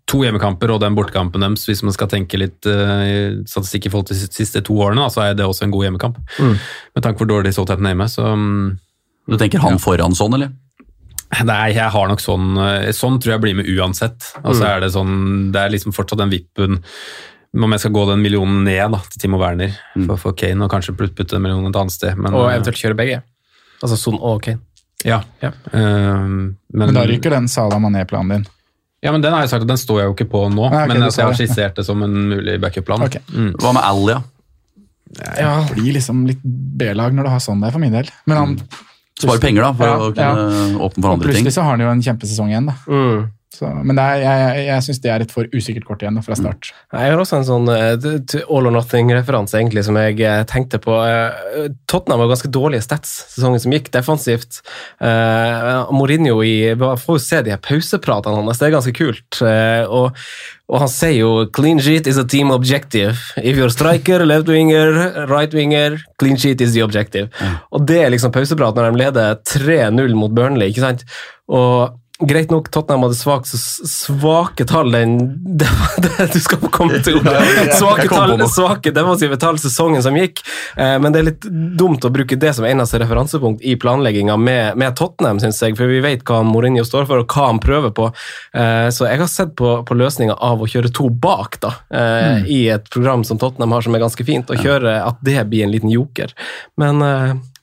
to 0.09 0.23
hjemmekamper 0.25 0.71
og 0.73 0.81
den 0.81 0.95
bortekampen 0.97 1.43
deres, 1.45 1.67
hvis 1.69 1.83
man 1.85 1.93
skal 1.95 2.09
tenke 2.11 2.39
litt 2.41 2.65
uh, 2.65 3.39
statistikk 3.49 3.85
i 3.87 3.91
forhold 3.93 4.09
til 4.09 4.17
de 4.19 4.29
siste 4.33 4.63
to 4.65 4.77
årene, 4.81 5.03
da, 5.05 5.11
så 5.13 5.27
er 5.27 5.37
det 5.37 5.45
også 5.45 5.67
en 5.67 5.75
god 5.75 5.85
hjemmekamp. 5.87 6.17
Mm. 6.39 6.55
Med 6.97 7.05
tanke 7.05 7.19
på 7.19 7.25
hvor 7.27 7.31
dårlig 7.35 7.53
Southampton 7.55 7.89
er 7.89 7.93
hjemme, 7.95 8.09
så 8.09 8.31
um, 8.33 8.49
Du 9.29 9.37
tenker 9.37 9.61
han 9.61 9.77
foran 9.81 10.17
sånn, 10.17 10.35
eller? 10.39 10.51
Nei, 11.45 11.75
jeg 11.75 11.93
har 11.93 12.07
nok 12.09 12.21
sånn 12.23 12.55
eh, 12.57 12.87
Sånn 12.97 13.19
tror 13.21 13.35
jeg 13.35 13.41
blir 13.43 13.57
med 13.59 13.67
uansett. 13.69 14.31
Altså 14.41 14.63
Mm. 14.63 14.69
er 14.71 14.79
Det 14.81 14.87
sånn, 14.95 15.11
det 15.53 15.61
er 15.61 15.73
liksom 15.75 15.93
fortsatt 15.93 16.23
den 16.23 16.31
vippen 16.33 16.79
om 17.53 17.71
jeg 17.73 17.81
skal 17.81 17.93
gå 17.93 18.05
den 18.09 18.21
millionen 18.21 18.63
ned 18.65 18.91
da, 18.93 18.99
til 19.09 19.21
Timo 19.23 19.37
Werner 19.41 19.71
for, 20.05 20.17
for 20.21 20.33
Kane, 20.37 20.61
og 20.65 20.69
kanskje 20.73 20.93
putte 20.97 21.15
putte 21.17 21.33
den 21.37 21.41
millionen 21.45 21.69
et 21.69 21.77
annet 21.81 21.93
sted. 21.93 22.17
Men, 22.17 22.33
Og 22.33 22.47
eh, 22.47 22.55
eventuelt 22.57 22.81
kjøre 22.81 22.97
begge. 22.97 23.21
Altså 23.81 23.97
Son 23.97 24.17
og 24.21 24.41
Kane. 24.45 24.61
Ja. 25.05 25.21
Ja. 25.41 25.53
Uh, 25.71 26.25
men, 26.27 26.57
Men 26.73 26.97
da 26.97 27.05
ryker 27.07 27.31
den 27.33 27.47
Salah 27.47 27.79
Mané-planen 27.81 28.35
din. 28.35 28.47
Ja, 29.01 29.13
men 29.15 29.23
Den 29.23 29.31
har 29.31 29.45
jeg 29.45 29.53
sagt 29.53 29.63
at 29.63 29.69
den 29.69 29.79
står 29.79 30.01
jeg 30.01 30.09
jo 30.09 30.15
ikke 30.17 30.27
på 30.33 30.41
nå, 30.51 30.65
Nei, 30.67 30.83
okay, 30.83 30.91
men 30.91 31.05
altså, 31.07 31.21
jeg 31.21 31.29
har 31.29 31.37
skissert 31.39 31.79
det 31.79 31.85
som 31.87 32.03
en 32.03 32.17
mulig 32.33 32.57
backup-plan. 32.59 33.05
Okay. 33.07 33.23
Mm. 33.31 33.53
Hva 33.61 33.71
med 33.77 33.85
Alia? 33.87 34.19
Ja. 35.39 35.53
Det 35.69 35.79
blir 35.79 35.95
liksom 35.95 36.25
litt 36.27 36.43
B-lag 36.43 37.15
når 37.15 37.27
du 37.27 37.31
har 37.33 37.41
sånn 37.43 37.63
der, 37.63 37.71
for 37.73 37.81
min 37.81 37.95
del. 37.95 38.11
Men 38.29 38.41
han 38.41 38.55
Spare 39.19 39.41
penger, 39.43 39.65
da, 39.65 39.73
for 39.75 39.89
Ja, 39.89 39.95
å 39.99 40.11
kunne 40.15 40.83
åpne 40.85 41.03
for 41.03 41.11
andre 41.11 41.11
ting. 41.11 41.11
Og 41.11 41.25
plutselig 41.25 41.51
så 41.51 41.63
har 41.65 41.75
han 41.75 41.81
jo 41.83 41.89
en 41.91 42.03
kjempesesong 42.05 42.51
igjen, 42.53 42.69
da. 42.69 42.75
Mm. 42.87 43.25
Så, 43.49 43.65
men 43.65 43.97
det 43.97 44.03
er, 44.05 44.19
jeg, 44.21 44.65
jeg, 44.67 44.83
syns 44.85 44.99
det 45.01 45.09
er 45.09 45.23
et 45.23 45.31
for 45.33 45.47
usikkert 45.57 45.87
kort 45.87 46.03
igjen 46.03 46.19
fra 46.21 46.35
start. 46.37 46.69
Jeg 46.93 47.11
har 47.11 47.21
også 47.21 47.39
en 47.39 47.47
sånn 47.47 47.69
t- 48.29 48.43
all 48.45 48.69
or 48.69 48.73
nothing-referanse 48.75 49.57
egentlig 49.57 49.81
som 49.87 49.97
jeg 49.97 50.19
uh, 50.21 50.43
tenkte 50.47 50.77
på. 50.83 50.93
Uh, 50.93 51.65
Tottenham 51.89 52.21
var 52.21 52.29
ganske 52.29 52.51
dårlige 52.53 52.85
stats 52.85 53.15
sesongen 53.33 53.63
som 53.63 53.73
gikk, 53.73 53.89
defensivt. 53.95 54.61
Mourinho 55.01 56.43
i, 56.45 56.75
får 56.77 57.17
jo 57.17 57.23
se 57.23 57.39
de 57.45 57.55
her 57.55 57.61
pausepratene 57.65 58.37
hans, 58.37 58.61
det 58.61 58.67
er 58.67 58.75
ganske 58.75 58.93
kult. 58.95 59.39
Og, 59.41 60.19
og 60.69 60.83
han 60.83 60.91
sier 60.93 61.17
jo 61.17 61.31
'clean 61.49 61.81
sheet 61.81 62.07
is 62.07 62.19
a 62.21 62.25
team 62.29 62.53
objective'. 62.53 63.17
If 63.41 63.57
you're 63.57 63.73
striker, 63.73 64.25
left 64.29 64.51
winger, 64.51 65.25
right 65.31 65.53
winger, 65.53 65.97
clean 66.21 66.37
sheet 66.37 66.61
is 66.61 66.75
the 66.77 66.85
objective. 66.85 67.33
Og 67.73 67.87
det 67.89 68.03
er 68.03 68.13
liksom 68.13 68.35
pauseprat 68.35 68.77
når 68.77 68.91
de 68.91 69.01
leder 69.03 69.41
3-0 69.41 70.13
mot 70.15 70.37
Burnley, 70.37 70.69
ikke 70.69 70.85
sant? 70.85 71.03
Og 71.49 71.97
greit 72.27 72.51
nok, 72.51 72.71
Tottenham 72.71 73.03
hadde 73.03 73.15
svak, 73.15 73.47
så 73.47 73.57
svake 73.87 74.65
tall 74.67 74.91
den 74.91 75.17
det, 75.57 75.67
det, 75.97 76.27
Du 76.33 76.39
skal 76.39 76.59
komme 76.71 76.99
til 77.03 77.17
ordet. 77.19 77.75
Svake, 77.77 78.07
tall, 78.11 78.35
svake 78.51 78.91
defensive 78.95 79.39
tall 79.39 79.59
sesongen 79.61 80.03
som 80.03 80.17
gikk. 80.19 80.41
Eh, 80.75 80.97
men 80.99 81.15
det 81.15 81.21
er 81.21 81.27
litt 81.29 81.47
dumt 81.79 82.03
å 82.05 82.11
bruke 82.13 82.35
det 82.39 82.51
som 82.57 82.67
eneste 82.67 82.99
referansepunkt 82.99 83.63
i 83.63 83.77
planlegginga 83.79 84.35
med, 84.37 84.79
med 84.79 84.97
Tottenham, 84.99 85.39
syns 85.39 85.61
jeg. 85.63 85.77
For 85.79 85.91
vi 85.91 86.01
vet 86.03 86.25
hva 86.27 86.41
Mourinho 86.47 86.83
står 86.87 87.07
for, 87.09 87.23
og 87.23 87.35
hva 87.35 87.51
han 87.53 87.61
prøver 87.63 87.95
på. 87.95 88.09
Eh, 88.53 88.89
så 88.95 89.07
jeg 89.07 89.23
har 89.23 89.31
sett 89.31 89.55
på, 89.59 89.77
på 89.87 89.99
løsninga 89.99 90.35
av 90.35 90.63
å 90.63 90.69
kjøre 90.69 90.91
to 90.95 91.07
bak, 91.09 91.61
da, 91.63 91.75
eh, 91.89 92.43
i 92.51 92.61
et 92.73 92.91
program 92.91 93.23
som 93.27 93.39
Tottenham 93.39 93.77
har, 93.77 93.85
som 93.85 93.95
er 93.95 94.03
ganske 94.03 94.27
fint. 94.27 94.51
Å 94.51 94.59
kjøre 94.59 94.99
at 95.05 95.23
det 95.23 95.39
blir 95.47 95.65
en 95.65 95.73
liten 95.73 95.93
joker. 95.93 96.35
Men 96.79 96.99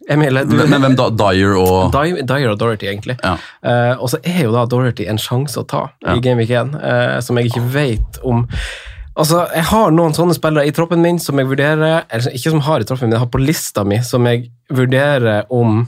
eh, 0.08 0.16
du, 0.16 0.56
Men, 0.56 0.70
men 0.70 0.80
hvem 0.84 0.96
da? 0.96 1.08
Dyer 1.10 1.56
og 1.58 1.92
Dy- 1.92 2.22
Dyer 2.26 2.50
og 2.52 2.58
Dorothy, 2.58 2.86
egentlig. 2.92 3.16
Ja. 3.22 3.36
Uh, 3.64 3.94
og 4.02 4.10
så 4.12 4.20
er 4.24 4.44
jo 4.44 4.52
da 4.54 4.64
Dorothy 4.70 5.06
en 5.10 5.18
sjanse 5.18 5.58
å 5.58 5.66
ta 5.66 5.88
Ja. 6.04 6.14
i 6.14 6.20
Game 6.20 6.38
Week 6.38 6.50
1, 6.50 6.74
uh, 6.74 7.20
som 7.20 7.36
jeg 7.38 7.50
ikke 7.52 7.64
vet 7.74 8.20
om 8.24 8.46
Altså, 9.16 9.46
Jeg 9.54 9.64
har 9.70 9.90
noen 9.96 10.12
sånne 10.12 10.34
spillere 10.36 10.66
i 10.68 10.72
troppen 10.76 11.00
min 11.00 11.18
som 11.18 11.38
jeg 11.40 11.46
vurderer 11.48 12.02
eller 12.12 12.34
ikke 12.36 12.50
som 12.52 12.60
har 12.66 12.80
i 12.80 12.84
troppen 12.84 13.08
min, 13.08 13.14
jeg 13.16 13.22
har 13.24 13.30
på 13.32 13.40
lista 13.40 13.82
mi, 13.88 13.96
som 14.04 14.26
jeg 14.28 14.50
vurderer 14.68 15.46
om 15.50 15.86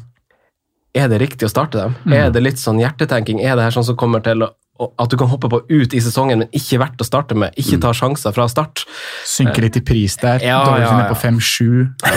Er 0.97 1.09
det 1.13 1.19
riktig 1.21 1.45
å 1.45 1.51
starte 1.53 1.77
dem? 1.77 1.95
Mm. 2.07 2.15
Er 2.17 2.31
det 2.33 2.43
litt 2.43 2.57
sånn 2.59 2.81
hjertetenking? 2.81 3.43
Er 3.45 3.55
det 3.57 3.67
her 3.69 3.71
sånn 3.77 3.85
som 3.85 3.97
kommer 4.01 4.23
til 4.25 4.43
å- 4.47 4.55
at 4.79 5.11
du 5.11 5.17
kan 5.19 5.31
hoppe 5.31 5.51
på 5.51 5.61
ut 5.67 5.95
i 5.95 6.01
sesongen, 6.03 6.45
men 6.45 6.53
ikke 6.55 6.79
verdt 6.83 7.03
å 7.03 7.07
starte 7.07 7.37
med. 7.39 7.55
Mm. 7.55 7.63
Ikke 7.63 7.79
ta 7.83 7.93
sjanser 7.97 8.35
fra 8.37 8.47
start. 8.51 8.85
Synker 9.27 9.67
litt 9.67 9.79
i 9.81 9.83
pris 9.85 10.15
der. 10.23 10.43
Ja, 10.45 10.61
Dolphin 10.67 10.87
ja, 10.87 11.01
ja. 11.03 11.09
på 11.11 11.19
5-7. 11.19 11.65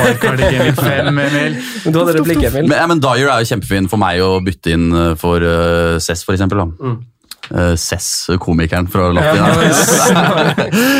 Wildcard 0.02 0.44
i 0.46 0.52
5, 0.78 1.10
Emil. 1.26 1.58
Men 1.58 1.96
du 1.96 2.02
hadde 2.02 2.18
replikk, 2.20 2.44
Emil. 2.52 2.68
Men, 2.70 2.78
ja, 2.78 2.90
men 2.92 3.02
Dyer 3.04 3.32
er 3.34 3.42
jo 3.42 3.52
kjempefin 3.54 3.90
for 3.92 4.02
meg 4.02 4.22
å 4.26 4.36
bytte 4.46 4.76
inn 4.76 4.92
eh, 4.94 5.14
for 5.20 5.42
uh, 5.42 5.98
Cess, 6.04 6.26
for 6.28 6.38
eksempel. 6.38 6.64
Mm. 6.78 7.00
Eh, 7.52 7.74
Cess, 7.76 8.30
komikeren 8.40 8.88
fra 8.88 9.10
Latvia. 9.12 9.48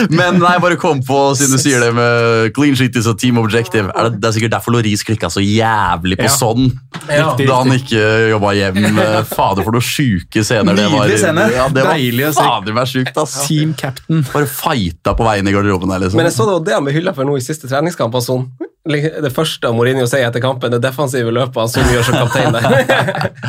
men 0.10 0.40
nei, 0.42 0.56
bare 0.60 0.76
kom 0.80 1.00
på, 1.06 1.20
siden 1.40 1.56
du 1.56 1.62
sier 1.62 1.80
det 1.84 1.92
med 1.96 2.52
clean 2.58 2.76
sheet 2.76 2.98
is 3.00 3.08
a 3.08 3.14
team 3.18 3.40
objective. 3.42 3.88
Er 3.96 4.10
det, 4.10 4.20
det 4.22 4.30
er 4.32 4.36
sikkert 4.36 4.56
derfor 4.58 4.76
Loris 4.76 5.04
klikka 5.08 5.30
så 5.32 5.44
jævlig 5.44 6.18
på 6.20 6.28
Ja. 6.28 6.34
sånn. 6.36 6.68
Ja. 7.08 7.30
Da 7.40 7.62
han 7.62 7.72
ikke 7.78 8.04
jobba 8.34 8.52
hjem. 8.58 8.82
Eh, 8.92 9.22
Fader, 9.36 9.64
for 9.64 9.78
noen 9.78 9.86
sjuke 9.88 10.44
scener 10.48 10.76
det 10.78 10.90
var. 10.92 11.14
Scene. 11.16 11.48
Ja, 11.56 11.70
det 11.72 11.86
var 11.88 11.96
Deilig 11.96 12.28
å 12.30 12.34
se. 12.36 12.44
fader 12.50 12.76
meg 12.78 12.92
sjukt, 12.92 13.22
ass. 13.24 13.38
Team 13.48 13.72
captain. 13.80 14.26
Bare 14.34 14.50
fighta 14.52 15.16
på 15.18 15.28
veien 15.28 15.48
i 15.48 15.56
garderoben 15.56 15.92
der, 15.96 16.04
liksom. 16.06 16.20
Men 16.20 16.28
jeg 16.30 16.36
så 16.36 16.50
det 16.50 16.58
var 16.60 16.68
det 16.68 16.78
han 16.80 16.88
ble 16.90 16.98
hylla 17.00 17.16
for 17.16 17.28
nå 17.32 17.38
i 17.40 17.46
siste 17.46 17.72
treningskamp. 17.72 18.16
og 18.20 18.26
Sånn. 18.28 18.46
Det 18.82 19.30
første 19.30 19.70
Mourinho 19.78 20.08
sier 20.10 20.26
etter 20.26 20.42
kampen, 20.42 20.72
det 20.74 20.80
defensive 20.82 21.30
løpet 21.30 21.54
han 21.62 21.70
som 21.70 21.86
gjør 21.86 22.02
som 22.08 22.16
kaptein 22.18 22.56
der. 22.56 22.64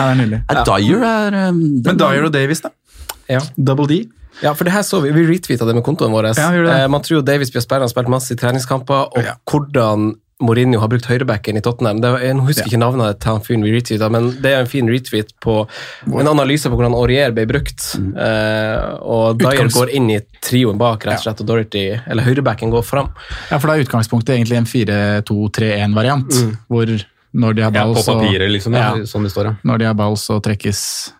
Ja, 0.00 0.06
det 0.06 0.10
er 0.14 0.16
nydelig. 0.18 0.38
Ja. 0.50 0.62
Dyer 0.66 1.02
er 1.04 1.34
um, 1.50 1.58
Men 1.84 1.98
Dyer 2.00 2.24
og 2.26 2.32
Davies, 2.34 2.49
da? 2.58 2.70
Ja. 3.28 3.40
Double 3.56 3.86
D. 3.86 4.08
Ja, 4.42 4.54
for 4.54 4.64
det 4.64 4.72
her 4.72 4.82
så 4.82 5.00
Vi 5.02 5.10
vi 5.12 5.26
retweeta 5.26 5.66
det 5.66 5.74
med 5.74 5.84
kontoen 5.84 6.10
vår. 6.10 6.32
Ja. 6.34 6.50
Eh, 6.82 6.88
man 6.88 7.02
tror 7.02 7.20
jo 7.20 7.22
Davies 7.22 7.52
blir 7.52 7.62
spillere, 7.62 7.86
har 7.86 7.88
spilt 7.92 8.08
masse 8.08 8.32
i 8.34 8.36
treningskamper, 8.36 9.16
og 9.16 9.22
Ja. 9.22 9.34
hvordan 9.46 10.16
Mourinho 10.40 10.80
har 10.80 10.88
brukt 10.88 11.04
høyrebacken 11.04 11.56
i 11.58 11.60
Tottenham. 11.60 12.00
Det 12.00 12.10
var, 12.14 12.22
jeg 12.24 12.34
husker 12.34 12.64
ikke 12.64 12.78
navnet 12.80 13.20
til 13.20 13.30
han 13.30 13.42
fyren 13.44 13.62
vi 13.62 13.74
retweeta, 13.74 14.08
men 14.10 14.30
det 14.40 14.54
er 14.54 14.60
en 14.60 14.66
fin 14.66 14.88
retweet 14.88 15.34
på 15.44 15.68
en 16.06 16.26
analyse 16.26 16.64
på 16.64 16.78
hvordan 16.78 16.96
Aurier 16.96 17.30
ble 17.36 17.44
brukt. 17.50 17.84
Eh, 18.16 18.96
og 19.04 19.38
Dyer 19.38 19.68
går 19.68 19.92
inn 19.92 20.08
i 20.10 20.20
trioen 20.40 20.78
bak, 20.80 21.04
rett 21.04 21.20
og 21.20 21.26
slett, 21.26 21.40
og 21.44 21.46
Dorothy, 21.46 22.00
eller 22.08 22.24
høyrebacken 22.24 22.72
går 22.72 22.82
fram. 22.82 23.12
Ja, 23.50 23.58
for 23.58 23.68
da 23.68 23.76
er 23.76 23.84
utgangspunktet 23.84 24.38
egentlig 24.38 24.56
en 24.56 24.64
4-2-3-1-variant. 24.64 26.32
Hvor 26.68 26.88
når 27.32 27.54
de 27.54 27.62
har 27.62 27.70
ball, 27.70 27.94
på 27.94 28.02
så 28.02 28.16
liksom. 28.48 28.74
Ja. 28.74 28.96
Ja. 28.96 29.04
Sånn 29.04 29.28
ja. 29.28 29.54
Når 29.62 29.78
de 29.78 29.84
har 29.84 29.94
ball, 29.94 30.16
så 30.16 30.40
trekkes 30.42 31.12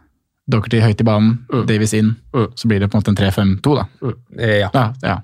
Docherty 0.51 0.83
høyt 0.85 1.01
i 1.03 1.07
banen, 1.07 1.39
Davies 1.69 1.95
inn. 1.97 2.15
Mm. 2.35 2.47
Så 2.55 2.69
blir 2.71 2.83
det 2.83 2.91
på 2.91 2.99
en 2.99 3.03
måte 3.03 3.11
en 3.15 3.19
3-5-2, 3.19 3.75
da. 3.79 3.87
Mm. 4.05 4.17
Ja. 4.39 4.71
Ja, 4.75 4.87
ja. 5.03 5.17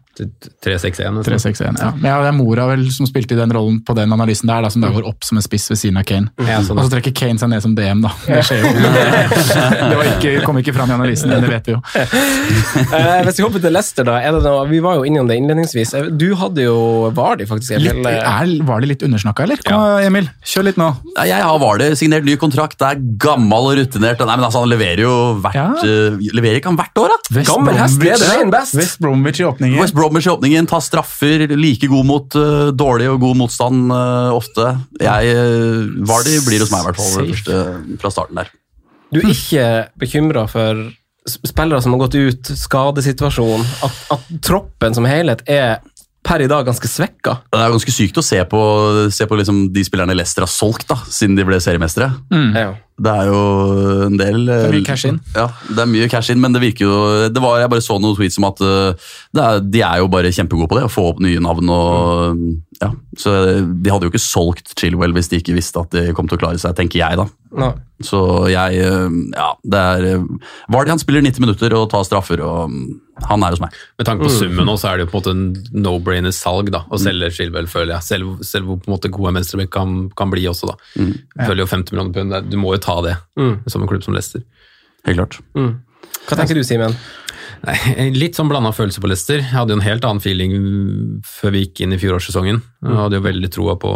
3-6-1. 0.64 1.22
3-6-1. 1.26 1.76
Ja. 1.78 1.90
Men 2.00 2.08
ja, 2.08 2.16
det 2.24 2.30
er 2.30 2.36
Mora 2.36 2.64
vel 2.70 2.86
som 2.94 3.06
spilte 3.08 3.36
i 3.36 3.38
den 3.38 3.52
rollen 3.52 3.82
på 3.84 3.94
den 3.98 4.12
analysen 4.14 4.48
der, 4.48 4.64
da, 4.64 4.70
som 4.72 4.84
da 4.84 4.88
går 4.94 5.06
opp 5.10 5.26
som 5.26 5.38
en 5.38 5.44
spiss 5.44 5.68
ved 5.70 5.80
siden 5.80 6.00
av 6.00 6.06
Kane. 6.08 6.30
Ja, 6.40 6.62
sånn. 6.64 6.78
Og 6.80 6.88
så 6.88 6.94
trekker 6.94 7.12
Kane 7.16 7.40
seg 7.42 7.50
ned 7.52 7.62
som 7.64 7.74
DM, 7.76 8.00
da. 8.04 8.12
Det 8.24 8.40
skjer 8.48 8.64
jo. 8.64 8.72
det 9.90 9.98
var 10.00 10.10
ikke, 10.14 10.32
kom 10.46 10.60
ikke 10.62 10.74
fram 10.76 10.92
i 10.92 10.96
analysen, 10.96 11.30
men 11.32 11.44
det 11.44 11.52
vet 11.52 11.70
vi 11.70 11.76
jo. 11.76 11.82
Eh, 12.96 13.22
hvis 13.26 13.38
vi 13.38 13.44
hopper 13.44 13.60
til 13.60 13.72
Leicester, 13.74 14.06
da. 14.06 14.16
Er 14.24 14.36
det 14.36 14.42
noe, 14.44 14.64
vi 14.70 14.78
var 14.84 14.98
jo 14.98 15.04
innom 15.08 15.28
det 15.28 15.36
innledningsvis. 15.40 15.92
Eh, 15.98 16.08
Du 16.16 16.26
hadde 16.38 16.64
jo 16.64 16.76
Var 17.16 17.38
de 17.40 17.46
faktisk 17.48 17.80
Litt, 17.82 17.98
er, 18.08 18.50
var 18.68 18.82
de 18.82 18.90
litt 18.90 19.02
undersnakka, 19.04 19.44
eller? 19.46 19.60
Kom, 19.66 19.82
Emil, 20.04 20.28
kjør 20.46 20.68
litt 20.68 20.78
nå. 20.80 20.88
Jeg 21.26 21.42
har 21.42 21.58
var 21.60 21.80
det 21.82 21.90
signert 22.00 22.26
ny 22.26 22.36
kontrakt, 22.40 22.78
det 22.80 22.88
er 22.88 23.02
gammel 23.22 23.70
og 23.72 23.76
rutinert. 23.80 24.22
Nei, 24.22 24.36
men 24.38 24.46
altså, 24.48 24.62
Han 24.64 24.72
leverer 24.72 25.02
jo 25.04 25.15
hvert, 25.44 25.54
Ja. 25.56 25.66
uh, 25.82 26.18
leverer 26.36 26.58
ikke 26.60 26.70
han 26.72 26.78
hvert 26.80 27.00
år, 27.02 27.12
da? 27.14 27.18
West 27.38 27.50
Gammel 27.50 27.78
hest 27.80 27.98
Bromwich- 28.00 28.20
leder 28.20 28.32
veien 28.34 28.52
best. 28.54 28.74
West 28.78 28.98
Bromwich 29.02 29.40
i 29.40 29.46
åpningen. 29.48 29.80
West 29.82 29.94
Bromwich 29.96 30.26
i 30.28 30.32
åpningen, 30.34 30.68
tar 30.70 30.80
straffer, 30.84 31.46
like 31.56 31.88
god 31.92 32.06
mot 32.08 32.36
uh, 32.40 32.68
dårlig 32.72 33.08
og 33.12 33.20
god 33.24 33.36
motstand 33.44 33.90
uh, 33.92 34.30
ofte. 34.36 34.68
Jeg 35.00 35.34
uh, 35.36 36.06
var 36.08 36.22
det 36.28 36.38
blir 36.46 36.62
hos 36.64 36.70
meg, 36.74 36.84
i 36.84 36.88
hvert 36.90 37.00
fall, 37.02 37.32
første, 37.32 37.60
fra 38.04 38.14
starten 38.14 38.42
der. 38.42 38.52
Du 39.14 39.20
er 39.22 39.28
ikke 39.32 39.66
bekymra 40.02 40.46
for 40.50 40.86
spillere 41.26 41.82
som 41.82 41.94
har 41.96 42.04
gått 42.04 42.14
ut, 42.14 42.48
skadesituasjon, 42.58 43.64
at, 43.86 43.96
at 44.14 44.26
troppen 44.46 44.94
som 44.94 45.06
helhet 45.08 45.42
er 45.50 45.80
per 46.26 46.42
i 46.42 46.48
dag 46.50 46.66
ganske 46.66 46.88
svekka? 46.90 47.36
Det 47.52 47.60
er 47.62 47.70
ganske 47.74 47.94
sykt 47.94 48.18
å 48.18 48.24
se 48.24 48.40
på, 48.50 48.62
se 49.14 49.28
på 49.30 49.38
liksom 49.38 49.68
de 49.74 49.84
spillerne 49.86 50.16
Leicester 50.18 50.42
har 50.44 50.50
solgt, 50.50 50.88
da, 50.90 50.98
siden 51.06 51.38
de 51.38 51.46
ble 51.46 51.60
seriemestere. 51.62 52.10
Ja. 52.56 52.72
Det 52.96 53.12
er 53.12 53.26
jo 53.28 53.40
en 54.06 54.14
del 54.16 54.46
Det 54.48 54.54
er 54.56 54.72
mye 54.72 54.86
cash 54.86 55.04
in. 55.10 55.18
Ja, 55.36 55.50
det 55.68 55.82
er 55.82 55.88
mye 55.90 56.06
cash 56.08 56.32
in, 56.32 56.40
men 56.40 56.54
det 56.54 56.62
virker 56.62 56.86
jo 56.86 57.00
det 57.28 57.42
var, 57.44 57.58
Jeg 57.60 57.68
bare 57.74 57.84
så 57.84 57.98
noen 58.00 58.16
tweets 58.16 58.38
om 58.40 58.46
at 58.48 58.62
det 58.62 59.42
er, 59.44 59.60
de 59.60 59.82
er 59.84 60.00
jo 60.00 60.08
bare 60.12 60.32
kjempegode 60.32 60.70
på 60.70 60.78
det, 60.78 60.86
å 60.88 60.92
få 60.92 61.04
opp 61.10 61.20
nye 61.20 61.42
navn. 61.44 61.68
og 61.68 62.40
ja, 62.80 62.88
så 63.20 63.34
De 63.60 63.92
hadde 63.92 64.08
jo 64.08 64.12
ikke 64.14 64.22
solgt 64.24 64.72
Chilwell 64.80 65.12
hvis 65.16 65.28
de 65.32 65.42
ikke 65.42 65.56
visste 65.56 65.80
at 65.84 65.92
de 65.92 66.08
kom 66.16 66.28
til 66.28 66.38
å 66.38 66.42
klare 66.46 66.60
seg, 66.62 66.72
tenker 66.78 67.02
jeg. 67.02 67.20
da. 67.20 67.28
No. 67.56 67.74
Så 68.04 68.18
jeg 68.52 68.80
Ja, 68.80 69.50
det 69.64 69.78
er 69.80 70.08
Var 70.72 70.84
det 70.84 70.92
han 70.96 71.00
spiller 71.00 71.24
90 71.24 71.44
minutter 71.44 71.76
og 71.76 71.90
tar 71.92 72.04
straffer, 72.08 72.40
og 72.44 72.72
um, 72.72 72.80
han 73.24 73.42
er 73.42 73.54
hos 73.54 73.60
meg. 73.62 73.72
Med 73.98 74.06
tanke 74.06 74.26
på 74.26 74.30
summen 74.32 74.68
også, 74.68 74.82
så 74.82 74.88
er 74.92 74.96
det 75.00 75.06
jo 75.06 75.10
på 75.14 75.16
en 75.16 75.22
måte 75.22 75.32
en 75.32 75.82
no-brainer 75.86 76.34
salg 76.36 76.68
da, 76.74 76.82
å 76.92 76.98
selge 77.00 77.30
Chilwell, 77.32 77.66
føler 77.66 77.94
jeg. 77.96 78.02
Selv, 78.04 78.42
selv 78.44 78.66
hvor 78.68 78.76
på 78.82 78.90
en 78.90 78.94
måte 78.96 79.10
god 79.10 79.30
en 79.30 79.38
venstrebekk 79.40 79.70
kan, 79.72 79.94
kan 80.16 80.30
bli 80.30 80.44
også, 80.50 80.68
da. 80.68 80.76
Jeg 81.00 81.46
føler 81.48 81.62
jo 81.64 81.70
50 81.70 81.92
millioner 81.96 82.12
pund, 82.12 82.50
du 82.50 82.56
må 82.60 82.74
jo 82.76 82.82
ta 82.84 83.00
det 83.06 83.16
Mm. 83.36 83.54
som 83.68 83.82
en 83.82 83.88
klubb 83.88 84.04
som 84.04 84.14
Leicester. 84.14 84.42
Helt 85.06 85.16
klart. 85.18 85.38
Mm. 85.56 85.78
Hva 86.26 86.36
tenker 86.36 86.54
du, 86.54 86.62
Simen? 86.66 86.94
Nei, 87.64 88.10
litt 88.12 88.36
sånn 88.36 88.48
blanda 88.50 88.68
følelse 88.74 89.00
på 89.00 89.08
Leicester. 89.08 89.38
Jeg 89.40 89.48
hadde 89.54 89.72
jo 89.72 89.78
en 89.78 89.84
helt 89.86 90.04
annen 90.04 90.20
feeling 90.20 90.52
før 91.24 91.54
vi 91.54 91.64
gikk 91.64 91.80
inn 91.86 91.94
i 91.96 91.98
fjorårssesongen. 91.98 92.60
Jeg 92.84 92.98
hadde 93.00 93.16
jo 93.16 93.24
veldig 93.24 93.50
troa 93.54 93.76
på 93.80 93.92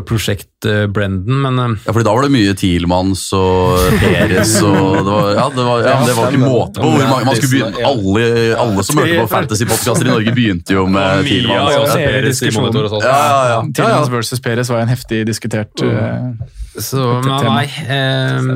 prosjekt 0.00 0.66
eh, 0.68 0.86
Brendan, 0.88 1.40
men 1.44 1.58
eh, 1.58 1.74
Ja, 1.84 1.92
fordi 1.92 2.06
Da 2.06 2.14
var 2.16 2.24
det 2.24 2.32
mye 2.32 2.54
Thielmanns 2.56 3.26
og 3.36 3.82
Peres 4.02 4.54
og 4.64 4.96
det 5.02 5.12
var, 5.12 5.28
ja, 5.36 5.44
det 5.52 5.66
var, 5.66 5.84
ja, 5.84 5.96
det 6.08 6.16
var 6.16 6.32
ikke 6.32 6.42
måte 6.42 6.80
på 6.80 6.92
hvor 6.94 7.04
mange 7.10 7.28
man 7.28 7.36
skulle 7.36 7.52
begynne. 7.52 7.84
Alle, 7.90 8.24
alle 8.64 8.86
som 8.86 9.02
hørte 9.02 9.18
på 9.20 9.28
fantasypodkaster 9.34 10.08
i 10.08 10.10
Norge, 10.12 10.34
begynte 10.36 10.76
jo 10.76 10.86
med 10.90 11.26
Thielmanns. 11.28 11.92
Peres 11.92 12.42
og 12.42 12.88
sånt. 12.94 13.04
ja, 13.04 13.18
ja, 13.52 13.60
ja. 13.60 14.00
Versus 14.12 14.40
Perez 14.40 14.70
var 14.72 14.82
en 14.84 14.90
heftig 14.92 15.22
diskutert 15.28 15.82
uh, 15.84 16.32
Så 16.76 17.00
men 17.24 17.46
nei 17.46 17.66
eh, 17.84 18.48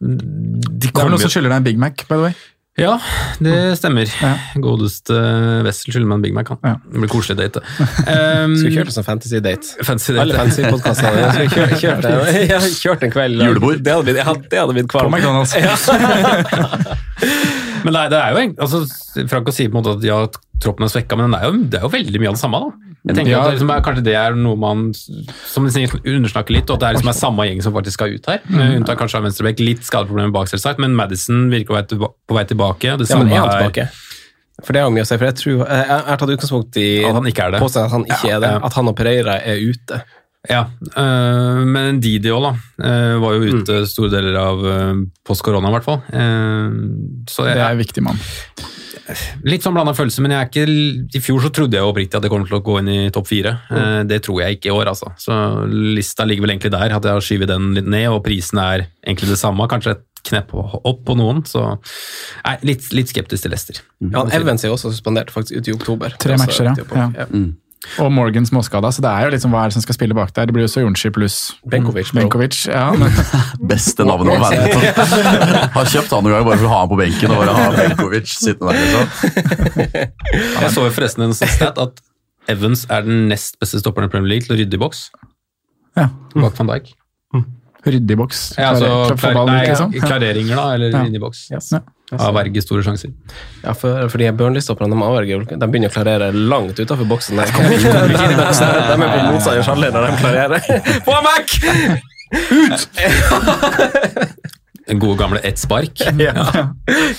De 0.00 0.86
Det 0.86 0.92
er 0.92 1.02
vel 1.02 1.12
noen 1.12 1.22
som 1.22 1.32
skylder 1.32 1.52
deg 1.52 1.60
en 1.60 1.66
Big 1.66 1.80
Mac, 1.80 2.06
by 2.08 2.16
the 2.16 2.22
way. 2.28 2.36
Ja, 2.76 2.98
det 3.40 3.78
stemmer. 3.80 4.04
Ja. 4.20 4.34
Godeste 4.60 5.16
Wessel 5.64 5.94
skylder 5.94 6.10
meg 6.10 6.18
en 6.18 6.24
Big 6.26 6.34
Mac, 6.36 6.50
han. 6.52 6.58
Ja. 6.60 6.74
Det 6.92 7.00
blir 7.00 7.08
koselig 7.08 7.38
date. 7.38 7.62
Um, 7.80 8.52
Skal 8.58 8.68
vi 8.68 8.74
kjøre 8.74 8.88
det 8.90 8.96
som 8.98 9.06
fantasy-date? 9.06 9.64
fancy 9.86 10.12
Alle 10.12 10.26
date. 10.34 10.42
fantasy-podkastene. 10.42 11.16
Jeg 11.22 11.32
skulle 11.32 11.48
kjørt, 11.54 11.72
kjørt, 11.80 12.04
en- 12.10 12.20
har 12.52 12.68
kjørt 12.82 13.00
en 13.08 13.14
kveld. 13.16 13.40
Julebord. 13.46 13.80
Det 13.80 13.88
hadde 13.96 14.04
blitt, 14.10 14.20
det 14.52 14.58
hadde 14.60 14.76
blitt 14.76 14.92
På 14.92 15.08
McDonald's. 15.08 15.56
Ja. 15.56 15.72
Men 17.86 17.94
nei, 17.94 18.06
det 18.12 18.18
er 18.18 18.32
jo 18.34 18.38
egentlig 18.42 18.64
altså, 18.66 18.78
Franco 19.30 19.52
sier 19.54 19.70
på 19.70 19.78
en 19.78 19.82
måte 19.84 19.92
at 19.96 20.02
ja, 20.04 20.16
troppen 20.62 20.84
er 20.86 20.90
svekka, 20.92 21.14
men 21.18 21.30
det 21.32 21.38
er, 21.38 21.44
jo, 21.52 21.56
det 21.70 21.78
er 21.78 21.84
jo 21.86 21.90
veldig 21.92 22.20
mye 22.22 22.30
av 22.32 22.36
det 22.36 22.42
samme. 22.42 22.58
da. 22.64 22.68
Jeg 23.06 23.14
tenker 23.14 23.30
Ja. 23.30 23.40
at 23.44 23.50
det 23.52 23.58
liksom 23.60 23.70
er, 23.70 23.82
Kanskje 23.86 24.02
det 24.04 24.14
er 24.18 24.34
noe 24.34 24.56
man 24.58 24.92
som 24.92 25.64
liksom 25.68 26.00
undersnakker 26.02 26.50
litt, 26.56 26.70
og 26.70 26.74
at 26.76 26.80
det 26.80 26.88
er 26.88 26.96
liksom 26.98 27.08
er 27.12 27.18
samme 27.20 27.46
gjeng 27.46 27.62
som 27.62 27.72
faktisk 27.76 27.92
skal 28.00 28.14
ut 28.16 28.26
her. 28.26 28.40
Mm. 28.50 28.64
unntak 28.80 28.98
kanskje 28.98 29.20
av 29.20 29.22
Venstrebekk, 29.28 29.60
litt 29.62 29.84
skadeproblemer 29.86 30.32
bak, 30.34 30.48
selvsagt, 30.50 30.78
men 30.82 30.96
Madison 30.98 31.46
virker 31.52 31.70
å 31.70 31.78
være 31.78 32.10
på 32.26 32.34
vei 32.34 32.44
tilbake. 32.44 32.96
Det 32.98 33.08
Ja, 33.10 33.18
men 33.22 33.30
er 33.32 33.46
tilbake? 33.46 33.88
For 34.64 34.72
det 34.72 34.80
er 34.82 34.90
mye 34.90 35.04
å 35.04 35.06
si. 35.06 35.16
for 35.20 35.26
Jeg 35.28 35.34
tror, 35.36 35.66
jeg 35.68 35.86
jeg 35.86 36.04
har 36.08 36.16
tatt 36.16 36.30
utgangspunkt 36.32 36.76
i 36.80 37.04
At 37.04 37.14
han 37.14 37.26
ikke 37.26 37.42
er 37.46 37.50
det. 37.52 37.62
at 37.62 37.90
han 37.92 38.04
ikke 38.06 38.30
er 38.32 38.40
det. 38.40 38.52
At 38.64 38.72
han 38.72 38.88
og 38.88 38.96
Pereira 38.96 39.34
er 39.44 39.60
ute. 39.60 40.02
Ja, 40.48 40.64
øh, 40.96 41.64
men 41.66 42.00
Didi 42.00 42.30
òg, 42.30 42.42
da. 42.42 42.52
øh, 42.86 43.20
var 43.20 43.32
jo 43.34 43.56
ute 43.60 43.86
store 43.86 44.10
deler 44.10 44.36
av 44.38 44.58
øh, 44.64 45.04
post 45.26 45.42
korona, 45.42 45.68
i 45.68 45.72
hvert 45.74 45.84
fall. 45.84 46.02
Eh, 46.12 46.70
så 47.28 47.44
Det 47.50 47.56
er 47.58 47.70
en 47.70 47.78
viktig 47.78 48.02
mann. 48.02 48.18
Litt 49.46 49.62
sånn 49.62 49.74
blanda 49.76 49.92
følelse, 49.94 50.22
men 50.24 50.32
jeg 50.34 50.40
er 50.40 50.48
ikke, 50.50 51.16
i 51.18 51.22
fjor 51.22 51.44
så 51.44 51.50
trodde 51.54 51.78
jeg 51.78 51.86
oppriktig 51.86 52.18
at 52.18 52.24
det 52.26 52.30
kommer 52.32 52.48
til 52.50 52.58
å 52.58 52.64
gå 52.66 52.78
inn 52.80 52.88
i 52.90 52.98
topp 53.14 53.28
fire. 53.30 53.52
Eh, 53.70 54.02
Det 54.08 54.22
tror 54.26 54.40
jeg 54.42 54.58
ikke 54.58 54.70
i 54.72 54.74
år, 54.74 54.90
altså. 54.92 55.12
Så 55.20 55.36
lista 55.70 56.26
ligger 56.26 56.46
vel 56.46 56.56
egentlig 56.56 56.72
der, 56.74 56.96
at 56.96 57.02
jeg 57.06 57.12
har 57.18 57.20
skyvet 57.24 57.48
den 57.52 57.72
litt 57.76 57.86
ned, 57.86 58.08
og 58.10 58.24
prisen 58.26 58.58
er 58.62 58.88
egentlig 59.06 59.30
det 59.30 59.38
samme. 59.38 59.68
Kanskje 59.70 59.96
et 59.96 60.04
knepp 60.26 60.50
opp 60.58 61.04
på 61.06 61.14
noen, 61.14 61.44
så 61.46 61.76
nei, 62.42 62.56
litt, 62.66 62.88
litt 62.92 63.12
skeptisk 63.12 63.46
til 63.46 63.52
Leicester. 63.54 63.78
Ja, 64.10 64.24
Evans 64.34 64.64
er 64.66 64.74
også 64.74 64.90
suspendert 64.90 65.30
faktisk 65.30 65.60
ut 65.60 65.68
i 65.70 65.76
oktober. 65.76 66.16
Tre 66.18 66.34
Altså, 66.34 66.48
matcher, 66.50 66.72
ja. 66.72 66.74
ja. 66.74 67.06
ja. 67.14 67.28
ja. 67.30 67.44
Og 68.02 68.10
Morgan 68.12 68.46
småskada, 68.48 68.90
så 68.92 69.02
det 69.04 69.10
er 69.10 69.26
jo 69.26 69.32
liksom 69.36 69.52
hva 69.54 69.62
er 69.64 69.70
det 69.70 69.76
som 69.76 69.84
skal 69.84 69.96
spille 69.96 70.16
bak 70.16 70.32
der. 70.36 70.48
Det 70.48 70.54
blir 70.56 70.66
jo 70.66 70.70
Soyunchi 70.72 71.10
pluss 71.14 71.36
Benkovic. 71.70 72.10
Benkovic 72.16 72.58
ja, 72.68 72.88
men, 72.98 73.12
Beste 73.72 74.04
navnet 74.08 74.34
å 74.34 74.40
være 74.42 74.64
med 74.64 74.74
på. 74.74 75.06
Har 75.78 75.90
kjøpt 75.92 76.12
han 76.16 76.26
noen 76.26 76.36
gang 76.36 76.48
bare 76.50 76.58
for 76.60 76.68
å 76.68 76.72
ha 76.74 76.80
han 76.82 76.90
på 76.92 76.98
benken 77.00 77.34
og 77.34 77.42
bare 77.44 77.56
ha 77.56 77.70
Benkovic 77.78 78.34
sittende 78.34 78.74
der. 78.74 78.82
liksom. 78.82 79.06
Jeg 80.66 80.74
så 80.76 80.86
jo 80.88 80.92
forresten 80.98 81.26
en 81.28 81.34
stat 81.38 81.80
at 81.86 82.04
Evans 82.52 82.84
er 82.92 83.06
den 83.06 83.26
nest 83.30 83.56
beste 83.62 83.80
stopperen 83.82 84.10
i 84.10 84.12
Premier 84.12 84.34
League 84.36 84.46
til 84.46 84.54
å 84.54 84.60
rydde 84.60 84.78
i 84.78 84.82
boks. 84.82 85.06
Ja. 85.98 86.10
Bak 86.36 86.58
van 86.60 86.70
Dijk. 86.74 86.92
Rydde 87.86 88.14
i 88.14 88.18
boks. 88.18 88.40
Ja, 88.58 88.72
altså, 88.74 89.14
klar, 89.18 89.44
nei, 89.46 89.60
liksom. 89.68 89.92
Ja. 89.94 90.02
klareringer, 90.10 90.58
da, 90.58 90.64
eller 90.74 90.90
Ja. 90.94 91.04
inn 91.06 91.14
i 91.14 91.22
boks. 91.22 91.44
Yes. 91.54 91.70
Ja. 91.74 91.80
Avverge 92.14 92.62
store 92.62 92.84
sjanser. 92.86 93.10
Ja, 93.64 93.72
for, 93.74 94.04
for 94.12 94.22
de 94.22 94.28
Burnley-stopperne 94.38 94.94
de, 94.94 95.02
avverger 95.02 95.32
jo- 95.40 95.58
de 95.58 95.66
begynner 95.66 95.90
å 95.90 95.94
klarere 95.96 96.28
langt 96.30 96.78
utenfor 96.78 97.08
boksen. 97.10 97.40
De 97.40 97.46
kommer 97.50 97.74
ikke 97.74 97.90
i 97.90 98.36
boksen. 98.38 98.68
De 98.86 98.94
er 98.94 99.10
på 99.10 99.32
motstanders 99.32 99.70
halvdel 99.72 99.96
når 99.96 100.06
de 100.06 100.12
klarerer. 100.20 100.60
Få 101.08 101.16
Mac! 101.26 101.56
vekk! 101.66 102.76
Den 104.86 105.00
gode 105.02 105.18
gamle 105.18 105.40
ett 105.42 105.58
spark. 105.58 105.98
Ja. 106.20 106.44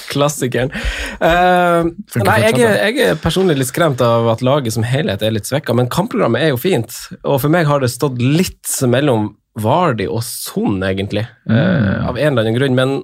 Klassikeren. 0.07 0.71
Uh, 1.19 1.89
nei, 2.23 2.37
jeg, 2.45 2.55
jeg 2.63 3.09
er 3.09 3.19
personlig 3.19 3.57
litt 3.59 3.67
skremt 3.67 3.99
av 4.03 4.29
at 4.31 4.43
laget 4.45 4.71
som 4.77 4.85
helhet 4.87 5.19
er 5.19 5.35
litt 5.35 5.49
svekka, 5.49 5.75
men 5.75 5.89
kampprogrammet 5.91 6.45
er 6.45 6.53
jo 6.53 6.61
fint. 6.63 6.95
Og 7.27 7.41
for 7.43 7.51
meg 7.51 7.67
har 7.67 7.83
det 7.83 7.91
stått 7.91 8.23
litt 8.23 8.71
mellom 8.87 9.33
Vardi 9.59 10.07
og 10.07 10.23
Son, 10.23 10.79
egentlig, 10.85 11.25
uh, 11.51 12.07
av 12.07 12.15
en 12.15 12.31
eller 12.31 12.45
annen 12.45 12.55
grunn. 12.55 12.79
Men 12.79 12.95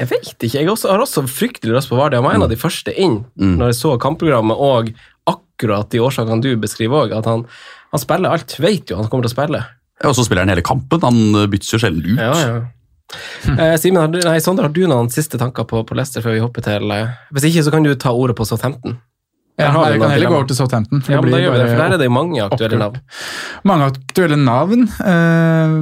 jeg 0.00 0.08
vet 0.10 0.46
ikke. 0.46 0.62
Jeg 0.62 0.70
også, 0.72 0.88
har 0.94 1.02
også 1.04 1.26
fryktelig 1.28 1.74
lyst 1.76 1.90
på 1.92 1.98
Vardi. 1.98 2.16
Han 2.16 2.24
var 2.24 2.38
en 2.38 2.46
av 2.46 2.52
de 2.52 2.58
første 2.60 2.94
inn 2.96 3.20
når 3.36 3.72
jeg 3.72 3.80
så 3.82 3.94
kampprogrammet, 4.00 4.56
og 4.56 4.92
akkurat 5.28 5.90
de 5.92 6.00
årsakene 6.00 6.40
du 6.44 6.54
beskriver 6.60 7.04
òg, 7.04 7.14
at 7.18 7.28
han, 7.28 7.44
han 7.92 8.02
spiller 8.02 8.32
alt. 8.32 8.56
Vet 8.62 8.90
jo 8.90 9.00
han 9.00 9.10
kommer 9.12 9.28
til 9.28 9.34
å 9.34 9.36
spille. 9.36 9.62
Og 10.08 10.16
så 10.16 10.24
spiller 10.24 10.46
han 10.46 10.54
hele 10.54 10.64
kampen. 10.64 11.04
Han 11.04 11.50
bytter 11.52 11.76
jo 11.76 11.82
sjelden 11.82 12.14
ut. 12.14 12.20
Ja, 12.22 12.34
ja. 12.40 12.60
Eh, 13.58 13.76
Simen, 13.82 13.98
har 14.00 14.10
du, 14.12 14.20
nei, 14.22 14.38
Sondre, 14.42 14.68
har 14.68 14.74
du 14.74 14.84
noen 14.86 15.10
siste 15.10 15.38
tanker 15.40 15.66
på, 15.68 15.82
på 15.86 15.96
Leicester 15.98 16.22
før 16.22 16.36
vi 16.36 16.42
hopper 16.44 16.62
til 16.62 16.92
eh, 16.94 17.16
Hvis 17.34 17.48
ikke, 17.48 17.64
så 17.66 17.72
kan 17.74 17.86
du 17.86 17.90
ta 17.98 18.12
ordet 18.14 18.36
på 18.38 18.46
Southampton. 18.46 18.94
Der 18.94 19.09
Ja, 19.60 19.70
vi 19.92 20.00
kan 20.00 20.12
heller 20.14 20.32
gå 20.32 20.38
over 20.40 20.48
til 20.50 20.58
Southampton. 20.58 21.02
for 21.04 21.14
Ja, 21.14 21.20
det 21.20 21.28
men 21.28 21.36
da 21.36 21.40
gjør 21.42 21.54
vi 21.54 21.60
det, 21.60 21.68
for 21.70 21.82
der 21.82 21.94
er 21.94 22.02
det 22.02 22.08
jo 22.08 22.14
mange 22.14 22.44
aktuelle 22.44 22.80
navn. 22.80 23.00
Mange 23.70 23.88
aktuelle 23.92 24.38
navn, 24.40 24.86
eh, 25.12 25.74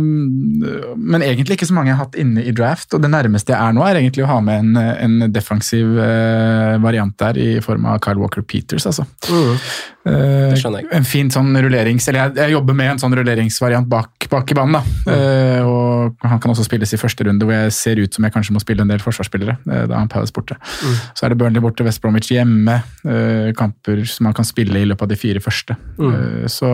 men 1.15 1.27
egentlig 1.27 1.59
ikke 1.59 1.71
så 1.71 1.77
mange 1.77 1.93
jeg 1.93 1.99
har 1.99 2.09
hatt 2.09 2.19
inne 2.21 2.45
i 2.45 2.55
draft. 2.55 2.91
Og 2.95 3.05
det 3.05 3.13
nærmeste 3.13 3.55
jeg 3.55 3.61
er 3.61 3.77
nå, 3.77 3.85
er 3.87 4.01
egentlig 4.01 4.27
å 4.27 4.33
ha 4.33 4.41
med 4.45 4.65
en, 4.65 4.77
en 4.77 5.33
defensiv 5.33 5.99
eh, 6.03 6.75
variant 6.83 7.15
der 7.21 7.39
i 7.39 7.51
form 7.65 7.87
av 7.89 8.03
Kyle 8.05 8.21
Walker 8.23 8.43
Peters, 8.43 8.89
altså. 8.91 9.07
Mm. 9.29 9.57
En 10.97 11.07
fin 11.07 11.31
sånn 11.33 11.53
rullerings... 11.57 12.09
Eller 12.09 12.27
jeg, 12.27 12.37
jeg 12.41 12.55
jobber 12.57 12.77
med 12.79 12.93
en 12.95 13.03
sånn 13.03 13.17
rulleringsvariant 13.19 13.89
bak, 13.91 14.29
bak 14.33 14.53
i 14.53 14.57
banen, 14.59 14.79
da. 14.79 15.15
Eh, 15.15 15.67
og 15.69 16.29
han 16.29 16.43
kan 16.43 16.55
også 16.55 16.67
spilles 16.67 16.93
i 16.95 17.01
første 17.01 17.27
runde, 17.29 17.47
hvor 17.47 17.57
jeg 17.57 17.75
ser 17.77 18.03
ut 18.03 18.15
som 18.15 18.27
jeg 18.27 18.35
kanskje 18.35 18.57
må 18.57 18.63
spille 18.65 18.85
en 18.85 18.93
del 18.93 19.03
forsvarsspillere. 19.05 19.59
Uh, 19.69 19.85
da 19.91 20.01
han 20.01 20.11
Palace 20.13 20.35
borte. 20.35 20.59
Så 21.13 21.27
er 21.27 21.35
det 21.35 21.41
Burnley 21.41 21.63
borte, 21.65 21.87
West 21.87 22.03
Bromwich 22.05 22.33
hjemme. 22.33 22.81
Uh, 23.05 23.51
kamper 23.59 24.05
som 24.09 24.29
man 24.29 24.37
kan 24.37 24.47
spille 24.49 24.81
i 24.81 24.89
løpet 24.89 25.07
av 25.07 25.13
de 25.13 25.19
fire 25.21 25.43
første. 25.45 25.77
Eh, 25.99 26.47
så 26.51 26.71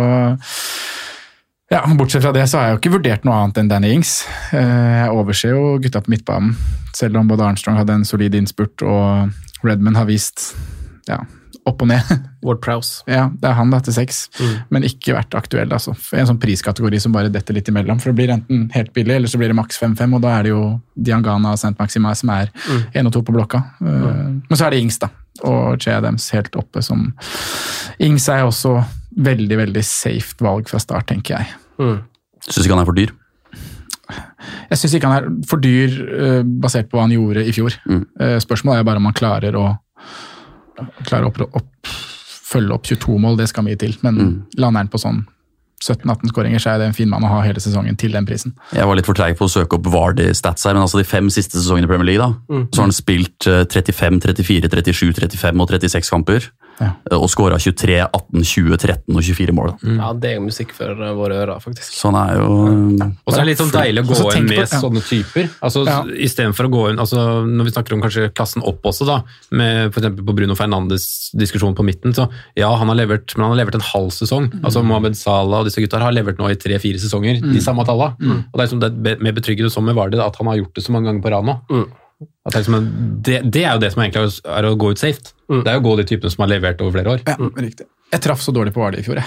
ja, 1.73 1.81
Bortsett 1.99 2.23
fra 2.23 2.33
det 2.35 2.45
så 2.51 2.59
har 2.59 2.67
jeg 2.67 2.75
jo 2.75 2.81
ikke 2.83 2.95
vurdert 2.99 3.25
noe 3.27 3.37
annet 3.41 3.63
enn 3.63 3.71
Danny 3.71 3.95
Ings. 3.97 4.19
Eh, 4.55 4.99
Jeg 5.01 5.15
overser 5.15 5.55
jo 5.55 5.79
gutta 5.83 6.03
på 6.05 6.13
midtbanen, 6.13 6.53
selv 6.95 7.19
om 7.19 7.31
både 7.31 7.47
Armstrong 7.47 7.79
hadde 7.81 7.97
en 7.99 8.07
solid 8.07 8.37
innspurt 8.37 8.85
og 8.85 9.65
Redman 9.65 9.97
har 9.97 10.07
vist 10.07 10.53
ja, 11.09 11.23
opp 11.69 11.83
og 11.85 11.89
ned. 11.89 12.13
Ward 12.45 12.61
Prowse. 12.65 13.03
Ja, 13.09 13.27
det 13.41 13.49
er 13.49 13.57
han 13.57 13.73
da 13.73 13.81
til 13.85 13.97
seks, 13.97 14.27
men 14.75 14.85
ikke 14.87 15.17
vært 15.17 15.35
aktuell. 15.39 15.71
altså. 15.73 15.95
En 16.17 16.29
sånn 16.29 16.41
priskategori 16.43 17.01
som 17.01 17.15
bare 17.15 17.33
detter 17.33 17.57
litt 17.57 17.69
imellom. 17.73 18.01
For 18.03 18.13
det 18.13 18.19
blir 18.19 18.33
enten 18.35 18.67
helt 18.75 18.93
billig, 18.97 19.17
eller 19.17 19.33
så 19.33 19.41
blir 19.41 19.53
det 19.53 19.59
maks 19.59 19.81
5-5, 19.81 20.19
og 20.19 20.25
da 20.25 20.35
er 20.37 20.47
det 20.47 20.53
jo 20.53 20.63
Diangana 20.95 21.55
og 21.55 21.61
St. 21.61 21.75
Maxima 21.81 22.13
som 22.19 22.33
er 22.35 22.53
én 22.93 23.09
og 23.09 23.15
to 23.15 23.25
på 23.25 23.35
blokka. 23.35 23.63
Mm. 23.81 24.43
Men 24.51 24.61
så 24.61 24.69
er 24.69 24.75
det 24.75 24.83
Ings, 24.85 25.01
da. 25.01 25.09
Og 25.49 25.81
Che 25.83 25.95
Adams 25.97 26.29
helt 26.37 26.55
oppe 26.61 26.83
som 26.85 27.09
Ings 28.03 28.29
er 28.31 28.45
også 28.47 28.77
veldig, 29.25 29.59
veldig 29.65 29.83
safe 29.87 30.37
valg 30.45 30.69
fra 30.71 30.81
start, 30.83 31.09
tenker 31.11 31.39
jeg. 31.39 31.55
Syns 32.45 32.67
ikke 32.67 32.77
han 32.77 32.85
er 32.85 32.91
for 32.91 32.99
dyr. 32.99 33.15
Jeg 34.69 34.77
syns 34.77 34.95
ikke 34.99 35.09
han 35.09 35.17
er 35.17 35.49
for 35.49 35.63
dyr 35.65 35.95
eh, 36.05 36.43
basert 36.45 36.91
på 36.91 36.99
hva 36.99 37.07
han 37.07 37.15
gjorde 37.15 37.47
i 37.49 37.55
fjor. 37.57 37.79
Mm. 37.89 38.05
spørsmålet 38.45 38.83
er 38.83 38.89
bare 38.91 39.01
om 39.01 39.09
han 39.09 39.17
klarer 39.17 39.57
å 39.57 39.67
klarer 41.05 41.29
å 41.29 41.33
opp, 41.33 41.61
opp, 41.61 41.95
følge 42.55 42.75
opp 42.77 42.91
22 42.91 43.21
mål, 43.23 43.39
det 43.41 43.51
skal 43.51 43.67
mye 43.67 43.79
til. 43.81 43.97
Men 44.05 44.21
lander 44.59 44.85
han 44.85 44.93
på 44.93 45.01
sånn 45.03 45.25
17-18 45.85 46.31
skåringer, 46.33 46.63
så 46.63 46.73
er 46.73 46.81
det 46.81 46.89
en 46.89 46.97
fin 46.97 47.11
mann 47.11 47.25
å 47.27 47.31
ha 47.31 47.41
hele 47.45 47.61
sesongen 47.61 47.97
til 48.01 48.15
den 48.15 48.27
prisen. 48.29 48.55
Jeg 48.73 48.87
var 48.89 48.97
litt 48.97 49.09
for 49.09 49.17
treig 49.17 49.37
på 49.39 49.49
å 49.49 49.53
søke 49.53 49.77
opp 49.77 49.89
Vardy-stats 49.93 50.65
her, 50.65 50.77
men 50.77 50.85
altså 50.87 51.01
de 51.01 51.07
fem 51.09 51.29
siste 51.33 51.59
sesongene 51.59 51.89
i 51.89 51.91
Premier 51.91 52.09
League, 52.09 52.25
da, 52.25 52.63
så 52.71 52.81
har 52.81 52.89
han 52.89 52.97
spilt 52.97 53.49
eh, 53.51 53.65
35, 53.69 54.21
34, 54.25 54.71
37, 54.73 55.13
35 55.19 55.65
og 55.65 55.75
36 55.75 56.13
kamper. 56.15 56.49
Ja. 56.81 56.91
eh, 57.11 57.17
Og 57.17 57.29
skåra 57.31 57.59
23, 57.61 58.01
18, 58.09 58.43
20, 58.45 58.77
13 58.77 59.17
og 59.17 59.23
24 59.23 59.53
mål. 59.55 59.73
Mm. 59.83 59.99
Ja, 60.01 60.13
det 60.13 60.31
er 60.31 60.35
jo 60.41 60.45
musikk 60.49 60.73
for 60.75 60.91
eh, 60.91 61.13
våre 61.15 61.37
ører, 61.45 61.61
faktisk. 61.63 61.93
Sånn 61.95 62.17
er 62.19 62.35
jo 62.41 62.49
Ja. 62.99 63.07
Og 63.27 63.33
så 63.33 63.39
er 63.39 63.45
det 63.45 63.47
litt 63.53 63.59
sånn 63.63 63.71
deilig 63.75 64.03
å 64.05 64.09
gå 64.11 64.37
inn 64.37 64.45
med 64.49 64.59
på- 64.59 64.73
ja. 64.75 64.81
sånne 64.83 65.03
typer. 65.09 65.51
Altså, 65.63 65.85
Ja. 65.87 66.03
Istedenfor 66.05 66.67
å 66.67 66.73
gå 66.75 66.91
inn 66.91 66.99
altså, 66.99 67.45
Når 67.47 67.65
vi 67.65 67.71
snakker 67.71 67.93
om 67.95 68.03
kanskje 68.03 68.31
klassen 68.35 68.63
opp 68.67 68.83
også, 68.83 69.07
da, 69.07 69.23
med 69.53 69.93
for 69.95 70.01
eksempel 70.01 70.25
på 70.25 70.35
Bruno 70.35 70.55
Fernandes 70.55 71.31
diskusjon 71.35 71.75
på 71.75 71.85
midten, 71.85 72.13
så 72.15 72.29
ja, 72.57 72.75
han 72.77 72.89
har 72.89 72.97
levert, 72.97 73.37
men 73.37 73.47
han 73.49 73.57
har 73.57 73.65
levert 73.65 73.75
en 73.75 73.81
halv 73.93 74.11
sesong. 74.11 74.51
Altså 74.65 74.83
Mohammed 74.85 75.17
Salah 75.17 75.61
og 75.61 75.67
disse 75.67 75.81
gutta 75.81 75.99
har 76.01 76.13
levert 76.13 76.37
nå 76.39 76.49
i 76.51 76.55
tre-fire 76.57 76.99
sesonger, 76.99 77.41
de 77.41 77.61
samme 77.61 77.85
tallene. 77.87 78.45
Og 78.53 78.59
det 78.59 78.61
er 78.61 78.67
liksom 78.67 78.81
det 78.81 78.93
med 78.97 79.21
mer 79.23 79.33
betryggende 79.33 79.71
som 79.71 79.85
med 79.85 79.95
Vardy, 79.95 80.19
at 80.19 80.37
han 80.37 80.47
har 80.47 80.57
gjort 80.57 80.75
det 80.75 80.85
så 80.85 80.91
mange 80.93 81.07
ganger 81.07 81.23
på 81.23 81.31
rad 81.31 81.45
nå. 81.45 81.87
At 82.45 82.53
det, 82.53 82.59
er 82.59 82.63
liksom, 82.63 82.91
det, 83.27 83.39
det 83.53 83.65
er 83.65 83.73
jo 83.75 83.81
det 83.83 83.91
som 83.95 84.03
egentlig 84.05 84.23
er, 84.45 84.69
å- 84.69 84.77
gå 84.79 84.91
ut 84.95 85.01
safe. 85.01 85.33
Det 85.49 85.67
er 85.67 85.75
jo 85.79 85.81
å 85.83 85.87
gå 85.89 85.97
de 86.01 86.05
typene 86.13 86.31
som 86.33 86.45
har 86.45 86.53
levert 86.55 86.81
over 86.85 86.93
flere 86.99 87.17
år. 87.17 87.25
Ja, 87.27 87.37
riktig. 87.61 87.87
Jeg 88.15 88.23
traff 88.23 88.41
så 88.45 88.53
dårlig 88.55 88.73
på 88.77 88.81
Vardy 88.85 89.01
i 89.03 89.05
fjor, 89.07 89.19
jeg. 89.19 89.27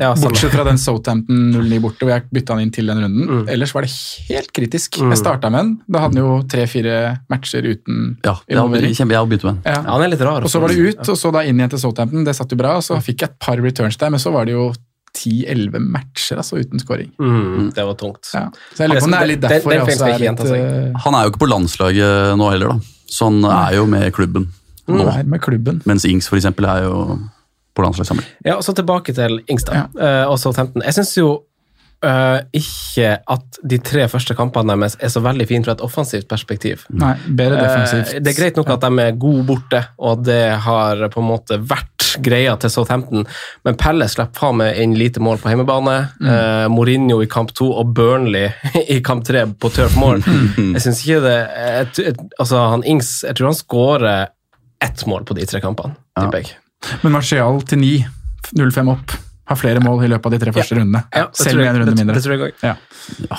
Ja. 0.00 0.14
Bortsett 0.16 0.48
fra 0.54 0.64
den 0.64 0.78
Southampton 0.80 1.50
09 1.52 1.78
borte, 1.84 2.06
hvor 2.06 2.14
jeg 2.14 2.24
bytta 2.32 2.54
han 2.56 2.62
inn 2.64 2.70
til 2.72 2.86
den 2.88 3.02
runden. 3.04 3.42
Ellers 3.52 3.74
var 3.76 3.84
det 3.84 3.90
helt 4.30 4.48
kritisk. 4.56 4.96
Jeg 5.02 5.18
starta 5.20 5.50
med 5.52 5.60
den. 5.60 5.72
Da 5.92 6.00
hadde 6.06 6.16
han 6.16 6.22
jo 6.24 6.38
tre-fire 6.48 6.94
matcher 7.28 7.68
uten 7.68 8.16
Ja, 8.24 8.32
involvering. 8.48 8.94
kjempe, 8.96 9.12
jeg 9.12 9.42
med. 9.44 9.60
Ja. 9.68 9.74
Ja, 9.76 9.82
han 9.92 10.02
er 10.06 10.08
litt 10.14 10.24
rar. 10.24 10.42
Og 10.42 10.48
så 10.50 10.62
var 10.64 10.72
det 10.72 10.80
ut, 10.88 11.04
og 11.04 11.20
så 11.20 11.30
da 11.36 11.44
inn 11.44 11.60
igjen 11.60 11.74
til 11.76 11.82
Southampton. 11.84 12.24
Det 12.24 12.34
satt 12.34 12.50
jo 12.50 12.56
bra. 12.56 12.78
og 12.80 12.82
Så 12.88 12.96
fikk 13.04 13.26
jeg 13.26 13.34
et 13.34 13.38
par 13.44 13.60
returns 13.60 14.00
der, 14.00 14.10
men 14.10 14.18
så 14.24 14.32
var 14.32 14.48
det 14.48 14.56
jo 14.56 14.70
10-11 15.14 15.78
matcher 15.94 16.40
altså, 16.42 16.58
uten 16.60 16.82
scoring. 16.82 17.12
Mm, 17.18 17.70
det 17.76 17.86
var 17.86 17.94
tungt. 18.00 18.26
Ja. 18.34 18.48
Så 18.74 18.84
jeg 18.84 18.90
lurer 18.90 19.00
på 19.00 19.08
om 19.08 19.14
det 19.14 19.20
er 19.20 19.30
litt 19.30 19.40
Den- 19.40 19.50
derfor 19.54 19.70
den 19.70 19.78
jeg 19.78 19.86
også 19.86 20.08
er 20.08 20.18
litt 20.18 20.40
uh, 20.94 21.00
Han 21.04 21.14
er 21.14 21.22
jo 21.22 21.32
ikke 21.32 21.42
på 21.44 21.50
landslaget 21.52 22.36
nå 22.40 22.50
heller, 22.50 22.74
da. 22.74 22.92
Så 23.14 23.30
han 23.30 23.44
er 23.44 23.76
jo 23.78 23.86
med 23.86 24.12
klubben 24.12 24.48
nå. 24.88 25.06
Er 25.08 25.24
med 25.24 25.40
klubben. 25.40 25.80
Mens 25.88 26.04
Ings 26.04 26.28
for 26.28 26.36
eksempel 26.36 26.66
er 26.68 26.84
jo 26.84 27.18
på 27.74 27.82
landslagssamling. 27.82 28.26
Ja, 28.44 28.56
og 28.58 28.64
så 28.66 28.74
tilbake 28.76 29.14
til 29.16 29.40
Ingstad 29.50 29.96
eh, 29.98 30.24
og 30.28 30.38
Southampton. 30.38 30.82
Jeg 30.84 30.94
syns 30.94 31.16
jo 31.16 31.28
eh, 32.04 32.38
ikke 32.60 33.14
at 33.34 33.58
de 33.64 33.78
tre 33.84 34.06
første 34.12 34.36
kampene 34.38 34.76
deres 34.76 34.96
er 35.00 35.12
så 35.12 35.22
veldig 35.24 35.46
fine 35.50 35.66
fra 35.66 35.74
et 35.76 35.84
offensivt 35.84 36.28
perspektiv. 36.30 36.84
Nei, 36.92 37.14
bedre 37.26 37.62
defensivt. 37.62 38.14
Uh, 38.14 38.22
Det 38.24 38.32
er 38.32 38.38
greit 38.38 38.60
nok 38.60 38.70
at 38.76 38.84
de 38.86 39.06
er 39.06 39.18
gode 39.20 39.44
borte, 39.48 39.82
og 39.98 40.24
det 40.26 40.42
har 40.66 41.08
på 41.12 41.22
en 41.22 41.30
måte 41.32 41.58
vært 41.60 41.90
greia 42.22 42.54
til 42.60 42.70
Southampton, 42.70 43.24
men 43.66 43.78
Pelle 43.80 44.06
slipper 44.10 44.38
faen 44.38 44.60
meg 44.60 44.78
inn 44.82 44.94
lite 44.98 45.22
mål 45.24 45.40
på 45.42 45.50
hjemmebane. 45.50 45.96
Eh, 46.22 46.66
Mourinho 46.70 47.20
i 47.24 47.26
kamp 47.30 47.50
to 47.56 47.70
og 47.72 47.90
Burnley 47.96 48.52
i 48.94 49.00
kamp 49.04 49.24
tre 49.26 49.46
på 49.50 49.70
turf 49.74 49.96
mål. 49.98 50.22
Jeg 50.76 50.84
syns 50.84 51.02
ikke 51.04 51.22
det 51.24 51.34
jeg, 51.34 51.88
jeg, 51.98 52.14
Altså, 52.38 52.60
han 52.70 52.84
Ings 52.88 53.08
Jeg 53.26 53.36
tror 53.38 53.50
han 53.50 53.58
skårer 53.58 54.28
ett 54.84 55.04
mål 55.10 55.24
på 55.26 55.34
de 55.38 55.46
tre 55.48 55.60
kampene, 55.64 55.96
tipper 56.18 56.42
jeg. 56.42 56.56
Men 57.02 57.14
Martial 57.14 57.62
til 57.64 57.80
9, 57.80 57.92
0-5 58.58 58.90
opp. 58.92 59.14
Har 59.46 59.56
flere 59.60 59.80
mål 59.84 60.04
i 60.06 60.08
løpet 60.08 60.26
av 60.26 60.32
de 60.32 60.38
tre 60.40 60.52
første 60.56 60.76
rundene. 60.78 61.02
Ja, 61.12 61.26
Selv 61.36 61.58
om 61.58 61.64
med 61.64 61.68
en 61.68 61.80
runde 61.82 61.90
det- 61.92 61.98
mindre. 62.00 62.14
det 62.14 62.22
tror 62.24 62.32
jeg 62.38 62.40
òg. 62.40 62.52
Ja. 62.64 63.36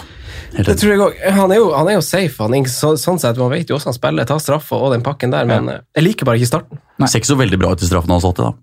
Det 0.56 0.76
tror 0.80 0.92
jeg 0.92 1.00
også. 1.02 1.32
Han 1.36 1.52
er 1.52 1.56
jo, 1.58 1.72
han 1.74 1.88
er 1.90 1.94
jo 1.98 2.02
safe, 2.06 2.38
han, 2.44 2.54
Ings, 2.54 2.76
så, 2.80 2.94
sånn 3.00 3.20
sett. 3.20 3.38
Man 3.42 3.50
vet 3.52 3.68
jo 3.68 3.76
hvordan 3.76 3.90
han 3.92 3.98
spiller, 3.98 4.26
tar 4.30 4.38
straffa 4.40 4.78
og 4.78 4.94
den 4.94 5.02
pakken 5.04 5.32
der, 5.34 5.46
men 5.50 5.68
jeg 5.96 6.04
liker 6.06 6.26
bare 6.26 6.38
ikke 6.40 6.48
starten. 6.52 6.80
Ser 7.08 7.20
ikke 7.20 7.32
så 7.34 7.38
veldig 7.40 7.60
bra 7.60 7.72
ut 7.74 7.82
i 7.82 7.90
straffen 7.90 8.14
hans 8.14 8.24
alltid, 8.24 8.46
da. 8.46 8.54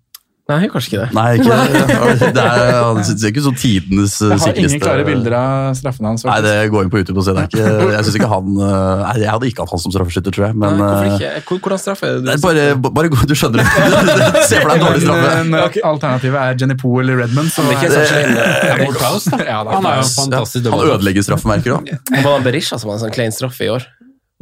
Nei, 0.50 0.66
kanskje 0.68 0.90
ikke 0.90 1.02
det. 1.04 1.14
Nei, 1.14 1.26
ikke 1.38 1.54
det. 2.34 2.42
Er, 2.42 2.72
han 2.82 2.98
syns 3.06 3.22
ikke 3.28 3.42
så 3.44 3.52
tidenes 3.54 4.16
sikreste 4.18 4.26
Jeg 4.26 4.32
har 4.32 4.40
sikreste 4.42 4.62
ingen 4.66 4.82
klare 4.82 5.04
bilder 5.06 5.36
av 5.38 5.76
straffene 5.78 6.10
hans. 6.10 6.24
Nei, 6.26 6.38
det 6.42 6.54
går 6.72 6.82
inn 6.88 6.90
på 6.92 6.98
YouTube 6.98 7.22
og 7.22 7.26
se. 7.28 7.34
Det 7.36 7.44
er 7.44 7.50
ikke, 7.52 7.68
jeg 7.94 8.06
synes 8.08 8.18
ikke 8.18 8.30
han 8.32 8.48
eh, 8.58 9.04
Nei, 9.06 9.14
jeg 9.22 9.30
hadde 9.36 9.48
ikke 9.52 9.62
hatt 9.64 9.74
han 9.76 9.82
som 9.84 9.94
straffeskytter, 9.94 10.34
tror 10.34 10.46
jeg. 10.48 10.58
Men 10.64 10.74
Nei, 10.82 10.88
hvorfor 10.90 11.06
eh, 11.06 11.14
ikke? 11.14 11.44
Hvor- 11.52 11.62
Hvordan 11.62 11.82
straffe 11.84 12.10
er 12.10 12.18
det? 12.26 12.36
bare, 12.42 12.66
bare 12.98 13.12
gå, 13.14 13.22
du 13.30 13.36
skjønner 13.38 13.62
det. 13.62 13.68
Se 14.50 14.58
for 14.58 14.68
deg 14.72 14.76
en 14.80 14.84
dårlig 14.88 15.04
straffe. 15.06 15.32
Men, 15.46 15.56
eh, 15.62 15.80
Alternativet 15.92 16.42
er 16.42 16.60
Jenny 16.64 16.78
Poe 16.82 17.00
eller 17.06 17.22
Redmond. 17.22 17.54
Som 17.54 17.70
Det 17.70 17.78
er 17.78 17.80
ikke 17.80 17.94
sånn 17.94 18.10
klein, 18.10 18.34
det. 18.34 18.46
Da. 19.32 19.46
Ja, 19.46 19.62
da, 19.62 19.78
Han 19.78 19.90
er 19.94 20.02
jo 20.02 20.08
fantastisk 20.18 20.68
Han 20.74 20.86
ødelegger 20.90 21.30
straffemerker 21.30 21.78
òg. 21.78 21.92
Var 22.18 22.30
det 22.34 22.46
Berisha 22.50 22.82
som 22.82 22.90
hadde 22.90 22.98
en 22.98 23.06
sånn 23.06 23.14
klein 23.14 23.34
straffe 23.38 23.70
i 23.70 23.70
år? 23.78 23.86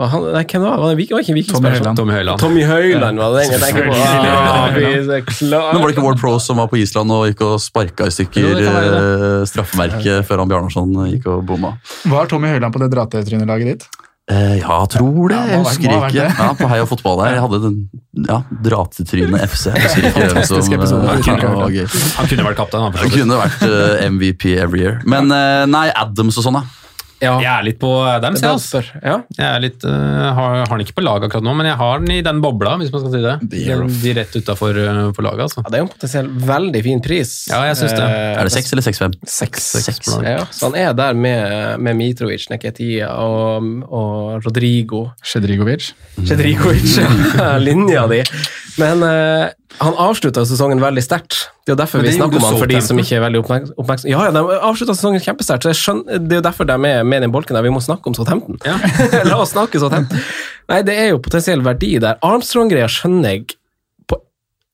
Var 0.00 0.08
han, 0.08 0.22
nei, 0.32 0.42
hvem 0.48 0.62
var? 0.64 0.78
Var 0.80 0.94
det, 0.96 1.06
var 1.12 1.20
ikke 1.20 1.42
Tommy 1.50 1.70
Høyland. 1.74 1.76
Høiland. 1.76 1.98
Tommy 1.98 2.14
Høiland. 2.16 2.40
Tommy 2.40 2.62
Høiland 2.64 3.20
var 3.20 3.34
det 3.34 3.42
den 3.42 3.52
jeg 3.52 3.60
tenker 3.66 3.88
på. 3.90 3.96
Ah. 4.00 4.70
Men 4.72 5.82
Var 5.82 5.84
det 5.84 5.92
ikke 5.92 6.04
Ward 6.06 6.20
Prose 6.22 6.46
som 6.48 6.60
var 6.62 6.70
på 6.72 6.80
Island 6.80 7.12
og 7.12 7.26
gikk 7.28 7.42
og 7.44 7.58
sparka 7.60 8.08
i 8.08 8.14
stykker 8.14 8.62
eh, 8.64 9.42
straffemerket 9.50 10.24
før 10.28 10.40
han 10.40 10.52
Bjarnarsson 10.54 10.94
gikk 11.10 11.28
og 11.28 11.44
bomma? 11.50 11.74
Var 12.08 12.32
Tommy 12.32 12.48
Høiland 12.54 12.72
på 12.72 12.80
det 12.80 12.88
dratetrynet-laget 12.94 13.74
ditt? 13.74 13.90
Eh, 14.30 14.56
ja, 14.62 14.78
tror 14.86 15.28
det. 15.34 15.38
Jeg 15.50 15.62
husker 15.66 15.94
ikke. 15.98 16.26
Ja, 16.30 16.48
på 16.56 16.68
Heia 16.70 16.88
Fotball 16.88 17.20
der. 17.20 17.36
Jeg 17.36 17.44
hadde 17.44 17.60
den 17.64 17.78
ja, 18.24 18.40
Dratetryne 18.64 19.40
FC. 19.44 19.68
Jeg 19.74 19.84
husker 19.84 20.06
ikke 20.06 20.26
hvem 20.30 20.86
som 20.88 21.04
gøy. 21.04 21.86
Han 22.16 22.30
kunne 22.30 22.46
vært 22.46 22.60
kaptein. 22.60 22.84
han, 22.86 23.00
Han 23.04 23.12
kunne 23.12 23.40
vært 23.40 23.64
eh, 23.66 24.04
MVP 24.08 24.54
every 24.56 24.84
year. 24.86 25.00
Men 25.04 25.28
eh, 25.34 25.64
nei, 25.68 25.88
Adams 25.92 26.38
og 26.38 26.46
sånn, 26.46 26.60
da. 26.62 26.79
Ja, 27.20 27.34
Jeg 27.42 27.50
er 27.52 27.64
litt 27.66 27.78
på 27.80 27.90
Adams, 28.08 28.40
jeg. 28.40 28.86
Ja. 29.04 29.16
Jeg 29.36 29.46
er 29.46 29.60
litt, 29.60 29.84
uh, 29.84 30.30
har, 30.36 30.54
har 30.64 30.70
den 30.72 30.84
ikke 30.86 30.96
på 31.00 31.04
lag 31.04 31.24
akkurat 31.26 31.44
nå, 31.44 31.52
men 31.58 31.68
jeg 31.68 31.76
har 31.80 32.00
den 32.00 32.14
i 32.14 32.20
den 32.24 32.40
bobla, 32.40 32.76
hvis 32.80 32.92
man 32.94 33.02
skal 33.04 33.12
si 33.12 33.20
det. 33.24 33.34
Den, 33.52 33.90
de 34.00 34.14
rett 34.16 34.36
utafor 34.40 34.76
uh, 34.80 35.20
laget, 35.20 35.42
altså. 35.48 35.64
Ja, 35.66 35.72
det 35.72 35.78
er 35.78 35.84
jo 35.84 35.88
en 35.88 35.92
potensielt 35.92 36.38
veldig 36.48 36.82
fin 36.86 37.02
pris. 37.04 37.34
Ja, 37.52 37.60
jeg 37.68 37.76
synes 37.80 37.96
det. 37.98 38.06
Eh, 38.06 38.40
Er 38.40 38.48
det 38.48 38.54
seks 38.54 38.72
eller 38.72 38.86
seks-fem? 38.88 39.16
Seks. 39.28 39.68
Seks 39.84 40.00
på 40.06 40.16
laget. 40.16 40.38
Ja, 40.40 40.46
så 40.54 40.70
han 40.70 40.78
er 40.80 40.96
der 40.96 41.18
med, 41.26 41.80
med 41.84 41.98
Mitrovic, 42.00 42.48
Neketia 42.52 43.12
og, 43.20 43.68
og 43.90 44.46
Rodrigo. 44.46 45.06
Shedrigovic? 45.22 45.90
Shedrikovic, 46.24 46.96
ja. 47.36 47.52
linja 47.60 48.06
di. 48.10 48.22
Men 48.78 49.02
uh, 49.02 49.48
han 49.80 49.96
avslutta 49.98 50.44
sesongen 50.48 50.82
veldig 50.82 51.02
sterkt. 51.04 51.36
Det 51.64 51.72
er 51.72 51.74
jo 51.74 51.78
derfor 51.80 52.04
vi 52.04 52.12
snakker 52.14 52.38
om 52.40 52.46
han, 52.46 52.58
for 52.60 52.70
de 52.70 52.80
som 52.84 52.98
ikke 53.00 53.16
er 53.18 53.24
veldig 53.24 53.40
oppmerks- 53.42 53.72
oppmerksomme. 53.76 54.12
Ja, 54.12 54.26
ja, 54.28 54.34
de 54.34 54.58
avslutta 54.68 54.96
sesongen 54.98 55.22
kjempesterkt, 55.24 55.66
så 55.66 55.74
skjønner, 55.76 56.20
det 56.22 56.36
er 56.36 56.42
jo 56.42 56.46
derfor 56.46 56.68
de 56.68 56.76
er 56.76 56.82
med, 56.82 57.16
i 57.18 57.22
den 57.24 57.34
bolken 57.34 57.56
der. 57.58 57.66
Vi 57.66 57.72
må 57.74 57.82
snakke 57.84 58.10
om 58.10 58.16
Southampton. 58.18 58.60
Ja. 58.66 58.76
La 59.30 59.40
oss 59.40 59.54
snakke 59.54 59.80
Southampton. 59.82 60.22
Nei, 60.70 60.82
det 60.86 60.96
er 61.00 61.12
jo 61.14 61.22
potensiell 61.24 61.64
verdi 61.66 61.94
der. 62.02 62.20
Armstrong-greia 62.26 62.90
skjønner 62.90 63.36
jeg 63.36 63.46
på 64.10 64.20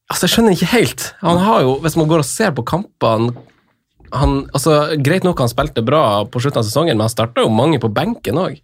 Altså, 0.07 0.27
jeg 0.29 0.37
skjønner 0.37 0.55
ikke 0.55 0.71
helt. 0.71 1.11
Han 1.25 1.41
har 1.43 1.65
jo, 1.65 1.77
hvis 1.83 1.97
man 1.99 2.11
går 2.11 2.23
og 2.23 2.29
ser 2.29 2.53
på 2.55 2.63
kampene 2.67 3.33
han, 4.15 4.37
altså, 4.55 4.77
Greit 5.03 5.25
nok 5.27 5.41
han 5.43 5.51
spilte 5.51 5.83
bra 5.85 6.25
på 6.31 6.41
slutten 6.43 6.61
av 6.63 6.67
sesongen, 6.69 6.95
men 6.95 7.07
han 7.07 7.13
starta 7.13 7.43
jo 7.43 7.51
mange 7.53 7.81
på 7.83 7.91
benken 7.93 8.39
òg. 8.39 8.61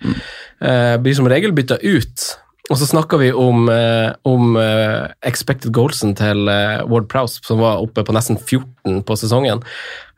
Eh, 0.62 0.94
blir 1.02 1.16
som 1.18 1.26
regel 1.30 1.54
bytta 1.56 1.80
ut. 1.82 2.26
Og 2.70 2.78
så 2.78 2.86
snakka 2.86 3.18
vi 3.18 3.32
om, 3.34 3.64
eh, 3.68 4.12
om 4.28 4.56
eh, 4.56 5.08
expected 5.26 5.72
goalsen 5.74 6.14
til 6.16 6.46
eh, 6.48 6.84
Ward 6.86 7.08
Prowse, 7.10 7.40
som 7.44 7.58
var 7.58 7.82
oppe 7.82 8.04
på 8.06 8.14
nesten 8.14 8.38
14 8.38 9.02
på 9.08 9.16
sesongen. 9.18 9.62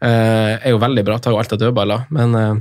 Eh, 0.04 0.58
er 0.60 0.74
jo 0.74 0.78
veldig 0.82 1.04
bra, 1.08 1.16
tar 1.18 1.32
jo 1.32 1.38
alt 1.40 1.54
av 1.56 1.62
dødballer. 1.62 2.04
Men 2.14 2.34
eh, 2.36 2.54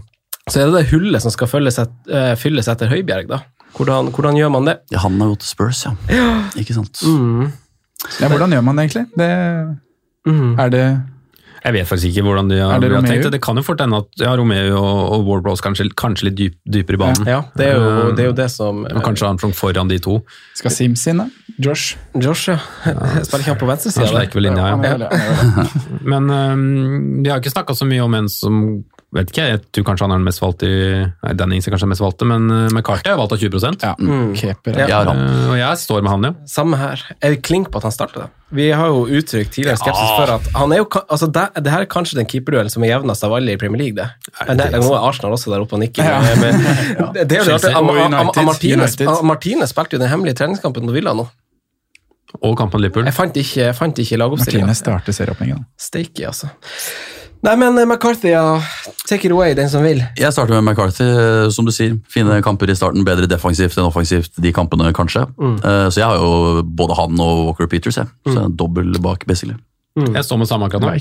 så 0.48 0.62
er 0.64 0.70
det 0.72 0.78
det 0.80 0.90
hullet 0.94 1.22
som 1.24 1.32
skal 1.36 1.52
fylles, 1.52 1.78
et, 1.84 1.92
eh, 2.12 2.32
fylles 2.40 2.68
etter 2.72 2.88
Høibjerg, 2.92 3.28
da. 3.28 3.42
Hvordan, 3.76 4.12
hvordan 4.16 4.38
gjør 4.40 4.52
man 4.56 4.66
det? 4.72 4.78
Ja, 4.94 5.00
han 5.04 5.20
har 5.20 5.34
gått 5.34 5.44
til 5.44 5.52
Spurs, 5.52 5.84
ja. 5.86 5.94
Ikke 6.62 6.76
sant? 6.78 7.04
Mm. 7.04 7.52
Ja, 8.22 8.28
hvordan 8.32 8.52
gjør 8.56 8.64
man 8.70 8.80
det 8.80 8.88
egentlig? 8.90 9.08
Det, 9.20 9.32
Mm. 10.24 10.54
er 10.64 10.70
det 10.72 10.84
Jeg 11.64 11.74
vet 11.78 11.88
faktisk 11.88 12.10
ikke 12.12 12.24
hvordan 12.28 12.50
de 12.52 12.58
har, 12.60 12.82
det 12.84 12.90
de 12.92 12.96
har 12.98 13.06
tenkt 13.08 13.24
det. 13.24 13.32
Det 13.38 13.42
kan 13.46 13.56
jo 13.56 13.64
fort 13.64 13.80
hende 13.80 13.96
at 14.04 14.20
ja, 14.20 14.34
Romeo 14.36 14.76
og, 14.82 15.02
og 15.16 15.28
Ward 15.30 15.62
kanskje, 15.64 15.86
kanskje 15.96 16.28
litt 16.28 16.36
dyp, 16.40 16.58
dypere 16.76 16.98
i 16.98 17.02
banen. 17.06 17.30
Ja, 17.30 17.38
det 17.56 17.70
er 17.70 17.78
jo 17.80 17.92
det, 18.18 18.26
er 18.26 18.30
jo 18.32 18.36
det 18.42 18.48
som 18.52 18.82
Og 18.90 19.00
kanskje 19.06 19.30
Armstrong 19.30 19.56
foran 19.56 19.88
de 19.92 20.00
to. 20.04 20.18
Skal 20.60 20.76
Sims 20.76 21.06
inn, 21.08 21.24
da? 21.24 21.30
Josh? 21.64 21.96
Josh, 22.20 22.50
ja. 22.52 22.58
Spiller 23.24 23.46
ikke 23.46 23.54
han 23.54 23.62
på 23.62 23.68
Han 23.70 23.74
venstresida? 23.78 24.26
vel 24.36 24.44
linja, 24.50 24.68
Han 24.74 24.84
ja. 24.84 24.92
er 24.92 24.98
vel- 24.98 25.08
han 25.08 25.22
er 25.22 25.64
vel- 25.64 26.02
Men 26.14 26.30
um, 26.30 27.24
de 27.24 27.32
har 27.32 27.40
ikke 27.40 27.54
snakka 27.56 27.76
så 27.80 27.88
mye 27.88 28.04
om 28.04 28.20
en 28.20 28.28
som 28.30 28.60
vet 29.14 29.32
ikke, 29.32 29.46
Jeg 29.54 29.60
tror 29.76 29.86
kanskje 29.88 30.06
han 30.08 30.14
er 30.16 30.20
den 30.22 30.28
mest 30.28 30.42
valgte 30.42 30.68
i 30.70 30.78
Nei, 31.04 31.34
Dennings 31.40 31.68
er 31.68 31.74
kanskje 31.74 31.86
den 31.88 31.92
mest 31.94 32.04
valgte, 32.04 32.28
men 32.30 32.48
uh, 32.52 32.68
McCarthy 32.74 33.12
er 33.14 33.20
valgt 33.20 33.36
av 33.36 33.42
20% 33.44 33.86
mm. 34.00 34.32
Keper, 34.40 34.80
Ja. 34.84 34.88
ja. 34.92 35.02
Eh, 35.14 35.50
Og 35.54 35.58
jeg 35.60 35.82
står 35.84 36.02
med 36.06 36.12
han, 36.14 36.28
ja. 36.30 36.34
Samme 36.50 36.80
her. 36.82 37.04
Er 37.22 37.36
det 37.36 37.44
klink 37.46 37.70
på 37.74 37.82
at 37.82 37.88
han 37.90 37.96
starter 37.96 38.26
det? 38.26 38.30
Vi 38.54 38.68
har 38.70 38.92
jo 38.92 39.06
uttrykt 39.10 39.54
tidligere 39.56 39.80
skepsis 39.82 40.10
Ja. 40.10 40.18
for 40.20 40.34
at 40.36 40.50
han 40.60 40.74
er 40.76 40.82
jo, 40.84 40.88
altså 41.08 41.30
det, 41.34 41.46
det 41.66 41.72
her 41.74 41.86
er 41.86 41.90
kanskje 41.90 42.20
den 42.20 42.28
keeperduellen 42.30 42.70
som 42.74 42.84
er 42.86 42.92
jevnest 42.94 43.24
av 43.26 43.34
alle 43.34 43.56
i 43.56 43.58
Premier 43.62 43.82
League. 43.82 43.98
det. 43.98 44.10
Men 44.48 44.58
det, 44.62 44.68
nå 44.78 44.92
er 44.94 45.08
Arsenal 45.10 45.34
også 45.38 45.54
der 45.54 45.64
oppe 45.66 45.78
og 45.78 45.82
nikker. 45.82 46.06
Ja. 46.06 46.20
Men, 46.44 46.60
det, 47.16 47.28
det 47.32 47.40
er 47.40 47.50
jo 47.50 47.58
det. 47.58 47.74
Am- 47.74 49.26
Martinez 49.32 49.74
spilte 49.74 49.98
jo 49.98 50.04
den 50.04 50.10
hemmelige 50.12 50.38
treningskampen 50.42 50.86
mot 50.86 50.94
Villa 50.94 51.16
nå. 51.18 51.26
Og 52.42 52.56
kampen 52.58 52.82
Liverpool. 52.82 53.06
Jeg 53.06 53.14
fant 53.14 53.36
ikke, 53.38 53.60
jeg 53.68 53.76
fant 53.78 54.00
ikke 54.02 54.18
lagoppstillinga. 54.18 54.66
Martine 54.66 54.80
starter 54.80 55.14
serieåpningen. 55.14 55.66
Steike, 55.78 56.26
altså. 56.32 56.50
Nei, 57.44 57.56
men 57.60 57.78
eh, 57.78 57.86
McCarthy, 57.86 58.32
ja. 58.32 58.62
Take 59.04 59.28
it 59.28 59.36
away, 59.36 59.54
den 59.58 59.70
som 59.72 59.84
vil. 59.84 60.00
Jeg 60.20 60.32
starter 60.36 60.56
med 60.56 60.64
McCarthy, 60.64 61.06
eh, 61.06 61.50
som 61.52 61.68
du 61.68 61.74
sier. 61.76 61.98
Fine 62.12 62.40
kamper 62.46 62.72
i 62.72 62.78
starten, 62.80 63.04
bedre 63.08 63.28
defensivt 63.30 63.78
enn 63.78 63.90
offensivt 63.90 64.40
de 64.42 64.56
kampene, 64.56 64.94
kanskje. 64.96 65.26
Mm. 65.36 65.58
Så 65.92 66.00
jeg 66.00 66.08
har 66.08 66.24
jo 66.24 66.64
både 66.64 66.98
han 67.00 67.20
og 67.24 67.48
Walker 67.50 67.72
Peters, 67.72 68.00
jeg. 68.00 68.12
Så 68.26 68.38
jeg 68.38 68.44
er 68.46 68.60
dobbel 68.64 68.96
bak, 69.04 69.28
basically. 69.28 69.58
Jeg 70.00 70.26
står 70.26 70.40
med 70.42 70.50
samme 70.50 70.70
akkurat 70.70 70.88
nå. 70.88 70.94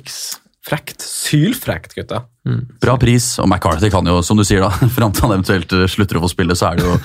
Frekt. 0.63 1.03
Sylfrekt, 1.03 1.95
gutta. 1.97 2.23
Bra 2.83 2.95
pris, 3.01 3.35
og 3.43 3.49
McCarthy 3.49 3.91
kan 3.91 4.07
jo, 4.07 4.21
som 4.23 4.39
du 4.39 4.45
sier 4.47 4.63
da, 4.63 4.71
fram 4.97 5.15
til 5.15 5.27
han 5.27 5.37
eventuelt 5.39 5.75
eh, 5.75 5.89
slutter 5.91 6.21
å 6.21 6.25
få 6.25 6.31
spille, 6.31 6.59
så 6.59 6.71
er 6.71 6.79
det 6.79 6.87
jo 6.87 6.99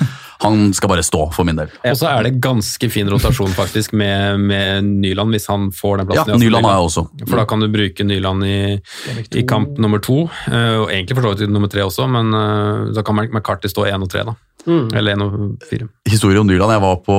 Han 0.43 0.73
skal 0.73 0.91
bare 0.91 1.03
stå, 1.05 1.23
for 1.33 1.47
min 1.47 1.57
del. 1.57 1.71
Og 1.81 1.97
så 1.97 2.09
er 2.11 2.27
det 2.27 2.37
ganske 2.43 2.89
fin 2.93 3.09
rotasjon 3.09 3.53
faktisk 3.57 3.95
med, 3.97 4.41
med 4.41 4.85
Nyland, 4.85 5.33
hvis 5.33 5.47
han 5.49 5.69
får 5.73 6.01
den 6.01 6.09
plassen. 6.11 6.35
Ja, 6.35 6.41
Nyland 6.41 6.67
har 6.67 6.75
jeg 6.77 6.89
også. 6.89 7.05
For 7.23 7.41
da 7.41 7.45
kan 7.49 7.63
du 7.63 7.69
bruke 7.73 8.05
Nyland 8.05 8.45
i, 8.45 8.57
i 9.33 9.45
kamp 9.49 9.79
nummer 9.81 10.01
to, 10.03 10.27
eh, 10.51 10.75
og 10.83 10.91
egentlig 10.93 11.17
for 11.17 11.25
så 11.25 11.31
vidt 11.33 11.47
i 11.47 11.53
nummer 11.53 11.71
tre 11.71 11.85
også, 11.87 12.05
men 12.11 12.29
eh, 12.37 12.91
da 12.93 13.05
kan 13.05 13.17
McCarthy 13.17 13.71
stå 13.71 13.87
én 13.89 14.05
og 14.05 14.11
tre, 14.13 14.27
da. 14.27 14.35
Eller 14.67 15.15
én 15.15 15.23
og 15.23 15.63
fire. 15.63 15.87
Historie 16.11 16.41
om 16.41 16.47
Nyland. 16.49 16.73
Jeg 16.75 16.83
var 16.83 16.97
på 17.05 17.17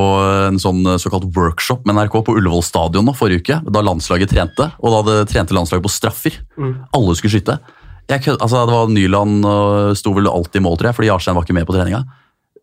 en 0.51 0.61
sånn 0.63 0.83
eh, 0.85 1.01
såkalt 1.01 1.27
workshop 1.35 1.89
med 1.89 1.97
NRK 1.97 2.21
på 2.29 2.37
Ullevål 2.39 2.63
stadion 2.67 3.09
nå, 3.09 3.17
forrige 3.19 3.43
uke, 3.43 3.59
da 3.67 3.83
landslaget 3.83 4.31
trente. 4.35 4.71
Og 4.79 4.93
da 4.93 5.03
hadde 5.03 5.27
trente 5.33 5.57
landslaget 5.57 5.87
på 5.87 5.93
straffer. 5.93 6.39
Alle 6.59 7.19
skulle 7.19 7.35
skyte. 7.35 7.59
Jeg, 8.09 8.23
altså, 8.39 8.63
det 8.65 8.73
var 8.73 8.89
Nyland 8.93 9.45
sto 9.99 10.15
vel 10.17 10.31
alltid 10.31 10.63
i 10.63 10.65
mål, 10.65 10.79
tror 10.79 10.91
jeg, 10.91 10.97
fordi 11.01 11.11
Jarstein 11.11 11.37
var 11.37 11.45
ikke 11.45 11.57
med 11.59 11.67
på 11.69 11.77
treninga. 11.77 12.05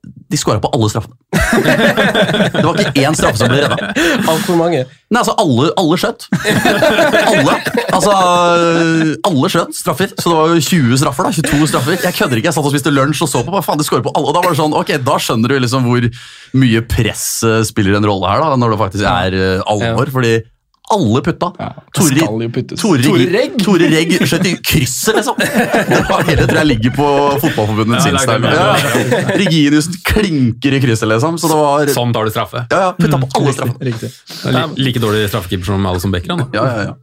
De 0.05 0.37
skåra 0.39 0.61
på 0.63 0.69
alle 0.73 0.89
straffene. 0.89 1.15
det 2.55 2.63
var 2.63 2.79
ikke 2.81 3.03
én 3.05 3.15
straffe 3.17 3.39
som 3.39 3.51
ble 3.51 3.61
redda. 3.63 3.91
Altfor 4.31 4.57
mange? 4.59 4.85
Nei, 4.85 5.21
altså, 5.21 5.35
alle, 5.41 5.67
alle 5.79 5.97
skjøt. 6.01 6.25
Alle. 7.29 7.57
Altså, 7.93 8.15
alle 9.29 9.51
skjøt 9.53 9.77
straffer. 9.77 10.15
Så 10.17 10.31
det 10.31 10.39
var 10.39 10.55
jo 10.55 10.63
20 10.65 11.01
straffer, 11.03 11.29
da. 11.29 11.45
22 11.51 11.69
straffer. 11.71 11.97
Jeg 11.99 12.17
kødder 12.17 12.41
ikke. 12.41 12.49
Jeg 12.49 12.57
satt 12.57 12.69
og 12.69 12.73
spiste 12.73 12.93
lunsj 12.95 13.23
og 13.27 13.31
så 13.31 13.43
på. 13.45 13.53
Hva 13.53 13.63
faen, 13.65 13.81
de 13.81 13.87
skårer 13.87 14.05
på 14.07 14.15
alle. 14.15 14.31
Og 14.31 14.37
da 14.37 14.43
var 14.45 14.55
det 14.55 14.61
sånn, 14.61 14.75
ok, 14.75 14.95
da 15.05 15.19
skjønner 15.21 15.53
du 15.53 15.59
liksom 15.61 15.87
hvor 15.89 16.09
mye 16.57 16.83
press 16.89 17.27
eh, 17.45 17.61
spiller 17.67 17.99
en 17.99 18.09
rolle 18.09 18.33
her, 18.33 18.43
da, 18.43 18.59
når 18.59 18.75
det 18.75 18.81
faktisk 18.81 19.09
er 19.11 19.39
eh, 19.39 19.63
alvor. 19.71 20.11
Fordi 20.17 20.35
alle 20.93 21.21
putta. 21.25 21.49
puttes. 22.53 22.81
Tore, 22.81 23.01
Tore 23.01 23.25
Regg 23.33 23.55
Tore 23.63 23.87
Regg 23.89 24.11
skjøt 24.21 24.45
i 24.45 24.53
krysset, 24.61 25.15
liksom! 25.17 25.39
Det 25.39 26.01
hele 26.29 26.45
tror 26.45 26.59
jeg 26.59 26.69
ligger 26.69 26.93
på 26.97 27.07
Fotballforbundets 27.41 28.05
Ja, 28.05 28.19
det 28.21 28.35
er 28.35 28.59
Ja. 28.59 29.23
Reginius 29.39 29.89
klinker 30.05 30.77
i 30.77 30.81
krysset, 30.83 31.09
liksom. 31.09 31.39
Så 31.41 31.49
det 31.51 31.57
var 31.57 31.89
Sånn 31.95 32.13
tar 32.13 32.29
du 32.29 32.33
straffe. 32.35 32.65
Ja, 32.69 32.83
ja, 32.87 32.91
putta 32.99 33.17
på 33.23 33.31
alle 33.39 33.55
straffene. 33.55 33.95
Er 34.51 34.77
like 34.77 35.01
dårlig 35.01 35.25
straffekeeper 35.31 35.65
som 35.71 35.85
Alison 35.89 36.13
Becker. 36.13 36.35
han, 36.35 36.45
da. 36.45 36.47
Ja, 36.53 36.65
ja, 36.69 36.85
ja. 36.91 36.95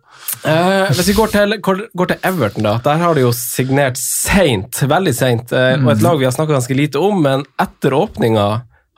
Uh, 0.43 0.89
hvis 0.97 1.11
vi 1.11 1.15
går 1.19 1.31
til, 1.35 1.53
går, 1.63 1.83
til 2.15 2.23
Everton, 2.25 2.65
da. 2.67 2.77
Der 2.87 3.03
har 3.03 3.15
de 3.19 3.27
jo 3.27 3.33
signert 3.37 3.99
seint. 4.01 4.81
Veldig 4.91 5.13
seint. 5.15 5.53
eh, 5.53 5.75
Og 5.83 5.91
et 5.93 6.03
lag 6.03 6.19
vi 6.19 6.25
har 6.27 6.33
snakka 6.35 6.57
ganske 6.57 6.75
lite 6.79 6.99
om, 7.03 7.21
men 7.23 7.45
etter 7.63 7.95
åpninga 7.99 8.47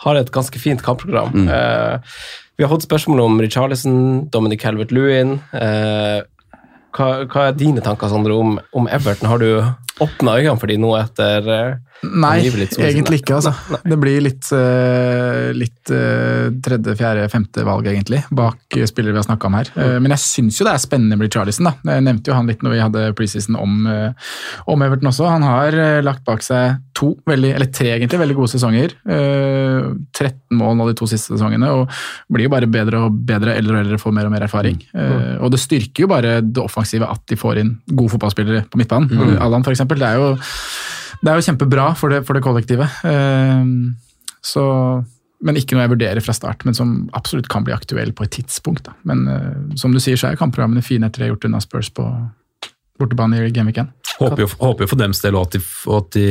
har 0.04 0.16
et 0.20 0.30
ganske 0.32 0.60
fint 0.60 0.82
kampprogram. 0.84 1.34
Eh, 1.48 1.98
vi 2.56 2.62
har 2.62 2.70
fått 2.70 2.86
spørsmål 2.86 3.20
om 3.24 3.40
Richarlison, 3.42 3.96
Dominic 4.30 4.62
Calvert-Lewin. 4.62 5.38
Eh, 5.58 6.20
hva, 6.94 7.08
hva 7.26 7.48
er 7.48 7.56
dine 7.58 7.82
tanker, 7.82 8.10
Sondre, 8.12 8.36
om, 8.38 8.58
om 8.78 8.86
Everton? 8.86 9.26
Har 9.30 9.42
du 9.42 9.48
åpna 10.04 10.36
øynene 10.38 10.60
for 10.60 10.70
dem 10.70 10.84
nå 10.84 10.92
etter 11.00 11.50
eh, 11.50 11.93
Nei, 12.04 12.38
egentlig 12.44 13.20
ikke. 13.22 13.38
altså. 13.38 13.52
Det 13.84 13.96
blir 14.00 14.20
litt, 14.24 14.48
eh, 14.52 15.50
litt 15.56 15.92
eh, 15.94 16.50
tredje, 16.64 16.96
fjerde, 16.98 17.26
femte 17.32 17.64
valg, 17.66 17.86
egentlig, 17.90 18.22
bak 18.34 18.78
spillere 18.88 19.14
vi 19.14 19.20
har 19.20 19.26
snakka 19.26 19.48
om 19.48 19.58
her. 19.58 19.70
Eh, 19.76 19.96
men 20.02 20.14
jeg 20.14 20.24
syns 20.24 20.60
jo 20.60 20.66
det 20.66 20.74
er 20.74 20.82
spennende 20.82 21.18
med 21.20 21.32
Charlison. 21.32 21.70
da. 21.70 21.94
Jeg 21.94 22.04
nevnte 22.04 22.30
jo 22.30 22.36
han 22.36 22.50
litt 22.50 22.64
når 22.64 22.74
vi 22.74 22.82
hadde 22.82 23.04
preseason 23.18 23.58
om, 23.60 23.86
om 24.70 24.84
Everton 24.84 25.10
også. 25.10 25.28
Han 25.30 25.46
har 25.46 25.78
lagt 26.04 26.24
bak 26.26 26.44
seg 26.44 26.80
to, 26.94 27.14
veldig, 27.26 27.54
eller 27.56 27.70
tre 27.74 27.90
egentlig, 27.96 28.20
veldig 28.20 28.38
gode 28.38 28.52
sesonger. 28.54 28.96
Eh, 29.08 29.90
13 30.14 30.58
mål 30.60 30.78
nå 30.78 30.88
de 30.90 30.96
to 30.98 31.08
siste 31.10 31.34
sesongene, 31.34 31.70
og 31.74 31.90
blir 32.32 32.48
jo 32.48 32.54
bare 32.54 32.70
bedre 32.70 33.06
og 33.06 33.20
bedre 33.26 33.56
eldre 33.58 33.78
og 33.78 33.84
eldre, 33.84 34.00
får 34.02 34.16
mer 34.16 34.28
og 34.28 34.34
mer 34.34 34.46
erfaring. 34.46 34.80
Mm. 34.94 35.40
og 35.44 35.50
det 35.52 35.60
styrker 35.62 36.04
jo 36.04 36.08
bare 36.10 36.36
det 36.42 36.62
offensive 36.62 37.06
at 37.08 37.22
de 37.30 37.36
får 37.38 37.60
inn 37.60 37.72
gode 37.90 38.14
fotballspillere 38.14 38.66
på 38.70 38.80
midtbanen. 38.80 39.38
Allan, 39.42 39.64
for 39.66 39.74
eksempel. 39.74 40.00
Det 40.00 40.08
er 40.08 40.20
jo 40.20 40.28
det 41.24 41.32
er 41.32 41.40
jo 41.40 41.46
kjempebra 41.48 41.88
for 41.96 42.12
det, 42.12 42.22
for 42.28 42.36
det 42.36 42.44
kollektivet. 42.44 43.00
Eh, 43.08 43.62
så, 44.44 44.64
men 45.44 45.58
ikke 45.60 45.76
noe 45.76 45.86
jeg 45.86 45.94
vurderer 45.94 46.24
fra 46.24 46.36
start, 46.36 46.66
men 46.68 46.76
som 46.76 46.96
absolutt 47.16 47.48
kan 47.52 47.64
bli 47.64 47.74
aktuell 47.76 48.12
på 48.16 48.26
et 48.26 48.34
tidspunkt. 48.36 48.84
Da. 48.88 48.96
Men 49.08 49.24
eh, 49.30 49.52
som 49.80 49.94
du 49.94 50.02
sier, 50.02 50.20
så 50.20 50.30
er 50.30 50.40
kampprogrammene 50.40 50.84
fine 50.84 51.08
etter 51.08 51.24
jeg 51.24 51.30
har 51.30 51.36
gjort 51.36 51.48
unna 51.48 51.62
Spurs 51.64 51.90
på, 51.96 52.06
bortebane 53.00 53.40
i 53.42 53.50
gameweeken. 53.50 53.88
Håper 54.14 54.44
jo, 54.44 54.46
håper 54.60 54.84
jo 54.84 54.88
for 54.92 55.00
dems 55.00 55.18
del 55.24 55.34
at 55.40 55.50
de, 55.56 55.58
at 55.96 56.10
de 56.14 56.24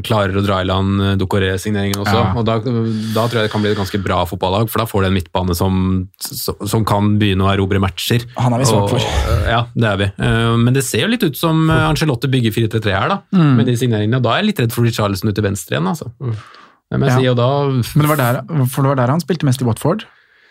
klarer 0.06 0.36
å 0.38 0.42
dra 0.44 0.60
i 0.62 0.66
land 0.68 1.02
Dokoré-signeringen 1.18 1.98
også. 2.04 2.14
Ja. 2.14 2.28
og 2.38 2.44
da, 2.46 2.54
da 2.62 3.24
tror 3.26 3.40
jeg 3.40 3.48
det 3.48 3.52
kan 3.54 3.64
bli 3.64 3.72
et 3.72 3.78
ganske 3.80 3.98
bra 4.04 4.20
fotballag, 4.30 4.70
for 4.70 4.78
da 4.84 4.86
får 4.86 5.02
du 5.02 5.08
en 5.08 5.16
midtbane 5.16 5.56
som, 5.58 5.80
som 6.22 6.84
kan 6.86 7.16
begynne 7.18 7.42
å 7.42 7.50
erobre 7.50 7.82
matcher. 7.82 8.22
Han 8.38 8.54
er 8.54 8.62
vi 8.62 8.68
svart 8.70 8.94
for. 8.94 9.02
Og, 9.02 9.48
ja, 9.50 9.64
det 9.74 9.90
er 9.90 10.00
vi. 10.04 10.10
Eh, 10.28 10.54
Men 10.62 10.76
det 10.78 10.84
ser 10.86 11.02
jo 11.08 11.10
litt 11.16 11.26
ut 11.26 11.36
som 11.40 11.64
eh, 11.68 11.82
Angelotte 11.90 12.30
bygger 12.30 12.54
4-3-3 12.60 12.94
her, 12.94 13.08
da, 13.16 13.20
Mm. 13.34 13.56
med 13.58 13.66
de 13.66 13.74
signeringene. 13.80 14.22
Da 14.22 14.36
er 14.36 14.44
jeg 14.44 14.52
litt 14.52 14.60
redd 14.62 14.72
for 14.76 14.86
Richarlison 14.86 15.28
ut 15.28 15.34
til 15.34 15.44
venstre 15.50 15.74
igjen, 15.74 15.90
altså. 15.90 16.12
Må 16.22 17.00
jeg 17.00 17.10
Ja. 17.10 17.18
si, 17.18 17.26
og 17.32 17.36
da 17.40 17.48
Men 17.74 18.04
det 18.06 18.10
var, 18.14 18.20
der, 18.22 18.42
det 18.46 18.84
var 18.86 18.94
der 19.02 19.10
han 19.10 19.20
spilte 19.24 19.42
mest 19.48 19.62
i 19.64 19.66
Watford? 19.66 20.04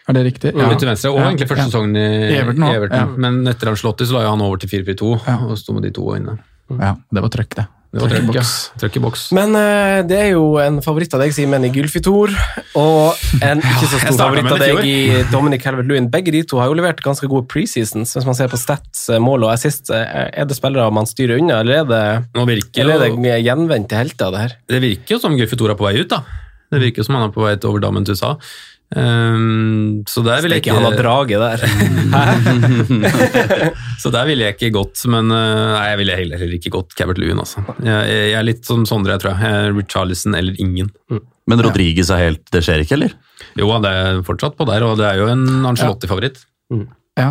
Er 0.09 0.13
det 0.17 0.23
riktig? 0.25 0.51
Ut 0.55 0.79
til 0.79 0.87
venstre, 0.89 1.11
og 1.13 1.19
Ja. 1.21 1.29
egentlig 1.29 1.47
første 1.47 1.63
Ja. 1.63 1.69
sesongen 1.71 1.95
i, 1.95 2.33
I 2.33 2.39
Everton 2.41 2.91
ja. 2.91 3.05
Men 3.15 3.45
etter 3.47 3.67
Angelotti 3.71 4.05
så 4.05 4.13
la 4.19 4.29
han 4.29 4.41
over 4.41 4.57
til 4.57 4.69
4-4-2, 4.69 5.13
og 5.49 5.57
sto 5.57 5.73
med 5.73 5.83
de 5.83 5.91
to 5.91 6.09
inne. 6.15 6.39
Ja, 6.79 6.95
det 7.13 7.21
var 7.21 7.29
trøkk, 7.29 7.55
det. 7.55 7.67
Det 7.93 8.01
var 8.01 8.09
Trøkk 8.09 8.33
ja. 8.33 8.41
Trøkk 8.81 8.95
i 8.97 8.99
boks. 9.03 9.31
Men 9.37 9.49
uh, 9.53 10.01
det 10.01 10.17
er 10.17 10.29
jo 10.31 10.57
en 10.57 10.79
favoritt 10.81 11.13
av 11.13 11.19
deg, 11.21 11.29
Simen, 11.31 11.63
i 11.63 11.69
Gylfitor, 11.69 12.31
og 12.75 13.13
en 13.39 13.61
ikke 13.69 13.85
så 13.91 13.99
stor 14.01 14.17
favoritt 14.17 14.49
av 14.51 14.57
deg 14.63 14.79
i 14.83 15.23
Dominic 15.29 15.61
Helvet-Lewin. 15.61 16.09
Begge 16.09 16.31
de 16.33 16.41
to 16.41 16.57
har 16.57 16.71
jo 16.71 16.73
levert 16.79 17.03
ganske 17.05 17.29
gode 17.29 17.45
preseasons, 17.47 18.15
hvis 18.17 18.25
man 18.25 18.33
ser 18.33 18.49
på 18.49 18.57
stats, 18.57 19.05
eh, 19.13 19.19
mål 19.21 19.45
og 19.45 19.53
assist. 19.53 19.91
Eh, 19.93 20.31
Er 20.33 20.45
det 20.49 20.57
spillere 20.57 20.89
man 20.91 21.05
styrer 21.05 21.37
unna, 21.37 21.59
eller 21.61 21.83
er 21.83 21.85
det, 21.85 22.25
Nå 22.33 22.47
virker 22.49 22.81
eller 22.81 22.95
er 22.95 23.13
det 23.13 23.45
gjenvendte 23.45 23.93
helter, 23.95 24.31
det 24.33 24.39
her? 24.41 24.57
Det 24.73 24.81
virker 24.81 25.13
jo 25.13 25.19
som 25.19 25.37
Gulfi 25.37 25.55
Thor 25.55 25.69
er 25.69 25.75
på 25.77 25.85
vei 25.85 25.99
ut, 26.01 26.09
da. 26.09 26.23
Det 26.73 26.81
virker 26.81 27.05
som 27.05 27.13
han 27.13 27.29
er 27.29 27.31
på 27.31 27.43
vei 27.45 27.53
til 27.61 27.69
over 27.69 27.79
dammen 27.79 28.03
til 28.03 28.15
USA. 28.17 28.33
Ehm, 28.99 30.03
så 30.09 30.21
der 30.25 30.41
vil 30.43 30.51
jeg 30.53 30.59
ikke 30.63 30.75
han 30.75 30.85
har 30.85 30.97
drage 30.97 31.37
der. 31.41 31.59
så 34.03 34.07
der 34.13 34.25
ville 34.29 34.43
jeg 34.47 34.53
ikke 34.57 34.71
gått, 34.75 34.97
men 35.09 35.25
eh, 35.33 35.61
nei, 35.73 35.85
jeg 35.91 35.97
ville 36.03 36.17
heller, 36.19 36.37
heller 36.43 36.57
ikke 36.59 36.73
gått 36.77 36.91
Cabert 36.97 37.19
Lewin, 37.21 37.41
altså. 37.41 37.59
Jeg, 37.79 38.01
jeg 38.11 38.35
er 38.39 38.45
litt 38.47 38.63
som 38.69 38.79
Sondre, 38.89 39.11
jeg 39.15 39.21
tror 39.23 39.31
jeg. 39.33 39.39
er 39.63 39.77
Richarlison 39.77 40.33
eller 40.37 40.53
ingen. 40.61 40.89
Men 41.49 41.57
Rodriguez 41.65 42.07
er 42.13 42.21
helt 42.29 42.45
Det 42.53 42.61
skjer 42.63 42.79
ikke, 42.85 42.95
eller? 42.95 43.11
Jo, 43.59 43.65
det 43.83 43.91
er 43.91 44.21
fortsatt 44.27 44.55
på 44.59 44.63
der, 44.69 44.81
og 44.87 44.93
det 45.01 45.07
er 45.09 45.15
jo 45.19 45.25
en 45.31 45.43
Angelotti-favoritt. 45.73 46.37
Ja. 47.19 47.29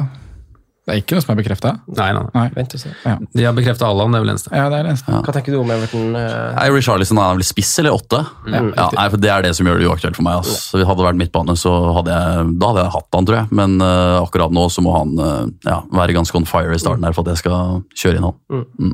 Det 0.83 0.91
er 0.91 0.99
ikke 0.99 1.15
noe 1.15 1.23
som 1.23 1.31
er 1.31 1.37
bekrefta? 1.39 1.71
Nei, 1.95 2.09
nei, 2.17 2.23
nei. 2.35 2.45
Vent 2.57 2.73
og 2.75 2.81
se. 2.83 2.91
Ja. 3.07 3.13
De 3.23 3.45
har 3.47 3.53
bekrefta 3.55 3.87
Allan, 3.87 4.11
det 4.11 4.19
er 4.19 4.25
vel 4.25 4.33
eneste. 4.33 4.51
ja, 4.51 4.65
det 4.67 4.81
er 4.81 4.89
det 4.89 4.91
eneste. 4.97 5.21
Hva 5.29 5.35
tenker 5.37 5.55
du 5.55 5.61
om 5.61 5.71
Everton? 5.71 6.09
eh? 6.19 6.33
Nei, 6.57 6.81
Charlison 6.83 7.21
er 7.23 7.37
vel 7.39 7.47
spiss 7.47 7.71
eller 7.79 7.95
åtte? 7.95 8.19
Ja, 8.51 8.65
nei, 8.97 9.05
for 9.13 9.23
Det 9.23 9.31
er 9.31 9.47
det 9.47 9.53
som 9.55 9.71
gjør 9.71 9.79
det 9.79 9.87
uaktuelt 9.87 10.19
for 10.19 10.27
meg. 10.27 10.41
Altså. 10.43 10.57
Så 10.59 10.83
Hadde 10.83 10.99
det 10.99 11.07
vært 11.07 11.21
midtbane, 11.21 11.55
så 11.61 11.77
hadde 12.01 12.17
jeg, 12.19 12.51
da 12.59 12.73
hadde 12.73 12.85
jeg 12.89 12.95
hatt 12.97 13.19
han, 13.21 13.31
tror 13.31 13.39
jeg. 13.39 13.51
Men 13.63 13.79
uh, 13.79 14.19
akkurat 14.25 14.59
nå 14.59 14.67
så 14.75 14.83
må 14.83 14.97
han 14.99 15.15
uh, 15.23 15.47
ja, 15.69 15.79
være 15.95 16.19
ganske 16.19 16.43
on 16.43 16.51
fire 16.51 16.75
i 16.75 16.83
starten 16.83 17.07
her 17.07 17.15
for 17.15 17.23
at 17.29 17.37
jeg 17.37 17.45
skal 17.45 17.85
kjøre 18.03 18.19
inn 18.19 18.27
han. 18.27 18.93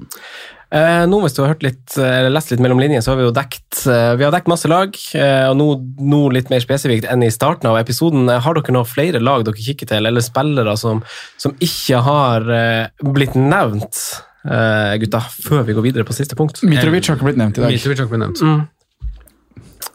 Eh, 0.68 1.02
nå 1.08 1.18
hvis 1.22 1.32
du 1.32 1.40
har 1.40 1.54
hørt 1.54 1.62
litt, 1.64 1.94
eller 1.96 2.28
lest 2.28 2.50
litt 2.52 2.60
mellom 2.60 2.80
linjene, 2.82 3.00
så 3.04 3.14
har 3.14 3.20
vi 3.20 3.24
jo 3.24 3.32
dekt, 3.32 3.86
eh, 3.88 4.12
vi 4.20 4.26
har 4.26 4.34
dekt 4.34 4.50
masse 4.52 4.68
lag, 4.68 4.92
eh, 5.16 5.46
og 5.48 5.56
nå, 5.56 5.68
nå 6.04 6.20
litt 6.36 6.50
mer 6.52 6.60
spesifikt 6.60 7.08
enn 7.08 7.24
i 7.24 7.30
starten 7.32 7.70
av 7.70 7.78
episoden. 7.80 8.28
Eh, 8.28 8.40
Har 8.44 8.58
dere 8.58 8.74
noen 8.76 8.88
flere 8.88 9.22
lag 9.22 9.46
dere 9.48 9.56
kikker 9.64 9.88
til, 9.88 10.04
eller 10.10 10.24
spillere 10.24 10.76
som, 10.76 11.00
som 11.40 11.56
ikke 11.64 12.02
har 12.04 12.50
eh, 12.52 13.06
blitt 13.16 13.38
nevnt, 13.38 14.02
eh, 14.44 14.98
gutta, 15.00 15.22
før 15.48 15.64
vi 15.64 15.78
går 15.78 15.88
videre 15.88 16.08
på 16.08 16.16
siste 16.16 16.36
punkt? 16.36 16.60
Mitrovic 16.68 17.08
har 17.08 17.16
ikke 17.16 17.30
blitt 17.30 17.40
nevnt 17.40 17.56
i 17.56 17.64
dag. 17.64 17.72
Mitrovic 17.72 18.02
har 18.02 18.10
ikke 18.10 18.18
blitt 18.18 18.26
nevnt. 18.26 18.68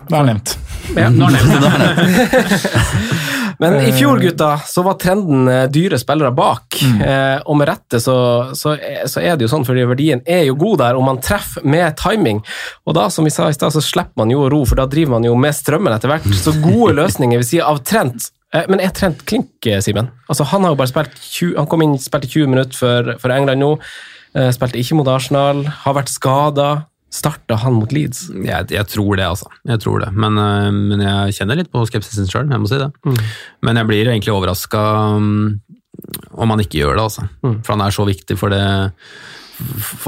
Det 0.10 0.18
er 0.18 0.26
nevnt. 0.28 0.58
Ja, 0.98 1.14
nå 1.14 1.30
er 1.30 1.86
det. 1.86 3.22
Men 3.62 3.78
i 3.82 3.92
fjor, 3.96 4.22
gutta, 4.22 4.56
så 4.68 4.84
var 4.86 4.98
trenden 5.02 5.48
eh, 5.52 5.66
dyre 5.72 6.00
spillere 6.02 6.34
bak. 6.36 6.80
Eh, 7.04 7.40
og 7.46 7.58
med 7.60 7.70
rette 7.70 8.00
så, 8.02 8.16
så, 8.58 8.76
så 9.10 9.24
er 9.24 9.38
det 9.38 9.48
jo 9.48 9.52
sånn, 9.52 9.66
fordi 9.68 9.86
verdien 9.90 10.24
er 10.26 10.46
jo 10.48 10.58
god 10.60 10.80
der, 10.84 11.00
og 11.00 11.06
man 11.08 11.22
treffer 11.24 11.66
med 11.68 11.98
timing. 12.00 12.44
Og 12.88 12.98
da, 12.98 13.10
som 13.14 13.28
vi 13.28 13.34
sa 13.34 13.50
i 13.50 13.58
stad, 13.58 13.76
så 13.76 13.84
slipper 13.84 14.24
man 14.24 14.32
jo 14.34 14.46
å 14.46 14.52
ro, 14.54 14.64
for 14.70 14.80
da 14.80 14.88
driver 14.90 15.18
man 15.18 15.28
jo 15.28 15.36
med 15.40 15.56
strømmen 15.58 15.96
etter 15.96 16.12
hvert. 16.12 16.30
Så 16.40 16.56
gode 16.64 16.96
løsninger 17.02 17.42
vil 17.42 17.50
si 17.50 17.62
av 17.64 17.84
Trent. 17.88 18.32
Eh, 18.54 18.66
men 18.70 18.82
er 18.84 18.94
Trent 18.96 19.26
klink, 19.30 19.52
eh, 19.66 19.82
Simen? 19.82 20.12
Altså, 20.30 20.46
han 20.52 20.64
har 20.64 20.74
jo 20.74 20.80
bare 20.80 20.92
spilt 20.92 21.16
20, 21.20 21.56
han 21.58 21.70
kom 21.70 21.86
inn 21.86 21.98
spilte 22.02 22.30
20 22.30 22.52
minutter 22.54 22.78
for, 22.78 23.14
for 23.22 23.34
England 23.34 23.64
nå. 23.64 23.76
Eh, 24.38 24.50
spilte 24.54 24.82
ikke 24.82 24.98
mot 24.98 25.10
Arsenal, 25.10 25.66
har 25.84 25.98
vært 25.98 26.14
skada. 26.14 26.70
Starta 27.14 27.60
han 27.62 27.76
mot 27.78 27.92
Leeds? 27.94 28.26
Jeg, 28.34 28.72
jeg 28.74 28.90
tror 28.90 29.20
det, 29.20 29.28
altså. 29.28 29.52
Jeg 29.70 29.84
tror 29.84 30.02
det. 30.02 30.10
Men, 30.18 30.40
øh, 30.42 30.72
men 30.74 31.04
jeg 31.06 31.38
kjenner 31.38 31.60
litt 31.60 31.70
på 31.74 31.84
skepsisen 31.90 32.26
sjøl, 32.30 32.50
jeg 32.50 32.64
må 32.64 32.72
si 32.72 32.82
det. 32.82 32.90
Men 33.62 33.78
jeg 33.78 33.90
blir 33.92 34.10
egentlig 34.10 34.34
overraska 34.34 34.82
om 35.14 36.50
han 36.56 36.64
ikke 36.64 36.82
gjør 36.82 36.98
det, 36.98 37.04
altså. 37.06 37.28
For 37.62 37.76
han 37.76 37.86
er 37.86 37.94
så 37.94 38.06
viktig 38.10 38.38
for 38.40 38.54
det 38.54 38.64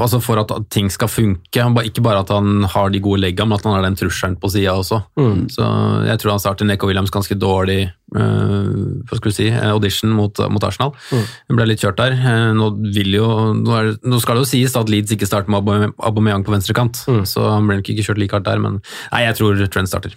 Altså 0.02 0.18
for 0.20 0.40
at 0.40 0.50
ting 0.74 0.88
skal 0.90 1.08
funke. 1.08 1.62
Ikke 1.86 2.02
bare 2.04 2.20
at 2.24 2.30
han 2.34 2.64
har 2.72 2.90
de 2.90 3.00
gode 3.00 3.20
leggene, 3.22 3.48
men 3.48 3.58
at 3.58 3.64
han 3.68 3.76
har 3.76 3.84
den 3.86 3.96
trusselen 3.98 4.34
på 4.42 4.50
sida 4.52 4.72
også. 4.74 4.98
Så 5.54 5.66
jeg 6.08 6.18
tror 6.22 6.34
han 6.34 6.42
starter 6.42 6.66
Neko 6.66 6.88
Williams 6.90 7.12
ganske 7.14 7.36
dårlig 7.38 7.86
uh, 8.14 9.02
hva 9.06 9.16
skal 9.18 9.30
du 9.30 9.34
si, 9.34 9.46
eh, 9.50 9.70
audition 9.70 10.10
mot, 10.14 10.38
mot 10.50 10.62
Arsenal. 10.66 10.92
Det 11.10 11.54
ble 11.56 11.66
litt 11.70 11.82
kjørt 11.82 11.98
der. 12.00 12.12
Eh, 12.18 12.52
Nå, 12.56 12.68
jo, 13.12 13.28
nå, 13.54 13.72
er, 13.78 13.92
nå 14.06 14.20
skal 14.22 14.36
det 14.38 14.44
jo 14.44 14.50
sies 14.50 14.76
at 14.78 14.90
Leeds 14.92 15.14
ikke 15.16 15.26
starter 15.28 15.50
med 15.52 15.62
Aubame- 15.62 15.92
Aubameyang 15.98 16.44
på 16.46 16.54
venstrekant, 16.54 17.04
så 17.26 17.46
han 17.52 17.66
ble 17.68 17.78
nok 17.80 17.90
ikke 17.92 18.04
kjørt 18.06 18.20
like 18.22 18.36
hardt 18.36 18.46
der, 18.48 18.60
men 18.62 18.78
nei, 19.12 19.22
jeg 19.26 19.38
tror 19.40 19.62
Trent 19.74 19.90
starter. 19.90 20.14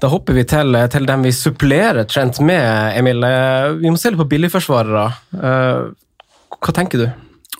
Da 0.00 0.10
hopper 0.12 0.36
vi 0.38 0.44
til, 0.50 0.76
til 0.92 1.06
dem 1.08 1.26
vi 1.26 1.32
supplerer 1.36 2.06
Trent 2.10 2.40
med, 2.42 2.96
Emil. 2.98 3.22
Vi 3.80 3.90
må 3.90 3.98
se 4.00 4.10
litt 4.12 4.20
på 4.20 4.28
billigforsvarere. 4.34 5.08
Uh, 5.34 5.90
Hva 6.60 6.74
tenker 6.76 7.04
du? 7.04 7.08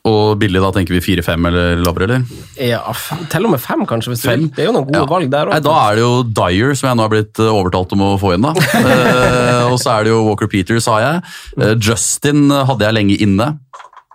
Og 0.09 0.39
billig, 0.41 0.61
da 0.63 0.71
tenker 0.73 0.95
vi 0.97 1.01
4-5 1.05 1.47
eller 1.51 1.83
lavere, 1.85 2.07
eller? 2.09 2.23
Ja, 2.57 2.81
til 3.29 3.45
og 3.45 3.51
med 3.53 3.61
fem, 3.61 3.83
kanskje. 3.87 4.15
hvis 4.15 4.23
du 4.23 4.29
Fem? 4.31 4.41
vil. 4.41 4.49
Det 4.57 4.63
er 4.65 4.69
jo 4.71 4.73
noen 4.79 4.87
gode 4.89 5.03
Ja. 5.03 5.07
valg 5.11 5.31
der 5.31 5.47
òg. 5.53 5.63
Da 5.63 5.75
er 5.91 5.95
det 5.99 6.05
jo 6.07 6.23
Dyer, 6.25 6.75
som 6.75 6.89
jeg 6.89 6.97
nå 6.97 7.03
har 7.05 7.11
blitt 7.13 7.39
eh, 7.39 7.51
overtalt 7.53 7.93
om 7.93 8.01
å 8.01 8.19
få 8.19 8.33
inn. 8.35 8.43
da. 8.43 8.55
Eh, 8.81 9.67
og 9.71 9.79
så 9.79 9.93
er 9.99 10.05
det 10.05 10.11
jo 10.15 10.23
Walker 10.25 10.49
Peters, 10.49 10.87
har 10.87 11.01
jeg. 11.05 11.23
Eh, 11.61 11.75
Justin 11.77 12.49
hadde 12.51 12.81
jeg 12.89 12.95
lenge 12.97 13.19
inne. 13.21 13.51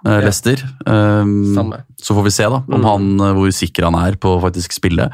Uh, 0.06 0.20
Lester. 0.22 0.60
Um, 0.86 1.74
så 1.98 2.14
får 2.14 2.24
vi 2.28 2.30
se 2.36 2.44
da, 2.45 2.60
om 2.70 2.84
han, 2.86 3.06
eh, 3.26 3.32
hvor 3.34 3.49
sikker 3.49 3.88
han 3.88 3.95
er 3.98 4.14
på 4.22 4.36
å 4.36 4.41
faktisk 4.44 4.76
spille. 4.76 5.07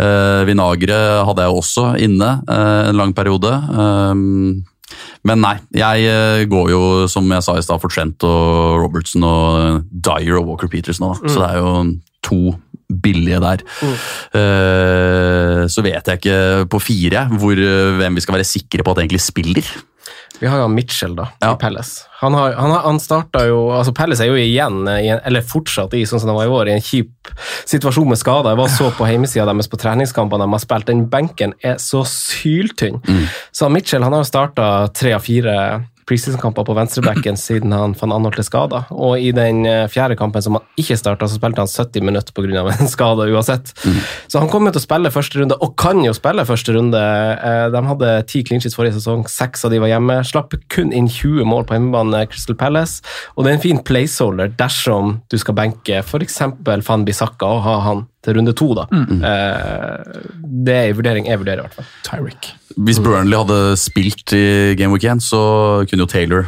Uh, 0.00 0.44
Vinagre 0.48 0.96
hadde 1.28 1.44
jeg 1.44 1.52
også 1.60 1.90
inne 2.00 2.30
eh, 2.48 2.88
en 2.88 2.96
lang 2.96 3.12
periode. 3.12 3.50
Um, 3.68 4.64
men 5.28 5.42
nei, 5.44 5.56
jeg 5.76 6.06
eh, 6.08 6.46
går 6.50 6.70
jo, 6.72 6.82
som 7.12 7.28
jeg 7.30 7.44
sa 7.44 7.56
i 7.58 7.64
stad, 7.64 7.82
for 7.82 7.92
Trent 7.92 8.24
og 8.26 8.80
Robertson 8.80 9.26
og 9.26 9.86
Dyer 9.90 10.40
og 10.40 10.48
Walker 10.52 10.70
Peters 10.72 11.02
nå. 11.02 11.12
Mm. 11.20 11.28
Så 11.28 11.42
det 11.42 11.50
er 11.50 11.60
jo 11.60 11.74
to 12.26 12.40
billige 12.90 13.40
der. 13.42 13.62
Eh, 14.34 15.62
så 15.70 15.84
vet 15.86 16.10
jeg 16.10 16.20
ikke 16.20 16.66
på 16.70 16.80
fire 16.82 17.26
hvor, 17.38 17.54
eh, 17.54 17.94
hvem 18.00 18.18
vi 18.18 18.24
skal 18.24 18.38
være 18.38 18.48
sikre 18.48 18.84
på 18.84 18.94
at 18.94 19.04
egentlig 19.04 19.22
spiller. 19.22 19.70
Vi 20.40 20.48
har 20.48 20.56
jo 20.56 20.64
han 20.68 20.74
Mitchell, 20.74 21.14
da, 21.18 21.26
Ja. 21.42 21.52
i 21.52 21.58
Pelles. 21.60 22.06
Han, 22.20 22.34
har, 22.34 22.54
han, 22.56 22.70
har, 22.70 22.80
han 22.86 23.00
starta 23.00 23.42
jo 23.48 23.58
altså 23.76 23.92
Pelles 23.96 24.20
er 24.20 24.30
jo 24.30 24.38
igjen, 24.40 24.82
eh, 24.88 25.18
eller 25.26 25.44
fortsatt 25.44 25.92
i 25.98 26.02
sånn 26.08 26.20
som 26.22 26.30
de 26.32 26.36
var 26.36 26.48
i 26.48 26.54
år, 26.56 26.68
i 26.70 26.76
en 26.78 26.84
kjip 26.84 27.30
situasjon 27.68 28.08
med 28.08 28.18
skader. 28.20 28.50
Jeg 28.54 28.60
var 28.62 28.72
så 28.72 28.90
på 28.96 29.08
hjemmesida 29.08 29.44
deres 29.48 29.68
på 29.68 29.80
treningskampene 29.80 30.44
de 30.46 30.56
har 30.56 30.64
spilt. 30.64 30.88
Den 30.88 31.06
benken 31.12 31.54
er 31.62 31.76
så 31.82 32.02
syltynn. 32.08 33.02
Så 33.52 33.68
Mitchell 33.72 34.02
han 34.06 34.12
har 34.16 34.24
jo 34.24 34.30
starta 34.32 34.66
tre 34.96 35.12
av 35.16 35.24
fire 35.24 35.56
preseason-kamper 36.10 36.66
på 36.68 36.74
venstrebacken 36.76 37.38
siden 37.46 37.72
han 37.74 37.94
fant 37.98 38.12
Anholt 38.12 38.36
til 38.40 38.46
skada. 38.48 38.82
Og 38.92 39.16
i 39.22 39.30
den 39.36 39.62
eh, 39.70 39.86
fjerde 39.90 40.18
kampen 40.18 40.42
som 40.44 40.58
han 40.58 40.66
ikke 40.80 40.98
starta, 40.98 41.28
så 41.30 41.38
spilte 41.38 41.62
han 41.62 41.70
70 41.70 42.04
minutter 42.10 42.34
pga. 42.36 42.66
en 42.74 42.90
skade 42.96 43.28
uansett. 43.30 43.72
Så 44.26 44.42
han 44.42 44.50
kommer 44.52 44.74
til 44.74 44.82
å 44.82 44.84
spille 44.84 45.12
første 45.14 45.40
runde, 45.40 45.56
og 45.62 45.76
kan 45.80 46.02
jo 46.04 46.12
spille 46.16 46.44
første 46.48 46.74
runde. 46.76 47.00
Eh, 47.00 47.66
De 47.70 47.84
hadde 47.86 48.12
ti 48.30 48.42
clinches 48.46 48.74
forrige 48.76 48.98
sesong, 48.98 49.24
seks 49.30 49.64
av 49.64 49.72
de 49.74 49.80
var 49.82 49.92
hjemme. 49.94 50.18
Slapp 50.26 50.58
kun 50.74 50.90
inn 50.96 51.08
20 51.10 51.46
mål 51.48 51.64
på 51.68 51.78
hjemmebane 51.78 52.24
Crystal 52.30 52.58
Palace. 52.58 53.00
Og 53.36 53.44
det 53.46 53.52
er 53.54 53.58
en 53.60 53.64
fin 53.68 53.82
placeholder 53.86 54.52
dersom 54.58 55.20
du 55.30 55.38
skal 55.40 55.56
benke 55.58 56.02
f.eks. 56.02 56.40
Van 56.88 57.04
Bissaka 57.06 57.46
og 57.46 57.62
ha 57.64 57.76
han 57.86 58.06
til 58.24 58.36
runde 58.36 58.52
to, 58.56 58.68
da. 58.76 58.86
Eh, 58.92 60.20
Det 60.44 60.74
er 60.74 60.90
en 60.90 60.98
vurdering 60.98 61.26
jeg 61.26 61.40
vurderer, 61.40 61.62
i 61.62 61.66
hvert 61.68 61.78
fall. 61.78 61.88
Tyrick. 62.04 62.50
Hvis 62.76 63.00
Burnley 63.02 63.38
hadde 63.38 63.76
spilt 63.80 64.32
i 64.36 64.74
Game 64.78 64.92
Week 64.92 65.04
1, 65.04 65.22
så 65.24 65.40
kunne 65.88 66.04
jo 66.04 66.10
Taylor 66.10 66.46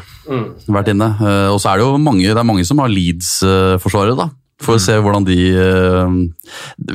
vært 0.69 0.93
inne. 0.93 1.09
Eh, 1.19 1.49
og 1.53 1.59
så 1.62 1.73
er 1.73 1.81
det 1.81 1.86
jo 1.89 1.99
mange, 1.99 2.28
det 2.28 2.36
er 2.36 2.47
mange 2.47 2.65
som 2.69 2.78
har 2.82 2.93
Leeds-forsvarere, 2.93 4.16
da. 4.16 4.28
For 4.62 4.78
å 4.78 4.82
se 4.82 4.94
hvordan 5.03 5.24
de 5.27 5.36
eh, 5.59 6.12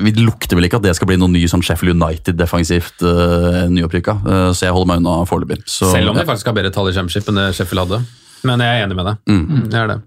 Vi 0.05 0.13
lukter 0.21 0.55
vel 0.57 0.69
ikke 0.69 0.79
at 0.79 0.85
det 0.85 0.93
skal 0.97 1.09
bli 1.09 1.17
noe 1.19 1.31
ny 1.31 1.41
sånn 1.51 1.63
Sheffield 1.65 1.97
United 1.97 2.37
defensivt 2.39 3.03
uh, 3.03 3.65
nyopprykka, 3.71 4.15
eh, 4.23 4.49
så 4.55 4.67
jeg 4.69 4.75
holder 4.75 4.91
meg 4.93 5.01
unna 5.01 5.17
foreløpig. 5.27 5.59
Selv 5.67 6.13
om 6.13 6.19
de 6.19 6.27
faktisk 6.27 6.51
har 6.51 6.55
bedre 6.57 6.71
tall 6.75 6.91
i 6.91 6.95
Championship 6.95 7.27
enn 7.31 7.41
det 7.41 7.49
Sheffield 7.57 7.83
hadde. 7.85 8.01
Men 8.47 8.63
jeg 8.63 8.77
er 8.77 8.85
enig 8.85 8.97
med 8.99 9.09
deg. 9.09 9.19
Mm. 9.27 9.65
Det 9.73 9.81
er 9.81 9.91
det. 9.91 9.97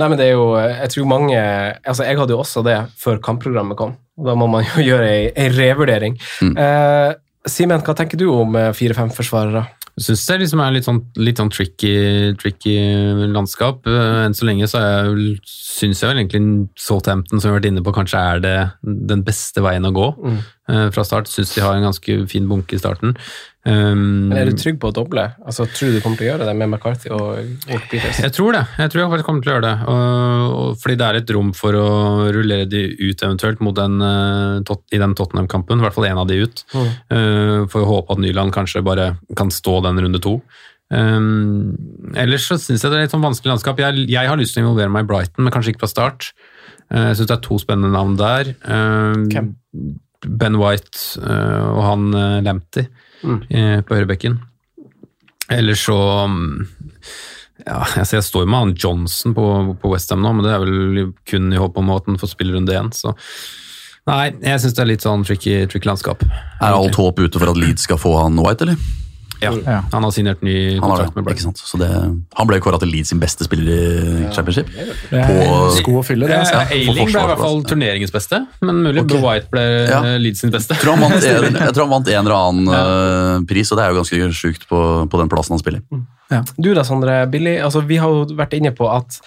Nei, 0.00 0.08
men 0.08 0.16
det 0.16 0.30
er 0.30 0.36
jo, 0.38 0.46
jeg 0.56 0.88
tror 0.94 1.08
mange 1.10 1.36
altså 1.36 2.06
Jeg 2.06 2.16
hadde 2.16 2.32
jo 2.32 2.40
også 2.40 2.62
det 2.64 2.78
før 3.02 3.18
kampprogrammet 3.20 3.76
kom. 3.76 3.92
og 4.16 4.30
Da 4.30 4.34
må 4.38 4.46
man 4.48 4.64
jo 4.64 4.84
gjøre 4.92 5.10
ei, 5.10 5.26
ei 5.36 5.50
revurdering. 5.52 6.16
Mm. 6.40 6.56
Eh, 6.56 7.12
Simen, 7.50 7.82
hva 7.82 7.94
tenker 7.98 8.16
du 8.20 8.28
om 8.30 8.54
eh, 8.56 8.70
fire-fem 8.76 9.10
forsvarere? 9.12 9.66
Jeg 9.92 10.06
syns 10.06 10.22
det 10.30 10.36
liksom 10.40 10.60
er 10.64 10.70
litt 10.72 10.86
sånn, 10.86 10.98
litt 11.20 11.36
sånn 11.36 11.50
tricky, 11.52 11.90
tricky 12.40 12.72
landskap. 13.28 13.82
Eh, 13.84 14.22
Enn 14.24 14.32
så 14.36 14.46
lenge 14.48 14.64
så 14.70 14.80
syns 15.44 16.00
jeg 16.00 16.08
vel 16.08 16.22
egentlig 16.22 16.70
Southampton, 16.80 17.42
som 17.42 17.50
vi 17.50 17.52
har 17.52 17.58
vært 17.58 17.68
inne 17.68 17.82
på, 17.84 17.92
kanskje 17.98 18.22
er 18.30 18.40
det 18.40 18.56
den 19.12 19.24
beste 19.26 19.60
veien 19.64 19.84
å 19.84 19.92
gå. 19.92 20.06
Mm. 20.22 20.38
Eh, 20.72 20.86
Fra 20.96 21.04
start 21.04 21.28
syns 21.28 21.52
de 21.52 21.60
har 21.66 21.76
en 21.76 21.84
ganske 21.90 22.16
fin 22.32 22.48
bunke 22.48 22.78
i 22.78 22.80
starten. 22.80 23.12
Um, 23.62 24.26
Men 24.26 24.40
er 24.40 24.48
du 24.50 24.56
trygg 24.58 24.80
på 24.82 24.90
å 24.90 24.94
doble? 24.94 25.22
Altså, 25.46 25.68
Tror 25.70 25.92
du 25.92 25.98
du 25.98 26.02
kommer 26.02 26.18
til 26.18 26.26
å 26.26 26.30
gjøre 26.32 26.48
det 26.48 26.54
med 26.58 26.66
McCarthy 26.72 27.12
og 27.14 27.28
Walker 27.68 27.86
Peters? 27.92 28.18
Jeg 28.24 28.34
tror 28.34 28.56
det. 28.56 28.62
Jeg 28.80 28.90
tror 28.90 29.02
jeg 29.02 29.12
faktisk 29.12 29.28
kommer 29.28 29.44
til 29.44 29.52
å 29.52 29.54
gjøre 29.54 29.68
det. 29.68 29.76
Og, 29.92 30.56
og, 30.56 30.80
fordi 30.82 30.96
det 30.98 31.06
er 31.06 31.18
et 31.20 31.32
rom 31.36 31.52
for 31.54 31.78
å 31.78 31.92
rullere 32.34 32.66
de 32.70 32.82
ut 32.98 33.22
eventuelt 33.22 33.62
mot 33.62 33.76
den, 33.78 34.02
eh, 34.02 34.56
tot, 34.66 34.82
i 34.90 35.00
den 35.02 35.14
Tottenham-kampen. 35.18 35.78
I 35.78 35.86
hvert 35.86 35.94
fall 35.94 36.08
én 36.10 36.18
av 36.18 36.26
de 36.30 36.40
ut. 36.42 36.64
Mm. 36.74 36.90
Uh, 37.14 37.58
for 37.70 37.84
å 37.84 37.90
håpe 37.92 38.16
at 38.16 38.22
Nyland 38.24 38.54
kanskje 38.56 38.82
bare 38.86 39.12
kan 39.38 39.52
stå 39.54 39.78
den 39.86 40.02
runde 40.02 40.22
to. 40.22 40.40
Um, 40.92 41.78
ellers 42.18 42.50
så 42.50 42.58
syns 42.60 42.82
jeg 42.82 42.92
det 42.92 42.98
er 42.98 43.06
et 43.06 43.14
sånn 43.14 43.24
vanskelig 43.24 43.54
landskap. 43.54 43.78
Jeg, 43.80 44.08
jeg 44.10 44.28
har 44.28 44.40
lyst 44.40 44.56
til 44.56 44.64
å 44.64 44.66
involvere 44.66 44.92
meg 44.92 45.06
i 45.06 45.12
Brighton, 45.12 45.46
men 45.46 45.54
kanskje 45.54 45.72
ikke 45.72 45.86
fra 45.86 45.92
start. 45.92 46.32
Eh, 46.90 47.12
jeg 47.12 47.20
syns 47.20 47.30
det 47.30 47.38
er 47.38 47.44
to 47.46 47.60
spennende 47.62 47.94
navn 47.94 48.18
der. 48.20 48.52
Uh? 48.66 49.94
Ben 50.22 50.58
White 50.60 51.22
uh, 51.22 51.72
og 51.72 51.80
han 51.86 52.10
uh, 52.14 52.42
Lamptey 52.44 52.84
Mm. 53.22 53.38
eh, 53.50 53.78
på 53.86 53.96
høyrebekken. 53.96 54.40
Ellers 55.52 55.84
så 55.86 55.98
mm, 56.30 56.66
ja, 57.66 57.80
altså 57.84 58.18
jeg 58.18 58.26
står 58.26 58.44
jo 58.44 58.50
med 58.50 58.64
han 58.64 58.76
Johnson 58.78 59.34
på, 59.36 59.44
på 59.82 59.92
Westham 59.92 60.22
nå, 60.24 60.32
men 60.36 60.46
det 60.46 60.54
er 60.54 60.62
vel 60.64 61.12
kun 61.28 61.52
i 61.52 61.60
håp 61.60 61.78
om 61.78 61.92
at 61.94 62.08
han 62.10 62.18
får 62.20 62.32
spille 62.34 62.56
runde 62.56 62.74
én. 62.74 62.90
Så 62.96 63.14
nei, 64.08 64.32
jeg 64.42 64.62
syns 64.62 64.74
det 64.78 64.84
er 64.84 64.90
litt 64.90 65.06
sånn 65.06 65.26
tricky, 65.26 65.60
tricky 65.70 65.90
landskap. 65.90 66.24
Er 66.58 66.74
alt 66.74 66.98
håp 66.98 67.22
ute 67.22 67.38
for 67.38 67.52
at 67.52 67.60
Leeds 67.60 67.86
skal 67.86 68.00
få 68.02 68.16
han 68.18 68.40
White, 68.42 68.66
eller? 68.66 68.80
Ja, 69.42 69.80
han 69.92 70.06
har 70.06 70.12
signert 70.14 70.42
ny 70.46 70.78
kontrakt 70.82 71.16
med 71.18 71.24
Brighton. 71.26 71.54
Så 71.58 71.78
det, 71.80 71.88
han 71.90 72.48
ble 72.50 72.58
kåra 72.62 72.78
til 72.82 72.90
Leeds 72.92 73.10
sin 73.12 73.20
beste 73.22 73.44
spiller 73.48 73.72
i 73.72 74.30
Championship. 74.34 74.70
Er 75.10 75.74
sko 75.78 75.98
å 76.00 76.04
fylle, 76.06 76.28
det. 76.30 76.38
Altså. 76.42 76.54
Ja, 76.60 76.64
Ailing 76.78 77.10
ble 77.10 77.24
i 77.24 77.28
hvert 77.32 77.42
fall 77.42 77.62
turneringens 77.68 78.14
beste, 78.14 78.42
men 78.62 78.82
mulig 78.86 79.04
Ok. 79.04 79.16
White 79.22 79.50
ble 79.52 79.64
Ja. 79.90 80.00
eh, 80.12 80.18
Leeds 80.22 80.40
sin 80.44 80.50
beste. 80.54 80.74
Jeg 80.78 80.84
tror 80.84 80.96
han 80.96 81.04
vant 81.08 81.24
en, 81.32 81.60
jeg 81.60 81.74
tror 81.74 81.84
han 81.88 81.94
vant 81.96 82.08
en 82.14 82.20
eller 82.22 82.38
annen 82.38 82.74
eh, 82.78 83.46
pris, 83.50 83.72
og 83.72 83.78
det 83.80 83.84
er 83.86 83.92
jo 83.94 84.00
ganske 84.02 84.32
sjukt 84.42 84.68
på, 84.70 84.82
på 85.10 85.22
den 85.22 85.32
plassen 85.32 85.56
han 85.58 85.62
spiller. 85.62 85.82
Du 86.56 86.70
da, 86.72 86.84
Sondre. 86.86 87.26
Billy, 87.28 87.58
altså, 87.60 87.82
vi 87.84 87.98
har 88.00 88.08
jo 88.08 88.24
vært 88.38 88.54
inne 88.56 88.70
på 88.72 88.86
at 88.88 89.18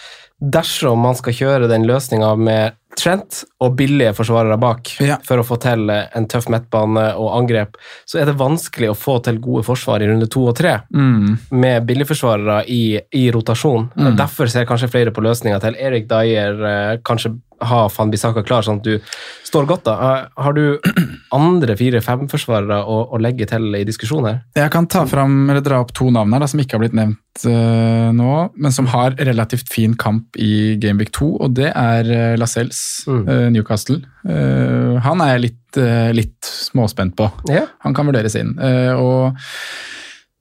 dersom 0.42 1.00
man 1.06 1.16
skal 1.16 1.34
kjøre 1.38 1.68
den 1.72 1.86
løsninga 1.88 2.34
med 2.38 2.74
Trent 2.96 3.44
og 3.62 3.76
billige 3.78 4.14
forsvarere 4.16 4.58
bak 4.60 4.94
Ja. 5.04 5.18
for 5.28 5.38
å 5.42 5.46
få 5.46 5.58
til 5.62 5.90
en 5.92 6.28
tøff 6.32 6.48
midtbane 6.50 7.14
og 7.20 7.34
angrep, 7.38 7.76
så 8.08 8.22
er 8.22 8.26
det 8.30 8.38
vanskelig 8.40 8.90
å 8.94 8.96
få 8.98 9.18
til 9.24 9.38
gode 9.44 9.66
forsvar 9.68 10.02
i 10.02 10.08
runde 10.08 10.30
to 10.32 10.46
og 10.48 10.56
tre 10.56 10.78
Mm. 10.94 11.38
med 11.52 11.86
billigforsvarere 11.86 12.64
i, 12.68 13.00
i 13.14 13.32
rotasjon. 13.32 13.90
Mm. 13.98 14.16
Derfor 14.18 14.48
ser 14.50 14.66
kanskje 14.66 14.90
flere 14.90 15.12
på 15.12 15.22
løsninga 15.22 15.60
til 15.62 15.76
Erik 15.76 16.08
Dyer 16.08 16.66
eh, 16.66 16.98
kanskje 17.04 17.36
ha 17.70 17.86
Van 17.98 18.12
Bissaka 18.14 18.44
klar, 18.46 18.64
sånn 18.66 18.80
at 18.82 18.88
du 18.88 19.00
står 19.46 19.68
godt 19.70 19.84
da. 19.88 19.94
Eh, 20.08 20.44
Har 20.44 20.54
du 20.58 20.80
andre 21.36 21.76
fire-fem-forsvarere 21.80 22.78
å, 22.86 22.98
å 23.16 23.20
legge 23.22 23.48
til 23.50 23.68
i 23.78 23.84
diskusjonen 23.88 24.28
her? 24.30 24.40
Jeg 24.60 24.72
kan 24.74 24.88
ta 24.92 25.04
fram, 25.10 25.38
eller 25.50 25.64
dra 25.66 25.80
opp 25.84 25.94
to 25.98 26.10
navn 26.14 26.34
her 26.36 26.44
da, 26.46 26.50
som 26.52 26.62
ikke 26.64 26.78
har 26.78 26.84
blitt 26.86 26.96
nevnt 26.98 27.46
uh, 27.50 28.10
nå, 28.16 28.30
men 28.56 28.72
som 28.76 28.88
har 28.94 29.18
relativt 29.20 29.70
fin 29.74 29.96
kamp 30.00 30.38
i 30.40 30.76
Gameweek 30.82 31.12
2, 31.18 31.30
og 31.46 31.56
det 31.60 31.72
er 31.74 32.12
uh, 32.14 32.36
Lascelles, 32.40 32.84
Mm. 33.06 33.26
uh, 33.28 33.48
Newcastle. 33.54 34.00
Uh, 34.26 34.96
han 35.06 35.22
er 35.22 35.36
jeg 35.36 35.44
litt, 35.50 35.80
litt 36.16 36.48
småspent 36.48 37.14
på. 37.20 37.28
Ja. 37.52 37.66
Han 37.84 37.94
kan 37.98 38.08
vurderes 38.08 38.38
inn. 38.40 38.54
Og 38.96 39.36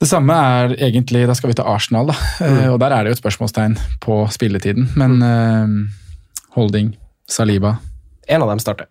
det 0.02 0.08
samme 0.10 0.34
er 0.36 0.74
egentlig 0.84 1.24
Da 1.26 1.34
skal 1.34 1.50
vi 1.50 1.56
til 1.58 1.66
Arsenal, 1.70 2.10
da. 2.12 2.14
Eh, 2.44 2.68
og 2.70 2.78
der 2.82 2.92
er 2.94 3.02
det 3.06 3.12
jo 3.12 3.16
et 3.16 3.22
spørsmålstegn 3.22 3.74
på 4.04 4.18
spilletiden. 4.34 4.88
Men 5.00 5.16
eh, 5.26 5.74
Holding, 6.56 6.92
Saliba 7.30 7.76
En 8.28 8.42
av 8.42 8.48
dem 8.48 8.58
starter. 8.62 8.86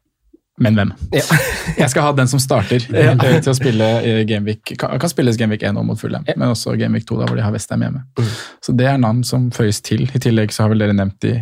Men 0.62 0.76
hvem? 0.78 0.92
Ja. 1.12 1.24
Jeg 1.82 1.90
skal 1.90 2.04
ha 2.06 2.12
den 2.14 2.28
som 2.30 2.38
starter 2.42 2.84
Ja. 2.94 3.16
eh, 3.18 3.40
til 3.42 3.50
å 3.50 3.56
spille 3.58 3.88
Gameweek. 4.30 4.76
Kan, 4.78 4.92
kan 5.02 5.10
spilles 5.10 5.38
Gameweek 5.40 5.64
1 5.66 5.80
og 5.82 5.88
mot 5.88 5.98
Fulham, 5.98 6.22
men 6.30 6.52
også 6.54 6.76
Gameweek 6.78 7.08
2 7.10 7.18
da 7.24 7.30
hvor 7.30 7.40
de 7.40 7.46
har 7.46 7.56
Westham 7.56 7.82
hjemme. 7.82 8.04
Mm. 8.20 8.28
Så 8.62 8.76
det 8.78 8.86
er 8.92 9.00
navn 9.02 9.24
som 9.26 9.48
føyes 9.56 9.82
til. 9.82 10.06
I 10.14 10.22
tillegg 10.22 10.54
så 10.54 10.68
har 10.68 10.70
vel 10.76 10.84
dere 10.86 10.94
nevnt 10.94 11.18
de, 11.26 11.40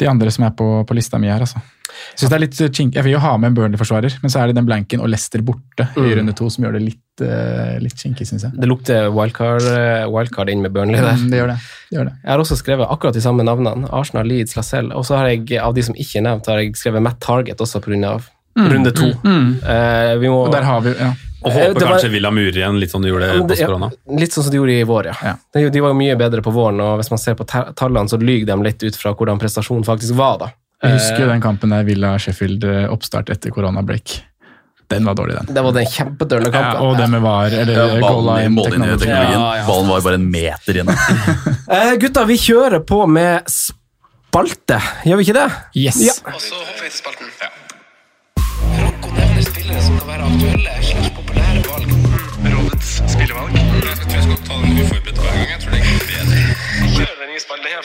de 0.00 0.08
andre 0.08 0.32
som 0.32 0.46
er 0.48 0.54
på, 0.56 0.70
på 0.88 0.96
lista 0.96 1.20
mi 1.20 1.28
her, 1.28 1.44
altså. 1.44 1.60
Synes 2.16 2.30
det 2.30 2.36
er 2.38 2.42
litt 2.46 2.56
kink. 2.78 2.94
Jeg 2.96 3.04
vil 3.04 3.12
jo 3.18 3.20
ha 3.20 3.34
med 3.36 3.50
en 3.50 3.56
Burnley-forsvarer, 3.58 4.16
men 4.22 4.32
så 4.32 4.40
er 4.40 4.48
det 4.48 4.56
den 4.56 4.64
blanken 4.68 5.02
og 5.04 5.10
Leicester 5.12 5.42
borte 5.44 5.90
i 5.92 6.00
Mm. 6.00 6.10
runde 6.22 6.34
to 6.38 6.48
som 6.48 6.64
gjør 6.64 6.78
det 6.78 6.82
litt, 6.86 7.02
eh, 7.24 7.78
litt 7.82 7.96
kinkig, 8.00 8.26
syns 8.28 8.42
jeg. 8.48 8.52
Det 8.60 8.68
lukter 8.68 9.08
wildcard, 9.14 9.62
eh, 9.62 10.06
wildcard 10.10 10.50
inn 10.50 10.62
med 10.62 10.72
Burnley 10.72 11.00
der. 11.00 11.16
Mm, 11.18 11.30
det 11.30 11.38
gjør 11.40 11.52
det. 11.52 11.58
det 11.90 11.98
gjør 11.98 12.04
det. 12.10 12.14
Jeg 12.24 12.30
har 12.32 12.38
også 12.44 12.56
skrevet 12.60 12.88
akkurat 12.90 13.14
de 13.14 13.20
samme 13.24 13.44
navnene. 13.46 13.88
Arsenal, 13.92 14.26
Leeds, 14.26 14.56
Lacelle. 14.56 14.94
Og 14.94 15.04
så 15.08 15.16
har 15.20 15.28
jeg, 15.32 15.46
av 15.60 15.74
de 15.74 15.82
som 15.82 15.94
ikke 15.94 16.18
er 16.20 16.26
nevnt, 16.28 16.46
har 16.46 16.58
jeg 16.62 16.74
skrevet 16.80 17.02
Matt 17.02 17.20
Target 17.20 17.58
også 17.60 17.80
pga. 17.84 18.20
Mm, 18.58 18.66
runde 18.72 18.90
to. 18.92 19.06
mm, 19.22 19.50
vi 20.20 20.26
må, 20.28 20.40
Og 20.46 20.52
der 20.52 20.64
har 20.66 20.80
vi 20.82 20.90
ja. 20.98 21.12
Og 21.42 21.52
håper 21.52 21.80
var- 21.80 21.92
kanskje 21.94 22.10
Villa 22.10 22.30
Murer 22.34 22.52
igjen, 22.58 22.78
litt 22.80 22.90
sånn 22.90 23.02
de 23.02 23.08
gjorde 23.08 23.28
det-. 23.30 23.58
Ja, 23.60 23.90
litt 24.18 24.32
sånn 24.34 24.42
som 24.44 24.50
de 24.52 24.58
gjorde 24.58 24.74
i 24.74 24.82
vår, 24.84 25.06
ja. 25.06 25.14
Ja. 25.24 25.34
De, 25.54 25.70
de 25.70 25.80
var 25.80 25.94
jo 25.94 25.96
mye 25.96 26.16
bedre 26.18 26.42
på 26.42 26.52
våren, 26.52 26.80
og 26.82 26.98
hvis 27.00 27.10
man 27.10 27.18
ser 27.22 27.34
på 27.38 27.46
tallene, 27.46 28.08
så 28.10 28.18
lyver 28.20 28.50
de 28.50 28.56
litt 28.66 28.82
ut 28.82 28.96
fra 28.98 29.14
hvordan 29.14 29.38
prestasjonen 29.40 29.86
faktisk 29.86 30.18
var, 30.18 30.36
da. 30.42 30.50
Jeg 30.82 30.98
husker 30.98 31.20
jo 31.20 31.28
den 31.28 31.40
kampen 31.40 31.70
der 31.70 31.84
Villa 31.84 32.14
Sheffield 32.18 32.64
oppstart 32.90 33.30
etter 33.30 33.50
koronabreak. 33.54 34.18
Den 34.90 35.04
var 35.06 35.14
dårlig, 35.14 35.36
den. 35.38 35.50
Det 35.54 35.62
var 35.62 35.72
den 35.76 35.86
kjempedørende 35.86 36.50
Ja, 36.50 36.60
kampen. 36.64 36.86
og 36.88 36.96
det 36.98 37.06
med 37.12 37.20
VAR, 37.22 37.46
eller 37.62 37.72
Ja, 37.78 38.00
ballen, 38.02 38.56
ballen 38.56 38.82
i 38.82 38.86
teknologien. 38.96 39.14
Ja, 39.36 39.50
ja. 39.60 39.66
Ballen 39.68 39.88
var 39.92 40.00
bare 40.06 40.18
en 40.18 40.26
meter 40.32 40.80
inne. 40.82 40.96
uh, 41.70 41.92
gutta, 42.02 42.24
vi 42.26 42.36
kjører 42.42 42.82
på 42.88 43.04
med 43.06 43.46
spalte, 43.54 44.80
gjør 45.06 45.16
vi 45.20 45.28
ikke 45.28 45.38
det? 45.38 45.48
Yes. 45.78 46.00
Ja. 46.08 46.16
Og 46.34 46.40
så 46.42 46.58
hopper 46.58 46.82
vi 46.82 46.90
til 46.90 46.98
spalten. 46.98 47.30
Franco 48.80 49.14
nevner 49.14 49.46
spillere 49.46 49.82
som 49.86 49.98
kan 50.00 50.08
være 50.10 50.26
aktuelle 50.30 50.74
slags 50.90 51.10
populære 51.20 51.62
valg. 51.70 51.96
Rådets 52.50 52.90
spillevalg. 53.14 53.54
Jeg 53.54 53.64
tror 53.70 54.14
jeg 54.16 54.26
skal 54.26 54.38
ta 54.48 54.60
den 54.64 54.82
uforberedt 54.82 55.18
hver 55.22 55.32
gang. 55.38 55.48
Jeg 55.54 55.60
tror 55.64 55.70
det 55.76 55.82
går 55.86 56.04
bedre. 56.10 56.69
Kjør 57.00 57.38
spiller 57.40 57.80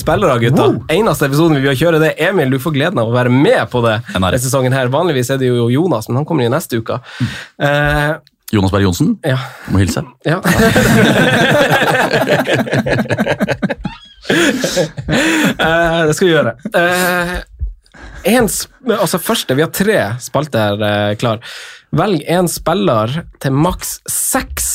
spillere, 0.00 0.38
gutta. 0.42 0.64
Eneste 0.92 1.24
episoden 1.28 1.56
vi 1.58 1.62
vil 1.68 1.76
kjøre 1.78 2.00
det. 2.02 2.10
Emil, 2.26 2.50
du 2.50 2.58
får 2.62 2.72
gleden 2.74 2.98
av 3.02 3.06
å 3.10 3.14
være 3.14 3.30
med 3.32 3.62
på 3.70 3.78
det 3.84 3.96
Den 4.10 4.24
er 4.24 4.30
denne 4.34 4.42
sesongen. 4.42 4.72
her. 4.74 4.86
Vanligvis 4.92 5.30
er 5.30 5.36
det 5.38 5.46
jo 5.50 5.68
Jonas, 5.70 6.08
men 6.08 6.16
han 6.20 6.26
kommer 6.26 6.42
jo 6.44 6.50
neste 6.52 6.76
uke. 6.80 6.94
Eh, 7.62 8.12
Jonas 8.50 8.72
Berg 8.74 8.82
Johnsen, 8.88 9.08
ja. 9.22 9.38
må 9.70 9.78
hilse. 9.82 10.02
ja. 10.26 10.38
Eh, 14.30 16.00
det 16.06 16.14
skal 16.14 16.28
vi 16.28 16.34
gjøre. 16.34 16.52
Eh, 16.76 17.32
en, 18.30 18.46
altså 18.94 19.18
første, 19.18 19.56
Vi 19.58 19.64
har 19.64 19.72
tre 19.74 19.96
spalter 20.22 20.78
eh, 20.86 21.14
klar. 21.18 21.40
Velg 21.96 22.22
en 22.30 22.46
spiller 22.48 23.10
til 23.42 23.52
maks 23.56 23.96
seks, 24.06 24.68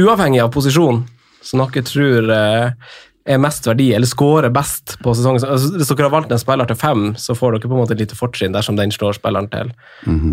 uavhengig 0.00 0.40
av 0.40 0.48
posisjon, 0.54 1.02
som 1.48 1.62
dere 1.64 1.84
tror 1.86 2.32
eh, 2.34 2.96
er 3.28 3.40
mest 3.42 3.66
verdi, 3.68 3.90
eller 3.96 4.08
scorer 4.08 4.52
best 4.52 4.96
på 5.04 5.12
sesongen. 5.16 5.44
Altså, 5.44 5.72
hvis 5.76 5.90
dere 5.92 6.06
har 6.08 6.14
valgt 6.14 6.32
en 6.32 6.40
spiller 6.40 6.68
til 6.68 6.78
fem, 6.80 7.10
så 7.20 7.36
får 7.36 7.56
dere 7.56 7.68
på 7.68 7.76
en 7.76 7.82
måte 7.82 7.96
et 7.96 8.02
lite 8.04 8.16
fortrinn 8.16 8.56
dersom 8.56 8.78
den 8.78 8.92
slår 8.94 9.18
spilleren 9.18 9.50
til, 9.52 9.72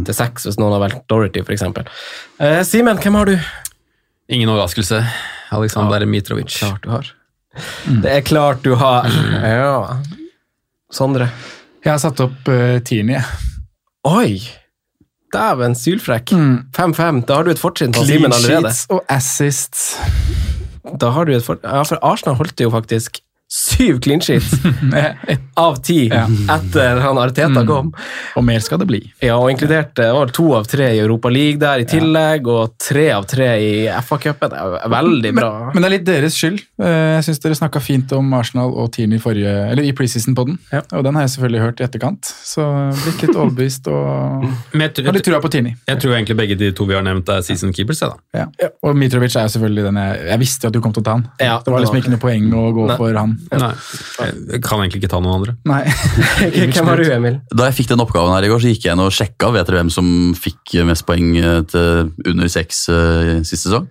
til 0.07 0.15
seks, 0.15 0.47
hvis 0.47 0.59
noen 0.61 0.77
har 0.77 0.83
valgt 0.85 1.03
Dorothy, 1.11 1.43
f.eks. 1.43 1.65
Eh, 2.39 2.61
Simen, 2.67 3.01
hvem 3.03 3.19
har 3.19 3.31
du? 3.31 3.35
Ingen 4.31 4.49
overraskelse. 4.53 5.03
Aleksandr 5.55 6.05
Mitrovic. 6.09 6.55
Klart 6.59 6.83
du 6.83 6.93
har. 6.95 7.11
Det 8.03 8.11
er 8.11 8.23
klart 8.25 8.63
du 8.63 8.73
har. 8.79 9.07
Ja. 9.45 9.99
Sondre. 10.91 11.29
Jeg 11.85 11.91
har 11.93 11.99
satt 12.01 12.21
opp 12.23 12.47
uh, 12.49 12.79
Tierney. 12.87 13.19
jeg. 13.19 13.25
Oi! 14.05 14.39
Dæven, 15.35 15.75
sylfrekk. 15.75 16.31
Mm. 16.31 16.57
5-5. 16.75 17.21
Da 17.27 17.39
har 17.39 17.45
du 17.45 17.51
et 17.53 17.61
fortrinn 17.61 17.93
på 17.93 18.05
Clean 18.05 18.23
Simen 18.23 18.33
allerede. 18.33 18.71
sheets 18.73 18.85
og 18.89 19.05
assists. 19.11 19.87
Da 21.01 21.11
har 21.15 21.25
du 21.25 21.33
et 21.35 21.45
for... 21.45 21.59
Ja, 21.63 21.81
for 21.83 22.01
Arsenal 22.05 22.37
holdt 22.39 22.61
jo 22.61 22.71
faktisk 22.73 23.21
syv 23.56 24.02
clean 24.03 24.19
sheets 24.19 24.52
av 25.65 25.77
ti 25.86 26.07
Ja. 26.11 26.26
etter 26.56 26.99
han 26.99 27.18
Arteta 27.22 27.61
Mm. 27.61 27.68
kom. 27.68 27.91
Og 28.36 28.44
mer 28.44 28.60
skal 28.60 28.80
det 28.82 28.88
bli. 28.90 28.99
Ja, 29.23 29.38
og 29.40 29.49
inkludert 29.53 29.94
det 29.95 30.07
var 30.14 30.27
to 30.36 30.49
av 30.57 30.65
tre 30.68 30.90
i 30.95 30.99
Europa 30.99 31.30
League 31.32 31.60
der 31.61 31.80
i 31.80 31.86
tillegg, 31.88 32.48
og 32.52 32.73
tre 32.82 33.06
av 33.15 33.23
tre 33.30 33.48
i 33.61 33.69
FA-cupen. 33.88 34.52
Veldig 34.91 35.32
bra. 35.38 35.52
Men, 35.72 35.73
men 35.73 35.84
det 35.84 35.88
er 35.88 35.94
litt 35.95 36.06
deres 36.10 36.36
skyld. 36.40 36.60
Eh, 36.82 37.15
Jeg 37.15 37.23
syns 37.30 37.40
dere 37.44 37.56
snakka 37.56 37.80
fint 37.84 38.11
om 38.18 38.34
Arsenal 38.36 38.73
og 38.76 38.91
Tierney 38.91 39.19
forrige, 39.23 39.53
eller 39.72 39.84
i 39.88 39.94
preseason-podden, 39.95 40.57
Ja. 40.73 40.82
og 40.91 41.03
den 41.06 41.15
har 41.15 41.23
jeg 41.27 41.36
selvfølgelig 41.38 41.61
hørt 41.64 41.80
i 41.80 41.86
etterkant. 41.88 42.26
Så 42.44 42.65
blitt 43.06 43.22
litt 43.23 43.36
overbevist 43.38 43.88
og 43.88 44.44
har 44.73 45.14
litt 45.15 45.23
trua 45.26 45.40
på 45.41 45.49
Tierney. 45.53 45.76
jeg 45.88 45.99
tror 46.02 46.15
egentlig 46.18 46.36
begge 46.38 46.57
de 46.60 46.72
to 46.76 46.86
vi 46.86 46.94
har 46.98 47.03
nevnt, 47.06 47.30
er 47.30 47.41
season 47.41 47.72
keepers. 47.73 47.99
da. 47.99 48.11
Ja. 48.34 48.45
Og 48.84 48.95
Mitrovic 48.95 49.36
er 49.36 49.48
jo 49.48 49.53
selvfølgelig 49.56 49.84
den 49.88 49.95
jeg 49.95 50.26
Jeg 50.26 50.40
visste 50.40 50.64
jo 50.64 50.68
at 50.68 50.73
du 50.73 50.82
kom 50.82 50.91
til 50.94 51.02
å 51.02 51.06
ta 51.06 51.11
han. 51.11 51.27
Ja, 51.40 51.60
det 51.64 51.72
var 51.72 51.80
liksom 51.80 51.98
ikke 52.02 52.10
noe 52.11 52.19
poeng 52.22 52.52
å 52.53 52.73
gå 52.73 52.88
Nei. 52.88 52.98
for 52.98 53.14
han. 53.14 53.38
Nei, 53.51 53.72
jeg 54.55 54.61
kan 54.65 54.81
egentlig 54.81 55.03
ikke 55.03 55.11
ta 55.11 55.19
noen 55.22 55.39
andre. 55.39 55.55
Nei. 55.69 55.81
Hvem 56.73 56.88
var 56.89 57.01
du, 57.01 57.09
Emil? 57.13 57.39
Da 57.53 57.69
jeg 57.69 57.77
fikk 57.81 57.91
den 57.93 58.03
oppgaven 58.03 58.34
her 58.35 58.47
i 58.47 58.51
går, 58.51 58.63
så 58.63 58.72
gikk 58.72 58.88
jeg 58.88 58.97
inn 58.97 59.03
og 59.03 59.13
sjekka. 59.13 59.51
Vet 59.55 59.69
dere 59.69 59.84
hvem 59.84 59.91
som 59.93 60.07
fikk 60.38 60.77
mest 60.88 61.05
poeng 61.07 61.35
eh, 61.39 61.59
til 61.69 62.31
under 62.31 62.51
seks 62.51 62.88
uh, 62.93 63.38
sist 63.45 63.67
sesong? 63.67 63.89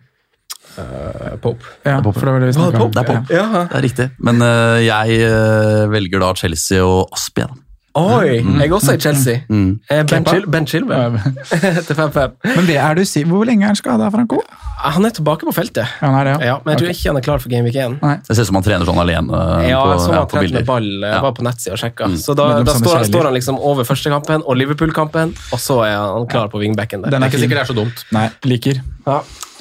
Uh, 0.74 1.36
pop. 1.38 1.62
Ja, 1.86 2.00
for 2.02 2.18
det 2.18 2.32
var 2.32 2.40
det 2.42 2.48
vi 2.50 2.56
snakket 2.56 2.82
om. 2.82 2.90
Det 2.94 3.02
er 3.02 3.10
Pop. 3.10 3.30
Ja. 3.30 3.44
Det 3.70 3.78
er 3.78 3.84
riktig. 3.84 4.08
Men 4.26 4.42
uh, 4.42 4.78
jeg 4.82 5.20
eh, 5.22 5.84
velger 5.92 6.24
da 6.24 6.32
Chelsea 6.38 6.82
og 6.82 7.14
Aspie. 7.14 7.46
da. 7.46 7.63
Oi, 7.94 8.40
jeg 8.42 8.66
er 8.66 8.72
også 8.74 8.96
i 8.96 8.98
Chelsea. 8.98 9.44
Mm. 9.46 9.78
Eh, 9.86 10.00
Ben? 10.10 10.24
Chil 10.26 10.46
ben 10.50 10.64
Chilwell 10.66 11.14
til 11.86 11.94
5-5. 11.94 12.32
Men 12.56 12.66
det 12.66 12.74
er 12.82 12.96
du 12.98 13.04
si 13.06 13.22
Hvor 13.28 13.44
lenge 13.46 13.62
er 13.62 13.70
han 13.70 13.78
skada, 13.78 14.08
Franco? 14.10 14.40
Han 14.82 15.06
er 15.06 15.14
tilbake 15.14 15.46
på 15.46 15.52
feltet. 15.54 15.86
Ja, 16.02 16.08
han 16.10 16.16
er 16.18 16.26
det, 16.26 16.32
ja. 16.42 16.48
Ja, 16.48 16.56
men 16.64 16.74
jeg 16.74 16.80
tror 16.80 16.88
okay. 16.90 16.98
ikke 16.98 17.12
han 17.12 17.20
er 17.20 17.24
klar 17.28 17.38
for 17.44 17.52
Game 17.52 17.68
Week 17.68 17.78
1. 17.78 17.94
Nei. 18.02 18.16
Det 18.26 18.34
ser 18.34 18.42
ut 18.42 18.50
som 18.50 18.58
han 18.58 18.66
trener 18.66 18.90
sånn 18.90 18.98
alene 19.04 19.38
eh, 19.62 19.68
Ja, 19.70 19.84
på, 19.86 19.94
sånn 20.02 20.16
ja, 20.16 20.24
han 20.24 20.32
på 20.34 20.42
bilder. 20.42 20.58
med 20.58 20.68
ball. 20.72 20.90
Jeg 20.90 21.14
Ja. 21.14 21.20
var 21.22 21.36
på 21.38 21.46
nettsida 21.46 21.76
og 21.78 21.80
sjekka. 21.84 22.10
Mm. 22.10 22.18
Så 22.24 22.34
da, 22.40 22.48
da 22.66 22.74
står, 22.80 23.06
står 23.12 23.30
han 23.30 23.38
liksom 23.38 23.62
over 23.70 23.86
førstekampen 23.88 24.42
og 24.42 24.58
Liverpool-kampen, 24.58 25.32
og 25.54 25.62
så 25.62 25.78
er 25.86 25.94
han 26.02 26.26
klar 26.34 26.50
på 26.52 26.60
wingbacken 26.64 27.06
der. 27.06 27.14
Den 27.14 27.22
er 27.22 27.30
er 27.30 27.32
ikke 27.32 27.44
sikkert 27.46 27.62
det 27.62 27.64
er 27.68 27.72
så 27.72 27.78
dumt. 27.78 28.04
Nei, 28.18 28.26
liker. 28.50 28.82
Ja. 29.06 29.20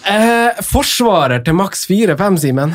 Eh, 0.10 0.61
forsvarer 0.73 1.45
til 1.45 1.55
maks 1.61 1.85
4-5, 1.88 2.41
Simen. 2.47 2.73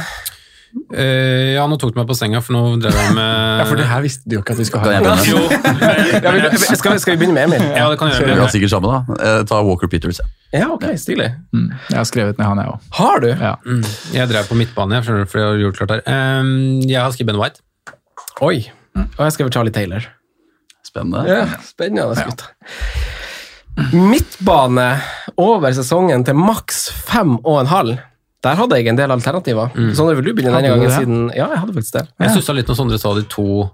Eh, 0.93 1.55
ja, 1.57 1.63
nå 1.69 1.77
tok 1.81 1.95
du 1.95 1.99
meg 2.01 2.07
på 2.09 2.15
senga, 2.17 2.41
for 2.45 2.53
nå 2.53 2.61
drev 2.83 2.93
jeg 2.93 3.15
med 3.17 3.61
Ja, 3.61 3.65
for 3.69 3.77
det 3.81 3.87
her 3.89 4.03
visste 4.05 4.29
du 4.29 4.35
jo 4.37 4.41
ikke 4.43 4.53
at 4.53 4.59
vi 4.61 4.67
skulle 4.69 4.85
Kan 4.85 4.93
jeg 4.93 5.09
ha. 5.09 5.15
begynne? 5.17 6.23
Ja, 6.25 6.33
vi- 6.35 6.59
skal, 6.77 6.93
vi- 6.93 6.99
skal 7.01 7.15
vi 7.15 7.21
begynne 7.23 7.35
med 7.39 7.47
Emil? 7.49 7.65
ja, 7.77 7.87
det 7.89 7.99
kan 8.01 8.11
jeg 8.13 8.21
Vi 8.21 8.29
gjøre. 8.33 8.41
har 8.45 8.53
sikkert 8.53 8.73
samme, 8.75 8.91
da. 8.93 9.17
Eh, 9.31 9.45
Ta 9.49 9.63
Walker 9.65 9.89
Peters. 9.89 10.21
ja. 10.21 10.29
Ja, 10.61 10.67
ok, 10.73 10.85
stilig. 10.97 11.31
Mm, 11.53 11.71
jeg 11.91 11.97
har 11.99 12.05
skrevet 12.09 12.39
ned 12.41 12.47
han, 12.49 12.61
jeg 12.63 12.73
òg. 12.73 12.81
Har 13.01 13.21
du? 13.21 13.29
Ja. 13.29 13.55
Mm. 13.67 13.83
Jeg 14.17 14.29
drev 14.31 14.47
på 14.49 14.57
midtbane, 14.57 14.95
jeg 14.97 15.05
skjønner 15.09 15.25
du, 15.25 15.31
for 15.33 15.39
jeg 15.43 15.49
har 15.49 15.59
gjort 15.65 15.77
klart 15.81 15.91
her. 15.97 16.41
Um, 16.41 16.81
jeg 16.89 17.01
har 17.03 17.11
skrevet 17.13 17.27
Ben 17.33 17.41
White. 17.41 17.61
Oi. 18.41 18.57
Og 18.97 19.25
jeg 19.27 19.33
skrev 19.37 19.51
Charlie 19.53 19.73
Taylor. 19.77 20.07
Spennende. 20.89 21.25
Ja, 21.29 21.43
spennende 21.69 22.25
gutt. 22.25 22.47
Midtbane 23.93 24.89
over 25.39 25.71
sesongen 25.77 26.25
til 26.27 26.35
maks 26.39 26.89
fem 27.07 27.37
og 27.45 27.61
en 27.61 27.71
halv. 27.71 27.99
Der 28.45 28.55
hadde 28.55 28.77
jeg 28.79 28.87
en 28.93 28.99
del 28.99 29.11
alternativer. 29.11 29.73
Sondre, 29.99 30.15
vil 30.19 30.29
du 30.29 30.35
begynne 30.37 30.55
denne 30.55 30.71
gangen 30.71 30.87
det? 30.87 30.95
siden 30.95 31.25
Ja, 31.35 31.49
jeg 31.51 31.59
hadde 31.65 31.75
faktisk 31.75 31.97
det. 31.97 32.05
Jeg 32.23 32.37
stussa 32.37 32.55
litt 32.55 32.71
når 32.71 32.79
Sondre 32.79 32.99
sa 33.03 33.15
de 33.17 33.25
to 33.27 33.67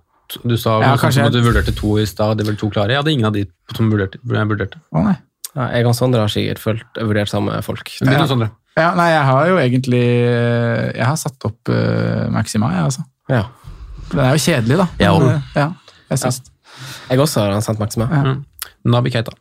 Du 0.48 0.56
sa 0.56 0.78
Ja, 0.80 0.94
kanskje 0.96 1.26
at 1.26 1.34
du 1.34 1.42
vurderte 1.44 1.74
to 1.76 1.98
i 2.00 2.06
stad, 2.08 2.38
det 2.40 2.46
vel 2.48 2.56
to 2.56 2.70
klare? 2.72 2.94
Jeg 2.94 3.02
hadde 3.02 3.12
ingen 3.12 3.28
av 3.28 3.34
de 3.36 3.44
som 3.76 3.90
vurderte. 3.92 4.18
Jeg 4.24 4.48
vurderte. 4.48 4.80
Å, 4.88 5.02
nei. 5.04 5.18
Ja, 5.54 5.68
jeg 5.76 5.86
og 5.86 5.94
Sondre 5.94 6.24
har 6.24 6.32
sikkert 6.32 6.62
følt, 6.62 6.86
vurdert 6.96 7.30
samme 7.30 7.60
folk. 7.62 7.92
Begynn 8.00 8.16
Ja. 8.24 8.26
Sondre. 8.30 8.50
Ja, 8.74 8.88
nei, 8.98 9.10
jeg 9.12 9.22
har 9.28 9.46
jo 9.46 9.58
egentlig 9.62 10.02
Jeg 10.02 11.06
har 11.06 11.18
satt 11.20 11.46
opp 11.46 11.70
uh, 11.70 12.26
Maxima, 12.34 12.72
jeg, 12.74 12.88
altså. 12.88 13.04
Ja. 13.30 13.44
Den 14.10 14.24
er 14.24 14.34
jo 14.34 14.42
kjedelig, 14.42 14.80
da. 14.80 14.88
Men, 14.98 15.28
eh, 15.28 15.54
ja, 15.60 15.68
jeg 16.10 16.20
syns 16.24 16.42
Jeg 17.10 17.22
også 17.22 17.44
har 17.44 17.60
sendt 17.64 17.78
Maxima. 17.80 18.08
Ja. 18.10 18.34
Nabi 18.84 19.12
Keita. 19.14 19.36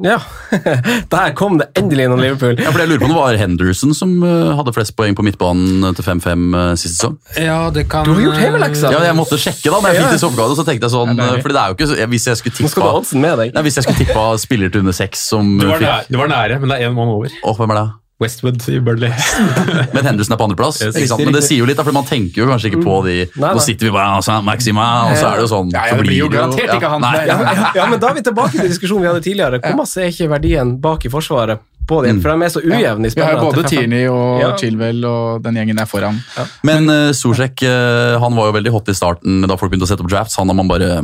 Ja. 0.00 0.18
Der 1.12 1.34
kom 1.36 1.58
det 1.60 1.68
endelig 1.76 2.06
innom 2.08 2.22
Liverpool. 2.22 2.56
Ja, 2.56 2.70
for 2.72 2.80
jeg 2.80 2.88
lurer 2.88 3.02
på 3.02 3.08
om 3.10 3.12
det 3.12 3.18
var 3.18 3.38
Henderson 3.40 3.92
som 3.96 4.14
eh, 4.24 4.52
hadde 4.56 4.72
flest 4.72 4.94
poeng 4.96 5.16
på 5.18 5.26
midtbanen 5.26 5.92
til 5.98 6.06
5-5 6.06 6.46
sist 6.80 6.82
siste 6.82 6.96
sesong. 6.96 7.18
Ja, 7.36 7.58
det 7.74 7.86
kan 7.92 8.08
Du 8.08 8.14
har 8.14 8.24
gjort 8.24 8.40
hjemmeleksa. 8.40 8.92
Ja, 8.94 9.02
jeg 9.10 9.18
måtte 9.18 9.38
sjekke 9.40 9.68
da, 9.68 9.78
når 9.78 9.92
jeg 9.92 10.02
fikk 10.02 10.16
disse 10.16 10.30
oppgavene, 10.30 10.58
så 10.58 10.66
tenkte 10.68 10.88
jeg 10.88 10.96
sånn, 10.96 11.24
for 11.44 11.52
det 11.52 11.58
er 11.58 11.64
eh, 11.64 11.72
jo 11.72 11.78
ikke 11.78 11.90
så, 11.92 11.98
Hvis 12.14 12.28
jeg 12.30 12.40
skulle 12.40 12.68
Nå 12.68 12.72
skal 12.72 12.86
du 12.86 12.88
ha 12.88 13.02
tippa 13.02 13.24
med 13.26 13.42
deg. 13.42 13.56
Nei, 13.56 13.66
hvis 13.68 13.80
jeg 13.80 13.88
skulle 13.88 14.04
tippa 14.04 14.28
spiller 14.42 14.72
til 14.72 14.86
under 14.86 14.96
seks 14.96 15.26
som 15.32 15.56
Du 15.60 15.68
var, 15.68 15.82
nære, 15.82 16.06
du 16.08 16.20
var 16.20 16.32
nære, 16.32 16.62
men 16.62 16.72
det 16.72 16.78
er 16.80 16.88
én 16.88 16.96
mann 16.96 17.12
over. 17.12 17.36
Åh, 17.42 17.58
hvem 17.60 17.76
er 17.76 17.82
det? 17.82 17.88
Westwood 18.22 18.62
i 18.70 18.78
Burnley. 18.84 19.10
Men 19.94 20.06
Henderson 20.06 20.36
er 20.36 20.40
på 20.40 20.46
andreplass. 20.48 20.80
Yes. 20.84 21.12
Men 21.18 21.34
det 21.34 21.42
sier 21.46 21.62
jo 21.62 21.68
litt, 21.68 21.78
da, 21.80 21.86
for 21.86 21.96
man 21.96 22.06
tenker 22.08 22.44
jo 22.44 22.48
kanskje 22.50 22.72
ikke 22.72 22.84
på 22.84 23.00
de 23.06 23.16
Nei, 23.22 23.42
nei. 23.42 23.50
Nå 23.56 23.64
sitter 23.64 23.88
vi 23.88 23.92
bare 23.94 24.18
altså, 24.20 24.38
Maxima, 24.46 24.86
og 25.10 25.18
så 25.18 25.32
er 25.32 25.40
det 25.40 25.44
jo 25.46 25.50
sånn 25.52 25.74
Ja, 25.74 25.84
ja, 25.90 25.98
det 25.98 26.06
blir 26.06 26.20
jo 26.22 26.30
det 26.30 26.38
garantert 26.38 26.72
ikke 26.76 26.92
han. 26.94 27.04
Ja, 27.04 27.26
ja, 27.28 27.66
ja, 27.76 27.90
men 27.90 28.00
da 28.02 28.12
er 28.12 28.18
vi 28.18 28.24
tilbake 28.30 28.56
til 28.56 28.70
diskusjonen 28.72 29.04
vi 29.04 29.10
hadde 29.12 29.24
tidligere. 29.26 29.60
Hvor 29.66 29.78
masse 29.82 30.02
er 30.02 30.14
ikke 30.14 30.30
verdien 30.32 30.76
bak 30.82 31.06
i 31.08 31.12
Forsvaret 31.12 31.62
på 31.88 31.98
det, 32.04 32.12
For 32.22 32.30
de 32.30 32.46
er 32.46 32.52
så 32.52 32.62
ujevne 32.62 33.08
i 33.08 33.14
Vi 33.14 33.22
har 33.24 33.34
jo 33.36 33.48
både 33.50 33.64
Tierney 33.68 34.06
og 34.10 34.40
Ja. 34.42 34.52
Chilwell 34.58 35.02
og 35.08 35.42
den 35.42 35.58
gjengen 35.58 35.80
der 35.80 35.88
foran. 35.90 36.20
Men 36.66 36.88
uh, 36.90 37.10
Sosek 37.16 37.64
uh, 37.66 38.20
han 38.22 38.38
var 38.38 38.50
jo 38.50 38.56
veldig 38.58 38.72
hot 38.74 38.92
i 38.92 38.96
starten 38.96 39.42
da 39.48 39.58
folk 39.58 39.72
begynte 39.72 39.88
å 39.88 39.92
sette 39.92 40.04
opp 40.04 40.12
drafts. 40.12 40.38
Han 40.40 40.52
har 40.52 40.58
man 40.58 40.70
bare 40.70 40.94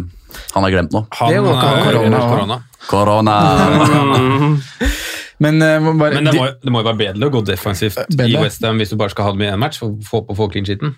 Han 0.54 0.64
er 0.64 0.74
glemt 0.74 0.94
nå. 0.94 1.04
Han 1.18 1.32
Det 1.32 1.36
er 1.36 1.42
jo 1.42 1.44
korona. 1.98 2.22
korona. 2.30 2.62
Korona. 2.88 3.36
Men, 5.44 5.62
uh, 5.62 5.93
bare, 6.01 6.19
Men 6.19 6.31
det 6.31 6.35
må, 6.35 6.48
det 6.62 6.74
må 6.74 6.82
jo 6.82 6.89
være 6.90 7.02
bedre 7.05 7.31
å 7.31 7.35
gå 7.39 7.44
defensivt 7.47 8.01
i 8.09 8.19
Bedre. 8.19 8.43
Westham 8.43 8.81
hvis 8.82 8.90
du 8.94 8.98
bare 9.01 9.15
skal 9.15 9.28
ha 9.28 9.36
dem 9.36 9.47
i 9.47 9.52
én 9.52 9.60
match 9.60 9.82
og 9.86 10.01
få 10.06 10.24
på 10.27 10.36
få 10.39 10.51
clean 10.52 10.66
sheeten. 10.69 10.97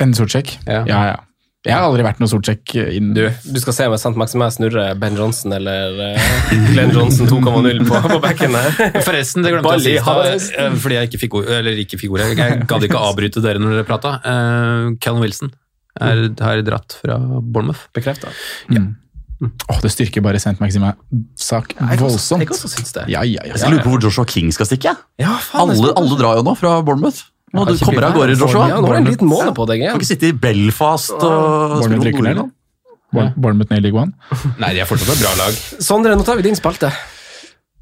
En 0.00 0.14
sortsjekk? 0.16 0.54
Ja. 0.68 0.84
ja, 0.88 1.02
ja. 1.14 1.18
Jeg 1.60 1.76
har 1.76 1.84
aldri 1.84 2.04
vært 2.06 2.20
noe 2.22 2.30
sortsjekk. 2.30 2.72
Du, 3.12 3.20
du 3.28 3.58
skal 3.60 3.74
se 3.76 3.86
om 3.90 3.94
Sant 4.00 4.16
Maximæ 4.16 4.46
snurrer 4.54 4.94
Ben 4.96 5.18
Johnson 5.18 5.52
eller 5.52 5.98
uh, 6.16 6.30
Glenn 6.70 6.94
Johnson 6.96 7.28
2,0 7.28 7.82
på, 7.84 7.98
på 8.14 8.20
backen 8.24 8.56
her. 8.56 8.70
Forresten, 9.04 9.44
det 9.44 9.52
glemte 9.52 9.74
jeg 9.84 10.00
å 10.00 10.14
sist, 10.24 10.54
da, 10.56 10.70
eh, 10.70 10.78
fordi 10.80 10.96
jeg 10.96 11.10
ikke 11.10 11.20
fikk 11.26 11.36
ord, 11.42 11.50
eller 11.58 11.82
ikke 11.82 12.00
fikk 12.00 12.14
ordet. 12.16 12.30
Jeg 12.32 12.64
gadd 12.70 12.86
ikke 12.88 13.02
avbryte 13.10 13.44
dere 13.44 13.60
når 13.60 13.76
dere 13.76 13.88
prata. 13.90 14.14
Uh, 14.24 14.96
Callum 15.04 15.20
Wilson 15.26 15.52
er, 16.00 16.24
har 16.40 16.64
dratt 16.64 16.96
fra 17.02 17.20
Bournemouth. 17.20 17.90
Bekrefta. 17.92 18.32
Mm. 18.72 18.94
Åh, 19.40 19.78
det 19.80 19.90
styrker 19.94 20.20
bare 20.20 20.36
St. 20.36 20.58
Maxime-sak 20.60 21.72
voldsomt. 21.98 22.42
Jeg 22.44 22.50
også 22.52 22.68
syns 22.68 22.92
det. 22.92 23.06
Ja, 23.08 23.22
ja, 23.24 23.40
ja. 23.48 23.54
Jeg 23.56 23.70
lurer 23.72 23.84
på 23.86 23.94
hvor 23.94 24.02
Joshua 24.04 24.26
King 24.28 24.50
skal 24.52 24.66
stikke. 24.68 24.92
Ja, 25.18 25.36
faen, 25.40 25.62
Alle, 25.62 25.76
skal- 25.78 25.94
alle 25.96 26.18
drar 26.20 26.36
jo 26.36 26.42
nå 26.44 26.54
fra 26.60 26.74
Bournemouth. 26.84 27.22
Nå, 27.52 27.64
du 27.66 27.78
kommer 27.82 28.04
av 28.04 28.14
gårde. 28.14 28.36
Joshua. 28.38 28.68
Ja, 28.68 28.80
nå 28.80 28.86
det 28.92 28.96
en 29.00 29.08
liten 29.10 29.26
måned 29.30 29.54
på 29.56 29.66
deg 29.66 29.80
igjen. 29.80 29.92
kan 29.96 30.00
ikke 30.00 30.10
sitte 30.12 30.28
i 30.28 30.32
Belfast 30.32 31.10
og 31.16 31.80
Bournemouth 31.80 32.06
rykker 32.06 32.22
ned, 32.28 32.36
da? 32.36 33.32
Bournemouth 33.36 33.70
ned 33.72 33.78
i 33.80 33.82
League 33.88 33.98
One. 33.98 34.12
Nei, 34.60 34.74
de 34.74 34.80
er 34.84 34.86
fortsatt 34.86 35.16
et 35.16 35.22
bra 35.24 35.32
lag. 35.40 35.56
Sondre, 35.82 36.14
nå 36.14 36.24
tar 36.24 36.36
vi 36.36 36.42
din 36.46 36.54
spalte. 36.54 36.92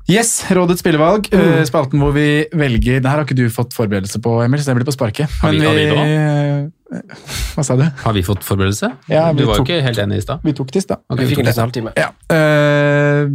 Yes, 0.09 0.31
Rådets 0.57 0.81
spillevalg. 0.81 1.27
Mm. 1.35 1.67
Spalten 1.69 2.01
hvor 2.01 2.15
vi 2.17 2.47
velger 2.57 3.03
Det 3.03 3.11
her 3.11 3.19
har 3.21 3.27
ikke 3.27 3.37
du 3.37 3.51
fått 3.53 3.75
forberedelse 3.77 4.21
på, 4.25 4.39
Emil, 4.45 4.63
så 4.63 4.73
det 4.73 4.79
blir 4.81 4.89
på 4.89 4.95
sparket. 4.97 5.29
Har 5.43 5.53
vi- 5.53 5.61
vi, 5.61 5.67
har 5.67 5.75
vi 5.77 5.85
det 5.85 5.97
eh, 6.97 7.03
Hva 7.55 7.65
sa 7.67 7.77
du? 7.77 7.85
Har 7.85 8.13
vi 8.17 8.23
fått 8.25 8.43
forberedelse? 8.47 8.89
Ja, 9.13 9.27
vi 9.33 9.43
du 9.43 9.47
var 9.51 9.61
jo 9.61 9.67
ikke 9.67 9.83
helt 9.85 9.99
enig 9.99 10.17
i 10.17 10.25
stad. 10.25 10.41
Vi 10.45 10.53
tok 10.57 10.73
det 10.73 10.81
i 10.81 10.87
stad. 10.87 11.03
Okay, 11.11 11.27
Vi 11.27 11.35
fikk 11.35 11.47
en 11.47 11.61
halvtime. 11.61 11.93
Ja. 11.97 12.09
Uh, 12.33 13.29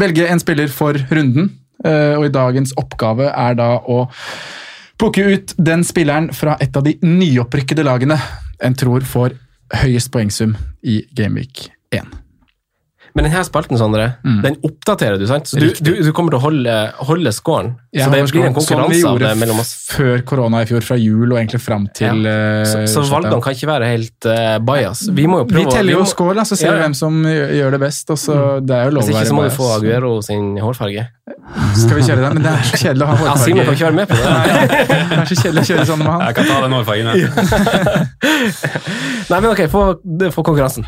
velge 0.00 0.26
en 0.26 0.40
spiller 0.42 0.68
for 0.74 0.98
runden, 1.10 1.52
uh, 1.86 2.18
og 2.18 2.26
i 2.26 2.32
dagens 2.34 2.74
oppgave 2.76 3.30
er 3.30 3.54
da 3.54 3.76
å 3.78 4.08
plukke 4.98 5.22
ut 5.32 5.54
den 5.56 5.84
spilleren 5.86 6.32
fra 6.34 6.56
et 6.60 6.74
av 6.76 6.82
de 6.84 6.96
nyopprykkede 7.02 7.84
lagene 7.86 8.18
en 8.60 8.74
tror 8.74 9.06
får 9.06 9.38
høyest 9.84 10.10
poengsum 10.10 10.56
i 10.82 11.04
Gameweek 11.14 11.68
1. 11.94 12.10
Men 13.14 13.26
denne 13.26 13.42
spalten, 13.44 13.76
Sondre, 13.80 14.04
Mm. 14.24 14.42
den 14.44 14.56
oppdaterer 14.62 15.18
du, 15.18 15.26
sant? 15.26 15.48
Så 15.50 15.58
du, 15.58 15.68
du, 15.82 15.90
du 16.02 16.12
kommer 16.14 16.30
til 16.30 16.38
å 16.38 16.42
holde, 16.44 16.74
holde 17.08 17.32
scoren. 17.34 17.72
Ja, 17.92 18.04
så 18.06 18.12
det 18.14 18.20
blir 18.30 18.44
en 18.46 18.54
konkurranse 18.54 19.08
av 19.08 19.18
det 19.18 19.30
mellom 19.40 19.58
oss. 19.62 19.72
Før 19.90 20.20
korona 20.28 20.60
i 20.62 20.66
fjor, 20.70 20.84
fra 20.86 20.94
jul 21.00 21.32
og 21.32 21.38
egentlig 21.40 21.58
fram 21.64 21.88
til 21.96 22.22
ja. 22.22 22.62
Så, 22.70 22.84
så 22.92 23.02
valgene 23.10 23.40
kan 23.42 23.56
ikke 23.56 23.66
være 23.70 23.88
helt 23.90 24.28
uh, 24.30 24.58
bias. 24.62 25.02
Vi 25.10 25.26
må 25.26 25.40
jo 25.42 25.48
prøve 25.50 25.66
å- 25.66 25.74
teller 25.74 25.96
jo 25.98 26.04
scoren, 26.06 26.44
så 26.46 26.54
ser 26.56 26.70
vi 26.70 26.78
ja. 26.78 26.84
hvem 26.86 26.94
som 26.94 27.18
gjør 27.26 27.74
det 27.74 27.80
best. 27.82 28.10
Og 28.14 28.18
så, 28.22 28.36
det 28.62 28.76
er 28.78 28.84
jo 28.90 28.94
lov 28.98 29.08
Hvis 29.08 29.16
ikke 29.16 29.26
så 29.32 29.34
må 29.34 29.42
du 29.42 29.48
bias. 29.50 29.58
få 29.58 29.70
Aguero 29.80 30.12
sin 30.22 30.46
hårfarge. 30.62 31.08
Skal 31.74 31.96
vi 31.98 32.02
kjøre 32.06 32.22
den? 32.28 32.38
Men 32.38 32.42
det 32.46 32.52
er 32.54 32.62
så 32.70 32.78
kjedelig 32.78 33.02
å 33.02 33.10
ha 33.10 33.26
Ja, 33.26 33.34
Simen 33.42 33.64
kan 33.66 33.74
ikke 33.74 33.88
være 33.90 33.98
med 33.98 34.08
på 34.10 34.16
det. 34.18 34.24
Nei, 34.30 34.46
det 35.10 35.18
er 35.18 35.30
så 35.30 35.36
kjedelig 35.42 35.62
å 35.62 35.68
kjøre 35.72 35.86
sånn 35.90 35.98
med 36.04 36.10
han. 36.14 36.20
Jeg 36.28 36.38
kan 36.38 36.50
ta 36.50 36.60
den 36.62 36.74
hårfargen. 36.78 37.06
jeg. 37.10 37.20
Nei, 39.30 39.38
men 39.40 39.50
ok, 39.50 39.62
få 39.70 40.42
konkurransen. 40.46 40.86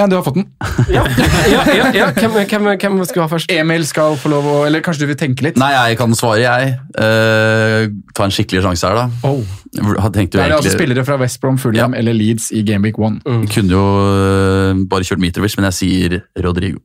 Ja, 0.00 0.06
du 0.08 0.16
har 0.16 0.24
fått 0.24 0.38
den. 0.38 0.48
Ja, 0.90 1.04
ja, 1.46 1.62
ja, 1.76 1.88
ja. 1.94 2.06
Hvem, 2.16 2.38
hvem, 2.48 2.68
hvem 2.80 3.00
skal 3.08 3.24
ha 3.26 3.28
først? 3.30 3.50
Emil 3.52 3.84
skal 3.88 4.16
få 4.18 4.30
lov 4.32 4.46
å 4.48 4.54
Eller 4.66 4.82
kanskje 4.84 5.04
du 5.04 5.10
vil 5.12 5.18
tenke 5.20 5.44
litt? 5.44 5.60
Nei, 5.60 5.70
jeg 5.76 5.98
kan 6.00 6.14
svare, 6.16 6.40
jeg. 6.42 6.72
Uh, 6.96 7.92
ta 8.16 8.26
en 8.26 8.34
skikkelig 8.34 8.64
sjanse 8.64 8.88
her, 8.88 8.96
da. 8.98 9.28
Oh. 9.28 9.44
Hadde 9.76 10.14
tenkt 10.16 10.34
jo 10.34 10.40
Det 10.40 10.48
er 10.48 10.56
altså 10.56 10.72
spillere 10.74 11.04
fra 11.06 11.18
West 11.20 11.40
Brom, 11.42 11.58
Fulham 11.60 11.94
eller 11.94 12.16
Leeds 12.16 12.50
i 12.56 12.64
Gameweek 12.66 12.98
1. 12.98 13.20
Jeg 13.28 13.52
kunne 13.54 13.76
jo 13.76 13.84
eh, 14.02 14.80
bare 14.90 15.06
kjørt 15.06 15.22
Mitrovic, 15.22 15.54
men 15.60 15.68
jeg 15.68 15.76
sier 15.78 16.16
Rodrigo. 16.42 16.80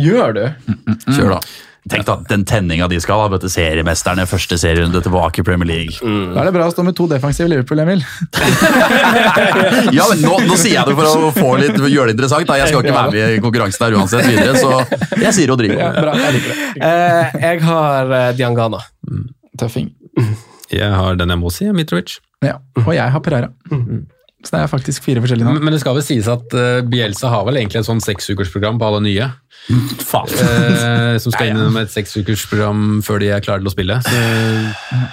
Gjør 0.00 0.32
du? 0.38 0.44
Kjør, 1.10 1.34
da. 1.36 1.40
Tenk 1.90 2.06
da, 2.08 2.14
Den 2.28 2.44
tenninga 2.48 2.86
de 2.88 2.96
skal 3.02 3.20
ha. 3.20 3.28
vet 3.34 3.42
du, 3.44 3.48
Seriemesterne, 3.52 4.24
første 4.28 4.56
serierunde 4.60 5.02
tilbake 5.04 5.42
i 5.42 5.44
Premier 5.46 5.68
League. 5.68 5.98
Da 6.00 6.40
er 6.40 6.48
det 6.48 6.54
bra 6.56 6.68
å 6.70 6.72
stå 6.72 6.84
med 6.86 6.96
to 6.96 7.06
defensive 7.10 7.48
Liverpool, 7.52 7.82
Emil. 7.84 8.04
Ja, 9.94 10.06
men 10.10 10.22
nå, 10.24 10.32
nå 10.48 10.56
sier 10.58 10.78
jeg 10.78 10.88
det 10.88 10.94
for 10.96 11.26
å 11.28 11.30
få 11.34 11.50
litt, 11.60 11.76
gjøre 11.76 12.08
det 12.10 12.14
interessant. 12.16 12.48
Da. 12.48 12.56
Jeg 12.58 12.72
skal 12.72 12.86
ikke 12.86 12.96
være 12.96 13.12
med 13.14 13.36
i 13.36 13.42
konkurransen 13.44 13.84
her 13.84 13.96
uansett 13.98 14.26
videre, 14.26 14.56
så 14.58 15.20
jeg 15.20 15.32
sier 15.36 15.52
Rodrigo. 15.52 15.76
Ja, 15.78 15.90
bra, 15.94 16.16
jeg 16.18 16.38
liker 16.38 16.50
det. 16.50 16.88
Eh, 16.88 17.36
jeg 17.44 17.62
har 17.68 18.14
uh, 18.14 18.24
Diangana. 18.38 18.80
Tøffing. 19.60 19.92
Jeg 20.72 20.90
har 20.90 21.20
den 21.20 21.34
jeg 21.34 21.42
må 21.42 21.52
si, 21.54 21.68
Mitrovic. 21.76 22.16
Ja. 22.44 22.58
Og 22.84 22.92
jeg 22.96 23.06
har 23.14 23.24
Pereira. 23.24 23.52
Så 24.44 24.52
det 24.52 24.60
er 24.60 24.68
faktisk 24.68 25.06
fire 25.06 25.22
forskjellige 25.24 25.46
navn. 25.46 25.56
Men, 25.58 25.70
men 25.70 25.74
det 25.76 25.80
skal 25.80 25.96
vel 25.96 26.04
sies 26.04 26.28
at 26.28 26.52
uh, 26.52 26.82
Bielsa 26.84 27.30
har 27.32 27.46
vel 27.48 27.56
egentlig 27.60 27.80
et 27.80 27.88
sånn 27.88 28.02
seksukersprogram 28.04 28.76
på 28.80 28.90
alle 28.90 29.00
nye. 29.06 29.30
Faen. 30.04 30.28
Uh, 30.28 31.16
som 31.22 31.32
skal 31.32 31.48
innom 31.54 31.78
et 31.80 31.92
seksukersprogram 31.92 33.00
før 33.06 33.22
de 33.22 33.30
er 33.32 33.44
klare 33.44 33.64
til 33.64 33.70
å 33.70 33.72
spille. 33.72 33.96
Så, 34.04 34.18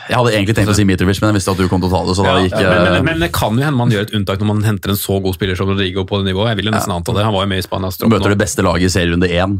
Jeg 0.10 0.18
hadde 0.18 0.36
egentlig 0.36 0.58
tenkt 0.60 0.74
å 0.74 0.76
si 0.76 0.86
Mitrovic, 0.90 1.22
men 1.24 1.32
jeg 1.32 1.40
visste 1.40 1.56
at 1.56 1.64
du 1.64 1.72
kom 1.72 1.84
til 1.84 1.88
å 1.88 1.94
ta 1.96 2.04
det. 2.10 2.18
så 2.20 2.28
da 2.28 2.36
gikk 2.44 2.58
men, 2.60 2.68
men, 2.68 2.98
jeg... 3.00 3.08
men 3.08 3.26
det 3.26 3.32
kan 3.38 3.56
jo 3.56 3.66
hende 3.66 3.80
man 3.80 3.96
gjør 3.96 4.10
et 4.10 4.14
unntak 4.20 4.44
når 4.44 4.52
man 4.52 4.68
henter 4.68 4.96
en 4.96 5.00
så 5.00 5.22
god 5.24 5.40
spiller 5.40 5.60
som 5.60 5.72
Rodrigo 5.72 6.04
på 6.10 6.20
det 6.20 6.32
nivået. 6.34 6.52
Jeg 6.52 6.62
vil 6.62 6.72
jo 6.74 6.76
nesten 6.76 6.96
anta 6.98 7.16
det. 7.16 7.26
Han 7.28 7.38
var 7.38 7.48
jo 7.48 7.54
med 7.56 7.64
i 7.64 7.66
Spania. 7.66 7.96
Møter 8.04 8.28
nå. 8.28 8.36
det 8.36 8.42
beste 8.44 8.68
laget 8.68 8.92
i 8.92 8.94
serierunde 9.00 9.32
én. 9.32 9.60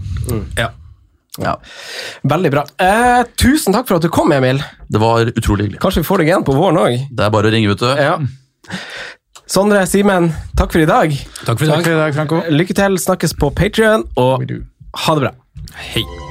Ja. 0.60 0.74
Ja. 1.40 1.56
Veldig 2.28 2.52
bra. 2.52 2.66
Eh, 2.76 3.24
tusen 3.40 3.72
takk 3.76 3.88
for 3.88 4.02
at 4.02 4.04
du 4.04 4.12
kom, 4.12 4.34
Emil. 4.36 4.60
Det 4.92 5.00
var 5.00 5.32
utrolig 5.32 5.70
hyggelig. 5.70 5.80
Kanskje 5.84 6.04
vi 6.04 6.10
får 6.10 6.22
deg 6.22 6.32
igjen 6.34 6.48
på 6.48 6.56
våren 6.58 6.82
òg. 6.82 6.98
Det 7.08 7.24
er 7.24 7.32
bare 7.34 7.48
å 7.48 7.54
ringe, 7.54 7.72
vet 7.72 7.84
du. 7.86 7.88
Ja. 7.96 8.18
Sondre, 9.52 9.84
Simen, 9.84 10.30
takk 10.56 10.72
for 10.72 10.80
i 10.80 10.88
dag. 10.88 11.12
Takk 11.44 11.60
for 11.60 11.66
i 11.66 11.68
dag. 11.68 11.82
Takk 11.82 11.90
for 11.90 11.92
i 11.92 12.00
dag, 12.00 12.16
Franco. 12.16 12.42
Lykke 12.48 12.78
til. 12.78 12.96
Snakkes 13.04 13.36
på 13.36 13.52
Patrion, 13.52 14.08
og 14.16 14.48
ha 14.48 15.20
det 15.20 15.28
bra. 15.28 15.36
Hei. 15.92 16.31